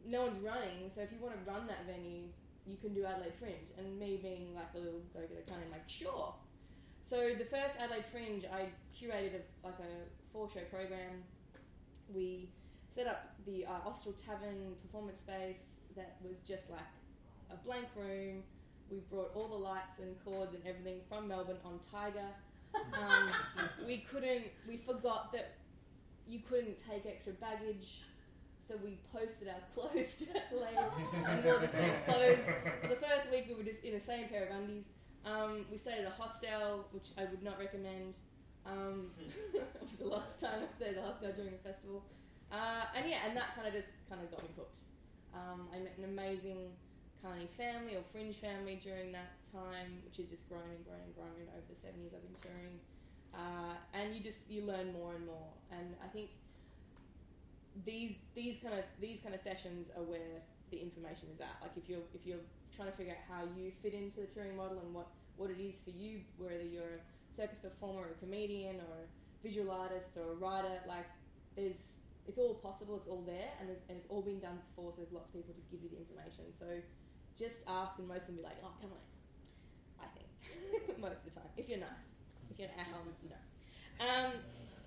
no 0.05 0.29
one's 0.29 0.45
running, 0.45 0.93
so 0.95 1.01
if 1.01 1.09
you 1.11 1.19
want 1.19 1.33
to 1.33 1.51
run 1.51 1.67
that 1.69 1.87
venue, 1.89 2.29
you 2.67 2.77
can 2.77 2.93
do 2.93 3.07
Adelaide 3.07 3.33
Fringe. 3.41 3.73
And 3.79 3.99
me 3.99 4.21
being 4.21 4.55
like 4.55 4.69
a 4.75 4.79
little 4.79 5.01
go 5.15 5.21
getter 5.21 5.49
kind 5.49 5.65
of 5.65 5.71
like, 5.73 5.89
Sure. 5.89 6.35
So 7.11 7.31
the 7.37 7.45
first 7.45 7.75
Adelaide 7.81 8.05
Fringe, 8.13 8.45
I 8.55 8.69
curated 8.95 9.35
a, 9.35 9.67
like 9.67 9.81
a 9.81 10.07
four 10.33 10.49
show 10.49 10.61
program. 10.71 11.25
We 12.15 12.51
set 12.95 13.09
up 13.09 13.35
the 13.45 13.67
uh, 13.67 13.89
Austral 13.89 14.15
Tavern 14.15 14.77
performance 14.81 15.19
space 15.19 15.79
that 15.97 16.19
was 16.23 16.39
just 16.47 16.71
like 16.71 16.87
a 17.51 17.57
blank 17.67 17.89
room. 17.97 18.45
We 18.93 18.99
brought 19.11 19.33
all 19.35 19.49
the 19.49 19.57
lights 19.57 19.99
and 19.99 20.15
cords 20.25 20.55
and 20.55 20.63
everything 20.65 21.01
from 21.09 21.27
Melbourne 21.27 21.57
on 21.65 21.81
Tiger. 21.91 22.29
Um, 22.77 23.29
we 23.89 24.07
couldn't. 24.09 24.45
We 24.69 24.77
forgot 24.77 25.33
that 25.33 25.55
you 26.29 26.39
couldn't 26.49 26.77
take 26.79 27.07
extra 27.07 27.33
baggage, 27.33 28.03
so 28.69 28.77
we 28.85 29.01
posted 29.13 29.49
our 29.49 29.55
clothes 29.75 30.19
to 30.19 30.27
Adelaide 30.47 31.27
and 31.27 31.45
wore 31.45 31.59
the 31.59 31.69
same 31.69 31.91
clothes. 32.07 32.47
For 32.83 32.87
the 32.87 32.95
first 33.03 33.33
week, 33.33 33.47
we 33.49 33.57
were 33.57 33.69
just 33.69 33.83
in 33.83 33.95
the 33.95 34.05
same 34.05 34.29
pair 34.29 34.47
of 34.47 34.55
undies. 34.55 34.85
Um, 35.25 35.65
we 35.71 35.77
stayed 35.77 36.01
at 36.01 36.07
a 36.07 36.11
hostel, 36.11 36.89
which 36.93 37.13
I 37.19 37.25
would 37.25 37.43
not 37.43 37.59
recommend. 37.59 38.15
Um, 38.67 39.11
it 39.55 39.65
was 39.81 39.97
the 39.97 40.09
last 40.09 40.41
time 40.41 40.65
I 40.65 40.69
stayed 40.77 40.97
at 40.97 41.05
a 41.05 41.07
hostel 41.07 41.33
during 41.33 41.55
a 41.55 41.63
festival. 41.63 42.05
Uh, 42.51 42.85
and 42.97 43.09
yeah, 43.09 43.27
and 43.27 43.37
that 43.37 43.55
kind 43.55 43.69
of 43.69 43.75
just 43.75 43.89
kind 44.09 44.21
of 44.21 44.31
got 44.31 44.43
me 44.43 44.51
hooked. 44.57 44.75
Um, 45.35 45.69
I 45.75 45.79
met 45.79 45.95
an 45.99 46.05
amazing 46.05 46.75
Carney 47.23 47.49
family 47.57 47.95
or 47.95 48.03
fringe 48.11 48.37
family 48.37 48.81
during 48.83 49.13
that 49.13 49.37
time, 49.53 50.03
which 50.05 50.17
has 50.17 50.31
just 50.31 50.49
grown 50.49 50.67
and 50.67 50.85
grown 50.85 50.99
and 51.05 51.15
grown 51.15 51.47
over 51.55 51.69
the 51.69 51.79
seven 51.79 52.01
years 52.01 52.13
I've 52.17 52.25
been 52.25 52.41
touring. 52.41 52.77
Uh, 53.31 53.79
and 53.95 54.15
you 54.15 54.21
just 54.21 54.51
you 54.51 54.63
learn 54.65 54.93
more 54.93 55.15
and 55.15 55.27
more. 55.27 55.53
And 55.71 55.95
I 56.03 56.09
think 56.09 56.31
these 57.85 58.19
these 58.35 58.59
kind 58.59 58.75
of 58.75 58.85
these 59.01 59.21
kind 59.23 59.35
of 59.35 59.41
sessions 59.41 59.89
are 59.97 60.03
where 60.03 60.43
the 60.71 60.81
information 60.81 61.29
is 61.35 61.41
at. 61.41 61.57
Like 61.63 61.73
if 61.77 61.89
you're 61.89 62.07
if 62.15 62.27
you're 62.27 62.45
trying 62.75 62.91
to 62.91 62.97
figure 62.97 63.15
out 63.15 63.25
how 63.29 63.43
you 63.57 63.73
fit 63.83 63.95
into 63.95 64.21
the 64.21 64.27
touring 64.27 64.57
model 64.57 64.79
and 64.79 64.95
what 64.95 65.09
what 65.37 65.51
it 65.51 65.61
is 65.61 65.81
for 65.85 65.91
you, 65.91 66.21
whether 66.39 66.63
you're 66.63 67.01
a 67.01 67.35
circus 67.35 67.59
performer 67.59 68.09
or 68.09 68.11
a 68.13 68.19
comedian 68.21 68.77
or 68.77 69.05
a 69.05 69.07
visual 69.43 69.71
artist 69.71 70.17
or 70.17 70.33
a 70.33 70.37
writer, 70.37 70.81
like 70.87 71.07
there's 71.57 72.01
it's 72.27 72.39
all 72.39 72.55
possible, 72.55 72.97
it's 72.97 73.09
all 73.09 73.25
there, 73.27 73.51
and, 73.61 73.71
and 73.89 73.99
it's 73.99 74.07
all 74.09 74.23
been 74.23 74.39
done 74.39 74.61
before. 74.71 74.93
So 74.93 75.03
there's 75.03 75.13
lots 75.13 75.29
of 75.29 75.35
people 75.35 75.55
to 75.55 75.65
give 75.73 75.83
you 75.83 75.91
the 75.91 75.99
information. 75.99 76.53
So 76.55 76.67
just 77.39 77.65
ask, 77.67 77.99
and 77.99 78.07
most 78.07 78.29
of 78.29 78.37
them 78.37 78.37
be 78.37 78.43
like, 78.43 78.61
"Oh, 78.63 78.75
come 78.81 78.93
on." 78.93 79.05
I 79.99 80.07
think 80.15 80.99
most 81.05 81.19
of 81.21 81.25
the 81.25 81.35
time, 81.35 81.51
if 81.57 81.69
you're 81.69 81.81
nice, 81.81 82.15
if 82.51 82.59
you're 82.59 82.69
at 82.69 82.87
home, 82.93 83.09
know. 83.27 83.43
Um, 84.01 84.33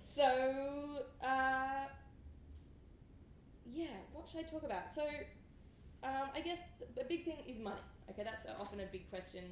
so 0.05 1.05
uh, 1.21 1.89
yeah, 3.73 3.97
what 4.13 4.27
should 4.27 4.41
I 4.41 4.43
talk 4.43 4.63
about? 4.63 4.93
So 4.93 5.03
um, 6.03 6.29
I 6.35 6.41
guess 6.41 6.59
the, 6.79 7.01
a 7.01 7.05
big 7.05 7.25
thing 7.25 7.37
is 7.47 7.59
money. 7.59 7.81
Okay, 8.09 8.23
that's 8.23 8.45
often 8.59 8.79
a 8.81 8.85
big 8.91 9.09
question. 9.09 9.43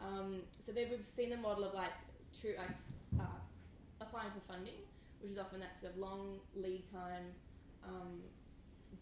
Um, 0.00 0.42
so 0.64 0.72
there 0.72 0.86
we've 0.88 1.06
seen 1.08 1.30
the 1.30 1.36
model 1.36 1.64
of 1.64 1.74
like 1.74 1.92
true 2.38 2.54
like 2.56 2.76
uh, 3.20 3.40
applying 4.00 4.30
for 4.30 4.40
funding, 4.52 4.80
which 5.20 5.32
is 5.32 5.38
often 5.38 5.60
that 5.60 5.78
sort 5.80 5.92
of 5.92 5.98
long 5.98 6.38
lead 6.54 6.84
time, 6.92 7.32
um, 7.84 8.20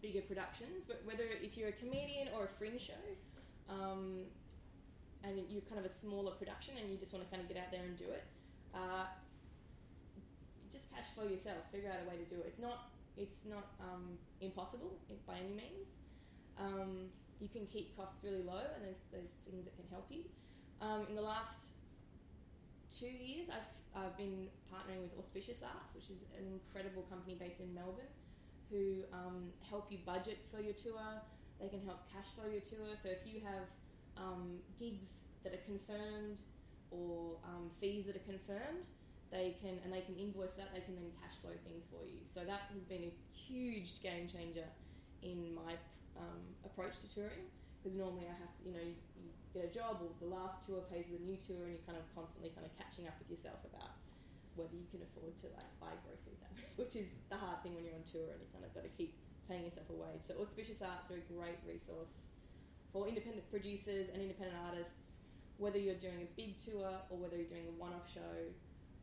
bigger 0.01 0.21
productions. 0.21 0.85
But 0.87 1.01
whether 1.05 1.23
if 1.23 1.57
you're 1.57 1.69
a 1.69 1.77
comedian 1.77 2.29
or 2.35 2.45
a 2.45 2.51
fringe 2.57 2.81
show, 2.81 3.03
um, 3.69 4.23
and 5.23 5.41
you're 5.49 5.67
kind 5.67 5.79
of 5.79 5.85
a 5.85 5.93
smaller 5.93 6.31
production 6.31 6.75
and 6.79 6.89
you 6.89 6.97
just 6.97 7.11
want 7.11 7.25
to 7.25 7.29
kind 7.29 7.41
of 7.41 7.49
get 7.49 7.57
out 7.57 7.71
there 7.71 7.83
and 7.83 7.97
do 7.97 8.05
it, 8.05 8.23
uh, 8.73 9.05
just 10.71 10.89
cash 10.93 11.07
flow 11.13 11.27
yourself. 11.27 11.57
Figure 11.71 11.91
out 11.91 11.99
a 12.05 12.09
way 12.09 12.15
to 12.15 12.27
do 12.33 12.39
it. 12.41 12.47
It's 12.47 12.59
not 12.59 12.89
it's 13.17 13.45
not 13.45 13.73
um, 13.81 14.17
impossible 14.41 14.93
by 15.25 15.37
any 15.37 15.53
means. 15.53 15.97
Um, 16.59 17.09
you 17.39 17.49
can 17.49 17.67
keep 17.67 17.95
costs 17.95 18.23
really 18.23 18.43
low, 18.43 18.65
and 18.75 18.83
there's, 18.83 19.01
there's 19.11 19.33
things 19.45 19.65
that 19.65 19.75
can 19.77 19.85
help 19.91 20.07
you. 20.09 20.25
Um, 20.81 21.05
in 21.09 21.15
the 21.15 21.21
last 21.21 21.69
two 22.89 23.09
years, 23.09 23.49
I've, 23.49 23.69
I've 23.93 24.17
been 24.17 24.49
partnering 24.73 25.05
with 25.05 25.13
Auspicious 25.19 25.61
Arts, 25.61 25.93
which 25.93 26.09
is 26.09 26.25
an 26.37 26.45
incredible 26.49 27.03
company 27.09 27.37
based 27.39 27.59
in 27.61 27.73
Melbourne, 27.73 28.09
who 28.69 29.05
um, 29.13 29.53
help 29.69 29.91
you 29.91 29.99
budget 30.05 30.39
for 30.51 30.61
your 30.61 30.73
tour. 30.73 31.21
They 31.59 31.69
can 31.69 31.81
help 31.85 32.05
cash 32.11 32.33
flow 32.35 32.49
your 32.49 32.61
tour. 32.61 32.97
So 32.97 33.09
if 33.09 33.25
you 33.25 33.41
have 33.45 33.69
um, 34.17 34.57
gigs 34.79 35.29
that 35.43 35.53
are 35.53 35.65
confirmed 35.65 36.41
or 36.91 37.37
um, 37.45 37.69
fees 37.79 38.05
that 38.05 38.15
are 38.15 38.27
confirmed, 38.27 38.85
they 39.31 39.57
can 39.61 39.77
and 39.83 39.91
they 39.91 40.01
can 40.01 40.15
invoice 40.15 40.55
that. 40.57 40.73
They 40.73 40.81
can 40.81 40.95
then 40.95 41.11
cash 41.21 41.35
flow 41.41 41.51
things 41.65 41.85
for 41.91 42.05
you. 42.05 42.23
So 42.33 42.41
that 42.45 42.71
has 42.71 42.83
been 42.83 43.11
a 43.11 43.13
huge 43.33 44.01
game 44.01 44.27
changer 44.27 44.65
in 45.21 45.53
my 45.53 45.75
um, 46.17 46.41
approach 46.65 46.99
to 47.01 47.07
touring 47.09 47.47
because 47.79 47.93
normally 47.95 48.25
I 48.25 48.35
have 48.35 48.51
to, 48.57 48.61
you 48.65 48.73
know, 48.73 48.83
you, 48.83 48.97
you 49.17 49.29
get 49.53 49.69
a 49.69 49.71
job 49.71 50.01
or 50.01 50.11
the 50.19 50.27
last 50.29 50.65
tour 50.65 50.83
pays 50.89 51.07
the 51.07 51.21
new 51.21 51.37
tour 51.37 51.69
and 51.69 51.77
you're 51.77 51.87
kind 51.87 51.97
of 51.97 52.05
constantly 52.11 52.51
kind 52.51 52.65
of 52.65 52.73
catching 52.75 53.05
up 53.05 53.15
with 53.21 53.29
yourself 53.29 53.61
about 53.63 53.95
whether 54.57 54.73
you 54.73 54.89
can 54.89 55.05
afford 55.05 55.37
to 55.45 55.47
like 55.53 55.69
buy 55.77 55.93
groceries, 56.01 56.41
which 56.81 56.97
is 56.97 57.21
the 57.29 57.37
hard 57.37 57.61
thing 57.61 57.77
when 57.77 57.85
you're 57.85 57.95
on 57.95 58.05
tour 58.09 58.33
and 58.33 58.41
you 58.41 58.49
kind 58.49 58.65
of 58.65 58.73
got 58.73 58.83
to 58.83 58.93
keep 58.97 59.13
paying 59.45 59.63
yourself 59.63 59.87
a 59.93 59.95
wage. 59.95 60.25
So 60.25 60.35
Auspicious 60.41 60.81
Arts 60.81 61.13
are 61.13 61.21
a 61.21 61.25
great 61.29 61.61
resource 61.63 62.27
for 62.91 63.05
independent 63.05 63.45
producers 63.53 64.09
and 64.09 64.19
independent 64.19 64.57
artists, 64.57 65.21
whether 65.61 65.77
you're 65.77 66.01
doing 66.01 66.25
a 66.25 66.29
big 66.33 66.57
tour 66.57 66.97
or 67.09 67.15
whether 67.21 67.37
you're 67.37 67.51
doing 67.51 67.69
a 67.69 67.75
one-off 67.77 68.09
show 68.09 68.51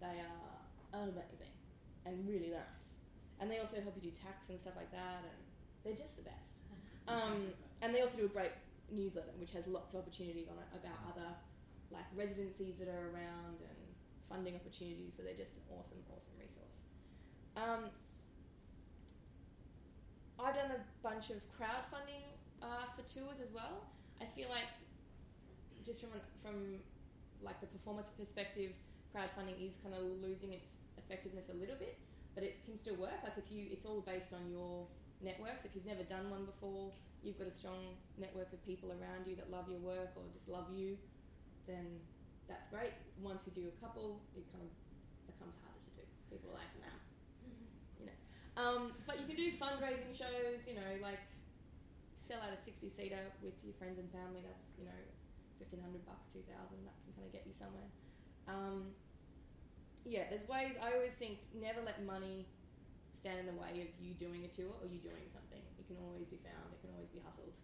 they 0.04 0.20
are 0.20 1.02
amazing 1.08 1.54
and 2.06 2.28
really 2.28 2.50
nice. 2.50 2.92
And 3.40 3.50
they 3.50 3.58
also 3.58 3.80
help 3.80 3.96
you 3.96 4.10
do 4.10 4.14
tax 4.14 4.48
and 4.48 4.60
stuff 4.60 4.74
like 4.76 4.92
that, 4.92 5.24
and 5.24 5.40
they're 5.82 5.96
just 5.96 6.16
the 6.16 6.22
best. 6.22 6.53
Um, 7.08 7.52
and 7.82 7.94
they 7.94 8.00
also 8.00 8.16
do 8.16 8.24
a 8.24 8.32
great 8.32 8.52
newsletter, 8.90 9.32
which 9.38 9.52
has 9.52 9.66
lots 9.66 9.94
of 9.94 10.00
opportunities 10.00 10.48
on 10.48 10.56
it 10.56 10.68
about 10.72 10.96
other 11.12 11.28
like 11.90 12.04
residencies 12.16 12.76
that 12.78 12.88
are 12.88 13.12
around 13.12 13.60
and 13.60 13.80
funding 14.28 14.56
opportunities. 14.56 15.14
So 15.16 15.22
they're 15.22 15.36
just 15.36 15.54
an 15.54 15.62
awesome, 15.70 16.00
awesome 16.10 16.34
resource. 16.40 16.76
Um, 17.56 17.92
I've 20.40 20.54
done 20.54 20.72
a 20.74 20.82
bunch 21.02 21.30
of 21.30 21.38
crowdfunding 21.54 22.24
uh, 22.62 22.90
for 22.96 23.02
tours 23.06 23.38
as 23.40 23.52
well. 23.54 23.86
I 24.20 24.26
feel 24.34 24.48
like 24.48 24.68
just 25.86 26.00
from 26.00 26.10
from 26.42 26.80
like 27.42 27.60
the 27.60 27.66
performance 27.66 28.08
perspective, 28.18 28.72
crowdfunding 29.14 29.60
is 29.60 29.76
kind 29.82 29.94
of 29.94 30.02
losing 30.20 30.52
its 30.52 30.80
effectiveness 30.96 31.48
a 31.52 31.54
little 31.54 31.76
bit, 31.76 31.98
but 32.34 32.42
it 32.42 32.64
can 32.64 32.78
still 32.78 32.96
work. 32.96 33.20
Like 33.22 33.36
if 33.36 33.52
you, 33.52 33.68
it's 33.70 33.84
all 33.84 34.00
based 34.00 34.32
on 34.32 34.50
your 34.50 34.86
networks. 35.20 35.64
If 35.64 35.74
you've 35.74 35.86
never 35.86 36.02
done 36.02 36.30
one 36.30 36.44
before, 36.44 36.92
you've 37.22 37.38
got 37.38 37.48
a 37.48 37.54
strong 37.54 37.96
network 38.18 38.52
of 38.52 38.60
people 38.66 38.90
around 38.90 39.26
you 39.26 39.36
that 39.36 39.50
love 39.50 39.68
your 39.68 39.80
work 39.80 40.12
or 40.16 40.24
just 40.32 40.48
love 40.48 40.68
you, 40.72 40.96
then 41.66 42.00
that's 42.48 42.68
great. 42.68 42.92
Once 43.20 43.44
you 43.46 43.52
do 43.52 43.68
a 43.68 43.76
couple, 43.80 44.20
it 44.36 44.44
kind 44.52 44.64
of 44.64 44.72
becomes 45.24 45.56
harder 45.64 45.80
to 45.80 45.92
do. 45.96 46.04
People 46.28 46.52
are 46.52 46.60
like, 46.60 46.72
nah, 46.80 46.98
you 48.00 48.06
know. 48.08 48.18
Um, 48.60 48.92
but 49.08 49.20
you 49.20 49.26
can 49.26 49.36
do 49.36 49.48
fundraising 49.56 50.12
shows, 50.12 50.68
you 50.68 50.76
know, 50.76 51.00
like 51.00 51.20
sell 52.20 52.40
out 52.40 52.52
a 52.52 52.60
60 52.60 52.88
seater 52.90 53.32
with 53.40 53.56
your 53.64 53.76
friends 53.80 53.96
and 53.98 54.08
family. 54.12 54.44
That's, 54.44 54.76
you 54.76 54.84
know, 54.84 55.00
1500 55.60 56.04
bucks, 56.04 56.28
2000, 56.32 56.52
that 56.84 56.96
can 57.04 57.12
kind 57.16 57.26
of 57.26 57.32
get 57.32 57.44
you 57.48 57.56
somewhere. 57.56 57.88
Um, 58.48 58.92
yeah, 60.04 60.28
there's 60.28 60.44
ways. 60.48 60.76
I 60.76 60.92
always 60.92 61.16
think 61.16 61.40
never 61.56 61.80
let 61.80 62.04
money 62.04 62.44
stand 63.24 63.40
in 63.40 63.48
the 63.48 63.56
way 63.56 63.80
of 63.80 63.88
you 63.96 64.12
doing 64.20 64.44
a 64.44 64.52
tour 64.52 64.68
or 64.68 64.84
you 64.84 65.00
doing 65.00 65.24
something. 65.32 65.64
It 65.80 65.88
can 65.88 65.96
always 66.04 66.28
be 66.28 66.36
found. 66.44 66.68
It 66.76 66.84
can 66.84 66.92
always 66.92 67.08
be 67.08 67.24
hustled. 67.24 67.56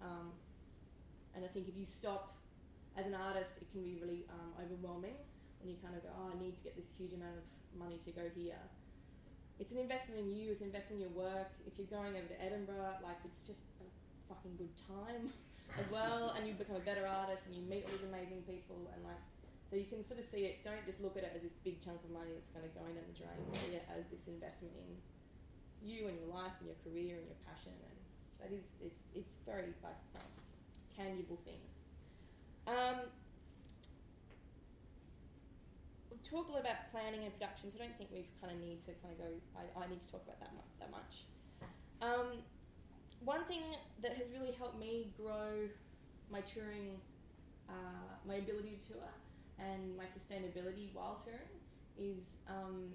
Um, 0.00 0.32
and 1.36 1.44
I 1.44 1.48
think 1.52 1.68
if 1.68 1.76
you 1.76 1.84
stop 1.84 2.40
as 2.96 3.04
an 3.04 3.12
artist, 3.12 3.60
it 3.60 3.68
can 3.68 3.84
be 3.84 4.00
really 4.00 4.24
um, 4.32 4.56
overwhelming 4.56 5.20
when 5.60 5.68
you 5.68 5.76
kind 5.84 5.92
of 5.92 6.00
go, 6.00 6.08
oh, 6.16 6.32
I 6.32 6.40
need 6.40 6.56
to 6.56 6.64
get 6.64 6.72
this 6.72 6.88
huge 6.96 7.12
amount 7.12 7.36
of 7.36 7.44
money 7.76 8.00
to 8.00 8.10
go 8.16 8.32
here. 8.32 8.56
It's 9.60 9.76
an 9.76 9.78
investment 9.78 10.24
in 10.24 10.32
you. 10.32 10.56
It's 10.56 10.64
an 10.64 10.72
investment 10.72 11.04
in 11.04 11.12
your 11.12 11.12
work. 11.12 11.52
If 11.68 11.76
you're 11.76 11.92
going 11.92 12.16
over 12.16 12.24
to 12.24 12.38
Edinburgh, 12.40 13.04
like 13.04 13.20
it's 13.28 13.44
just 13.44 13.68
a 13.84 13.86
fucking 14.32 14.56
good 14.56 14.72
time 14.88 15.36
as 15.76 15.84
well, 15.92 16.32
and 16.32 16.48
you 16.48 16.56
become 16.56 16.80
a 16.80 16.86
better 16.86 17.04
artist, 17.04 17.44
and 17.44 17.52
you 17.52 17.60
meet 17.68 17.84
all 17.84 17.92
these 17.92 18.08
amazing 18.08 18.40
people, 18.48 18.88
and 18.96 19.04
like 19.04 19.20
so 19.68 19.76
you 19.76 19.84
can 19.84 20.00
sort 20.00 20.18
of 20.18 20.24
see 20.24 20.48
it, 20.48 20.64
don't 20.64 20.80
just 20.88 21.04
look 21.04 21.20
at 21.20 21.28
it 21.28 21.32
as 21.36 21.44
this 21.44 21.52
big 21.60 21.84
chunk 21.84 22.00
of 22.00 22.10
money 22.10 22.32
that's 22.32 22.48
going 22.48 22.64
to 22.64 22.72
go 22.72 22.88
into 22.88 23.04
the 23.04 23.12
drain, 23.12 23.36
see 23.52 23.76
it 23.76 23.84
as 23.92 24.08
this 24.08 24.24
investment 24.24 24.72
in 24.80 24.96
you 25.84 26.08
and 26.08 26.16
your 26.16 26.32
life 26.32 26.56
and 26.64 26.72
your 26.72 26.80
career 26.80 27.20
and 27.20 27.28
your 27.28 27.40
passion. 27.44 27.76
And 27.76 27.96
that 28.40 28.50
is, 28.50 28.64
it's, 28.80 29.04
it's 29.12 29.36
very 29.44 29.76
like, 29.84 30.00
tangible 30.96 31.38
things. 31.44 31.68
Um, 32.66 33.06
we've 36.10 36.24
talked 36.24 36.50
a 36.50 36.52
lot 36.56 36.64
about 36.64 36.90
planning 36.90 37.22
and 37.22 37.32
production, 37.36 37.70
so 37.70 37.78
I 37.78 37.86
don't 37.86 37.96
think 37.96 38.10
we've 38.10 38.32
kind 38.40 38.52
of 38.52 38.58
need 38.58 38.82
to 38.88 38.92
kind 39.04 39.14
of 39.14 39.18
go, 39.20 39.30
I, 39.54 39.84
I 39.84 39.86
need 39.86 40.00
to 40.00 40.08
talk 40.10 40.24
about 40.24 40.40
that 40.40 40.56
much. 40.56 40.72
That 40.80 40.90
much. 40.90 41.28
Um, 42.00 42.42
one 43.22 43.44
thing 43.44 43.62
that 44.02 44.16
has 44.16 44.26
really 44.32 44.52
helped 44.56 44.78
me 44.78 45.12
grow 45.16 45.68
my 46.30 46.40
touring, 46.42 46.98
uh, 47.68 48.16
my 48.26 48.36
ability 48.36 48.80
to 48.88 48.92
tour, 48.94 49.08
and 49.58 49.96
my 49.96 50.04
sustainability 50.04 50.94
while 50.94 51.20
touring 51.24 51.58
is 51.98 52.38
um, 52.48 52.92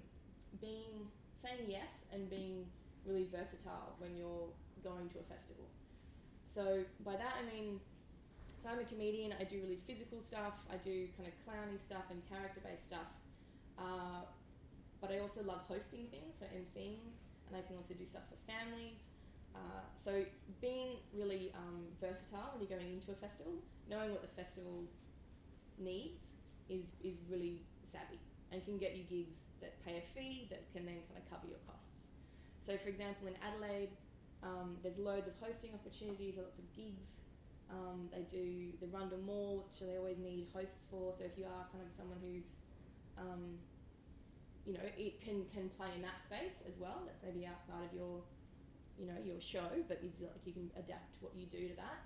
being 0.60 1.08
saying 1.36 1.68
yes 1.68 2.06
and 2.12 2.30
being 2.30 2.64
really 3.04 3.28
versatile 3.30 3.94
when 3.98 4.16
you're 4.16 4.48
going 4.82 5.08
to 5.10 5.18
a 5.20 5.26
festival. 5.28 5.68
So 6.48 6.84
by 7.04 7.16
that 7.16 7.34
I 7.36 7.44
mean, 7.52 7.80
so 8.62 8.70
I'm 8.70 8.80
a 8.80 8.84
comedian. 8.84 9.34
I 9.38 9.44
do 9.44 9.60
really 9.60 9.80
physical 9.86 10.22
stuff. 10.22 10.56
I 10.72 10.76
do 10.76 11.08
kind 11.20 11.28
of 11.28 11.34
clowny 11.44 11.76
stuff 11.76 12.08
and 12.08 12.24
character-based 12.30 12.86
stuff. 12.86 13.12
Uh, 13.76 14.24
but 15.00 15.12
I 15.12 15.18
also 15.20 15.42
love 15.44 15.68
hosting 15.68 16.08
things, 16.08 16.40
so 16.40 16.46
emceeing, 16.48 16.96
and 17.48 17.52
I 17.52 17.60
can 17.60 17.76
also 17.76 17.92
do 17.92 18.06
stuff 18.06 18.22
for 18.30 18.40
families. 18.48 19.04
Uh, 19.54 19.84
so 20.00 20.24
being 20.62 20.96
really 21.12 21.52
um, 21.54 21.84
versatile 22.00 22.56
when 22.56 22.64
you're 22.64 22.78
going 22.78 22.90
into 22.90 23.12
a 23.12 23.18
festival, 23.20 23.52
knowing 23.90 24.12
what 24.12 24.22
the 24.22 24.32
festival 24.32 24.88
needs 25.78 26.33
is 26.68 26.86
is 27.02 27.16
really 27.28 27.62
savvy 27.86 28.18
and 28.52 28.64
can 28.64 28.78
get 28.78 28.96
you 28.96 29.04
gigs 29.04 29.50
that 29.60 29.82
pay 29.84 29.98
a 29.98 30.04
fee 30.14 30.46
that 30.50 30.62
can 30.72 30.86
then 30.86 31.02
kind 31.10 31.18
of 31.18 31.24
cover 31.30 31.46
your 31.48 31.60
costs. 31.66 32.14
So, 32.62 32.76
for 32.78 32.88
example, 32.88 33.28
in 33.28 33.36
Adelaide, 33.42 33.92
um, 34.42 34.76
there's 34.82 34.98
loads 34.98 35.26
of 35.26 35.34
hosting 35.40 35.72
opportunities, 35.74 36.36
lots 36.36 36.58
of 36.58 36.64
gigs. 36.76 37.20
Um, 37.68 38.08
they 38.12 38.24
do 38.30 38.72
the 38.80 38.86
Rundle 38.88 39.20
Mall, 39.24 39.66
which 39.66 39.80
they 39.80 39.96
always 39.96 40.18
need 40.18 40.48
hosts 40.54 40.86
for. 40.90 41.12
So, 41.16 41.24
if 41.24 41.36
you 41.36 41.44
are 41.44 41.64
kind 41.72 41.82
of 41.84 41.90
someone 41.92 42.20
who's, 42.22 42.52
um, 43.18 43.58
you 44.64 44.74
know, 44.74 44.86
it 44.96 45.20
can 45.20 45.44
can 45.52 45.68
play 45.76 45.92
in 45.96 46.02
that 46.02 46.22
space 46.22 46.64
as 46.64 46.78
well. 46.78 47.04
That's 47.04 47.20
maybe 47.24 47.44
outside 47.44 47.84
of 47.84 47.92
your, 47.92 48.22
you 48.96 49.06
know, 49.08 49.18
your 49.20 49.40
show, 49.40 49.68
but 49.88 50.00
it's 50.00 50.20
like 50.20 50.40
you 50.44 50.52
can 50.52 50.70
adapt 50.76 51.20
what 51.20 51.32
you 51.36 51.44
do 51.46 51.68
to 51.68 51.76
that. 51.76 52.00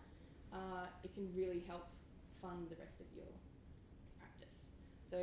Uh, 0.50 0.86
it 1.04 1.12
can 1.14 1.28
really 1.36 1.62
help 1.68 1.86
fund 2.40 2.66
the 2.70 2.78
rest 2.80 2.98
of 2.98 3.06
your 3.14 3.30
so 5.10 5.16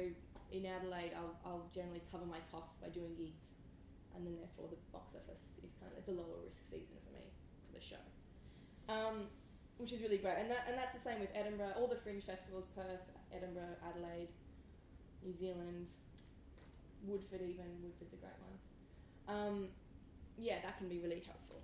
in 0.51 0.65
Adelaide, 0.65 1.11
I'll, 1.17 1.35
I'll 1.45 1.65
generally 1.73 2.01
cover 2.11 2.25
my 2.25 2.39
costs 2.51 2.77
by 2.77 2.89
doing 2.89 3.15
gigs, 3.15 3.59
and 4.15 4.25
then 4.25 4.35
therefore 4.37 4.67
the 4.69 4.77
box 4.91 5.15
office 5.15 5.43
is 5.63 5.71
kind 5.79 5.91
of 5.91 5.97
it's 5.99 6.07
a 6.09 6.15
lower 6.15 6.39
risk 6.45 6.63
season 6.65 6.97
for 7.05 7.11
me 7.13 7.25
for 7.67 7.73
the 7.77 7.83
show, 7.83 8.03
um, 8.89 9.27
which 9.77 9.91
is 9.93 10.01
really 10.01 10.17
great. 10.17 10.37
And 10.39 10.49
that 10.51 10.65
and 10.69 10.77
that's 10.77 10.93
the 10.93 11.01
same 11.01 11.19
with 11.19 11.29
Edinburgh. 11.35 11.73
All 11.77 11.87
the 11.87 11.97
fringe 11.99 12.23
festivals: 12.25 12.65
Perth, 12.75 13.05
Edinburgh, 13.33 13.77
Adelaide, 13.83 14.29
New 15.23 15.33
Zealand, 15.33 15.87
Woodford. 17.03 17.41
Even 17.41 17.65
Woodford's 17.83 18.13
a 18.13 18.17
great 18.17 18.39
one. 18.41 18.57
Um, 19.27 19.67
yeah, 20.37 20.61
that 20.63 20.77
can 20.77 20.87
be 20.87 20.99
really 20.99 21.21
helpful. 21.25 21.61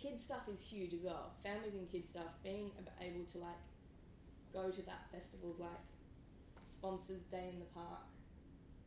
kids 0.00 0.24
stuff 0.24 0.48
is 0.52 0.62
huge 0.62 0.94
as 0.94 1.02
well. 1.02 1.32
Families 1.42 1.74
and 1.74 1.90
kids 1.90 2.10
stuff, 2.10 2.32
being 2.42 2.70
ab- 2.78 2.90
able 3.00 3.24
to 3.32 3.38
like 3.38 3.62
go 4.52 4.70
to 4.70 4.82
that 4.82 5.06
festivals 5.12 5.58
like 5.58 5.82
sponsors 6.70 7.24
day 7.32 7.50
in 7.52 7.58
the 7.58 7.70
park, 7.74 8.06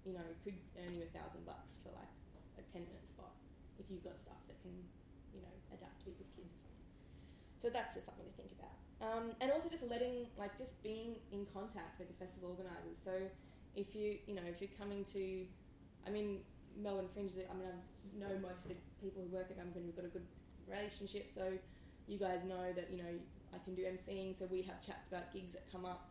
you 0.06 0.14
know, 0.14 0.26
could 0.44 0.58
earn 0.82 0.94
you 0.94 1.06
a 1.06 1.12
thousand 1.14 1.46
bucks 1.46 1.78
for 1.84 1.94
like 1.94 2.14
a 2.58 2.64
ten 2.74 2.86
minute 2.86 3.06
spot 3.06 3.34
if 3.78 3.86
you've 3.90 4.04
got 4.06 4.18
stuff 4.18 4.40
that 4.48 4.58
can, 4.62 4.74
you 5.34 5.42
know, 5.42 5.56
adapt 5.74 6.00
to 6.06 6.10
be 6.10 6.16
with 6.18 6.30
kids 6.38 6.54
or 6.54 6.62
something. 6.62 6.90
So 7.62 7.70
that's 7.70 7.94
just 7.94 8.06
something 8.10 8.26
to 8.26 8.36
think 8.38 8.54
about. 8.58 8.78
Um, 9.02 9.34
and 9.42 9.52
also 9.52 9.70
just 9.70 9.90
letting 9.90 10.30
like 10.38 10.58
just 10.58 10.78
being 10.84 11.18
in 11.34 11.46
contact 11.54 11.98
with 11.98 12.08
the 12.08 12.18
festival 12.22 12.54
organisers. 12.54 13.02
So 13.02 13.18
if 13.76 13.96
you 13.96 14.22
you 14.28 14.36
know 14.36 14.46
if 14.46 14.62
you're 14.62 14.76
coming 14.78 15.04
to, 15.14 15.46
I 16.06 16.10
mean 16.10 16.46
Melbourne 16.78 17.10
Fringe. 17.14 17.34
I 17.50 17.54
mean 17.58 17.66
I 17.66 17.76
know 18.14 18.38
most 18.42 18.70
of 18.70 18.78
the 18.78 18.80
people 19.02 19.26
who 19.26 19.34
work 19.34 19.50
at 19.50 19.58
Melbourne. 19.58 19.90
We've 19.90 19.96
got 19.96 20.06
a 20.06 20.14
good 20.14 20.26
relationship. 20.70 21.30
So 21.34 21.50
you 22.08 22.18
guys 22.18 22.44
know 22.46 22.74
that 22.76 22.90
you 22.92 23.02
know 23.02 23.14
I 23.54 23.58
can 23.66 23.74
do 23.74 23.84
MCing. 23.84 24.38
So 24.38 24.46
we 24.46 24.62
have 24.64 24.86
chats 24.86 25.08
about 25.08 25.34
gigs 25.34 25.54
that 25.54 25.66
come 25.72 25.86
up. 25.86 26.11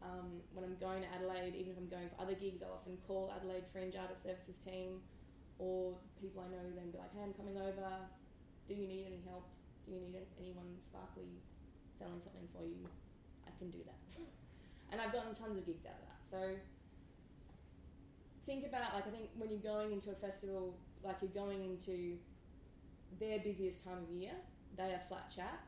Um, 0.00 0.40
when 0.56 0.64
I'm 0.64 0.80
going 0.80 1.04
to 1.04 1.08
Adelaide, 1.12 1.52
even 1.54 1.72
if 1.72 1.78
I'm 1.78 1.92
going 1.92 2.08
for 2.08 2.16
other 2.22 2.32
gigs, 2.32 2.64
I'll 2.64 2.80
often 2.80 2.96
call 3.06 3.32
Adelaide 3.36 3.68
Fringe 3.72 3.94
Artist 4.00 4.24
Services 4.24 4.56
team 4.64 5.04
or 5.60 5.92
people 6.16 6.40
I 6.40 6.48
know 6.48 6.64
then 6.72 6.88
be 6.88 6.96
like, 6.96 7.12
hey, 7.12 7.20
I'm 7.20 7.36
coming 7.36 7.60
over. 7.60 8.08
Do 8.64 8.72
you 8.72 8.88
need 8.88 9.04
any 9.04 9.20
help? 9.28 9.44
Do 9.84 9.92
you 9.92 10.00
need 10.00 10.16
anyone 10.40 10.80
sparkly 10.80 11.28
selling 12.00 12.24
something 12.24 12.48
for 12.56 12.64
you? 12.64 12.88
I 13.44 13.52
can 13.60 13.68
do 13.68 13.84
that. 13.84 14.00
and 14.90 15.00
I've 15.00 15.12
gotten 15.12 15.36
tons 15.36 15.60
of 15.60 15.68
gigs 15.68 15.84
out 15.84 16.00
of 16.00 16.08
that. 16.08 16.20
So 16.24 16.40
think 18.46 18.64
about 18.64 18.94
like 18.94 19.06
I 19.06 19.10
think 19.10 19.28
when 19.36 19.50
you're 19.50 19.60
going 19.60 19.92
into 19.92 20.10
a 20.10 20.16
festival, 20.16 20.74
like 21.04 21.16
you're 21.20 21.36
going 21.36 21.64
into 21.64 22.16
their 23.20 23.38
busiest 23.40 23.84
time 23.84 24.00
of 24.02 24.08
year, 24.08 24.32
they 24.76 24.96
are 24.96 25.02
flat 25.08 25.30
chat, 25.34 25.60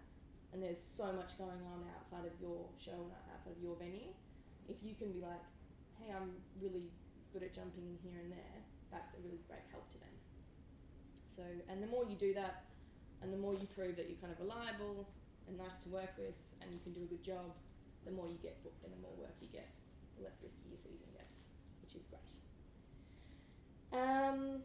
and 0.52 0.62
there's 0.62 0.80
so 0.80 1.12
much 1.12 1.36
going 1.40 1.60
on 1.72 1.88
outside 1.96 2.28
of 2.28 2.36
your 2.40 2.68
show 2.76 2.92
and 2.92 3.12
outside 3.32 3.56
of 3.56 3.62
your 3.62 3.76
venue. 3.76 4.12
If 4.68 4.76
you 4.84 4.94
can 4.94 5.10
be 5.12 5.20
like, 5.20 5.40
hey, 5.96 6.12
I'm 6.12 6.36
really 6.60 6.92
good 7.32 7.42
at 7.42 7.56
jumping 7.56 7.88
in 7.88 7.96
here 8.04 8.20
and 8.20 8.30
there, 8.30 8.56
that's 8.92 9.16
a 9.16 9.20
really 9.24 9.40
great 9.48 9.64
help 9.72 9.88
to 9.96 9.98
them. 9.98 10.14
So, 11.32 11.42
and 11.72 11.82
the 11.82 11.88
more 11.88 12.04
you 12.04 12.16
do 12.16 12.36
that, 12.36 12.68
and 13.24 13.32
the 13.32 13.40
more 13.40 13.54
you 13.54 13.64
prove 13.72 13.96
that 13.96 14.10
you're 14.12 14.20
kind 14.20 14.34
of 14.34 14.38
reliable 14.38 15.08
and 15.48 15.56
nice 15.56 15.80
to 15.84 15.88
work 15.88 16.12
with, 16.20 16.36
and 16.60 16.68
you 16.68 16.80
can 16.84 16.92
do 16.92 17.00
a 17.02 17.08
good 17.08 17.24
job, 17.24 17.56
the 18.04 18.12
more 18.12 18.28
you 18.28 18.36
get 18.42 18.60
booked 18.62 18.84
and 18.84 18.92
the 18.92 19.00
more 19.00 19.14
work 19.16 19.32
you 19.40 19.48
get, 19.48 19.72
the 20.18 20.24
less 20.28 20.36
risky 20.42 20.68
your 20.68 20.76
season 20.76 21.08
gets, 21.16 21.40
which 21.80 21.96
is 21.96 22.04
great. 22.10 22.20
Um, 23.94 24.60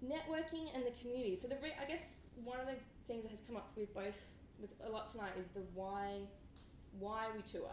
networking 0.00 0.72
and 0.72 0.86
the 0.86 0.94
community. 1.02 1.36
So 1.36 1.48
the 1.48 1.58
re- 1.60 1.76
I 1.76 1.84
guess 1.84 2.16
one 2.44 2.60
of 2.60 2.66
the 2.66 2.78
things 3.06 3.22
that 3.24 3.30
has 3.34 3.42
come 3.44 3.56
up 3.56 3.74
with 3.76 3.92
both 3.92 4.16
with 4.60 4.70
a 4.84 4.90
lot 4.90 5.10
tonight 5.10 5.32
is 5.38 5.48
the 5.54 5.62
why 5.74 6.28
why 6.98 7.28
we 7.34 7.42
tour. 7.42 7.72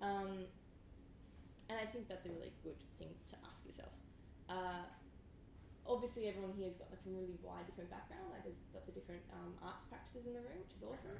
Um, 0.00 0.44
and 1.70 1.78
I 1.78 1.86
think 1.86 2.08
that's 2.08 2.26
a 2.26 2.32
really 2.34 2.52
good 2.62 2.76
thing 2.98 3.14
to 3.30 3.36
ask 3.48 3.64
yourself. 3.64 3.94
Uh, 4.50 4.84
obviously, 5.86 6.28
everyone 6.28 6.52
here 6.52 6.68
has 6.68 6.76
got 6.76 6.90
like 6.90 7.00
a 7.06 7.10
really 7.10 7.38
wide 7.40 7.64
different 7.66 7.88
background. 7.88 8.28
Like 8.34 8.44
there's 8.44 8.60
lots 8.74 8.88
of 8.88 8.94
different 8.94 9.22
um, 9.32 9.54
arts 9.62 9.86
practices 9.88 10.26
in 10.26 10.34
the 10.34 10.42
room, 10.42 10.60
which 10.60 10.74
is 10.76 10.82
awesome. 10.84 11.16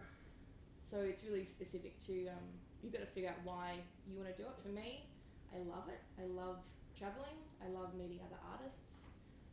So 0.82 1.00
it's 1.00 1.24
really 1.24 1.46
specific 1.46 1.96
to 2.04 2.28
um, 2.28 2.46
you've 2.82 2.92
got 2.92 3.00
to 3.00 3.08
figure 3.08 3.30
out 3.30 3.40
why 3.44 3.80
you 4.04 4.18
want 4.18 4.28
to 4.28 4.36
do 4.36 4.44
it. 4.44 4.56
For 4.60 4.68
me, 4.68 5.08
I 5.54 5.62
love 5.64 5.88
it. 5.88 6.02
I 6.20 6.26
love 6.28 6.60
traveling. 6.98 7.38
I 7.64 7.70
love 7.72 7.94
meeting 7.94 8.20
other 8.20 8.36
artists. 8.44 9.06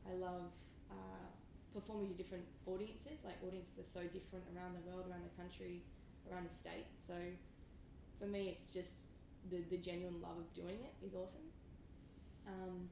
I 0.04 0.18
love 0.20 0.52
uh, 0.92 1.30
performing 1.80 2.12
to 2.12 2.18
different 2.20 2.46
audiences. 2.68 3.24
Like 3.24 3.40
audiences 3.46 3.80
are 3.80 3.88
so 3.88 4.04
different 4.12 4.46
around 4.52 4.76
the 4.76 4.84
world, 4.84 5.08
around 5.08 5.24
the 5.24 5.36
country, 5.40 5.82
around 6.28 6.52
the 6.52 6.56
state. 6.56 6.92
So 7.00 7.16
for 8.20 8.28
me, 8.28 8.52
it's 8.52 8.68
just 8.72 9.00
the 9.48 9.64
the 9.72 9.80
genuine 9.80 10.20
love 10.20 10.38
of 10.38 10.50
doing 10.54 10.84
it 10.84 10.94
is 11.00 11.16
awesome. 11.16 11.48
Um, 12.44 12.90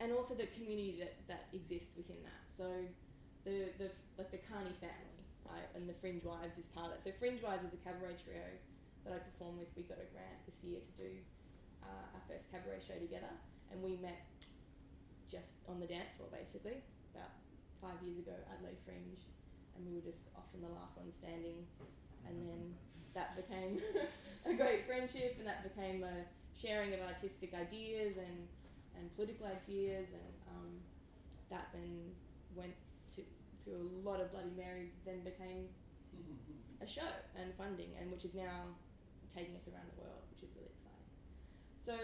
and 0.00 0.12
also 0.16 0.34
the 0.34 0.48
community 0.56 0.96
that, 0.98 1.14
that 1.28 1.44
exists 1.52 1.96
within 1.96 2.18
that. 2.24 2.42
So 2.50 2.66
the 3.44 3.70
the 3.78 3.88
like 4.18 4.30
the 4.34 4.42
Carney 4.42 4.74
family 4.80 5.20
right, 5.46 5.68
and 5.76 5.88
the 5.88 5.94
Fringe 6.00 6.24
Wives 6.24 6.58
is 6.58 6.66
part 6.72 6.90
of 6.90 6.98
it. 6.98 7.04
So 7.04 7.10
Fringe 7.18 7.42
Wives 7.42 7.62
is 7.66 7.72
a 7.74 7.80
cabaret 7.82 8.18
trio 8.22 8.46
that 9.04 9.12
I 9.12 9.18
perform 9.18 9.58
with. 9.58 9.70
We 9.76 9.84
got 9.84 9.98
a 9.98 10.08
grant 10.10 10.40
this 10.46 10.62
year 10.64 10.80
to 10.80 10.92
do 10.98 11.10
uh, 11.84 12.14
our 12.16 12.22
first 12.26 12.50
cabaret 12.50 12.80
show 12.82 12.98
together, 12.98 13.32
and 13.70 13.82
we 13.82 13.96
met 14.00 14.29
just 15.30 15.62
on 15.70 15.78
the 15.78 15.86
dance 15.86 16.18
floor 16.18 16.28
basically 16.34 16.82
about 17.14 17.30
five 17.78 17.96
years 18.02 18.18
ago, 18.18 18.34
Adelaide 18.50 18.82
Fringe, 18.84 19.22
and 19.74 19.86
we 19.86 19.94
were 19.94 20.04
just 20.04 20.28
often 20.36 20.60
the 20.60 20.68
last 20.74 20.98
one 20.98 21.08
standing, 21.14 21.64
and 22.26 22.36
then 22.44 22.74
that 23.14 23.38
became 23.38 23.80
a 24.50 24.54
great 24.54 24.84
friendship, 24.84 25.38
and 25.38 25.46
that 25.46 25.62
became 25.62 26.02
a 26.02 26.26
sharing 26.58 26.92
of 26.92 27.00
artistic 27.06 27.54
ideas 27.54 28.18
and 28.18 28.50
and 28.98 29.08
political 29.16 29.46
ideas, 29.46 30.10
and 30.12 30.30
um, 30.50 30.70
that 31.48 31.70
then 31.72 32.12
went 32.54 32.74
to 33.14 33.22
to 33.64 33.70
a 33.70 33.82
lot 34.02 34.20
of 34.20 34.30
Bloody 34.34 34.52
Marys. 34.58 34.92
Then 35.06 35.22
became 35.24 35.70
a 36.82 36.86
show 36.86 37.14
and 37.38 37.54
funding, 37.56 37.94
and 38.00 38.10
which 38.10 38.24
is 38.24 38.34
now 38.34 38.74
taking 39.34 39.54
us 39.54 39.68
around 39.70 39.86
the 39.94 40.02
world, 40.02 40.26
which 40.34 40.42
is 40.42 40.50
really 40.58 40.74
exciting. 40.74 41.08
So 41.80 41.94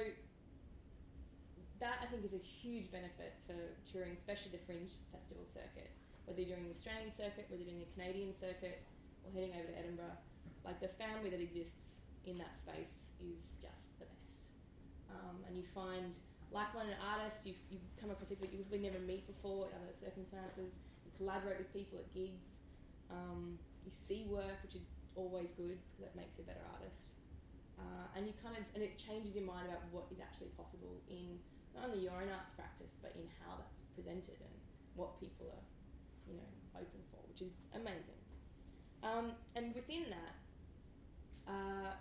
that 1.80 2.00
I 2.02 2.06
think 2.06 2.24
is 2.24 2.32
a 2.32 2.40
huge 2.42 2.90
benefit 2.90 3.36
for 3.46 3.56
touring, 3.84 4.16
especially 4.16 4.52
the 4.52 4.62
fringe 4.64 4.96
festival 5.12 5.44
circuit. 5.48 5.92
Whether 6.24 6.42
you're 6.42 6.56
doing 6.56 6.68
the 6.68 6.74
Australian 6.74 7.12
circuit, 7.12 7.46
whether 7.46 7.62
you're 7.62 7.70
doing 7.70 7.84
the 7.84 7.92
Canadian 7.94 8.32
circuit, 8.34 8.82
or 9.22 9.30
heading 9.30 9.54
over 9.54 9.70
to 9.70 9.76
Edinburgh, 9.78 10.18
like 10.64 10.80
the 10.80 10.90
family 10.98 11.30
that 11.30 11.40
exists 11.40 12.02
in 12.26 12.38
that 12.38 12.58
space 12.58 13.06
is 13.22 13.54
just 13.62 13.94
the 14.02 14.06
best. 14.10 14.50
Um, 15.06 15.46
and 15.46 15.54
you 15.54 15.62
find 15.70 16.16
like-minded 16.50 16.98
artists, 16.98 17.46
you 17.46 17.54
you 17.70 17.78
come 18.00 18.10
across 18.10 18.28
people 18.28 18.46
that 18.46 18.52
you 18.54 18.62
probably 18.66 18.82
never 18.82 18.98
meet 18.98 19.26
before 19.26 19.70
in 19.70 19.72
other 19.78 19.94
circumstances. 19.94 20.82
You 21.06 21.12
collaborate 21.14 21.58
with 21.58 21.70
people 21.70 22.02
at 22.02 22.10
gigs. 22.10 22.66
Um, 23.10 23.58
you 23.86 23.92
see 23.94 24.26
work, 24.26 24.58
which 24.66 24.74
is 24.74 24.90
always 25.14 25.54
good 25.54 25.78
because 25.78 26.02
that 26.10 26.14
makes 26.18 26.34
you 26.38 26.42
a 26.42 26.48
better 26.50 26.66
artist. 26.74 27.06
Uh, 27.78 28.08
and 28.16 28.26
you 28.26 28.34
kind 28.42 28.56
of 28.56 28.64
and 28.74 28.82
it 28.82 28.98
changes 28.98 29.36
your 29.36 29.46
mind 29.46 29.68
about 29.68 29.84
what 29.92 30.08
is 30.10 30.18
actually 30.18 30.50
possible 30.58 30.98
in 31.06 31.38
not 31.76 31.92
only 31.92 32.00
your 32.00 32.16
own 32.16 32.32
arts 32.32 32.50
practice 32.56 32.96
but 33.04 33.12
in 33.14 33.28
how 33.44 33.54
that's 33.60 33.84
presented 33.94 34.40
and 34.40 34.56
what 34.96 35.20
people 35.20 35.52
are 35.52 35.66
you 36.26 36.36
know 36.36 36.50
open 36.74 37.00
for, 37.12 37.20
which 37.28 37.42
is 37.42 37.52
amazing. 37.74 38.20
Um, 39.02 39.32
and 39.54 39.74
within 39.74 40.08
that, 40.10 40.34
uh, 41.46 41.92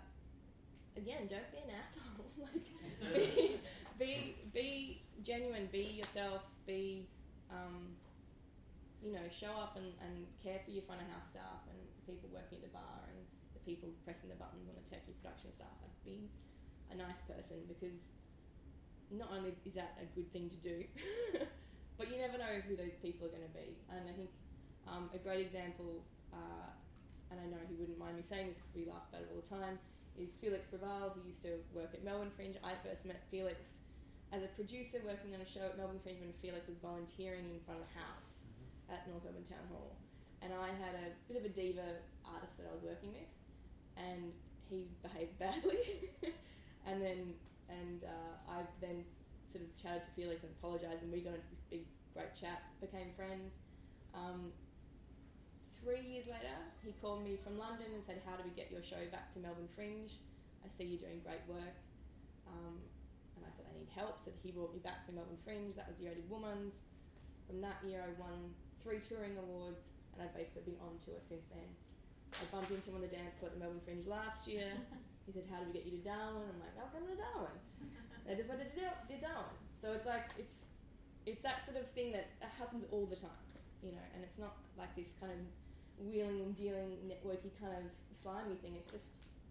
again, 0.96 1.28
don't 1.28 1.48
be 1.52 1.60
an 1.60 1.72
asshole. 1.76 2.32
like 2.40 2.64
be, 3.14 3.60
be 4.00 4.34
be 4.52 4.68
genuine, 5.22 5.68
be 5.70 6.00
yourself, 6.00 6.42
be 6.66 7.06
um, 7.52 7.94
you 9.04 9.12
know, 9.12 9.22
show 9.30 9.54
up 9.54 9.76
and, 9.76 9.92
and 10.02 10.26
care 10.42 10.58
for 10.64 10.72
your 10.72 10.82
front 10.82 11.00
of 11.00 11.08
house 11.14 11.30
staff 11.30 11.62
and 11.70 11.78
the 11.78 12.04
people 12.10 12.28
working 12.32 12.58
at 12.58 12.64
the 12.66 12.74
bar 12.74 13.06
and 13.12 13.18
the 13.54 13.62
people 13.62 13.92
pressing 14.02 14.28
the 14.32 14.38
buttons 14.40 14.66
on 14.66 14.74
the 14.74 14.86
turkey 14.88 15.14
production 15.22 15.52
staff. 15.54 15.72
Like 15.78 15.94
be 16.02 16.26
a 16.90 16.96
nice 16.96 17.22
person 17.22 17.62
because 17.70 18.16
not 19.10 19.30
only 19.30 19.54
is 19.64 19.74
that 19.74 19.98
a 20.00 20.06
good 20.14 20.30
thing 20.32 20.50
to 20.50 20.56
do, 20.56 20.84
but 21.98 22.10
you 22.10 22.18
never 22.18 22.38
know 22.38 22.60
who 22.66 22.76
those 22.76 22.94
people 23.02 23.26
are 23.26 23.34
going 23.34 23.46
to 23.46 23.56
be. 23.56 23.78
And 23.90 24.08
I 24.08 24.12
think 24.12 24.30
um, 24.86 25.10
a 25.14 25.18
great 25.18 25.40
example, 25.40 26.02
uh, 26.32 26.70
and 27.30 27.40
I 27.40 27.46
know 27.46 27.60
he 27.68 27.74
wouldn't 27.74 27.98
mind 27.98 28.16
me 28.16 28.22
saying 28.22 28.48
this 28.48 28.58
because 28.58 28.74
we 28.74 28.86
laugh 28.86 29.06
about 29.10 29.26
it 29.26 29.30
all 29.34 29.42
the 29.42 29.50
time, 29.50 29.78
is 30.18 30.34
Felix 30.40 30.64
Preval, 30.66 31.12
who 31.14 31.20
used 31.28 31.42
to 31.42 31.60
work 31.74 31.92
at 31.92 32.02
Melbourne 32.04 32.32
Fringe. 32.34 32.56
I 32.64 32.72
first 32.82 33.04
met 33.04 33.22
Felix 33.30 33.84
as 34.32 34.42
a 34.42 34.50
producer 34.58 34.98
working 35.06 35.34
on 35.34 35.40
a 35.40 35.48
show 35.48 35.62
at 35.62 35.78
Melbourne 35.78 36.02
Fringe 36.02 36.18
when 36.20 36.32
Felix 36.42 36.66
was 36.66 36.78
volunteering 36.82 37.46
in 37.52 37.60
front 37.62 37.78
of 37.80 37.86
the 37.86 37.94
house 37.94 38.42
at 38.90 39.06
North 39.06 39.22
Melbourne 39.22 39.46
Town 39.46 39.62
Hall. 39.70 39.94
And 40.42 40.52
I 40.52 40.68
had 40.74 40.94
a 40.98 41.06
bit 41.28 41.38
of 41.38 41.44
a 41.44 41.52
diva 41.52 42.02
artist 42.26 42.58
that 42.58 42.66
I 42.68 42.74
was 42.74 42.82
working 42.82 43.12
with, 43.12 43.30
and 43.96 44.32
he 44.68 44.86
behaved 45.02 45.38
badly. 45.38 46.10
and 46.86 47.00
then, 47.00 47.34
and 47.68 48.04
uh, 48.04 48.52
I 48.52 48.62
then 48.80 49.04
sort 49.50 49.64
of 49.64 49.70
chatted 49.80 50.04
to 50.06 50.12
Felix 50.12 50.42
and 50.42 50.52
apologised, 50.58 51.02
and 51.02 51.10
we 51.12 51.20
got 51.20 51.34
into 51.34 51.50
this 51.50 51.64
big, 51.70 51.84
great 52.14 52.34
chat, 52.34 52.62
became 52.80 53.10
friends. 53.16 53.58
Um, 54.14 54.52
three 55.80 56.02
years 56.02 56.26
later, 56.26 56.56
he 56.82 56.92
called 57.00 57.22
me 57.22 57.38
from 57.38 57.58
London 57.58 57.86
and 57.94 58.02
said, 58.02 58.22
How 58.26 58.36
do 58.36 58.42
we 58.44 58.54
get 58.54 58.70
your 58.70 58.82
show 58.82 59.00
back 59.12 59.32
to 59.34 59.38
Melbourne 59.38 59.70
Fringe? 59.70 60.10
I 60.64 60.68
see 60.72 60.84
you're 60.84 61.04
doing 61.06 61.22
great 61.22 61.44
work. 61.46 61.76
Um, 62.46 62.82
and 63.36 63.44
I 63.44 63.50
said, 63.54 63.66
I 63.70 63.74
need 63.78 63.90
help. 63.94 64.18
So 64.18 64.30
he 64.42 64.50
brought 64.50 64.72
me 64.72 64.80
back 64.80 65.06
to 65.06 65.12
Melbourne 65.12 65.38
Fringe. 65.44 65.76
That 65.76 65.86
was 65.86 65.98
the 65.98 66.10
Year 66.10 66.18
Womanz. 66.30 66.82
From 67.46 67.60
that 67.62 67.78
year, 67.86 68.02
I 68.02 68.10
won 68.18 68.50
three 68.82 68.98
touring 68.98 69.38
awards, 69.38 69.94
and 70.12 70.22
I've 70.22 70.34
basically 70.34 70.74
been 70.74 70.80
on 70.82 70.98
tour 71.04 71.22
since 71.22 71.46
then. 71.54 71.70
I 72.34 72.44
bumped 72.50 72.70
into 72.70 72.90
him 72.90 72.96
on 72.96 73.02
the 73.02 73.12
dance 73.12 73.38
floor 73.38 73.50
at 73.50 73.54
the 73.54 73.62
Melbourne 73.62 73.84
Fringe 73.84 74.06
last 74.06 74.48
year. 74.48 74.66
He 75.26 75.32
said, 75.34 75.44
"How 75.50 75.58
do 75.60 75.66
we 75.66 75.74
get 75.74 75.84
you 75.84 75.98
to 75.98 76.04
Darwin?" 76.06 76.46
I'm 76.48 76.60
like, 76.62 76.74
"I'll 76.78 76.90
come 76.94 77.04
to 77.10 77.18
Darwin." 77.18 77.58
And 78.24 78.28
I 78.30 78.34
just 78.38 78.48
went 78.48 78.62
to 78.62 78.70
to 78.70 79.16
Darwin. 79.20 79.58
So 79.80 79.92
it's 79.92 80.06
like 80.06 80.30
it's 80.38 80.66
it's 81.26 81.42
that 81.42 81.66
sort 81.66 81.76
of 81.76 81.90
thing 81.90 82.12
that 82.14 82.30
happens 82.58 82.84
all 82.90 83.06
the 83.06 83.16
time. 83.18 83.42
you 83.82 83.92
know, 83.92 84.06
and 84.14 84.24
it's 84.24 84.38
not 84.38 84.56
like 84.78 84.94
this 84.96 85.12
kind 85.20 85.32
of 85.32 85.42
wheeling 85.98 86.40
and 86.40 86.56
dealing 86.56 86.96
networky 87.06 87.50
kind 87.60 87.74
of 87.76 87.84
slimy 88.22 88.56
thing. 88.62 88.74
It's 88.78 88.90
just 88.90 89.04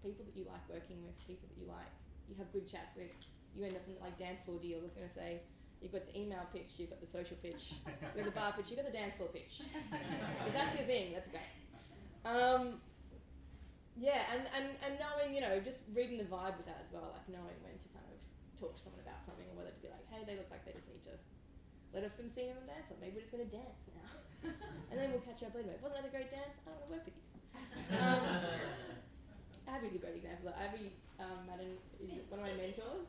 people 0.04 0.26
that 0.26 0.36
you 0.36 0.46
like 0.50 0.64
working 0.70 1.02
with, 1.06 1.16
people 1.28 1.48
that 1.50 1.58
you 1.60 1.68
like, 1.68 1.92
you 2.30 2.36
have 2.38 2.52
good 2.52 2.68
chats 2.70 2.96
with. 2.96 3.12
You 3.56 3.64
end 3.66 3.76
up 3.76 3.86
in 3.88 3.96
like 4.02 4.18
dance 4.20 4.42
floor 4.44 4.60
deals. 4.60 4.84
I 4.84 4.88
was 4.92 4.96
going 4.96 5.08
to 5.08 5.14
say, 5.16 5.40
you've 5.82 5.92
got 5.94 6.06
the 6.06 6.16
email 6.20 6.44
pitch, 6.52 6.76
you've 6.78 6.90
got 6.90 7.00
the 7.00 7.08
social 7.08 7.38
pitch, 7.42 7.72
you've 7.88 8.16
got 8.16 8.26
the 8.26 8.36
bar 8.36 8.52
pitch, 8.56 8.68
you've 8.70 8.80
got 8.82 8.88
the 8.92 8.98
dance 8.98 9.16
floor 9.16 9.30
pitch. 9.32 9.62
if 10.48 10.54
that's 10.54 10.76
your 10.76 10.86
thing, 10.86 11.14
that's 11.14 11.30
great. 11.32 11.52
Um, 12.26 12.82
yeah, 13.96 14.28
and, 14.36 14.44
and, 14.52 14.68
and 14.84 15.00
knowing, 15.00 15.32
you 15.32 15.40
know, 15.40 15.60
just 15.64 15.88
reading 15.96 16.20
the 16.20 16.28
vibe 16.28 16.60
with 16.60 16.68
that 16.68 16.84
as 16.84 16.92
well, 16.92 17.16
like 17.16 17.24
knowing 17.32 17.56
when 17.64 17.76
to 17.80 17.90
kind 17.96 18.04
of 18.12 18.20
talk 18.60 18.76
to 18.76 18.82
someone 18.84 19.00
about 19.00 19.24
something 19.24 19.48
or 19.52 19.56
whether 19.56 19.72
to 19.72 19.82
be 19.82 19.88
like, 19.88 20.04
hey, 20.12 20.28
they 20.28 20.36
look 20.36 20.52
like 20.52 20.68
they 20.68 20.76
just 20.76 20.92
need 20.92 21.04
to 21.08 21.16
let 21.96 22.04
off 22.04 22.12
some 22.12 22.28
steam 22.28 22.60
and 22.60 22.68
dance 22.68 22.92
floor. 22.92 23.00
Maybe 23.00 23.16
we're 23.16 23.24
just 23.24 23.32
going 23.32 23.48
to 23.48 23.54
dance 23.56 23.88
now. 23.96 24.52
and 24.92 24.96
then 25.00 25.16
we'll 25.16 25.24
catch 25.24 25.48
up 25.48 25.56
later. 25.56 25.80
Wasn't 25.80 25.96
that 25.96 26.04
a 26.04 26.12
great 26.12 26.28
dance? 26.28 26.60
I 26.68 26.76
don't 26.76 26.84
want 26.84 26.88
to 26.88 26.92
work 26.92 27.06
with 27.08 27.16
you. 27.16 27.26
Um, 27.96 28.22
Abby's 29.72 29.96
a 29.96 30.02
great 30.04 30.20
example. 30.20 30.52
Abby 30.52 30.92
um, 31.18 31.48
Madden 31.48 31.80
is 32.04 32.28
one 32.28 32.44
of 32.44 32.46
my 32.46 32.54
mentors. 32.54 33.08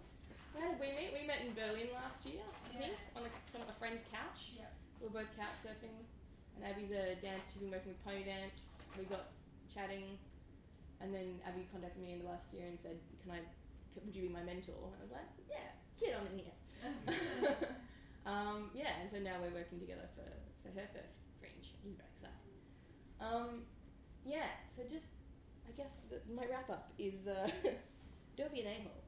How 0.54 0.70
did 0.70 0.80
we 0.80 0.94
meet? 0.94 1.12
We 1.12 1.26
met 1.26 1.44
in 1.44 1.52
Berlin 1.52 1.92
last 1.92 2.24
year, 2.24 2.40
I 2.46 2.78
think, 2.78 2.96
on 3.12 3.26
a, 3.26 3.30
on 3.58 3.68
a 3.68 3.76
friend's 3.76 4.06
couch. 4.08 4.56
Yep. 4.56 4.72
We 5.02 5.10
were 5.10 5.20
both 5.20 5.30
couch 5.36 5.52
surfing, 5.60 5.92
and 6.56 6.64
Abby's 6.64 6.94
a 6.94 7.18
dancer. 7.20 7.44
She's 7.52 7.60
been 7.60 7.74
working 7.74 7.92
with 7.92 8.00
Pony 8.06 8.24
Dance. 8.24 8.80
We 8.96 9.04
got 9.04 9.36
chatting, 9.68 10.16
and 11.00 11.12
then 11.12 11.40
Abby 11.46 11.68
contacted 11.72 12.02
me 12.02 12.12
in 12.14 12.20
the 12.24 12.28
last 12.28 12.52
year 12.52 12.66
and 12.66 12.78
said, 12.80 12.98
"Can 13.22 13.32
I? 13.32 13.40
Would 14.04 14.14
you 14.14 14.28
be 14.28 14.32
my 14.32 14.42
mentor?" 14.42 14.76
And 14.92 14.96
I 14.96 15.02
was 15.02 15.12
like, 15.12 15.30
"Yeah, 15.48 15.72
get 16.00 16.16
on 16.16 16.26
in 16.32 16.38
here." 16.44 16.56
um, 18.26 18.70
yeah, 18.74 19.00
and 19.00 19.10
so 19.10 19.18
now 19.18 19.40
we're 19.40 19.54
working 19.54 19.80
together 19.80 20.08
for, 20.14 20.28
for 20.62 20.70
her 20.76 20.86
first 20.92 21.16
fringe. 21.40 21.72
It's 21.84 21.96
very 21.96 22.10
exciting. 22.12 22.56
Um, 23.20 23.64
yeah, 24.24 24.52
so 24.76 24.82
just 24.90 25.16
I 25.66 25.72
guess 25.76 25.92
the, 26.10 26.20
my 26.32 26.46
wrap 26.46 26.70
up 26.70 26.92
is 26.98 27.26
uh, 27.26 27.48
don't 28.36 28.52
be 28.52 28.60
an 28.60 28.66
a 28.66 28.82
hole 28.82 29.02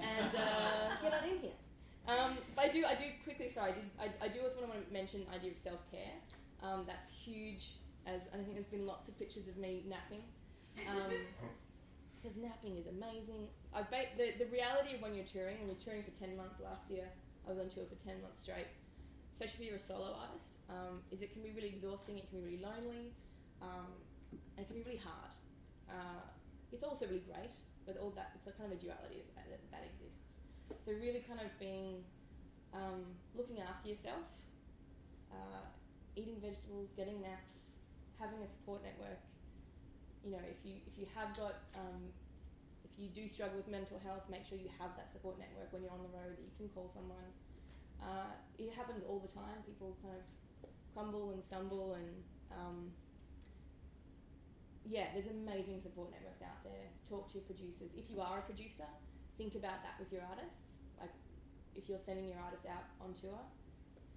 and 0.00 0.32
uh, 0.34 0.96
get 1.02 1.12
on 1.12 1.28
in 1.28 1.38
here. 1.40 1.58
Um, 2.06 2.36
but 2.54 2.66
I 2.66 2.68
do, 2.68 2.84
I 2.84 2.94
do 2.94 3.04
quickly. 3.24 3.48
Sorry, 3.48 3.72
I, 3.72 3.74
did, 3.74 3.90
I, 3.98 4.26
I 4.26 4.28
do 4.28 4.40
also 4.44 4.60
want 4.60 4.72
to 4.74 4.92
mention 4.92 5.24
the 5.24 5.34
idea 5.34 5.52
of 5.52 5.58
self 5.58 5.80
care. 5.90 6.20
Um, 6.62 6.84
that's 6.86 7.10
huge. 7.10 7.80
As 8.06 8.20
and 8.32 8.42
I 8.42 8.44
think 8.44 8.54
there's 8.54 8.68
been 8.68 8.86
lots 8.86 9.08
of 9.08 9.18
pictures 9.18 9.48
of 9.48 9.56
me 9.56 9.84
napping. 9.88 10.20
Because 12.22 12.40
napping 12.40 12.78
is 12.80 12.86
amazing. 12.88 13.52
I 13.76 13.82
ba- 13.84 14.08
the 14.16 14.32
the 14.40 14.48
reality 14.48 14.96
of 14.96 15.02
when 15.04 15.12
you're 15.14 15.28
touring, 15.28 15.60
when 15.60 15.68
you're 15.68 15.84
touring 15.84 16.02
for 16.02 16.14
ten 16.16 16.32
months 16.36 16.56
last 16.56 16.88
year, 16.88 17.04
I 17.44 17.52
was 17.52 17.60
on 17.60 17.68
tour 17.68 17.84
for 17.84 18.00
ten 18.00 18.16
months 18.24 18.40
straight. 18.42 18.72
Especially 19.28 19.68
if 19.68 19.76
you're 19.76 19.82
a 19.82 19.88
solo 19.92 20.16
artist, 20.16 20.56
um, 20.70 21.02
is 21.12 21.20
it 21.20 21.36
can 21.36 21.42
be 21.42 21.52
really 21.52 21.68
exhausting. 21.68 22.16
It 22.16 22.30
can 22.30 22.40
be 22.40 22.44
really 22.48 22.64
lonely. 22.64 23.12
Um, 23.60 23.92
and 24.56 24.64
it 24.64 24.66
can 24.66 24.76
be 24.76 24.82
really 24.88 25.02
hard. 25.04 25.32
Uh, 25.84 26.24
it's 26.72 26.82
also 26.82 27.04
really 27.06 27.28
great, 27.28 27.52
but 27.84 27.98
all 28.00 28.10
that 28.16 28.32
it's 28.34 28.46
a 28.48 28.52
kind 28.56 28.72
of 28.72 28.78
a 28.78 28.80
duality 28.80 29.20
that, 29.36 29.44
that, 29.50 29.60
that 29.70 29.84
exists. 29.84 30.24
So 30.86 30.96
really, 30.96 31.20
kind 31.28 31.40
of 31.44 31.52
being 31.60 32.02
um, 32.72 33.04
looking 33.36 33.60
after 33.60 33.88
yourself, 33.92 34.24
uh, 35.30 35.68
eating 36.16 36.40
vegetables, 36.40 36.88
getting 36.96 37.20
naps, 37.20 37.68
having 38.18 38.40
a 38.40 38.48
support 38.48 38.80
network. 38.82 39.20
You 40.24 40.32
know, 40.32 40.44
if 40.48 40.64
you 40.64 40.80
if 40.88 40.96
you 40.96 41.06
have 41.12 41.36
got 41.36 41.68
um, 41.76 42.08
if 42.82 42.96
you 42.96 43.12
do 43.12 43.28
struggle 43.28 43.60
with 43.60 43.68
mental 43.68 44.00
health, 44.00 44.24
make 44.32 44.48
sure 44.48 44.56
you 44.56 44.72
have 44.80 44.96
that 44.96 45.12
support 45.12 45.38
network 45.38 45.68
when 45.70 45.84
you're 45.84 45.92
on 45.92 46.00
the 46.00 46.14
road 46.16 46.32
that 46.32 46.44
you 46.44 46.54
can 46.56 46.68
call 46.72 46.88
someone. 46.88 47.28
Uh, 48.00 48.32
it 48.58 48.72
happens 48.72 49.04
all 49.04 49.20
the 49.20 49.30
time. 49.30 49.60
People 49.68 49.96
kind 50.00 50.16
of 50.16 50.24
crumble 50.94 51.32
and 51.32 51.42
stumble 51.42 51.94
and 51.94 52.08
um, 52.54 52.92
yeah, 54.84 55.08
there's 55.16 55.32
amazing 55.32 55.80
support 55.80 56.12
networks 56.12 56.44
out 56.44 56.60
there. 56.62 56.92
Talk 57.08 57.32
to 57.32 57.40
your 57.40 57.46
producers. 57.48 57.88
If 57.96 58.12
you 58.12 58.20
are 58.20 58.38
a 58.38 58.44
producer, 58.44 58.88
think 59.40 59.56
about 59.56 59.80
that 59.80 59.96
with 59.98 60.12
your 60.12 60.20
artists. 60.28 60.68
Like, 61.00 61.12
if 61.74 61.88
you're 61.88 61.98
sending 61.98 62.28
your 62.28 62.38
artists 62.38 62.68
out 62.68 62.84
on 63.00 63.16
tour, 63.16 63.40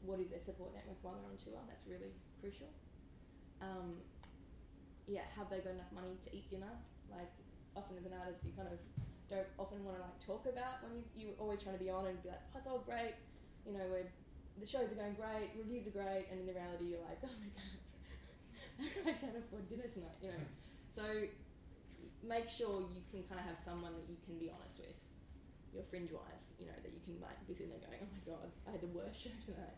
what 0.04 0.20
is 0.20 0.28
their 0.28 0.44
support 0.44 0.76
network 0.76 1.00
while 1.02 1.16
they're 1.16 1.32
on 1.32 1.40
tour? 1.40 1.60
That's 1.72 1.88
really 1.88 2.12
crucial. 2.44 2.68
Um, 3.64 4.04
yeah, 5.08 5.26
have 5.36 5.50
they 5.50 5.64
got 5.64 5.74
enough 5.74 5.92
money 5.96 6.20
to 6.24 6.30
eat 6.36 6.52
dinner? 6.52 6.76
Like, 7.10 7.32
often 7.76 7.98
as 7.98 8.06
an 8.06 8.14
artist, 8.14 8.44
you 8.44 8.52
kind 8.54 8.68
of 8.68 8.78
don't 9.28 9.48
often 9.60 9.84
want 9.84 10.00
to 10.00 10.04
like 10.04 10.20
talk 10.24 10.48
about 10.48 10.80
when 10.84 11.04
you 11.16 11.32
you're 11.32 11.40
always 11.40 11.60
trying 11.60 11.76
to 11.76 11.84
be 11.84 11.92
on 11.92 12.08
and 12.08 12.16
be 12.24 12.32
like, 12.32 12.44
oh, 12.52 12.60
it's 12.60 12.68
all 12.68 12.84
great. 12.84 13.16
You 13.68 13.76
know, 13.76 13.84
we're, 13.92 14.08
the 14.60 14.68
shows 14.68 14.88
are 14.88 15.00
going 15.00 15.20
great, 15.20 15.52
reviews 15.60 15.88
are 15.88 15.96
great, 15.96 16.32
and 16.32 16.40
in 16.40 16.46
the 16.48 16.56
reality, 16.56 16.96
you're 16.96 17.04
like, 17.04 17.20
oh 17.28 17.36
my 17.36 17.52
god, 17.52 17.76
I 19.12 19.14
can't 19.20 19.36
afford 19.36 19.68
dinner 19.68 19.88
tonight. 19.92 20.18
You 20.24 20.32
know, 20.32 20.42
hmm. 20.42 20.96
so 20.96 21.06
make 22.24 22.48
sure 22.48 22.88
you 22.92 23.04
can 23.12 23.24
kind 23.28 23.40
of 23.44 23.48
have 23.48 23.60
someone 23.60 23.94
that 23.96 24.08
you 24.08 24.18
can 24.24 24.40
be 24.40 24.52
honest 24.52 24.80
with. 24.80 24.96
Your 25.76 25.84
fringe 25.92 26.10
wives, 26.10 26.56
you 26.58 26.66
know, 26.66 26.80
that 26.80 26.90
you 26.90 27.04
can 27.04 27.20
like 27.20 27.38
be 27.46 27.54
sitting 27.54 27.70
there 27.70 27.84
going, 27.84 28.02
oh 28.02 28.10
my 28.10 28.24
god, 28.24 28.50
I 28.66 28.80
had 28.80 28.82
the 28.82 28.90
worst 28.96 29.20
show 29.28 29.36
tonight. 29.44 29.78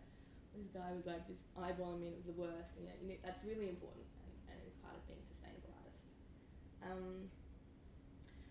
This 0.53 0.69
guy 0.69 0.93
was 0.93 1.09
like 1.09 1.25
just 1.25 1.49
eyeballing 1.57 2.05
me, 2.05 2.13
and 2.13 2.15
it 2.15 2.21
was 2.21 2.29
the 2.29 2.39
worst. 2.39 2.77
And 2.77 2.85
yeah, 2.85 2.95
you 3.01 3.09
know, 3.09 3.17
that's 3.25 3.41
really 3.43 3.67
important, 3.67 4.05
and, 4.05 4.05
and 4.05 4.13
it's 4.13 4.18
part 4.89 4.97
of 4.97 5.05
being 5.05 5.21
a 5.21 5.27
sustainable 5.29 5.69
artist. 5.77 6.09
Um, 6.81 7.29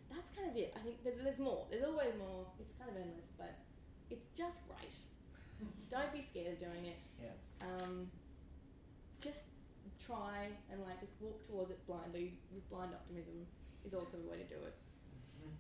that's 0.07 0.31
kind 0.31 0.47
of 0.47 0.55
it. 0.55 0.71
I 0.79 0.81
think 0.87 1.03
there's 1.03 1.19
there's 1.19 1.43
more. 1.43 1.67
There's 1.67 1.83
always 1.83 2.15
more. 2.15 2.47
It's 2.63 2.73
kind 2.79 2.91
of 2.91 2.97
endless, 2.97 3.35
but 3.35 3.59
it's 4.11 4.31
just 4.39 4.63
great. 4.71 4.95
Don't 5.95 6.15
be 6.15 6.23
scared 6.23 6.55
of 6.55 6.59
doing 6.63 6.87
it. 6.87 7.03
Yeah. 7.19 7.35
Um, 7.59 8.07
just 9.19 9.51
try 9.99 10.47
and 10.71 10.79
like 10.87 11.03
just 11.03 11.19
walk 11.19 11.43
towards 11.51 11.75
it 11.75 11.83
blindly 11.91 12.39
with 12.55 12.63
blind 12.71 12.95
optimism 12.95 13.43
is 13.83 13.93
also 13.93 14.15
the 14.15 14.29
way 14.31 14.39
to 14.39 14.47
do 14.47 14.63
it. 14.63 14.79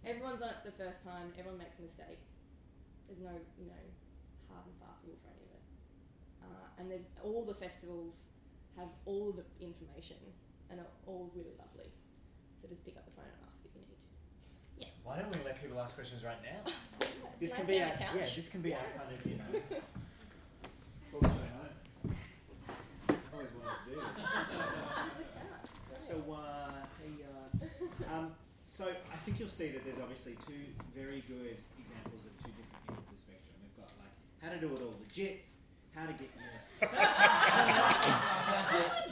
Everyone's 0.06 0.42
on 0.42 0.55
it 0.55 0.62
for 0.62 0.70
the 0.70 0.78
first 0.78 1.02
time. 1.02 1.34
Everyone 1.34 1.59
makes 1.59 1.78
a 1.78 1.82
mistake. 1.82 2.22
There's 3.10 3.18
no 3.18 3.34
you 3.59 3.66
know 3.66 3.84
hard 4.46 4.62
and 4.62 4.76
fast 4.78 5.02
rule 5.02 5.18
for 5.26 5.30
any 5.34 5.42
of 5.42 5.52
it. 5.59 5.64
Uh, 6.46 6.66
and 6.78 6.86
there's 6.86 7.09
all 7.26 7.42
the 7.42 7.59
festivals 7.59 8.22
have 8.78 8.88
all 9.05 9.34
the 9.34 9.42
information 9.59 10.22
and 10.70 10.80
are 10.80 10.86
all 11.06 11.30
really 11.34 11.54
lovely. 11.58 11.90
So 12.62 12.68
just 12.68 12.84
pick 12.84 12.96
up 12.96 13.04
the 13.06 13.12
phone 13.12 13.24
and 13.26 13.34
ask 13.46 13.56
if 13.64 13.70
you 13.74 13.80
need 13.88 13.96
to. 13.96 14.02
Why 15.04 15.16
don't 15.20 15.30
we 15.32 15.38
let 15.44 15.60
people 15.62 15.80
ask 15.80 15.94
questions 15.94 16.24
right 16.24 16.42
now? 16.42 16.60
This 17.40 17.52
Can 17.52 17.66
be 17.66 17.74
sit 17.78 17.82
our, 17.82 17.88
yeah, 18.00 18.12
this 18.34 18.48
can 18.48 18.60
be 18.60 18.74
our 18.74 18.80
Yes. 18.80 18.88
kind 19.06 19.14
of, 19.14 19.26
you 19.26 19.36
know, 19.38 19.44
talk. 21.12 21.24
Always 23.32 23.50
wanted 23.54 23.84
to 23.84 23.90
do. 23.90 23.96
So, 26.06 26.14
uh, 26.32 26.70
hey, 27.00 27.12
uh, 27.24 27.28
um, 28.14 28.26
so 28.66 28.84
I 28.88 29.16
think 29.24 29.38
you'll 29.38 29.48
see 29.48 29.68
that 29.68 29.84
there's 29.84 29.98
obviously 29.98 30.36
two 30.46 30.64
very 30.94 31.20
good 31.28 31.56
examples 31.78 32.24
of 32.26 32.32
two 32.44 32.50
different 32.58 32.82
ends 32.88 33.00
of 33.06 33.10
the 33.12 33.18
spectrum. 33.18 33.54
We've 33.62 33.76
got 33.76 33.90
like 34.00 34.12
how 34.42 34.50
to 34.50 34.58
do 34.60 34.74
it 34.74 34.80
all 34.82 34.94
legit, 35.00 35.44
how 35.94 36.06
to 36.06 36.12
get 36.12 36.30
your, 36.34 36.44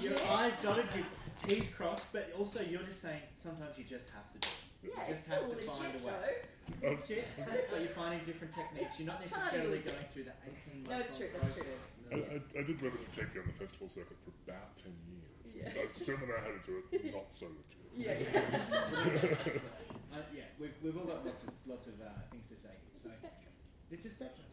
your, 0.10 0.16
your 0.20 0.32
eyes 0.32 0.52
dotted, 0.62 0.86
your 0.94 1.04
T's 1.36 1.70
crossed, 1.70 2.12
but 2.12 2.30
also 2.38 2.60
you're 2.60 2.82
just 2.82 3.02
saying 3.02 3.20
sometimes 3.38 3.76
you 3.78 3.84
just 3.84 4.08
have 4.10 4.28
to 4.32 4.38
do 4.38 4.48
it. 4.48 4.62
Yeah, 4.82 5.06
you 5.08 5.12
it's 5.14 5.26
just 5.26 5.30
have 5.30 5.42
still 5.44 5.58
to 5.58 5.66
find 5.82 5.94
a 6.00 6.06
way. 6.06 6.12
though. 6.12 6.88
It's 6.90 7.08
legit, 7.08 7.26
but 7.70 7.80
you're 7.80 7.94
finding 7.94 8.20
different 8.24 8.52
techniques. 8.52 8.98
You're 8.98 9.06
not 9.08 9.20
necessarily 9.20 9.78
going 9.78 10.06
through 10.10 10.24
the 10.26 10.34
18 10.42 10.82
month 10.82 10.90
No, 10.90 10.98
it's 10.98 11.14
true, 11.16 11.28
that's 11.32 11.54
true. 11.54 11.64
process. 11.64 11.94
I, 12.10 12.58
I, 12.58 12.60
I 12.60 12.62
did 12.66 12.82
register 12.82 13.10
taking 13.22 13.38
on 13.42 13.46
the 13.46 13.54
festival 13.58 13.88
circuit 13.88 14.18
for 14.26 14.32
about 14.46 14.74
10 14.82 14.90
years. 15.06 15.54
Yeah. 15.54 15.82
I 15.82 15.86
certainly 15.86 16.26
know 16.28 16.38
how 16.42 16.50
to 16.50 16.62
do 16.66 16.82
it, 16.90 17.14
not 17.14 17.30
so 17.30 17.46
legit. 17.54 17.86
Yeah, 17.96 18.12
yeah. 18.18 18.42
uh, 20.12 20.26
yeah, 20.34 20.50
we've, 20.60 20.74
we've 20.82 20.96
all 20.98 21.06
got 21.08 21.24
lots 21.24 21.42
of 21.44 21.50
lots 21.64 21.86
of 21.86 21.94
uh, 22.02 22.12
things 22.30 22.44
to 22.52 22.56
say. 22.58 22.74
It's 22.92 23.02
So 23.02 23.08
a 23.08 23.16
spectrum. 23.16 23.52
it's 23.90 24.04
a 24.04 24.10
spectrum. 24.10 24.46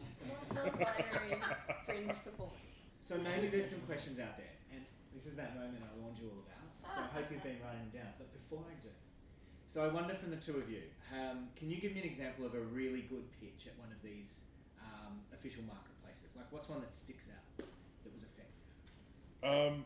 Non-binary 0.54 1.36
fringe 1.84 2.16
performance. 2.24 2.64
So 3.04 3.18
maybe 3.20 3.48
there's 3.52 3.68
some 3.68 3.84
questions 3.84 4.16
out 4.18 4.38
there, 4.40 4.54
and 4.72 4.80
this 5.12 5.26
is 5.26 5.36
that 5.36 5.52
moment 5.60 5.82
I 5.84 5.92
warned 6.00 6.16
you 6.16 6.32
all 6.32 6.40
about. 6.40 6.63
So 6.92 7.00
I 7.00 7.10
hope 7.14 7.30
you've 7.30 7.42
been 7.42 7.60
writing 7.64 7.88
them 7.88 8.04
down. 8.04 8.12
But 8.18 8.32
before 8.32 8.64
I 8.68 8.76
do, 8.82 8.92
so 9.68 9.82
I 9.82 9.88
wonder 9.88 10.14
from 10.14 10.30
the 10.30 10.38
two 10.38 10.58
of 10.58 10.70
you, 10.70 10.86
um, 11.10 11.50
can 11.56 11.70
you 11.70 11.80
give 11.80 11.92
me 11.92 12.00
an 12.00 12.06
example 12.06 12.46
of 12.46 12.54
a 12.54 12.60
really 12.60 13.02
good 13.10 13.26
pitch 13.40 13.66
at 13.66 13.74
one 13.80 13.90
of 13.90 13.98
these 14.02 14.46
um, 14.78 15.24
official 15.34 15.64
marketplaces? 15.66 16.30
Like, 16.36 16.46
what's 16.50 16.68
one 16.68 16.80
that 16.80 16.94
sticks 16.94 17.26
out 17.32 17.42
that 17.58 18.12
was 18.14 18.22
effective? 18.22 18.62
Um, 19.42 19.84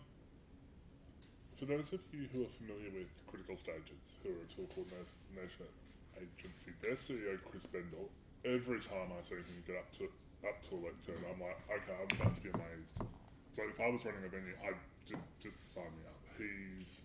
for 1.57 1.65
those 1.65 1.91
of 1.93 2.05
you 2.13 2.29
who 2.31 2.45
are 2.45 2.53
familiar 2.53 2.93
with 2.93 3.11
Critical 3.27 3.57
Stages, 3.57 4.15
who 4.23 4.31
are 4.37 4.45
a 4.45 4.49
tour 4.53 4.69
coordination 4.71 5.67
agency, 6.15 6.71
their 6.85 6.95
CEO 6.95 7.35
Chris 7.43 7.67
Bendall, 7.67 8.13
every 8.45 8.79
time 8.79 9.11
I 9.11 9.23
see 9.23 9.41
him 9.41 9.65
get 9.67 9.77
up 9.77 9.91
to 9.99 10.07
up 10.47 10.63
to 10.71 10.77
a 10.77 10.81
lectern, 10.87 11.25
I'm 11.27 11.41
like, 11.41 11.59
okay, 11.67 11.97
I'm 11.99 12.07
about 12.15 12.37
to 12.37 12.43
be 12.43 12.51
amazed. 12.55 13.03
So 13.51 13.63
if 13.67 13.81
I 13.81 13.89
was 13.91 14.05
running 14.05 14.23
a 14.23 14.29
venue, 14.29 14.55
I'd 14.63 14.79
just 15.05 15.25
just 15.41 15.59
sign 15.67 15.91
me 15.99 16.07
up. 16.07 16.18
He's 16.39 17.03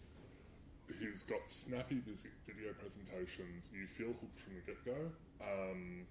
he's 0.99 1.23
got 1.23 1.49
snappy 1.49 2.01
video 2.45 2.73
presentations. 2.77 3.69
You 3.73 3.87
feel 3.87 4.13
hooked 4.13 4.39
from 4.39 4.53
the 4.55 4.63
get 4.63 4.79
go. 4.85 5.09
Um, 5.41 6.05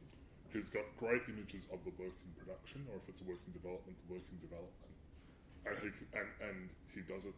he's 0.52 0.68
got 0.68 0.84
great 0.98 1.22
images 1.28 1.68
of 1.72 1.84
the 1.84 1.94
work 1.96 2.16
in 2.26 2.30
production, 2.36 2.84
or 2.90 2.98
if 2.98 3.08
it's 3.08 3.20
a 3.20 3.24
work 3.24 3.40
in 3.46 3.52
development, 3.54 3.96
the 4.08 4.18
work 4.18 4.26
in 4.26 4.38
development. 4.42 4.94
and 5.66 5.76
he 5.78 5.90
and 6.18 6.28
and 6.42 6.58
he 6.94 7.00
does 7.06 7.24
it 7.24 7.36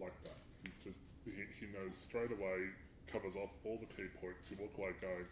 like 0.00 0.16
that. 0.24 0.38
He's 0.64 0.78
just 0.82 1.00
he, 1.24 1.46
he 1.60 1.66
knows 1.70 1.94
straight 1.94 2.32
away, 2.32 2.74
covers 3.06 3.36
off 3.36 3.54
all 3.64 3.78
the 3.78 3.90
key 3.94 4.08
points. 4.20 4.50
You 4.50 4.58
walk 4.58 4.74
away 4.78 4.92
going. 5.00 5.28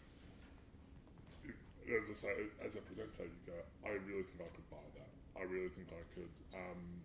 As 1.89 2.05
I 2.13 2.15
say, 2.15 2.35
as 2.61 2.77
a 2.77 2.85
presenter, 2.85 3.25
you 3.25 3.43
go. 3.49 3.57
I 3.83 3.97
really 4.05 4.23
think 4.29 4.45
I 4.45 4.51
could 4.53 4.69
buy 4.69 4.87
that. 5.01 5.09
I 5.41 5.49
really 5.49 5.73
think 5.73 5.89
I 5.89 6.05
could. 6.13 6.29
Um, 6.53 7.01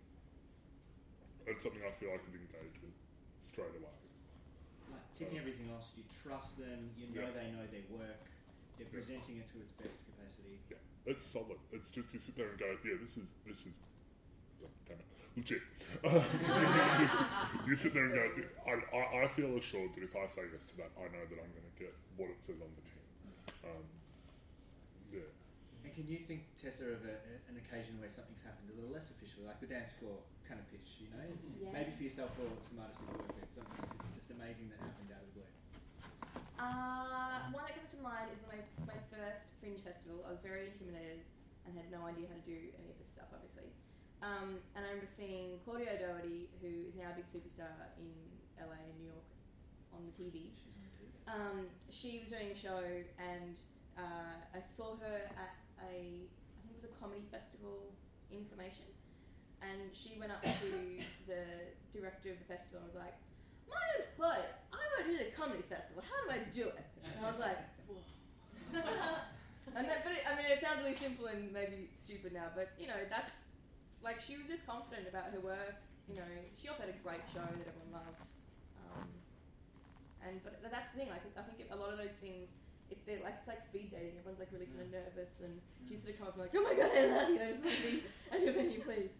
it's 1.46 1.62
something 1.62 1.82
I 1.86 1.92
feel 1.92 2.10
I 2.14 2.18
could 2.18 2.34
engage 2.34 2.76
with 2.82 2.94
straight 3.40 3.74
away. 3.76 3.92
Like 4.90 5.04
ticking 5.14 5.38
everything 5.38 5.70
else, 5.72 5.92
you 5.96 6.04
trust 6.10 6.58
them, 6.58 6.90
you 6.96 7.08
know 7.14 7.26
Yeah. 7.26 7.34
they 7.36 7.48
know 7.52 7.64
their 7.70 7.86
work, 7.90 8.26
they're 8.78 8.90
presenting 8.90 9.38
it 9.38 9.48
to 9.52 9.60
its 9.60 9.72
best 9.72 10.00
capacity. 10.08 10.58
Yeah, 10.70 10.78
it's 11.06 11.24
solid. 11.26 11.58
It's 11.72 11.90
just 11.90 12.12
you 12.12 12.18
sit 12.18 12.36
there 12.36 12.48
and 12.50 12.58
go, 12.58 12.76
yeah, 12.84 12.96
this 13.00 13.16
is 13.16 13.34
this 13.46 13.66
is, 13.66 13.74
oh, 14.64 14.68
damn 14.88 14.98
it, 14.98 15.08
legit. 15.36 15.62
you 17.66 17.74
sit 17.76 17.94
there 17.94 18.04
and 18.06 18.14
go, 18.14 18.24
I, 18.66 18.96
I, 18.96 19.24
I 19.24 19.28
feel 19.28 19.56
assured 19.56 19.90
that 19.94 20.02
if 20.02 20.14
I 20.16 20.26
say 20.28 20.42
yes 20.52 20.64
to 20.66 20.76
that, 20.78 20.90
I 20.98 21.04
know 21.12 21.24
that 21.28 21.38
I'm 21.40 21.52
going 21.54 21.68
to 21.68 21.76
get 21.78 21.94
what 22.16 22.30
it 22.30 22.38
says 22.44 22.60
on 22.60 22.70
the 22.74 22.84
tin. 22.84 23.04
Um, 23.64 23.84
can 25.94 26.10
you 26.10 26.18
think, 26.26 26.50
Tessa, 26.58 26.90
of 26.90 27.06
a, 27.06 27.14
a- 27.22 27.42
an 27.46 27.56
occasion 27.56 27.96
where 28.02 28.10
something's 28.10 28.42
happened 28.42 28.66
a 28.70 28.76
little 28.76 28.90
less 28.90 29.14
official, 29.14 29.46
like 29.46 29.62
the 29.62 29.70
dance 29.70 29.94
floor 29.94 30.18
kind 30.42 30.58
of 30.58 30.66
pitch, 30.68 30.98
you 31.00 31.08
know? 31.14 31.22
Yeah. 31.62 31.70
Maybe 31.72 31.94
for 31.96 32.02
yourself 32.04 32.34
or 32.36 32.50
some 32.66 32.82
artists 32.82 33.00
that 33.06 33.08
you 33.14 33.16
work 33.24 33.30
with, 33.38 33.48
just 34.12 34.28
amazing 34.34 34.68
that 34.74 34.82
happened 34.82 35.10
out 35.14 35.22
of 35.24 35.28
the 35.32 35.34
blue. 35.38 35.50
Uh, 36.60 37.50
one 37.54 37.64
that 37.66 37.74
comes 37.78 37.90
to 37.94 38.00
mind 38.04 38.28
is 38.30 38.42
my 38.46 38.60
my 38.86 38.98
first 39.10 39.54
Fringe 39.58 39.80
festival. 39.82 40.22
I 40.28 40.30
was 40.34 40.42
very 40.44 40.70
intimidated 40.70 41.24
and 41.64 41.72
had 41.74 41.88
no 41.90 42.04
idea 42.06 42.28
how 42.30 42.36
to 42.36 42.44
do 42.46 42.58
any 42.78 42.90
of 42.92 42.98
this 43.00 43.08
stuff, 43.10 43.32
obviously. 43.32 43.70
Um, 44.20 44.60
and 44.76 44.84
I 44.84 44.92
remember 44.92 45.08
seeing 45.08 45.56
Claudia 45.64 45.96
Doherty, 45.98 46.52
who 46.60 46.68
is 46.84 46.94
now 46.94 47.10
a 47.10 47.16
big 47.16 47.26
superstar 47.32 47.72
in 47.96 48.12
LA 48.60 48.76
and 48.76 48.96
New 49.00 49.08
York, 49.08 49.28
on 49.96 50.04
the 50.04 50.14
TV. 50.14 50.52
She's 50.52 50.76
on 50.76 50.88
TV. 50.92 51.08
Um, 51.26 51.56
she 51.88 52.20
was 52.20 52.28
doing 52.30 52.52
a 52.52 52.58
show, 52.58 52.84
and 53.16 53.56
uh, 53.96 54.36
I 54.52 54.60
saw 54.62 54.94
her 55.00 55.16
at 55.40 55.54
a, 55.90 56.24
I 56.24 56.56
think 56.64 56.72
it 56.72 56.78
was 56.80 56.88
a 56.88 56.94
comedy 57.00 57.24
festival 57.30 57.92
information, 58.32 58.88
and 59.60 59.92
she 59.92 60.16
went 60.18 60.32
up 60.32 60.42
to 60.62 60.70
the 61.28 61.72
director 61.92 62.32
of 62.32 62.38
the 62.40 62.48
festival 62.48 62.82
and 62.82 62.88
was 62.88 62.98
like, 62.98 63.16
"My 63.68 63.80
name's 63.94 64.08
Claudia. 64.16 64.56
I 64.72 64.80
want 64.80 65.00
to 65.04 65.06
do 65.10 65.16
the 65.20 65.30
comedy 65.36 65.64
festival. 65.66 66.02
How 66.04 66.18
do 66.24 66.28
I 66.32 66.40
do 66.48 66.68
it?" 66.72 66.88
And 67.04 67.20
I 67.20 67.28
was 67.30 67.40
like, 67.40 67.60
"Whoa." 67.88 68.00
and 69.76 69.86
that, 69.88 70.04
but 70.04 70.12
it, 70.12 70.22
I 70.26 70.36
mean, 70.36 70.48
it 70.50 70.60
sounds 70.60 70.82
really 70.82 70.98
simple 70.98 71.26
and 71.26 71.52
maybe 71.52 71.88
stupid 71.96 72.32
now, 72.32 72.52
but 72.54 72.74
you 72.76 72.86
know, 72.86 72.98
that's 73.08 73.32
like 74.04 74.20
she 74.20 74.36
was 74.36 74.46
just 74.46 74.68
confident 74.68 75.08
about 75.08 75.32
her 75.32 75.40
work. 75.40 75.80
You 76.04 76.20
know, 76.20 76.28
she 76.52 76.68
also 76.68 76.84
had 76.84 76.92
a 76.92 77.00
great 77.00 77.24
show 77.32 77.40
that 77.40 77.64
everyone 77.64 78.04
loved. 78.04 78.20
Um, 78.76 79.08
and 80.20 80.44
but 80.44 80.60
th- 80.60 80.68
that's 80.68 80.92
the 80.92 81.00
thing. 81.00 81.08
Like 81.08 81.24
I 81.32 81.42
think 81.48 81.64
a 81.72 81.76
lot 81.76 81.88
of 81.88 81.96
those 81.96 82.12
things, 82.20 82.52
it, 82.90 82.98
they're 83.06 83.22
like 83.24 83.40
it's 83.40 83.48
like 83.48 83.62
speed 83.64 83.92
dating. 83.92 84.18
Everyone's 84.20 84.40
like 84.40 84.52
really 84.52 84.68
kind 84.68 84.84
of 84.84 84.90
nervous, 84.92 85.32
and 85.40 85.60
she 85.88 85.96
sort 85.96 86.14
of 86.14 86.20
come 86.20 86.28
up 86.28 86.34
and 86.36 86.42
like, 86.44 86.54
oh 86.56 86.64
my 86.64 86.74
god, 86.76 86.90
I 86.92 87.02
love 87.08 87.30
you. 87.32 87.40
I 87.40 87.48
just 87.52 87.64
want 87.64 87.76
to 87.76 87.84
be 87.84 87.94
at 88.32 88.38
your 88.44 88.54
venue, 88.54 88.80
please. 88.84 89.14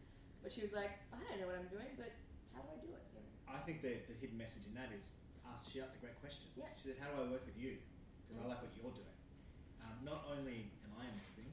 But 0.45 0.53
she 0.53 0.61
was 0.61 0.77
like, 0.77 1.01
I 1.09 1.17
don't 1.17 1.41
know 1.41 1.49
what 1.49 1.57
I'm 1.57 1.73
doing, 1.73 1.97
but 1.97 2.13
how 2.53 2.61
do 2.61 2.77
I 2.77 2.79
do 2.85 2.93
it? 2.93 3.05
You 3.17 3.25
know? 3.25 3.33
I 3.49 3.65
think 3.65 3.81
the, 3.81 4.05
the 4.05 4.17
hidden 4.21 4.37
message 4.37 4.69
in 4.69 4.77
that 4.77 4.93
is 4.93 5.17
asked, 5.49 5.73
she 5.73 5.81
asked 5.81 5.97
a 5.97 6.03
great 6.05 6.21
question. 6.21 6.53
Yeah. 6.53 6.69
She 6.77 6.93
said, 6.93 7.01
How 7.01 7.09
do 7.17 7.25
I 7.25 7.27
work 7.33 7.49
with 7.49 7.57
you? 7.57 7.81
Because 8.25 8.41
I 8.41 8.45
like 8.45 8.61
what 8.61 8.73
you're 8.77 8.93
doing. 8.93 9.17
Um, 9.81 9.97
not 10.05 10.29
only 10.29 10.69
am 10.85 10.93
I 11.01 11.09
amazing, 11.09 11.49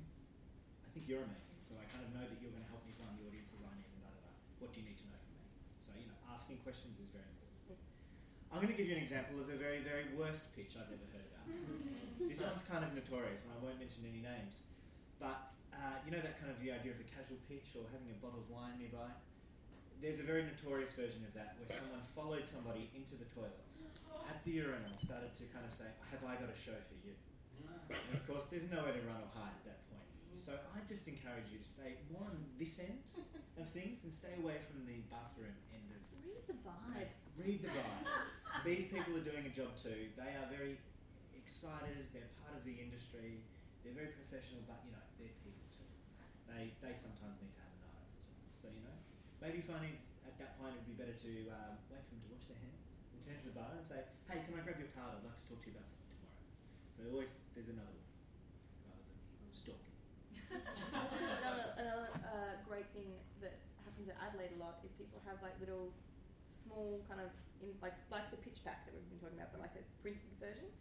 I 0.84 0.90
think 0.92 1.08
you're 1.08 1.24
amazing. 1.24 1.56
So 1.64 1.80
I 1.80 1.88
kind 1.88 2.04
of 2.04 2.12
know 2.12 2.28
that 2.28 2.38
you're 2.44 2.52
going 2.52 2.68
to 2.68 2.72
help 2.72 2.84
me 2.84 2.92
find 3.00 3.16
the 3.16 3.24
audiences 3.24 3.64
I 3.64 3.72
need 3.80 3.88
and 3.88 4.04
da 4.04 4.12
da 4.12 4.28
da. 4.28 4.32
What 4.60 4.76
do 4.76 4.84
you 4.84 4.88
need 4.92 5.00
to 5.00 5.08
know 5.08 5.20
from 5.24 5.40
me? 5.40 5.48
So, 5.80 5.96
you 5.96 6.08
know, 6.12 6.20
asking 6.28 6.60
questions 6.68 7.00
is 7.00 7.08
very 7.16 7.24
important. 7.24 7.80
I'm 8.52 8.60
going 8.60 8.68
to 8.68 8.76
give 8.76 8.92
you 8.92 9.00
an 9.00 9.04
example 9.04 9.40
of 9.40 9.48
the 9.48 9.56
very, 9.56 9.80
very 9.80 10.12
worst 10.12 10.52
pitch 10.52 10.76
I've 10.76 10.92
ever 10.92 11.08
heard. 11.16 11.31
This 12.28 12.42
one's 12.42 12.64
kind 12.64 12.84
of 12.84 12.96
notorious, 12.96 13.44
and 13.44 13.52
I 13.52 13.58
won't 13.60 13.80
mention 13.80 14.08
any 14.08 14.24
names. 14.24 14.64
But 15.20 15.52
uh, 15.76 16.02
you 16.06 16.12
know 16.12 16.22
that 16.22 16.40
kind 16.40 16.52
of 16.52 16.58
the 16.60 16.72
idea 16.72 16.96
of 16.96 17.00
the 17.00 17.10
casual 17.10 17.40
pitch 17.48 17.74
or 17.76 17.88
having 17.92 18.10
a 18.12 18.18
bottle 18.20 18.44
of 18.44 18.48
wine 18.52 18.78
nearby? 18.80 19.10
There's 20.02 20.18
a 20.18 20.26
very 20.26 20.42
notorious 20.42 20.98
version 20.98 21.22
of 21.22 21.34
that 21.38 21.62
where 21.62 21.70
someone 21.70 22.02
followed 22.18 22.50
somebody 22.50 22.90
into 22.98 23.14
the 23.14 23.28
toilets 23.30 23.78
at 24.26 24.42
the 24.42 24.58
urinal, 24.58 24.98
started 24.98 25.30
to 25.38 25.46
kind 25.54 25.62
of 25.62 25.74
say, 25.74 25.86
Have 26.10 26.26
I 26.26 26.40
got 26.42 26.50
a 26.50 26.58
show 26.58 26.74
for 26.90 26.98
you? 27.06 27.14
And 27.92 28.14
of 28.18 28.24
course, 28.26 28.50
there's 28.50 28.66
nowhere 28.72 28.98
to 28.98 29.04
run 29.06 29.22
or 29.22 29.30
hide 29.36 29.54
at 29.62 29.66
that 29.70 29.82
point. 29.94 30.10
So 30.34 30.58
I 30.58 30.82
just 30.90 31.06
encourage 31.06 31.54
you 31.54 31.62
to 31.62 31.68
stay 31.68 32.02
more 32.10 32.26
on 32.26 32.42
this 32.58 32.82
end 32.82 32.98
of 33.62 33.70
things 33.76 34.02
and 34.02 34.10
stay 34.10 34.34
away 34.42 34.58
from 34.66 34.90
the 34.90 35.06
bathroom 35.14 35.54
end 35.70 35.86
of 35.94 36.02
Read 36.26 36.44
the 36.50 36.58
vibe. 36.66 37.12
Read 37.38 37.62
the 37.62 37.70
vibe. 37.70 38.06
These 38.66 38.90
people 38.90 39.14
are 39.22 39.26
doing 39.26 39.46
a 39.46 39.54
job 39.54 39.78
too. 39.78 40.10
They 40.18 40.34
are 40.34 40.50
very 40.50 40.82
excited. 41.52 42.08
They're 42.16 42.32
part 42.40 42.56
of 42.56 42.64
the 42.64 42.80
industry. 42.80 43.44
They're 43.84 43.92
very 43.92 44.16
professional, 44.16 44.64
but 44.64 44.80
you 44.88 44.96
know 44.96 45.04
they're 45.20 45.36
people 45.44 45.68
too. 45.76 45.84
They 46.48 46.72
they 46.80 46.96
sometimes 46.96 47.44
need 47.44 47.52
to 47.52 47.62
have 47.68 47.76
a 47.76 47.80
night 47.92 48.08
as 48.08 48.16
well. 48.24 48.32
So 48.56 48.66
you 48.72 48.80
know, 48.88 48.96
maybe 49.44 49.60
finding 49.60 50.00
at 50.24 50.40
that 50.40 50.56
point 50.56 50.80
it'd 50.80 50.88
be 50.88 50.96
better 50.96 51.12
to 51.12 51.32
um, 51.52 51.76
wait 51.92 52.08
for 52.08 52.16
them 52.16 52.24
to 52.24 52.30
wash 52.32 52.48
their 52.48 52.56
hands, 52.56 52.80
and 53.12 53.20
turn 53.20 53.36
to 53.44 53.52
the 53.52 53.56
bar 53.60 53.68
and 53.76 53.84
say, 53.84 54.00
"Hey, 54.32 54.48
can 54.48 54.56
I 54.56 54.64
grab 54.64 54.80
your 54.80 54.96
card? 54.96 55.20
I'd 55.20 55.28
like 55.28 55.36
to 55.44 55.46
talk 55.52 55.60
to 55.60 55.68
you 55.68 55.76
about 55.76 55.92
something 55.92 56.08
tomorrow." 56.16 56.40
So 56.96 57.00
always 57.12 57.36
there's 57.52 57.68
another 57.68 58.00
one 58.00 58.08
rather 58.88 59.04
than 59.04 59.52
stalking. 59.52 59.96
Another 60.56 61.76
another 61.76 62.08
uh, 62.32 62.54
great 62.64 62.88
thing 62.96 63.12
that 63.44 63.60
happens 63.84 64.08
at 64.08 64.16
Adelaide 64.24 64.56
a 64.56 64.60
lot 64.64 64.80
is 64.88 64.96
people 64.96 65.20
have 65.28 65.36
like 65.44 65.60
little 65.60 65.92
small 66.56 67.04
kind 67.12 67.20
of 67.20 67.28
in 67.60 67.76
like 67.84 68.00
like 68.08 68.32
the 68.32 68.40
pitch 68.40 68.64
pack 68.64 68.88
that 68.88 68.96
we've 68.96 69.04
been 69.12 69.20
talking 69.20 69.36
about, 69.36 69.52
but 69.52 69.60
like 69.60 69.76
a 69.76 69.84
printed 70.00 70.32
version. 70.40 70.72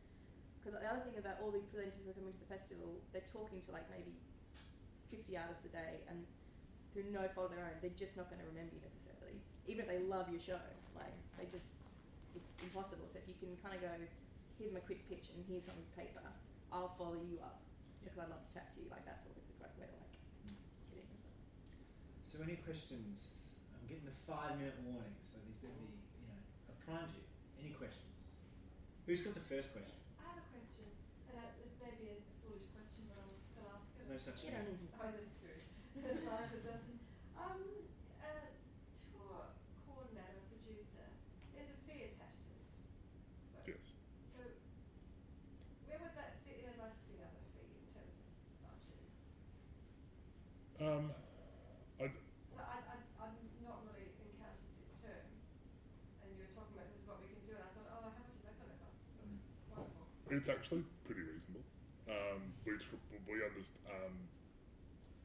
Because 0.71 0.87
the 0.87 0.95
other 0.95 1.03
thing 1.03 1.19
about 1.19 1.43
all 1.43 1.51
these 1.51 1.67
presenters 1.67 1.99
who 2.07 2.15
are 2.15 2.19
coming 2.23 2.31
to 2.31 2.43
the 2.47 2.47
festival, 2.47 3.03
they're 3.11 3.27
talking 3.35 3.59
to 3.67 3.75
like 3.75 3.91
maybe 3.91 4.15
50 5.11 5.27
artists 5.35 5.67
a 5.67 5.73
day, 5.75 5.99
and 6.07 6.23
through 6.95 7.11
no 7.11 7.27
fault 7.35 7.51
of 7.51 7.59
their 7.59 7.67
own, 7.67 7.75
they're 7.83 7.99
just 7.99 8.15
not 8.15 8.31
going 8.31 8.39
to 8.39 8.47
remember 8.47 8.79
you 8.79 8.83
necessarily. 8.87 9.35
Even 9.67 9.83
if 9.83 9.91
they 9.91 9.99
love 10.07 10.31
your 10.31 10.39
show, 10.39 10.63
like 10.95 11.11
they 11.35 11.51
just, 11.51 11.75
it's 12.39 12.47
impossible. 12.63 13.11
So 13.11 13.19
if 13.19 13.27
you 13.27 13.35
can 13.43 13.51
kind 13.67 13.75
of 13.75 13.83
go, 13.83 13.91
here's 14.63 14.71
my 14.71 14.79
quick 14.87 15.03
pitch 15.11 15.35
and 15.35 15.43
here's 15.51 15.67
some 15.67 15.75
paper, 15.99 16.23
I'll 16.71 16.95
follow 16.95 17.19
you 17.19 17.43
up 17.43 17.59
because 17.99 18.23
I'd 18.23 18.31
love 18.31 18.47
to 18.47 18.51
chat 18.55 18.71
to 18.71 18.77
you. 18.79 18.87
Like 18.95 19.03
that's 19.03 19.27
always 19.27 19.43
a 19.51 19.59
great 19.59 19.75
way 19.75 19.91
to 19.91 19.99
like 19.99 20.15
get 20.95 21.03
in 21.03 21.11
as 21.11 21.19
well. 21.27 21.35
So 22.23 22.47
any 22.47 22.63
questions? 22.63 23.35
I'm 23.75 23.91
getting 23.91 24.07
the 24.07 24.15
five 24.23 24.55
minute 24.55 24.79
warning, 24.87 25.19
so 25.19 25.35
these 25.43 25.59
better 25.59 25.75
be, 25.83 25.99
you 26.15 26.31
know, 26.31 26.39
I've 26.71 26.79
primed 26.87 27.11
you. 27.11 27.27
Any 27.59 27.75
questions? 27.75 28.39
Who's 29.11 29.27
got 29.27 29.35
the 29.35 29.43
first 29.51 29.75
question? 29.75 29.99
Uh, 31.31 31.39
I 31.39 31.47
have 31.47 31.55
a 31.55 31.63
question, 31.63 31.63
and 31.63 31.63
I, 31.63 31.63
it 31.63 31.73
may 31.79 31.93
be 32.01 32.07
a 32.11 32.19
foolish 32.43 32.67
question, 32.75 33.07
but 33.07 33.23
I'll 33.23 33.39
still 33.39 33.69
ask 33.71 33.87
it. 33.99 34.05
No 34.11 34.17
such 34.19 34.43
Get 34.43 34.51
thing. 34.51 34.67
on 34.67 34.75
in. 34.75 34.91
Oh, 34.99 35.11
that's 35.15 35.35
true. 35.39 35.61
That's 36.03 36.23
fine 36.27 36.49
for 36.51 36.59
Justin. 36.65 36.97
Um, 37.39 37.61
uh, 38.21 38.51
tour 39.15 39.55
coordinator, 39.87 40.43
producer, 40.51 41.07
there's 41.55 41.71
a 41.71 41.79
fee 41.87 42.03
attached 42.11 42.43
to 42.43 42.53
this. 42.59 42.71
But- 43.55 43.67
yes. 43.71 43.85
So, 44.27 44.41
where 45.87 45.99
would 46.03 46.15
that 46.19 46.35
sit? 46.43 46.67
I'd 46.67 46.79
like 46.83 46.95
to 46.99 47.03
see 47.07 47.19
other 47.23 47.43
fees 47.55 47.75
in 47.79 47.87
terms 47.95 48.15
of 48.19 48.27
budget. 48.65 49.07
Um, 50.83 51.05
I, 52.01 52.07
So 52.51 52.59
I, 52.59 52.79
I, 52.91 52.97
I've 53.23 53.39
not 53.63 53.85
really 53.87 54.11
encountered 54.19 54.73
this 54.81 54.93
term, 55.05 55.29
and 56.25 56.29
you 56.35 56.41
were 56.43 56.53
talking 56.57 56.75
about 56.75 56.89
this 56.91 56.99
is 57.01 57.07
what 57.07 57.21
we 57.23 57.29
can 57.31 57.43
do, 57.47 57.53
and 57.57 57.65
I 57.65 57.71
thought, 57.77 57.89
oh, 57.93 58.09
how 58.11 58.21
much 58.25 58.33
is 58.37 58.43
that 58.49 58.57
going 58.57 58.73
to 58.73 58.79
cost? 58.81 58.97
That's 59.21 59.37
wonderful. 59.69 60.09
It's 60.31 60.49
actually 60.49 60.87
pretty 61.03 61.27
reasonable. 61.27 61.67
Um, 62.07 62.55
we 62.63 62.79
we 63.27 63.43
understand. 63.43 63.83
Um, 63.91 64.15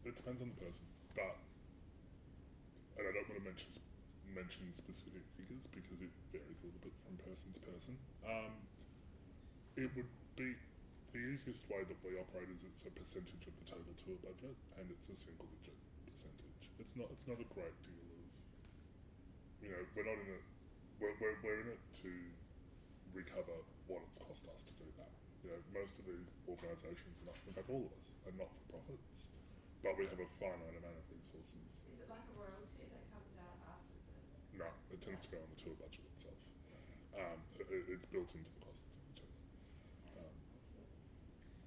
it 0.06 0.18
depends 0.18 0.42
on 0.42 0.50
the 0.50 0.58
person, 0.58 0.86
but 1.14 1.38
and 2.98 3.06
I 3.06 3.12
don't 3.14 3.28
want 3.30 3.38
to 3.38 3.46
mention 3.46 3.70
mention 4.34 4.66
specific 4.74 5.22
figures 5.38 5.70
because 5.70 6.02
it 6.02 6.12
varies 6.34 6.60
a 6.62 6.66
little 6.68 6.82
bit 6.82 6.94
from 7.06 7.16
person 7.22 7.54
to 7.54 7.62
person. 7.70 7.94
Um, 8.26 8.54
it 9.78 9.94
would 9.94 10.10
be 10.36 10.58
the 11.14 11.22
easiest 11.22 11.70
way 11.70 11.86
that 11.86 12.00
we 12.02 12.18
operate 12.18 12.50
is 12.50 12.66
it's 12.66 12.84
a 12.84 12.92
percentage 12.92 13.46
of 13.46 13.54
the 13.62 13.66
total 13.66 13.94
tour 14.02 14.18
budget, 14.26 14.58
and 14.82 14.90
it's 14.90 15.08
a 15.14 15.18
single 15.18 15.46
digit 15.62 15.78
percentage. 16.10 16.66
It's 16.82 16.98
not 16.98 17.14
it's 17.14 17.30
not 17.30 17.38
a 17.38 17.48
great 17.54 17.78
deal 17.86 18.02
of 18.10 18.26
you 19.62 19.70
know 19.70 19.82
we're 19.94 20.06
not 20.10 20.18
in 20.18 20.34
it 20.34 20.46
we're, 21.00 21.16
we're, 21.20 21.38
we're 21.44 21.60
in 21.62 21.68
it 21.76 21.82
to 22.04 22.12
recover 23.16 23.56
what 23.88 24.04
it's 24.04 24.20
cost 24.20 24.46
us 24.52 24.62
to 24.68 24.74
do 24.76 24.86
that. 25.00 25.10
You 25.42 25.56
know, 25.56 25.60
most 25.72 25.96
of 25.98 26.04
these 26.06 26.28
organisations 26.46 27.24
not, 27.24 27.40
in 27.48 27.54
fact, 27.56 27.72
all 27.72 27.88
of 27.88 27.94
us 27.98 28.12
are 28.28 28.36
not 28.36 28.52
for 28.52 28.78
profits, 28.78 29.32
but 29.80 29.96
we 29.96 30.06
have 30.12 30.20
a 30.20 30.30
finite 30.38 30.76
amount 30.76 31.00
of 31.00 31.06
resources. 31.10 31.56
Is 31.90 32.04
it 32.04 32.10
like 32.12 32.26
a 32.28 32.36
royalty 32.36 32.86
that 32.92 33.04
comes 33.14 33.34
out 33.40 33.58
after 33.72 33.96
the? 33.96 34.60
No, 34.60 34.70
it 34.92 35.00
tends 35.00 35.24
to 35.26 35.30
go 35.32 35.40
on 35.40 35.50
the 35.50 35.60
tour 35.60 35.74
budget 35.80 36.04
itself. 36.18 36.38
Um, 37.16 37.40
it, 37.56 37.88
it's 37.88 38.10
built 38.10 38.28
into 38.36 38.52
the 38.52 38.64
costs 38.68 38.92
of 39.00 39.04
the 39.08 39.16
tour. 39.24 39.34
Um, 40.20 40.36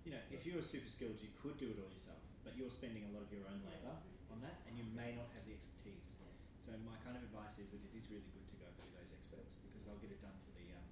You 0.04 0.12
know, 0.18 0.24
if 0.28 0.44
you 0.44 0.56
were 0.58 0.66
super 0.66 0.88
skilled, 0.90 1.16
you 1.24 1.32
could 1.40 1.56
do 1.56 1.72
it 1.72 1.78
all 1.80 1.88
yourself, 1.88 2.20
but 2.44 2.52
you're 2.58 2.72
spending 2.72 3.08
a 3.08 3.10
lot 3.16 3.24
of 3.24 3.30
your 3.32 3.48
own 3.48 3.62
labour 3.64 3.96
on 4.28 4.44
that, 4.44 4.60
and 4.68 4.76
you 4.76 4.84
may 4.92 5.16
not 5.16 5.28
have 5.32 5.44
the 5.48 5.54
expertise. 5.56 6.16
So 6.60 6.76
my 6.84 6.96
kind 7.00 7.16
of 7.16 7.24
advice 7.24 7.56
is 7.56 7.72
that 7.72 7.80
it 7.80 7.92
is 7.96 8.12
really 8.12 8.28
good 8.36 8.44
to 8.44 8.56
go 8.60 8.68
through 8.76 8.92
those 8.92 9.08
experts 9.16 9.56
because 9.64 9.80
they'll 9.88 10.00
get 10.04 10.12
it 10.12 10.20
done 10.20 10.36
for 10.44 10.52
the, 10.52 10.68
um, 10.76 10.84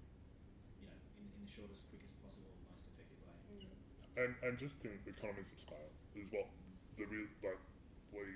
you 0.80 0.88
know, 0.88 0.96
in, 1.20 1.28
in 1.35 1.35
the 1.46 1.54
shortest, 1.54 1.86
quickest 1.94 2.18
possible, 2.26 2.50
most 2.66 2.90
effective 2.90 3.22
way. 3.22 3.38
Mm. 3.54 3.70
And 4.18 4.32
and 4.42 4.52
just 4.58 4.82
think 4.82 5.06
the 5.06 5.14
economies 5.14 5.54
of 5.54 5.62
scale 5.62 5.94
is 6.18 6.26
what 6.34 6.50
the 6.98 7.06
real 7.06 7.30
like 7.46 7.62
we 8.10 8.26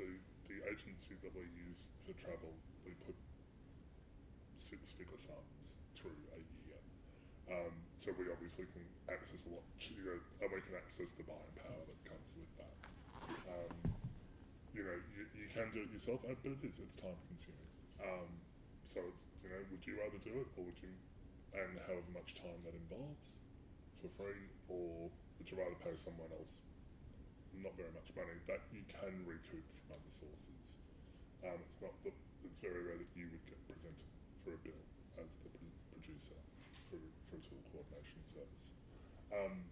the 0.00 0.08
the 0.48 0.58
agency 0.64 1.20
that 1.20 1.32
we 1.36 1.44
use 1.68 1.84
for 2.08 2.16
travel 2.16 2.56
we 2.88 2.96
put 3.04 3.16
six 4.56 4.96
figure 4.96 5.20
sums 5.20 5.76
through 5.92 6.16
a 6.32 6.40
year. 6.64 6.80
Um, 7.52 7.74
so 7.98 8.16
we 8.16 8.32
obviously 8.32 8.64
can 8.72 8.86
access 9.12 9.44
a 9.44 9.50
lot, 9.52 9.66
ch- 9.76 9.92
you 9.92 10.08
know, 10.08 10.18
and 10.40 10.48
we 10.48 10.62
can 10.64 10.78
access 10.78 11.12
the 11.12 11.26
buying 11.28 11.54
power 11.58 11.82
that 11.84 11.98
comes 12.08 12.30
with 12.32 12.48
that. 12.56 12.76
Um, 13.50 13.74
you 14.72 14.82
know, 14.86 14.96
you, 15.12 15.28
you 15.36 15.46
can 15.52 15.68
do 15.74 15.84
it 15.84 15.90
yourself, 15.92 16.24
uh, 16.24 16.32
but 16.40 16.56
it 16.56 16.62
is, 16.64 16.80
it's 16.80 16.96
time 16.96 17.18
consuming. 17.28 17.68
Um, 18.00 18.30
so 18.86 19.04
it's, 19.12 19.28
you 19.44 19.50
know, 19.52 19.60
would 19.70 19.84
you 19.84 20.00
rather 20.00 20.18
do 20.22 20.32
it 20.42 20.48
or 20.56 20.64
would 20.64 20.78
you, 20.80 20.90
and 21.52 21.76
however 21.86 22.08
much 22.12 22.34
time 22.36 22.60
that 22.64 22.72
involves 22.74 23.36
for 24.00 24.08
free, 24.16 24.48
or 24.68 25.08
would 25.38 25.46
you 25.50 25.56
rather 25.58 25.76
pay 25.84 25.94
someone 25.94 26.30
else 26.38 26.64
not 27.54 27.76
very 27.76 27.92
much 27.92 28.08
money 28.16 28.34
that 28.48 28.64
you 28.72 28.82
can 28.88 29.22
recoup 29.28 29.64
from 29.76 29.96
other 30.00 30.12
sources? 30.12 30.80
Um, 31.44 31.58
it's 31.68 31.78
not 31.82 31.92
the, 32.06 32.10
it's 32.46 32.58
very 32.62 32.80
rare 32.82 32.98
that 32.98 33.12
you 33.14 33.28
would 33.30 33.44
get 33.46 33.58
presented 33.68 34.08
for 34.46 34.54
a 34.56 34.60
bill 34.64 34.82
as 35.20 35.36
the 35.44 35.50
producer 35.92 36.38
for, 36.88 36.98
for 37.30 37.36
a 37.38 37.42
tool 37.44 37.62
coordination 37.74 38.22
service. 38.24 38.66
Um, 39.30 39.66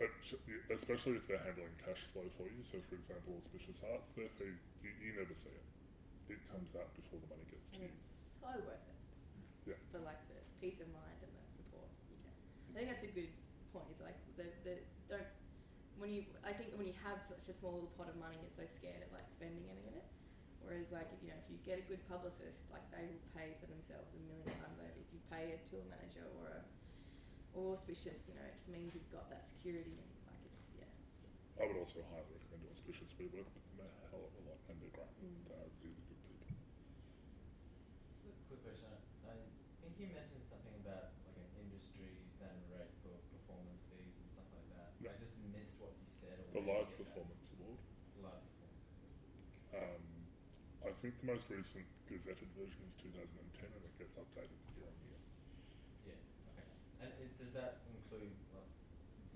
it 0.00 0.12
sh- 0.24 0.40
y- 0.48 0.64
especially 0.72 1.16
if 1.20 1.28
they're 1.28 1.42
handling 1.44 1.74
cash 1.84 2.04
flow 2.12 2.24
for 2.36 2.48
you. 2.48 2.60
So, 2.64 2.80
for 2.88 2.96
example, 2.96 3.36
Auspicious 3.36 3.84
Arts, 3.84 4.12
their 4.16 4.32
fee, 4.32 4.56
you, 4.80 4.90
you 5.00 5.10
never 5.20 5.34
see 5.36 5.52
it. 5.52 5.66
It 6.32 6.40
comes 6.48 6.72
out 6.78 6.88
before 6.96 7.20
the 7.20 7.28
money 7.28 7.44
gets 7.50 7.68
to 7.74 7.84
And 7.84 7.90
you. 7.90 7.92
it's 7.92 8.32
so 8.40 8.48
worth 8.64 8.80
it. 8.86 9.00
Yeah. 9.76 9.80
For 9.92 10.00
like 10.00 10.20
peace 10.60 10.78
of 10.78 10.88
mind 10.92 11.18
and 11.24 11.32
the 11.32 11.44
support 11.56 11.88
you 12.12 12.20
get. 12.20 12.36
I 12.36 12.72
think 12.76 12.88
that's 12.92 13.08
a 13.08 13.12
good 13.16 13.32
point. 13.72 13.88
It's 13.90 14.04
like 14.04 14.20
the 14.36 14.46
the 14.62 14.74
don't 15.08 15.26
when 15.96 16.08
you 16.12 16.28
I 16.44 16.52
think 16.52 16.76
when 16.76 16.88
you 16.88 16.96
have 17.04 17.20
such 17.24 17.48
a 17.48 17.54
small 17.56 17.76
little 17.76 17.92
pot 17.96 18.08
of 18.12 18.16
money, 18.20 18.36
you're 18.40 18.52
so 18.52 18.68
scared 18.68 19.04
of 19.04 19.10
like 19.12 19.28
spending 19.32 19.64
any 19.68 19.84
of 19.88 19.96
it. 19.96 20.06
Whereas 20.64 20.92
like 20.92 21.08
if 21.12 21.20
you 21.24 21.32
know 21.32 21.40
if 21.40 21.48
you 21.48 21.56
get 21.64 21.80
a 21.80 21.84
good 21.88 22.00
publicist, 22.08 22.68
like 22.68 22.84
they 22.92 23.04
will 23.08 23.24
pay 23.32 23.56
for 23.56 23.66
themselves 23.68 24.12
a 24.12 24.20
million 24.28 24.48
times 24.60 24.76
over. 24.80 24.96
If 25.00 25.08
you 25.12 25.20
pay 25.32 25.56
a 25.56 25.58
tour 25.68 25.84
manager 25.88 26.28
or 26.40 26.56
a 26.56 26.60
or 27.56 27.74
auspicious, 27.74 28.28
you 28.28 28.36
know, 28.36 28.46
it 28.46 28.60
means 28.70 28.94
you've 28.94 29.10
got 29.10 29.26
that 29.32 29.48
security 29.48 29.96
and 29.96 30.10
like 30.28 30.40
it's 30.46 30.60
yeah. 30.76 30.86
I 31.60 31.66
would 31.66 31.80
also 31.80 32.04
highly 32.12 32.30
recommend 32.30 32.50
Auspicious. 32.70 33.12
We 33.18 33.26
work 33.34 33.50
with 33.50 33.66
them 33.74 33.82
a 33.82 34.06
hell 34.14 34.22
of 34.22 34.32
a 34.38 34.42
lot, 34.46 34.60
and 34.70 34.78
they're 34.78 34.94
great. 34.94 35.10
Mm. 35.18 35.42
They 35.50 35.58
are 35.58 35.70
really 35.82 36.00
good 36.06 36.22
people. 36.22 36.46
Just 38.22 38.40
a 38.40 38.46
quick 38.46 38.62
question. 38.62 38.86
You 40.00 40.08
mentioned 40.16 40.48
something 40.48 40.72
about 40.80 41.12
like 41.28 41.36
an 41.36 41.50
industry 41.60 42.08
standard 42.32 42.72
rates 42.72 42.96
for 43.04 43.12
performance 43.36 43.84
fees 43.92 44.16
and 44.16 44.28
stuff 44.32 44.48
like 44.56 44.64
that. 44.72 44.96
Yeah. 44.96 45.12
I 45.12 45.20
just 45.20 45.36
missed 45.52 45.76
what 45.76 45.92
you 46.00 46.08
said. 46.16 46.40
Or 46.40 46.48
The 46.56 46.64
Live 46.64 46.88
that. 46.88 47.04
Performance 47.04 47.52
Award. 47.60 47.76
Live 48.24 48.40
performance. 48.40 48.96
Um, 49.76 50.04
I 50.88 50.96
think 51.04 51.20
the 51.20 51.28
most 51.28 51.52
recent 51.52 51.84
gazetted 52.08 52.48
version 52.56 52.80
is 52.88 52.96
2010, 52.96 53.12
and 53.76 53.84
it 53.84 53.92
gets 54.00 54.16
updated 54.16 54.56
year 54.72 54.88
on 54.88 54.96
year. 55.04 55.20
Yeah. 56.16 56.16
Okay. 56.56 56.64
And 57.04 57.12
it, 57.20 57.36
does 57.36 57.52
that 57.52 57.84
include 57.92 58.32
like, 58.56 58.72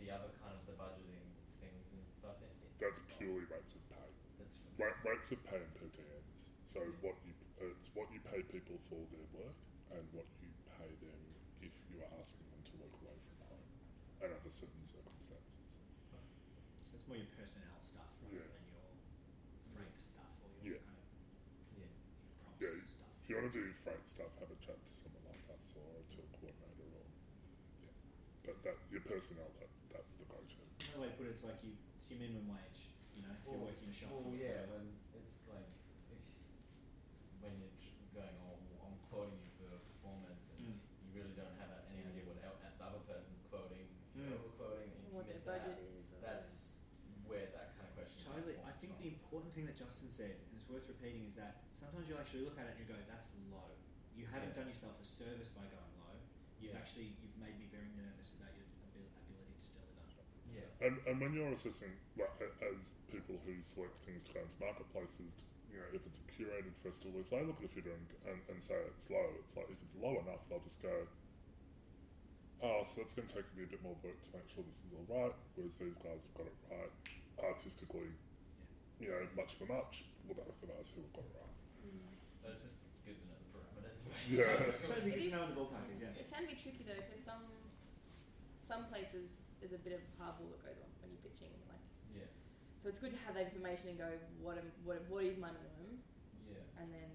the 0.01 0.09
other 0.09 0.33
kind 0.41 0.57
of 0.57 0.65
the 0.65 0.81
budgeting 0.81 1.29
things 1.61 1.93
and 1.93 2.09
stuff? 2.09 2.41
In, 2.41 2.49
in, 2.49 2.73
That's 2.81 3.05
purely 3.21 3.45
rates 3.53 3.77
of 3.77 3.85
pay. 3.93 4.09
That's 4.41 4.57
Ra- 4.81 4.97
rates 5.05 5.29
of 5.29 5.45
pay 5.45 5.61
and 5.61 5.75
per 5.77 5.93
diems. 5.93 6.49
So 6.65 6.81
what 7.05 7.21
you 7.29 7.37
it's 7.61 7.93
what 7.93 8.09
you 8.11 8.25
pay 8.33 8.41
people 8.49 8.81
for 8.89 8.99
their 9.13 9.29
work 9.37 9.55
and 9.95 10.03
what 10.11 10.27
you 10.43 10.44
pay 10.85 10.93
them 11.01 11.17
if 11.65 11.73
you 11.89 11.97
are 12.05 12.13
asking 12.21 12.45
them 12.53 12.61
to 12.69 12.73
work 12.77 12.93
away 13.01 13.17
from 13.25 13.37
home 13.49 13.69
and 14.21 14.29
under 14.37 14.53
certain 14.53 14.85
circumstances. 14.85 15.65
So 16.13 16.93
it's 17.01 17.09
more 17.09 17.17
your 17.17 17.33
personnel 17.33 17.81
stuff 17.81 18.13
rather 18.21 18.37
Yeah. 18.37 18.53
than 18.53 18.65
your 18.69 18.89
freight 19.73 19.97
stuff 19.97 20.29
or 20.45 20.53
your 20.61 20.77
Yeah. 20.77 20.85
kind 20.85 21.01
of 21.01 21.09
yeah. 21.81 21.89
your 21.89 22.37
props 22.45 22.61
Yeah, 22.61 22.77
stuff. 22.85 23.09
If 23.25 23.27
you 23.33 23.35
want 23.41 23.49
to 23.49 23.55
do 23.57 23.65
freight 23.81 24.05
stuff, 24.05 24.33
have 24.45 24.53
a 24.53 24.59
chat 24.61 24.77
to 24.77 24.93
someone 24.93 25.25
like 25.25 25.41
us 25.49 25.73
or 25.81 25.89
to 26.05 26.17
a 26.21 26.29
tour 26.37 26.53
coordinator 26.53 26.85
or 27.01 27.09
yeah. 27.81 27.97
But 28.45 28.61
that 28.69 28.77
your 28.93 29.01
personnel 29.09 29.49
that 29.57 29.73
that's 29.89 30.21
the 30.21 30.29
go-to. 30.29 30.61
Another 30.93 31.01
way 31.01 31.09
to 31.09 31.17
put 31.17 31.27
it, 31.29 31.41
it's 31.41 31.45
like 31.45 31.65
you, 31.65 31.73
it's 31.97 32.11
your 32.13 32.21
minimum 32.21 32.53
wage. 32.53 32.93
You 33.17 33.23
know, 33.25 33.33
if 33.33 33.41
you're 33.49 33.57
working 33.57 33.89
a 33.89 33.95
shop. 33.97 34.11
Well, 34.13 34.29
or 34.29 34.37
yeah, 34.37 34.69
whatever. 34.69 34.85
when 34.85 34.87
it's 35.17 35.49
like 35.49 35.71
if 36.13 36.21
when 37.41 37.57
you're 37.63 37.73
tr- 37.81 37.93
going, 38.13 38.37
oh, 38.43 38.59
well, 38.75 38.91
I'm 38.91 38.99
quoting 39.11 39.39
you 39.43 39.51
for 39.59 39.69
a 39.71 39.79
performance, 39.79 40.43
and 40.51 40.59
Mm. 40.67 40.79
you 41.07 41.09
really 41.15 41.35
don't 41.39 41.55
have 41.63 41.71
any 41.91 42.03
idea 42.05 42.25
what 42.27 42.39
el- 42.43 42.59
the 42.59 42.85
other 42.85 43.03
person's 43.07 43.43
quoting. 43.51 43.87
If 43.87 44.17
you're 44.19 44.27
Mm. 44.35 44.39
overquoting 44.39 44.91
and 44.99 45.03
you 45.07 45.15
what 45.15 45.27
their 45.27 45.35
miss 45.39 45.47
budget 45.47 45.79
out, 45.79 45.79
is. 45.79 46.07
Or 46.15 46.21
that's 46.21 46.51
where 47.27 47.47
that 47.55 47.75
kind 47.79 47.87
of 47.89 47.95
question. 47.95 48.19
comes 48.25 48.35
Totally. 48.35 48.55
from. 48.59 48.67
I 48.67 48.73
think 48.83 48.99
the 48.99 49.09
important 49.09 49.51
thing 49.55 49.67
that 49.67 49.77
Justin 49.77 50.11
said, 50.11 50.31
and 50.31 50.41
it's 50.43 50.63
worth 50.75 50.91
repeating, 50.91 51.23
is 51.23 51.39
that 51.39 51.63
sometimes 51.79 52.11
you'll 52.11 52.19
actually 52.19 52.43
look 52.43 52.59
at 52.59 52.67
it 52.67 52.75
and 52.75 52.83
you 52.83 52.89
go, 52.91 52.99
"That's 53.07 53.31
low." 53.47 53.71
You 54.19 54.27
haven't 54.27 54.51
Yeah. 54.59 54.67
done 54.67 54.69
yourself 54.69 54.99
a 54.99 55.07
service 55.07 55.49
by 55.55 55.63
going 55.71 55.95
low. 56.03 56.19
You've 56.59 56.75
Yeah. 56.75 56.83
actually 56.83 57.15
you've 57.23 57.39
made 57.39 57.55
me 57.59 57.67
very 57.71 57.89
nervous 57.95 58.35
about 58.35 58.51
your 58.59 58.67
ability 58.83 59.55
to 59.63 59.69
deliver. 59.71 60.03
yeah. 60.51 60.87
And, 60.87 60.99
and 61.07 61.21
when 61.21 61.33
you're 61.33 61.53
assessing, 61.53 61.95
like 62.19 62.31
as 62.43 62.95
people 63.07 63.39
who 63.47 63.63
select 63.63 64.03
things 64.05 64.23
to 64.25 64.33
go 64.35 64.41
into 64.41 64.59
marketplaces, 64.61 65.43
you 65.71 65.79
know, 65.79 65.87
if 65.93 66.07
it's 66.07 66.19
a 66.19 66.27
curated 66.31 66.75
festival, 66.77 67.19
if 67.21 67.31
they 67.31 67.43
look 67.43 67.59
at 67.59 67.65
a 67.67 67.69
figure 67.69 67.93
and, 67.93 68.07
and, 68.27 68.41
and 68.49 68.63
say 68.63 68.75
it's 68.75 69.11
low, 69.11 69.31
it's 69.41 69.57
like 69.57 69.71
if 69.71 69.81
it's 69.83 69.95
low 69.97 70.19
enough, 70.21 70.49
they'll 70.49 70.61
just 70.61 70.81
go, 70.83 71.07
oh, 72.63 72.83
so 72.85 73.01
that's 73.01 73.13
going 73.13 73.27
to 73.29 73.35
take 73.35 73.47
me 73.57 73.65
a 73.65 73.67
bit 73.67 73.83
more 73.83 73.97
work 74.03 74.21
to 74.23 74.31
make 74.33 74.49
sure 74.49 74.63
this 74.67 74.79
is 74.87 74.93
all 74.95 75.07
right. 75.11 75.35
Whereas 75.57 75.77
these 75.77 75.95
guys 75.99 76.23
have 76.23 76.35
got 76.35 76.47
it 76.47 76.57
right 76.71 76.91
artistically, 77.43 78.11
you 79.01 79.09
know, 79.09 79.27
much 79.37 79.55
for 79.55 79.67
much. 79.67 80.05
What 80.27 80.37
about 80.41 80.55
for 80.61 80.67
those 80.67 80.89
who 80.95 81.03
have 81.15 81.25
it? 81.25 81.47
Mm. 81.85 82.17
That's 82.45 82.63
just 82.65 82.79
good 83.05 83.17
to 83.21 83.25
know 83.29 83.37
the 83.41 83.49
parameters. 83.53 83.99
Yeah. 84.29 84.69
It's 84.73 84.81
totally 84.85 85.13
It 85.13 85.21
good 85.21 85.25
is- 85.29 85.33
to 85.33 85.37
know 85.37 85.45
the 85.49 85.57
ballpark 85.59 85.87
is. 85.93 86.01
Yeah. 86.01 86.17
It 86.21 86.29
can 86.33 86.45
be 86.49 86.57
tricky 86.57 86.85
though, 86.89 86.97
because 87.01 87.23
some 87.25 87.45
some 88.65 88.89
places 88.89 89.45
there's 89.61 89.77
a 89.77 89.83
bit 89.85 89.93
of 90.01 90.03
hardball 90.17 90.49
that 90.57 90.65
goes 90.65 90.81
on 90.81 90.89
when 91.05 91.13
you're 91.13 91.21
pitching. 91.25 91.53
Like, 91.69 91.81
yeah. 92.17 92.29
so 92.81 92.89
it's 92.89 92.97
good 93.01 93.13
to 93.13 93.21
have 93.29 93.37
that 93.37 93.53
information 93.53 93.93
and 93.93 93.99
go, 94.01 94.09
what 94.41 94.57
am, 94.57 94.73
what 94.89 95.05
what 95.13 95.25
is 95.25 95.37
my 95.37 95.53
minimum, 95.53 96.01
Yeah. 96.49 96.81
and 96.81 96.89
then 96.93 97.11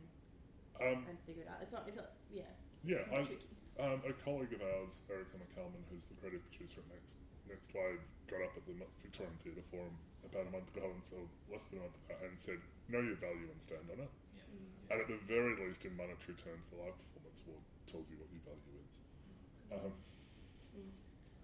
Um, 0.79 1.03
and 1.09 1.17
figure 1.25 1.43
it 1.43 1.49
out. 1.49 1.59
It's 1.65 1.73
not 1.73 1.89
it's 1.89 1.97
not 1.97 2.13
yeah. 2.29 2.45
yeah, 2.85 3.01
it 3.03 3.09
can 3.09 3.11
be 3.11 3.17
I, 3.17 3.25
tricky. 3.25 3.49
Um, 3.79 4.03
a 4.05 4.11
colleague 4.23 4.51
of 4.53 4.61
ours, 4.61 5.01
Erica 5.09 5.39
McCalman, 5.39 5.81
who's 5.89 6.05
the 6.05 6.13
creative 6.19 6.43
producer 6.51 6.81
at 6.83 6.87
Next 6.93 7.15
Next 7.49 7.73
Wave, 7.73 7.99
got 8.29 8.45
up 8.45 8.53
at 8.55 8.63
the 8.69 8.77
Victorian 9.01 9.33
Theatre 9.41 9.65
Forum 9.73 9.97
about 10.23 10.45
a 10.45 10.51
month 10.53 10.69
ago 10.69 10.85
and 10.93 11.01
so 11.01 11.17
less 11.49 11.65
than 11.73 11.81
a 11.81 11.89
month 11.89 11.97
ago 12.05 12.15
and 12.21 12.37
said, 12.37 12.61
"Know 12.87 13.01
your 13.01 13.17
value 13.17 13.49
and 13.49 13.57
stand 13.61 13.89
on 13.89 13.99
it." 14.05 14.11
Yeah. 14.37 14.45
Mm. 14.53 14.93
And 14.93 14.97
at 15.01 15.07
the 15.09 15.17
very 15.25 15.57
least, 15.57 15.81
in 15.85 15.97
monetary 15.97 16.37
terms, 16.37 16.69
the 16.69 16.77
live 16.77 16.93
performance 16.97 17.41
award 17.49 17.65
tells 17.89 18.05
you 18.13 18.17
what 18.21 18.29
your 18.29 18.45
value 18.45 18.77
is. 18.85 18.93
Um, 19.73 19.93
Mm. 20.77 20.93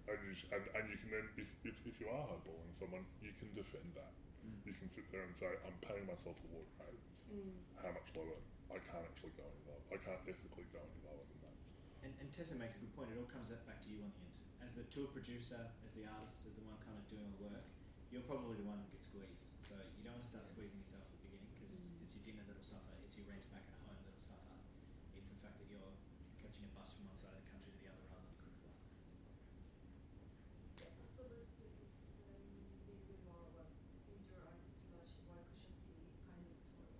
and, 0.06 0.18
you 0.22 0.34
sh- 0.38 0.46
and, 0.54 0.62
and 0.78 0.84
you 0.86 0.96
can 1.02 1.10
then, 1.10 1.26
if, 1.34 1.50
if, 1.66 1.74
if 1.82 1.98
you 1.98 2.06
are 2.06 2.24
hardballing 2.30 2.70
someone, 2.70 3.02
you 3.18 3.34
can 3.42 3.50
defend 3.58 3.90
that. 3.98 4.14
Mm. 4.46 4.62
You 4.62 4.74
can 4.78 4.86
sit 4.88 5.10
there 5.10 5.26
and 5.26 5.34
say, 5.34 5.50
"I'm 5.66 5.74
paying 5.82 6.06
myself 6.06 6.38
award 6.46 6.70
rates. 6.78 7.26
Mm. 7.26 7.50
How 7.82 7.90
much 7.90 8.06
lower? 8.14 8.38
I 8.70 8.78
can't 8.78 9.02
actually 9.02 9.34
go 9.34 9.42
any 9.42 9.62
lower. 9.66 9.82
I 9.90 9.98
can't 9.98 10.22
ethically 10.30 10.66
go 10.70 10.78
any 10.78 11.02
lower 11.02 11.26
than 11.26 11.40
that." 11.50 11.56
And, 12.06 12.12
and 12.22 12.30
Tessa 12.30 12.54
makes 12.54 12.78
a 12.78 12.80
good 12.86 12.94
point. 12.94 13.10
It 13.10 13.18
all 13.18 13.26
comes 13.26 13.50
back 13.50 13.82
to 13.82 13.88
you 13.90 13.98
on 14.06 14.10
the 14.14 14.22
end. 14.22 14.34
As 14.66 14.74
the 14.74 14.82
tour 14.90 15.06
producer, 15.14 15.62
as 15.86 15.92
the 15.94 16.02
artist, 16.10 16.42
as 16.42 16.58
the 16.58 16.64
one 16.66 16.74
kind 16.82 16.98
of 16.98 17.06
doing 17.06 17.30
the 17.38 17.40
work, 17.46 17.62
you're 18.10 18.26
probably 18.26 18.58
the 18.58 18.66
one 18.66 18.82
who 18.82 18.88
gets 18.90 19.06
squeezed. 19.06 19.54
So 19.62 19.78
you 19.78 20.02
don't 20.02 20.18
want 20.18 20.26
to 20.26 20.30
start 20.34 20.44
squeezing 20.50 20.82
yourself 20.82 21.06
at 21.06 21.14
the 21.14 21.22
beginning 21.30 21.46
because 21.54 21.70
Mm. 21.78 22.02
it's 22.02 22.14
your 22.18 22.24
dinner 22.26 22.42
that'll 22.50 22.66
suffer, 22.66 22.94
it's 23.06 23.14
your 23.16 23.26
rent 23.30 23.46
back 23.54 23.62
at 23.62 23.78
home 23.86 23.98
that'll 24.02 24.26
suffer. 24.26 24.54
It's 25.14 25.30
the 25.30 25.38
fact 25.38 25.58
that 25.62 25.70
you're 25.70 25.94
catching 26.42 26.66
a 26.66 26.72
bus 26.74 26.90
from 26.98 27.06
one 27.06 27.14
side 27.18 27.30
of 27.34 27.40
the 27.46 27.50
country 27.50 27.70
to 27.72 27.78
the 27.78 27.88
other 27.94 28.04
rather 28.10 28.26
than 28.26 28.34
a 28.34 28.42
quick 28.42 28.56
flight. 28.58 28.82
So, 30.82 30.86
so 31.14 31.22
the, 31.30 31.46
the, 31.62 31.66
it's 31.86 32.82
a 32.82 32.90
little 32.90 33.06
bit 33.06 33.22
more 33.22 33.46
about 33.54 33.70
interior 34.02 34.42
artist 34.50 34.82
slash 34.90 35.14
workshop 35.30 35.70
kind 36.26 36.42
of 36.42 36.58
tour. 36.74 36.98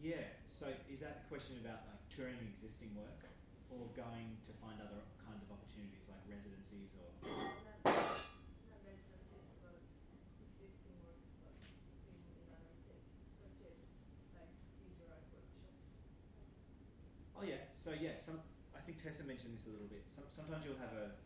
Yeah. 0.00 0.24
So 0.48 0.72
is 0.88 1.00
that 1.04 1.24
a 1.24 1.28
question 1.28 1.60
about 1.60 1.84
like 1.88 2.00
touring 2.08 2.40
existing 2.56 2.96
work 2.96 3.28
or 3.74 3.88
going 3.96 4.36
to 4.44 4.52
find 4.60 4.76
other 4.80 5.02
kinds 5.24 5.40
of 5.42 5.48
opportunities 5.52 6.04
like 6.08 6.22
residencies 6.28 6.92
or? 6.96 7.08
Not, 7.82 7.98
not 8.68 8.80
residencies, 8.86 9.52
but 9.64 9.74
existing 10.38 10.94
works, 11.02 11.26
but 11.42 11.56
in, 12.06 12.16
in 12.38 12.46
other 12.52 12.70
states, 12.76 13.10
such 13.40 13.58
as 13.58 13.74
like 14.36 14.52
interior 14.80 15.10
art 15.10 15.26
workshops. 15.34 15.82
Oh 17.34 17.42
yeah. 17.42 17.66
So 17.74 17.90
yeah, 17.96 18.20
some 18.22 18.38
I 18.76 18.80
think 18.84 19.02
Tessa 19.02 19.26
mentioned 19.26 19.56
this 19.56 19.66
a 19.66 19.72
little 19.74 19.90
bit. 19.90 20.06
Some, 20.14 20.30
sometimes 20.30 20.62
you'll 20.62 20.78
have 20.78 20.94
a 20.94 21.16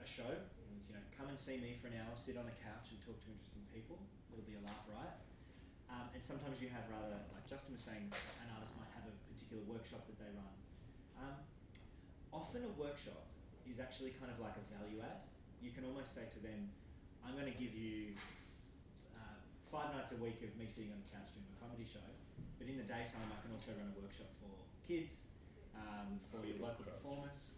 a 0.00 0.08
show, 0.08 0.28
and 0.28 0.80
you 0.88 0.96
know, 0.96 1.04
come 1.12 1.28
and 1.28 1.36
see 1.36 1.60
me 1.60 1.76
for 1.76 1.92
an 1.92 2.00
hour, 2.00 2.12
sit 2.16 2.40
on 2.40 2.48
a 2.48 2.56
couch 2.64 2.88
and 2.88 2.98
talk 3.04 3.20
to 3.20 3.28
interesting 3.28 3.64
people. 3.68 4.00
It'll 4.32 4.48
be 4.48 4.56
a 4.56 4.64
laugh 4.64 4.84
riot. 4.88 5.20
Um, 5.92 6.08
and 6.16 6.22
sometimes 6.24 6.56
you 6.62 6.72
have 6.72 6.88
rather, 6.88 7.20
like 7.36 7.44
Justin 7.44 7.76
was 7.76 7.84
saying, 7.84 8.08
an 8.40 8.48
artist 8.54 8.72
might 8.80 8.88
have 8.96 9.04
a 9.04 9.14
particular 9.28 9.60
workshop 9.68 10.06
that 10.08 10.16
they 10.16 10.30
run. 10.32 10.54
Um, 11.20 11.36
often 12.32 12.62
a 12.66 12.72
workshop 12.78 13.26
is 13.68 13.78
actually 13.78 14.14
kind 14.18 14.30
of 14.30 14.38
like 14.42 14.54
a 14.58 14.64
value 14.78 15.02
add. 15.02 15.22
You 15.62 15.70
can 15.70 15.84
almost 15.84 16.14
say 16.14 16.26
to 16.30 16.40
them, 16.40 16.70
I'm 17.26 17.36
going 17.36 17.50
to 17.50 17.58
give 17.58 17.74
you 17.76 18.16
uh, 19.14 19.36
five 19.70 19.92
nights 19.94 20.10
a 20.16 20.18
week 20.18 20.40
of 20.42 20.50
me 20.56 20.66
sitting 20.66 20.90
on 20.94 20.98
a 21.02 21.08
couch 21.10 21.30
doing 21.36 21.46
a 21.52 21.56
comedy 21.60 21.84
show, 21.86 22.04
but 22.56 22.66
in 22.66 22.80
the 22.80 22.86
daytime 22.86 23.28
I 23.28 23.38
can 23.44 23.52
also 23.52 23.76
run 23.76 23.92
a 23.92 23.96
workshop 24.00 24.30
for 24.40 24.50
kids, 24.88 25.28
um, 25.76 26.18
for 26.32 26.40
your 26.46 26.56
local 26.58 26.82
performers, 26.88 27.52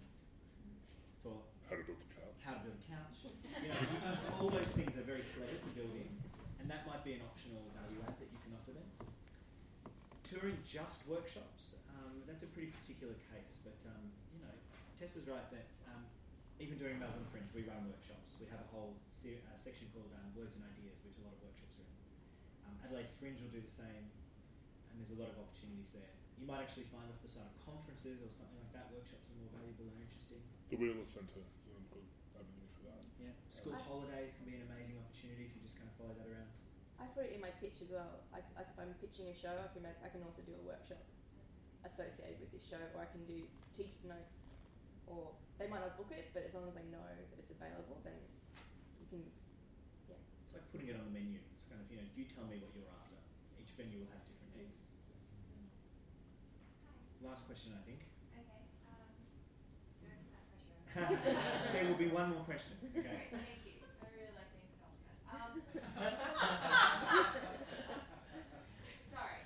for 1.22 1.38
How 1.70 1.78
to 1.78 1.84
build 1.86 2.02
a 2.02 2.08
couch. 2.18 2.36
how 2.42 2.52
to 2.58 2.60
build 2.66 2.76
a 2.76 2.84
couch. 2.90 3.16
You 3.62 3.70
know, 3.70 3.78
all 4.42 4.50
those 4.50 4.72
things 4.74 4.90
are 4.98 5.06
very 5.06 5.22
clever 5.38 5.54
to 5.54 5.70
build 5.78 5.94
in, 5.94 6.10
and 6.58 6.66
that 6.66 6.82
might 6.84 7.06
be 7.06 7.14
an 7.16 7.22
optional 7.22 7.62
value 7.78 8.02
add 8.02 8.18
that 8.18 8.28
you 8.34 8.40
can 8.42 8.52
offer 8.58 8.74
them. 8.74 8.88
Touring 10.26 10.58
just 10.66 11.06
workshops, 11.06 11.78
um, 11.94 12.18
that's 12.26 12.42
a 12.42 12.50
pretty 12.50 12.74
particular 12.82 13.14
case, 13.30 13.60
but 13.62 13.78
um, 13.86 14.10
Tessa's 15.02 15.26
right 15.26 15.42
that 15.50 15.66
um, 15.90 16.06
even 16.62 16.78
during 16.78 17.02
Melbourne 17.02 17.26
Fringe, 17.34 17.50
we 17.50 17.66
run 17.66 17.90
workshops. 17.90 18.38
We 18.38 18.46
have 18.54 18.62
a 18.62 18.70
whole 18.70 18.94
se- 19.10 19.42
uh, 19.50 19.58
section 19.58 19.90
called 19.90 20.06
um, 20.14 20.30
Words 20.38 20.54
and 20.54 20.62
Ideas, 20.62 21.02
which 21.02 21.18
a 21.18 21.26
lot 21.26 21.34
of 21.34 21.42
workshops 21.42 21.74
are 21.74 21.90
in. 21.90 21.98
Um, 22.70 22.74
Adelaide 22.86 23.10
Fringe 23.18 23.42
will 23.42 23.50
do 23.50 23.58
the 23.66 23.74
same, 23.74 24.06
and 24.06 24.94
there's 25.02 25.10
a 25.10 25.18
lot 25.18 25.34
of 25.34 25.42
opportunities 25.42 25.90
there. 25.90 26.06
You 26.38 26.46
might 26.46 26.62
actually 26.62 26.86
find 26.94 27.02
off 27.10 27.18
the 27.18 27.34
side 27.34 27.50
of 27.50 27.58
conferences 27.66 28.22
or 28.22 28.30
something 28.30 28.54
like 28.62 28.78
that, 28.78 28.94
workshops 28.94 29.26
are 29.26 29.34
more 29.42 29.50
valuable 29.58 29.90
and 29.90 30.06
interesting. 30.06 30.38
The 30.70 30.78
Wheeler 30.78 31.02
Centre 31.02 31.42
is 31.66 31.74
a 31.74 31.82
good 31.90 32.06
avenue 32.38 32.70
for 32.78 32.86
that. 32.94 33.02
Yeah, 33.18 33.34
school 33.50 33.74
I- 33.74 33.82
holidays 33.82 34.38
can 34.38 34.46
be 34.46 34.54
an 34.54 34.70
amazing 34.70 35.02
opportunity 35.02 35.50
if 35.50 35.58
you 35.58 35.66
just 35.66 35.82
kind 35.82 35.90
of 35.90 35.98
follow 35.98 36.14
that 36.14 36.30
around. 36.30 36.46
I 37.02 37.10
put 37.10 37.26
it 37.26 37.34
in 37.34 37.42
my 37.42 37.50
pitch 37.58 37.82
as 37.82 37.90
well. 37.90 38.22
Like, 38.30 38.46
like 38.54 38.70
if 38.70 38.78
I'm 38.78 38.94
pitching 39.02 39.26
a 39.26 39.34
show, 39.34 39.50
I 39.50 39.66
can 39.74 39.82
make, 39.82 39.98
I 39.98 40.14
can 40.14 40.22
also 40.22 40.46
do 40.46 40.54
a 40.54 40.62
workshop 40.62 41.02
associated 41.82 42.38
with 42.38 42.54
this 42.54 42.62
show, 42.62 42.78
or 42.94 43.02
I 43.02 43.10
can 43.10 43.26
do 43.26 43.42
teachers' 43.74 44.06
notes, 44.06 44.38
or 45.06 45.32
they 45.58 45.68
might 45.68 45.80
not 45.84 45.96
book 45.96 46.10
it, 46.12 46.30
but 46.34 46.44
as 46.48 46.54
long 46.54 46.66
as 46.68 46.74
they 46.74 46.84
know 46.90 47.02
that 47.04 47.18
it's 47.38 47.50
available, 47.52 48.00
then 48.04 48.18
you 49.00 49.06
can. 49.10 49.22
Yeah. 50.08 50.16
It's 50.46 50.54
like 50.54 50.66
putting 50.72 50.88
it 50.88 50.96
on 50.98 51.04
the 51.10 51.14
menu. 51.14 51.38
It's 51.54 51.64
kind 51.68 51.80
of, 51.80 51.86
you 51.90 51.96
know, 52.00 52.06
you 52.16 52.24
tell 52.28 52.44
me 52.48 52.58
what 52.62 52.72
you're 52.74 52.88
after. 52.90 53.16
Each 53.60 53.70
venue 53.78 53.98
will 54.02 54.10
have 54.14 54.24
different 54.26 54.56
needs. 54.58 54.78
Last 57.22 57.46
question, 57.46 57.72
I 57.78 57.82
think. 57.86 58.02
Okay, 58.34 58.66
um, 58.90 59.06
don't 60.02 60.26
put 60.26 60.34
that 60.34 60.42
pressure 61.22 61.38
there 61.72 61.86
will 61.86 61.94
be 62.00 62.08
one 62.10 62.30
more 62.34 62.42
question. 62.42 62.74
Okay. 62.92 63.00
Great, 63.00 63.32
thank 63.32 63.64
you. 63.64 63.72
I 64.02 64.04
really 64.12 64.34
like 64.36 64.50
being 64.52 64.68
penultimate. 64.76 65.16
Um, 65.32 65.64
sorry. 69.08 69.40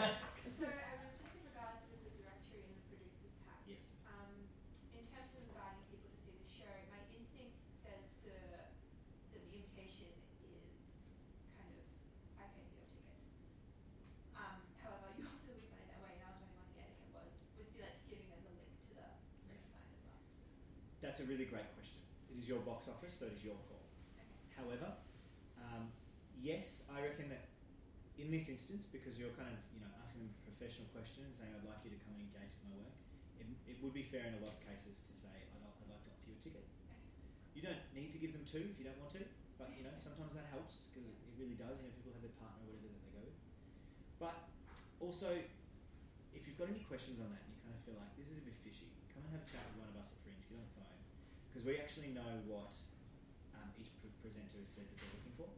Um, 0.00 0.16
so 0.42 0.66
I 0.66 0.98
was 1.04 1.14
just 1.22 1.36
in 1.38 1.44
regards 1.46 1.84
with 1.92 2.00
the 2.02 2.10
directory 2.18 2.64
and 2.66 2.74
the 2.74 2.82
producers 2.90 3.36
pack. 3.46 3.62
Yes. 3.70 3.84
Um, 4.10 4.48
in 4.96 5.04
terms 5.12 5.30
of 5.36 5.44
inviting 5.46 5.84
people 5.92 6.08
to 6.10 6.18
see 6.18 6.34
the 6.34 6.48
show, 6.50 6.72
my 6.90 6.98
instinct 7.14 7.54
says 7.84 8.02
to 8.26 8.32
that 8.50 8.74
the 9.30 9.38
invitation 9.54 10.10
is 10.42 11.14
kind 11.54 11.70
of 11.78 11.86
I 12.42 12.50
pay 12.50 12.66
for 12.66 12.74
your 12.82 12.90
ticket. 12.90 13.22
Um, 14.34 14.58
however, 14.82 15.14
you 15.14 15.30
also 15.30 15.54
explained 15.54 15.86
that 15.94 16.02
way, 16.02 16.18
and 16.18 16.26
I 16.26 16.34
was 16.34 16.42
wondering 16.42 16.58
what 16.66 16.74
the 16.74 16.82
etiquette 16.82 17.14
was 17.14 17.30
with 17.54 17.70
like 17.78 18.02
giving 18.10 18.26
them 18.34 18.42
the 18.42 18.50
link 18.58 18.74
to 18.90 18.98
the 18.98 19.06
fringe 19.46 19.62
sign 19.70 19.86
as 19.94 20.02
well. 20.02 20.18
That's 21.20 21.28
a 21.28 21.36
really 21.36 21.52
great 21.52 21.68
question. 21.76 22.00
It 22.32 22.40
is 22.40 22.48
your 22.48 22.64
box 22.64 22.88
office, 22.88 23.12
so 23.12 23.28
it 23.28 23.36
is 23.36 23.44
your 23.44 23.60
call. 23.68 23.84
However, 24.56 24.88
um, 25.60 25.92
yes, 26.40 26.88
I 26.88 27.04
reckon 27.04 27.28
that 27.28 27.52
in 28.16 28.32
this 28.32 28.48
instance, 28.48 28.88
because 28.88 29.20
you're 29.20 29.36
kind 29.36 29.52
of 29.52 29.60
you 29.76 29.84
know 29.84 29.92
asking 30.00 30.24
them 30.24 30.32
a 30.32 30.48
professional 30.48 30.88
question 30.96 31.28
and 31.28 31.36
saying 31.36 31.52
I'd 31.52 31.68
like 31.68 31.84
you 31.84 31.92
to 31.92 32.00
come 32.08 32.16
and 32.16 32.24
engage 32.24 32.56
with 32.56 32.72
my 32.72 32.76
work, 32.80 32.96
it, 33.36 33.44
it 33.68 33.76
would 33.84 33.92
be 33.92 34.08
fair 34.08 34.32
in 34.32 34.40
a 34.40 34.40
lot 34.40 34.56
of 34.56 34.64
cases 34.64 34.96
to 34.96 35.12
say 35.12 35.28
I'd, 35.28 35.60
I'd 35.60 35.92
like 35.92 36.00
to 36.08 36.08
offer 36.08 36.24
you 36.24 36.32
a 36.32 36.40
ticket. 36.40 36.64
You 37.52 37.68
don't 37.68 37.84
need 37.92 38.16
to 38.16 38.20
give 38.24 38.32
them 38.32 38.48
two 38.48 38.72
if 38.72 38.80
you 38.80 38.88
don't 38.88 38.96
want 38.96 39.12
to, 39.20 39.22
but 39.60 39.76
you 39.76 39.84
know 39.84 39.92
sometimes 40.00 40.32
that 40.32 40.48
helps 40.48 40.88
because 40.88 41.04
it, 41.04 41.36
really 41.36 41.60
does. 41.60 41.84
You 41.84 41.92
know 41.92 41.96
people 42.00 42.16
have 42.16 42.24
their 42.24 42.36
partner 42.40 42.64
or 42.64 42.80
whatever 42.80 42.96
that 42.96 43.04
they 43.04 43.12
go 43.12 43.22
with. 43.28 43.36
But 44.16 44.40
also, 45.04 45.36
if 46.32 46.48
you've 46.48 46.56
got 46.56 46.72
any 46.72 46.80
questions 46.88 47.20
on 47.20 47.28
that, 47.28 47.44
and 47.44 47.52
you 47.52 47.60
kind 47.60 47.76
of 47.76 47.84
feel 47.84 48.00
like 48.00 48.08
this 48.16 48.32
is 48.32 48.40
a 48.40 48.44
bit 48.48 48.56
fishy, 48.64 48.88
come 49.12 49.28
and 49.28 49.36
have 49.36 49.44
a 49.44 49.50
chat 49.52 49.68
with 49.68 49.84
one 49.84 49.92
of 49.92 50.00
us 50.00 50.16
at 50.16 50.20
Fringe. 50.24 50.40
Get 50.48 50.56
on 50.56 50.64
the 50.64 50.72
phone 50.80 50.90
because 51.50 51.66
we 51.66 51.82
actually 51.82 52.14
know 52.14 52.38
what 52.46 52.70
um, 53.58 53.68
each 53.76 53.90
pre- 53.98 54.14
presenter 54.22 54.62
has 54.62 54.70
said 54.70 54.86
that 54.86 54.96
they're 55.02 55.14
looking 55.18 55.34
for, 55.34 55.50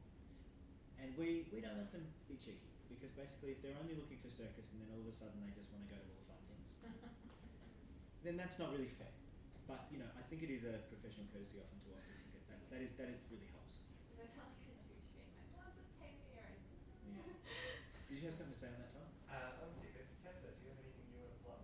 and 0.97 1.13
we, 1.21 1.45
we 1.53 1.61
don't 1.61 1.77
let 1.77 1.93
them 1.93 2.09
be 2.27 2.41
cheeky 2.41 2.73
because 2.89 3.13
basically 3.13 3.53
if 3.53 3.61
they're 3.61 3.77
only 3.77 3.93
looking 3.99 4.17
for 4.25 4.33
circus 4.33 4.73
and 4.73 4.81
then 4.81 4.89
all 4.95 5.03
of 5.05 5.09
a 5.11 5.15
sudden 5.17 5.37
they 5.45 5.53
just 5.53 5.69
want 5.75 5.85
to 5.85 5.91
go 5.93 5.99
to 6.01 6.07
all 6.09 6.17
the 6.17 6.27
fun 6.33 6.41
things, 6.49 6.69
then 8.25 8.41
that's 8.41 8.57
not 8.57 8.73
really 8.73 8.89
fair. 8.89 9.13
But 9.69 9.91
you 9.93 10.01
know, 10.01 10.09
I 10.17 10.23
think 10.33 10.41
it 10.47 10.51
is 10.55 10.65
a 10.65 10.81
professional 10.89 11.29
courtesy 11.29 11.61
often 11.61 11.77
to 11.85 11.89
offer 11.93 12.09
a 12.09 12.17
ticket. 12.17 12.43
That, 12.49 12.61
that 12.73 12.81
is 12.81 12.93
that 12.97 13.09
is 13.13 13.21
really 13.29 13.51
helps. 13.53 13.85
Because 14.09 14.23
I 14.23 14.29
felt 14.33 14.49
like 14.65 14.81
a 14.81 14.85
douche 14.89 15.11
being 15.13 15.29
like, 15.35 15.51
well, 15.55 15.71
just 15.77 15.93
take 16.01 16.17
me 16.19 16.31
your 16.35 16.41
own. 16.41 16.57
Yeah. 17.05 17.27
Did 18.09 18.15
you 18.17 18.25
have 18.31 18.37
something 18.37 18.55
to 18.55 18.59
say 18.59 18.69
on 18.73 18.79
that, 18.81 18.91
Tom? 18.95 19.07
Uh, 19.31 19.63
oh, 19.67 19.71
gee, 19.83 19.93
it's 19.99 20.15
Tessa. 20.23 20.51
Do 20.51 20.61
you 20.63 20.71
have 20.75 20.81
anything 20.83 21.07
you 21.11 21.19
want 21.21 21.33
to 21.35 21.41
plug? 21.43 21.63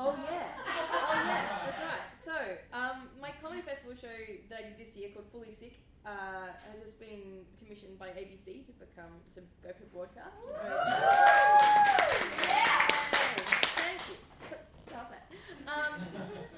Oh 0.00 0.12
yeah, 0.16 0.48
oh 0.60 1.18
yeah, 1.28 1.60
that's 1.64 1.80
right. 1.80 2.04
So, 2.20 2.36
um, 2.72 3.10
my 3.20 3.32
comedy 3.40 3.60
festival 3.90 4.10
show 4.10 4.18
that 4.48 4.58
I 4.58 4.62
did 4.70 4.78
this 4.78 4.96
year 4.96 5.10
called 5.12 5.26
Fully 5.32 5.54
Sick 5.54 5.80
uh, 6.06 6.54
has 6.54 6.80
just 6.82 6.98
been 6.98 7.44
commissioned 7.58 7.98
by 7.98 8.08
ABC 8.08 8.66
to 8.66 8.72
become 8.78 9.20
to 9.34 9.42
go 9.62 9.70
for 9.74 9.84
broadcast. 9.92 10.36
Yeah! 12.38 12.86
Thank 13.74 14.00
you. 14.08 14.16
Stop 14.88 15.12
it. 15.12 15.22
Um, 15.68 16.06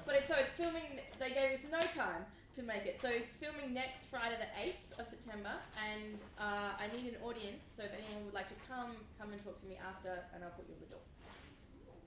but 0.06 0.14
it's 0.16 0.28
so 0.28 0.34
it's 0.38 0.52
filming. 0.52 1.00
They 1.18 1.30
gave 1.30 1.58
us 1.58 1.64
no 1.70 1.80
time 1.80 2.24
to 2.56 2.62
make 2.62 2.84
it, 2.84 3.00
so 3.00 3.08
it's 3.08 3.36
filming 3.36 3.72
next 3.72 4.06
Friday, 4.10 4.36
the 4.36 4.52
eighth 4.60 5.00
of 5.00 5.08
September, 5.08 5.56
and 5.80 6.20
uh, 6.38 6.76
I 6.76 6.92
need 6.94 7.08
an 7.08 7.16
audience. 7.24 7.64
So 7.64 7.82
if 7.82 7.92
anyone 7.96 8.26
would 8.26 8.34
like 8.34 8.48
to 8.48 8.58
come, 8.68 8.92
come 9.18 9.32
and 9.32 9.42
talk 9.42 9.58
to 9.60 9.66
me 9.66 9.78
after, 9.80 10.12
and 10.34 10.44
I'll 10.44 10.52
put 10.52 10.68
you 10.68 10.76
on 10.76 10.80
the 10.84 10.92
door. 10.92 11.04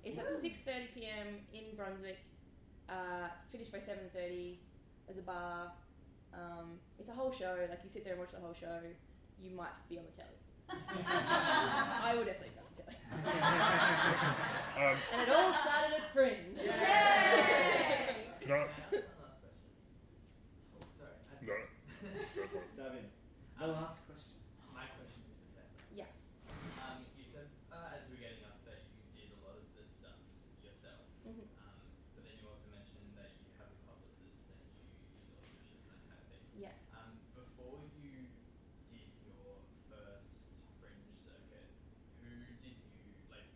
It's 0.06 0.19
at 0.22 0.30
6:30 0.30 0.93
p.m. 0.93 1.41
in 1.52 1.76
Brunswick. 1.76 2.22
Uh, 2.88 3.34
finished 3.52 3.72
by 3.72 3.80
7:30. 3.80 4.57
There's 5.07 5.19
a 5.19 5.22
bar. 5.22 5.72
Um, 6.34 6.80
it's 6.99 7.10
a 7.10 7.14
whole 7.14 7.32
show. 7.32 7.56
Like 7.69 7.80
you 7.84 7.90
sit 7.90 8.03
there 8.03 8.14
and 8.14 8.22
watch 8.22 8.32
the 8.32 8.40
whole 8.40 8.53
show. 8.60 8.80
You 9.41 9.52
might 9.52 9.73
be 9.90 9.98
on 9.98 10.06
the 10.06 10.11
telly. 10.18 10.40
I 11.06 12.14
will 12.15 12.26
definitely 12.26 12.49
be 12.56 12.60
on 12.60 12.65
the 12.76 12.82
telly. 12.84 12.98
Um, 14.76 14.98
And 15.14 15.22
it 15.23 15.30
all 15.32 15.53
started 15.64 15.95
at 16.03 16.11
Fringe. 16.11 16.60
can 16.60 16.68
I? 16.68 16.76
Can 18.44 18.52
I 18.52 18.68
ask 18.68 18.76
one 18.76 19.23
last 19.23 19.40
question? 19.40 19.72
Oh, 20.76 20.84
sorry. 20.99 21.15
I 21.32 21.40
No. 21.40 21.56
Go 22.36 22.44
for 22.52 22.60
it. 22.60 22.76
Dive 22.76 22.99
in. 22.99 23.07
The 23.56 23.68
last 23.72 24.03
question. 24.03 24.36
My 24.76 24.84
question 24.99 25.23
is 25.32 25.40
for 25.40 25.48
Tessa. 25.56 25.80
Yes. 25.95 26.11
Um, 26.76 27.07
you 27.15 27.23
said 27.32 27.48
uh, 27.72 27.95
as 27.95 28.03
we 28.11 28.19
were 28.19 28.23
getting 28.27 28.44
up 28.44 28.60
that 28.68 28.84
you 29.15 29.15
did 29.15 29.32
a 29.32 29.40
lot 29.48 29.56
of 29.56 29.64
this 29.80 29.88
stuff 29.95 30.19
yourself. 30.60 31.07
Mhm. 31.23 31.48
Um, 31.56 31.80
but 32.19 32.27
then 32.27 32.36
you 32.36 32.52
also 32.52 32.68
mentioned 32.68 33.15
that 33.15 33.32
you 33.40 33.56
have 33.56 33.72
a 33.72 33.80
publicist 33.88 34.44
and 34.52 34.60
you 34.60 34.91
use 34.91 35.07
auspicious 35.23 35.72
and 35.72 35.88
that 35.88 36.03
kind 36.03 36.19
of 36.19 36.27
thing. 36.36 36.44
Yeah. 36.60 36.76
Um, 36.99 37.15
before 37.32 37.80
you 37.95 38.27
did 38.91 39.07
your 39.23 39.64
first 39.88 40.36
fringe 40.84 41.15
circuit, 41.23 41.72
who 42.19 42.27
did 42.60 42.76
you 42.76 43.07
like? 43.32 43.48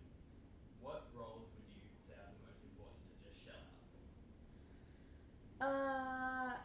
What 0.80 1.12
roles 1.12 1.52
would 1.60 1.68
you 1.76 1.84
say 2.08 2.16
are 2.16 2.32
the 2.32 2.40
most 2.48 2.64
important 2.64 3.04
to 3.12 3.16
just 3.20 3.36
shell 3.44 3.60
out 3.60 3.84
for? 3.92 4.00
Uh, 5.60 6.56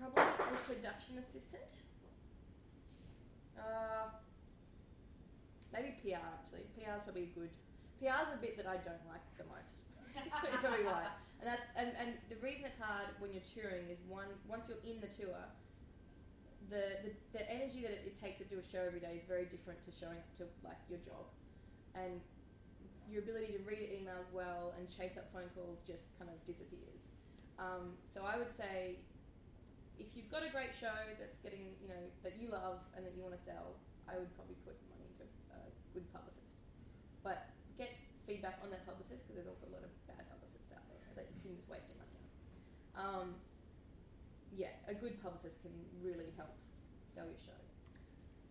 probably 0.00 0.24
a 0.24 0.64
production 0.98 1.22
assistant. 1.22 1.72
Uh, 3.54 4.10
maybe 5.72 5.94
PR 6.02 6.18
actually. 6.18 6.66
PR 6.74 6.98
is 6.98 7.02
probably 7.06 7.30
a 7.30 7.34
good. 7.38 7.50
PR 8.02 8.26
is 8.26 8.34
a 8.34 8.40
bit 8.42 8.58
that 8.58 8.66
I 8.66 8.82
don't 8.82 9.02
like 9.06 9.22
the 9.38 9.46
most. 9.46 9.86
Let 10.42 10.74
me 10.74 10.86
why. 10.86 11.06
And 11.38 11.46
that's 11.46 11.62
and, 11.78 11.94
and 11.94 12.18
the 12.26 12.38
reason 12.42 12.66
it's 12.66 12.78
hard 12.78 13.14
when 13.22 13.30
you're 13.30 13.46
touring 13.46 13.86
is 13.90 14.02
one 14.10 14.26
once 14.50 14.66
you're 14.66 14.82
in 14.82 14.98
the 14.98 15.10
tour, 15.10 15.38
the 16.70 17.06
the, 17.06 17.10
the 17.30 17.42
energy 17.46 17.82
that 17.86 17.94
it, 17.94 18.10
it 18.10 18.14
takes 18.18 18.42
to 18.42 18.46
do 18.50 18.58
a 18.58 18.66
show 18.66 18.82
every 18.82 18.98
day 18.98 19.22
is 19.22 19.26
very 19.26 19.46
different 19.46 19.78
to 19.86 19.94
showing 19.94 20.18
up 20.18 20.30
to 20.42 20.50
like 20.66 20.82
your 20.90 20.98
job, 21.06 21.30
and 21.94 22.18
your 23.06 23.22
ability 23.22 23.54
to 23.54 23.62
read 23.62 23.86
emails 23.94 24.26
well 24.34 24.74
and 24.76 24.90
chase 24.90 25.16
up 25.16 25.30
phone 25.30 25.48
calls 25.54 25.78
just 25.86 26.18
kind 26.18 26.30
of 26.30 26.38
disappears. 26.42 27.06
Um, 27.58 27.98
so 28.06 28.22
I 28.22 28.38
would 28.38 28.54
say, 28.54 28.98
if 29.98 30.14
you've 30.14 30.30
got 30.30 30.46
a 30.46 30.50
great 30.50 30.72
show 30.78 30.94
that's 31.18 31.38
getting, 31.42 31.74
you 31.82 31.90
know, 31.90 32.02
that 32.22 32.38
you 32.38 32.48
love 32.48 32.80
and 32.94 33.02
that 33.04 33.12
you 33.18 33.22
want 33.22 33.34
to 33.34 33.42
sell, 33.42 33.78
I 34.06 34.16
would 34.16 34.30
probably 34.38 34.56
put 34.62 34.78
money 34.88 35.04
into 35.10 35.26
a 35.52 35.60
good 35.92 36.06
publicist. 36.14 36.54
But 37.26 37.50
get 37.76 37.90
feedback 38.24 38.62
on 38.62 38.70
that 38.70 38.86
publicist 38.86 39.26
because 39.26 39.36
there's 39.42 39.50
also 39.50 39.66
a 39.66 39.74
lot 39.74 39.82
of 39.82 39.92
bad 40.06 40.22
publicists 40.30 40.70
out 40.70 40.86
there 40.86 41.02
that 41.18 41.26
you 41.34 41.38
can 41.42 41.58
just 41.58 41.66
waste 41.66 41.90
your 41.90 41.98
money 41.98 42.14
on. 42.14 42.26
Um, 42.94 43.26
yeah, 44.54 44.72
a 44.86 44.94
good 44.94 45.18
publicist 45.20 45.60
can 45.60 45.74
really 46.00 46.30
help 46.38 46.54
sell 47.12 47.26
your 47.26 47.42
show. 47.42 47.58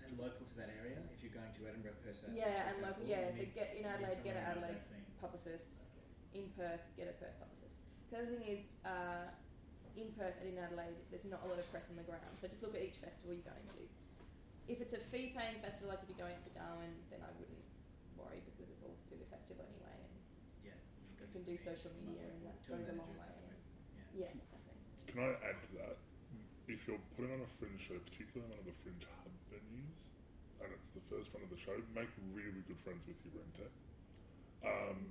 and 0.04 0.16
local 0.20 0.46
to 0.46 0.56
that 0.60 0.72
area. 0.78 1.00
If 1.16 1.24
you're 1.24 1.34
going 1.36 1.52
to 1.52 1.62
Edinburgh 1.68 2.00
per 2.04 2.14
se. 2.14 2.32
Yeah, 2.36 2.70
for 2.70 2.76
and 2.76 2.78
local. 2.86 3.04
Yeah, 3.08 3.32
so 3.34 3.44
get 3.56 3.76
in 3.76 3.84
Adelaide, 3.88 4.22
get 4.24 4.36
an 4.36 4.44
someone 4.46 4.72
who 4.72 4.78
knows 4.78 4.88
Adelaide 4.92 5.20
publicist. 5.20 5.68
Okay. 5.68 6.40
In 6.44 6.46
Perth, 6.54 6.84
get 7.00 7.08
a 7.12 7.16
Perth 7.18 7.36
publicist. 7.40 7.76
The 8.12 8.16
other 8.24 8.30
thing 8.36 8.46
is, 8.48 8.64
uh, 8.88 9.32
in 9.98 10.14
Perth 10.14 10.38
and 10.40 10.54
in 10.54 10.58
Adelaide, 10.62 10.94
there's 11.10 11.26
not 11.26 11.42
a 11.42 11.48
lot 11.50 11.58
of 11.58 11.66
press 11.74 11.90
on 11.90 11.98
the 11.98 12.06
ground. 12.06 12.30
So 12.38 12.46
just 12.48 12.62
look 12.62 12.78
at 12.78 12.86
each 12.86 13.02
festival 13.02 13.34
you're 13.34 13.50
going 13.50 13.66
to. 13.74 13.84
If 14.70 14.78
it's 14.84 14.94
a 14.94 15.02
fee-paying 15.10 15.58
festival, 15.66 15.90
like 15.90 16.06
if 16.06 16.14
you're 16.14 16.22
going 16.22 16.38
up 16.38 16.46
to 16.46 16.54
Darwin, 16.54 16.94
then 17.10 17.26
I 17.26 17.32
wouldn't 17.42 17.66
worry 18.20 18.44
because 18.46 18.70
it's 18.70 18.84
all 18.86 18.94
to 18.94 19.08
do 19.10 19.18
with 19.18 19.30
festival 19.34 19.66
anyway, 19.66 19.98
and 19.98 20.14
Yeah. 20.70 20.78
you 20.78 21.26
you've 21.26 21.34
can 21.34 21.44
do 21.48 21.56
social 21.58 21.90
media, 21.98 22.30
and 22.30 22.46
that 22.46 22.62
tour 22.62 22.78
goes 22.78 22.92
a 22.92 22.94
manager 22.94 23.02
long 23.02 23.12
way. 23.18 23.32
that 23.32 23.42
point. 23.42 23.62
Yeah, 24.14 24.32
exactly. 24.38 24.76
Can 25.10 25.18
I 25.24 25.30
add 25.42 25.60
to 25.66 25.72
that? 25.82 25.96
If 26.68 26.84
you're 26.86 27.00
putting 27.16 27.32
on 27.32 27.42
a 27.42 27.48
fringe 27.58 27.80
show, 27.80 27.96
particularly 28.04 28.52
one 28.52 28.60
of 28.60 28.68
the 28.68 28.76
fringe 28.84 29.08
hub 29.08 29.32
venues, 29.48 30.12
and 30.60 30.68
it's 30.76 30.92
the 30.92 31.00
first 31.08 31.32
one 31.32 31.42
of 31.42 31.50
the 31.50 31.56
show, 31.56 31.80
make 31.96 32.12
really 32.36 32.60
good 32.68 32.78
friends 32.84 33.08
with 33.08 33.16
your 33.24 33.40
room 33.40 33.48
tech. 33.56 33.72
Um, 34.68 35.08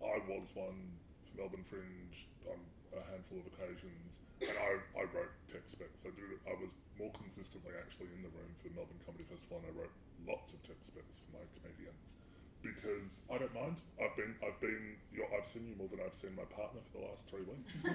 I 0.00 0.16
was 0.24 0.48
one 0.56 0.96
for 1.28 1.36
Melbourne 1.44 1.66
Fringe 1.68 2.24
on 2.48 2.56
a 2.94 3.02
handful 3.12 3.42
of 3.42 3.46
occasions, 3.52 4.20
and 4.40 4.56
I, 4.56 4.80
I 4.96 5.04
wrote 5.12 5.32
tech 5.48 5.66
specs. 5.66 6.04
I 6.04 6.12
did. 6.14 6.38
I 6.48 6.54
was 6.56 6.72
more 6.96 7.12
consistently 7.14 7.72
actually 7.76 8.10
in 8.14 8.22
the 8.24 8.32
room 8.34 8.50
for 8.58 8.70
Melbourne 8.74 9.00
Comedy 9.04 9.24
Festival, 9.28 9.62
and 9.62 9.70
I 9.70 9.72
wrote 9.74 9.94
lots 10.26 10.52
of 10.52 10.62
tech 10.64 10.80
specs 10.82 11.22
for 11.22 11.38
my 11.38 11.44
comedians 11.58 12.18
because 12.62 13.20
I 13.30 13.38
don't 13.38 13.54
mind. 13.54 13.78
I've 14.02 14.14
been 14.16 14.34
I've 14.42 14.58
been 14.60 14.98
I've 15.14 15.46
seen 15.46 15.66
you 15.68 15.76
more 15.78 15.88
than 15.88 16.00
I've 16.02 16.14
seen 16.14 16.34
my 16.34 16.46
partner 16.50 16.80
for 16.82 16.98
the 16.98 17.04
last 17.06 17.28
three 17.30 17.46
weeks. 17.46 17.72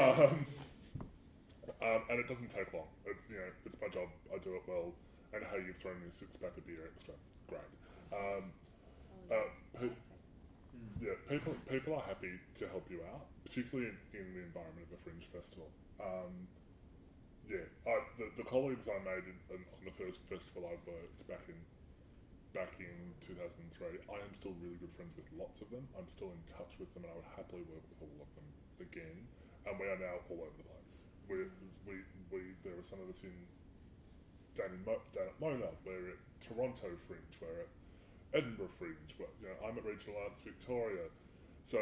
um, 0.00 0.46
um, 1.82 2.00
and 2.08 2.16
it 2.18 2.26
doesn't 2.26 2.50
take 2.50 2.72
long. 2.72 2.88
It's 3.04 3.20
you 3.28 3.36
know 3.36 3.50
it's 3.66 3.76
my 3.80 3.88
job. 3.88 4.08
I 4.32 4.38
do 4.38 4.56
it 4.56 4.64
well. 4.66 4.92
And 5.32 5.44
hey, 5.44 5.60
you've 5.66 5.76
thrown 5.76 6.00
me 6.00 6.08
a 6.08 6.12
six 6.12 6.36
pack 6.36 6.56
of 6.56 6.66
beer 6.66 6.88
extra. 6.88 7.14
Great. 7.48 7.68
Um, 8.12 8.48
uh, 9.30 9.52
who-. 9.78 9.92
Yeah, 11.00 11.16
people 11.28 11.54
people 11.70 11.94
are 11.94 12.06
happy 12.06 12.38
to 12.58 12.68
help 12.68 12.86
you 12.90 13.00
out, 13.10 13.26
particularly 13.44 13.90
in, 13.90 13.98
in 14.18 14.26
the 14.34 14.42
environment 14.42 14.86
of 14.90 14.98
a 14.98 15.00
fringe 15.02 15.26
festival. 15.30 15.70
Um, 15.98 16.46
yeah, 17.48 17.64
I, 17.86 18.04
the, 18.20 18.28
the 18.36 18.46
colleagues 18.46 18.86
I 18.86 19.00
made 19.00 19.24
in, 19.24 19.38
in, 19.48 19.60
on 19.64 19.82
the 19.84 19.94
first 19.94 20.20
festival 20.28 20.68
I 20.68 20.76
worked 20.84 21.22
back 21.26 21.48
in 21.48 21.56
back 22.52 22.76
in 22.80 23.12
two 23.20 23.36
thousand 23.36 23.68
and 23.68 23.72
three, 23.76 24.00
I 24.08 24.18
am 24.20 24.32
still 24.32 24.56
really 24.60 24.76
good 24.80 24.92
friends 24.92 25.16
with 25.16 25.28
lots 25.36 25.60
of 25.60 25.70
them. 25.70 25.86
I'm 25.96 26.08
still 26.08 26.32
in 26.32 26.42
touch 26.48 26.76
with 26.80 26.92
them, 26.92 27.04
and 27.06 27.12
I 27.12 27.16
would 27.16 27.30
happily 27.36 27.64
work 27.68 27.84
with 27.88 28.00
all 28.04 28.18
of 28.20 28.30
them 28.36 28.48
again. 28.80 29.28
And 29.68 29.76
we 29.76 29.84
are 29.86 30.00
now 30.00 30.24
all 30.32 30.40
over 30.44 30.56
the 30.56 30.64
place. 30.64 31.04
We 31.28 31.44
we 31.84 32.04
we 32.32 32.40
there 32.64 32.76
are 32.76 32.84
some 32.84 33.00
of 33.04 33.08
us 33.12 33.20
in 33.24 33.34
down 34.56 34.74
in 34.74 34.82
Mo, 34.82 34.98
down 35.14 35.30
at 35.30 35.38
Mona, 35.38 35.70
we're 35.86 36.18
at 36.18 36.20
Toronto 36.42 36.90
Fringe, 37.06 37.34
we're 37.38 37.62
at 37.62 37.70
Edinburgh 38.34 38.72
Fringe, 38.78 39.16
we're, 39.18 39.30
you 39.40 39.48
know, 39.48 39.56
I'm 39.64 39.78
at 39.78 39.84
Regional 39.84 40.20
Arts 40.24 40.40
Victoria. 40.44 41.08
So 41.64 41.80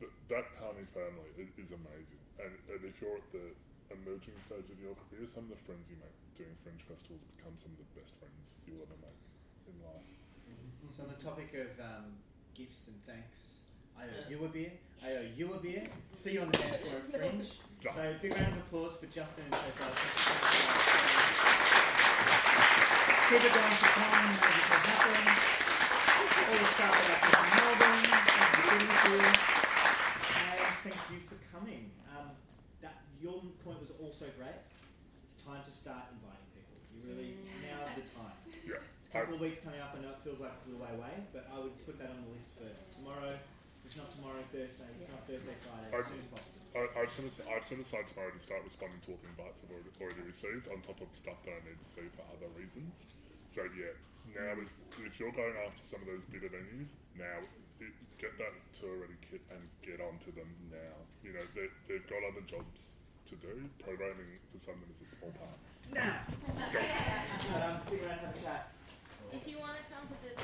th- 0.00 0.12
that 0.28 0.46
tiny 0.60 0.84
family 0.92 1.30
is, 1.40 1.48
is 1.56 1.72
amazing. 1.72 2.20
And, 2.36 2.52
and 2.68 2.80
if 2.84 3.00
you're 3.00 3.16
at 3.16 3.28
the 3.32 3.52
emerging 3.92 4.36
stage 4.44 4.68
of 4.68 4.78
your 4.80 4.96
career, 5.08 5.24
some 5.24 5.48
of 5.48 5.52
the 5.52 5.60
friends 5.64 5.88
you 5.88 5.96
make 6.00 6.12
doing 6.36 6.52
fringe 6.60 6.82
festivals 6.82 7.22
become 7.36 7.54
some 7.56 7.70
of 7.72 7.78
the 7.78 7.88
best 7.94 8.12
friends 8.18 8.52
you'll 8.66 8.82
ever 8.82 8.98
make 9.00 9.20
in 9.70 9.76
life. 9.86 10.10
So 10.90 11.04
on 11.04 11.08
the 11.08 11.22
topic 11.22 11.54
of 11.54 11.78
um, 11.80 12.18
gifts 12.54 12.88
and 12.88 12.96
thanks, 13.06 13.60
I 13.96 14.04
owe 14.04 14.28
you 14.28 14.44
a 14.44 14.48
beer. 14.48 14.72
I 15.02 15.12
owe 15.12 15.26
you 15.36 15.54
a 15.54 15.58
beer. 15.58 15.84
See 16.14 16.32
you 16.32 16.42
on 16.42 16.50
the 16.50 16.58
dance 16.58 16.76
floor 16.78 16.96
at 16.96 17.10
Fringe. 17.10 17.48
Done. 17.80 17.94
So 17.94 18.14
big 18.20 18.36
round 18.36 18.52
of 18.52 18.58
applause 18.58 18.96
for 18.96 19.06
Justin 19.06 19.44
and 19.44 19.52
Tessa. 19.52 19.90
Keep 23.24 23.40
it 23.40 23.56
going 23.56 23.76
for 23.80 23.88
Tom, 23.96 24.36
make 24.36 24.68
it 24.68 24.84
happen. 24.84 25.24
All 26.44 26.58
the 26.60 26.68
staff 26.76 26.92
at 26.92 27.08
Access 27.08 27.40
Melbourne, 27.56 28.04
thank 28.04 28.52
you 28.52 28.68
for 28.68 28.68
being 28.68 28.84
here. 29.00 29.32
And 30.44 30.76
thank 30.84 31.00
you 31.08 31.18
for 31.24 31.38
coming. 31.48 31.88
Um, 32.12 32.36
that 32.84 33.00
your 33.16 33.40
point 33.64 33.80
was 33.80 33.96
also 33.96 34.28
great. 34.36 34.60
It's 35.24 35.40
time 35.40 35.64
to 35.64 35.72
start 35.72 36.12
inviting 36.12 36.52
people. 36.52 36.76
You 36.92 37.00
really 37.08 37.40
now's 37.64 37.96
the 37.96 38.04
time. 38.12 38.36
Yeah. 38.60 38.84
It's 38.84 39.08
a 39.08 39.12
couple 39.16 39.36
of 39.36 39.40
weeks 39.40 39.64
coming 39.64 39.80
up. 39.80 39.96
I 39.96 40.04
know 40.04 40.12
it 40.12 40.20
feels 40.20 40.44
like 40.44 40.52
it's 40.60 40.68
a 40.68 40.76
little 40.76 40.84
way 40.84 40.92
away, 40.92 41.16
but 41.32 41.48
I 41.48 41.64
would 41.64 41.72
put 41.88 41.96
that 42.04 42.12
on 42.12 42.20
the 42.28 42.36
list 42.36 42.52
for 42.60 42.68
tomorrow. 42.92 43.40
If 43.88 43.96
not 43.96 44.12
tomorrow, 44.12 44.44
Thursday. 44.52 44.92
If 45.00 45.08
not 45.08 45.24
Thursday, 45.24 45.56
Friday, 45.64 45.88
as 45.96 46.04
soon 46.12 46.20
as 46.20 46.28
possible. 46.28 46.63
I, 46.74 46.90
I've, 46.98 47.10
set 47.10 47.24
aside, 47.24 47.46
I've 47.46 47.64
set 47.64 47.78
aside 47.78 48.06
tomorrow 48.10 48.34
to 48.34 48.42
start 48.42 48.66
responding 48.66 48.98
to 49.06 49.14
all 49.14 49.20
the 49.22 49.30
invites 49.30 49.62
I've 49.62 49.70
already, 49.70 49.94
already 50.02 50.26
received, 50.26 50.66
on 50.66 50.82
top 50.82 50.98
of 50.98 51.06
stuff 51.14 51.38
that 51.46 51.54
I 51.54 51.62
need 51.62 51.78
to 51.78 51.86
see 51.86 52.06
for 52.10 52.26
other 52.34 52.50
reasons. 52.58 53.06
So 53.46 53.62
yeah, 53.78 53.94
now 54.34 54.58
is 54.58 54.74
if 55.06 55.20
you're 55.22 55.30
going 55.30 55.54
after 55.62 55.82
some 55.86 56.02
of 56.02 56.10
those 56.10 56.26
bigger 56.26 56.50
venues, 56.50 56.98
now 57.14 57.46
it, 57.78 57.94
get 58.18 58.34
that 58.42 58.54
tour 58.74 59.06
ready 59.06 59.14
kit 59.22 59.42
and 59.54 59.62
get 59.86 60.02
onto 60.02 60.34
them 60.34 60.50
now. 60.74 60.98
You 61.22 61.38
know 61.38 61.44
they, 61.54 61.70
they've 61.86 62.06
got 62.10 62.26
other 62.26 62.42
jobs 62.42 62.90
to 63.30 63.34
do. 63.38 63.54
Programming 63.78 64.42
for 64.50 64.58
some 64.58 64.74
of 64.74 64.82
them 64.82 64.90
is 64.98 65.06
a 65.06 65.10
small 65.14 65.30
part. 65.38 65.58
Now, 65.94 66.26
um, 66.26 67.78
stick 67.78 68.02
around 68.02 68.18
and 68.18 68.34
have 68.34 68.34
a 68.34 68.42
chat. 68.42 68.74
If 69.30 69.46
you 69.46 69.58
want 69.62 69.78
to 69.78 69.84
come 69.94 70.06
to 70.10 70.16
the 70.26 70.34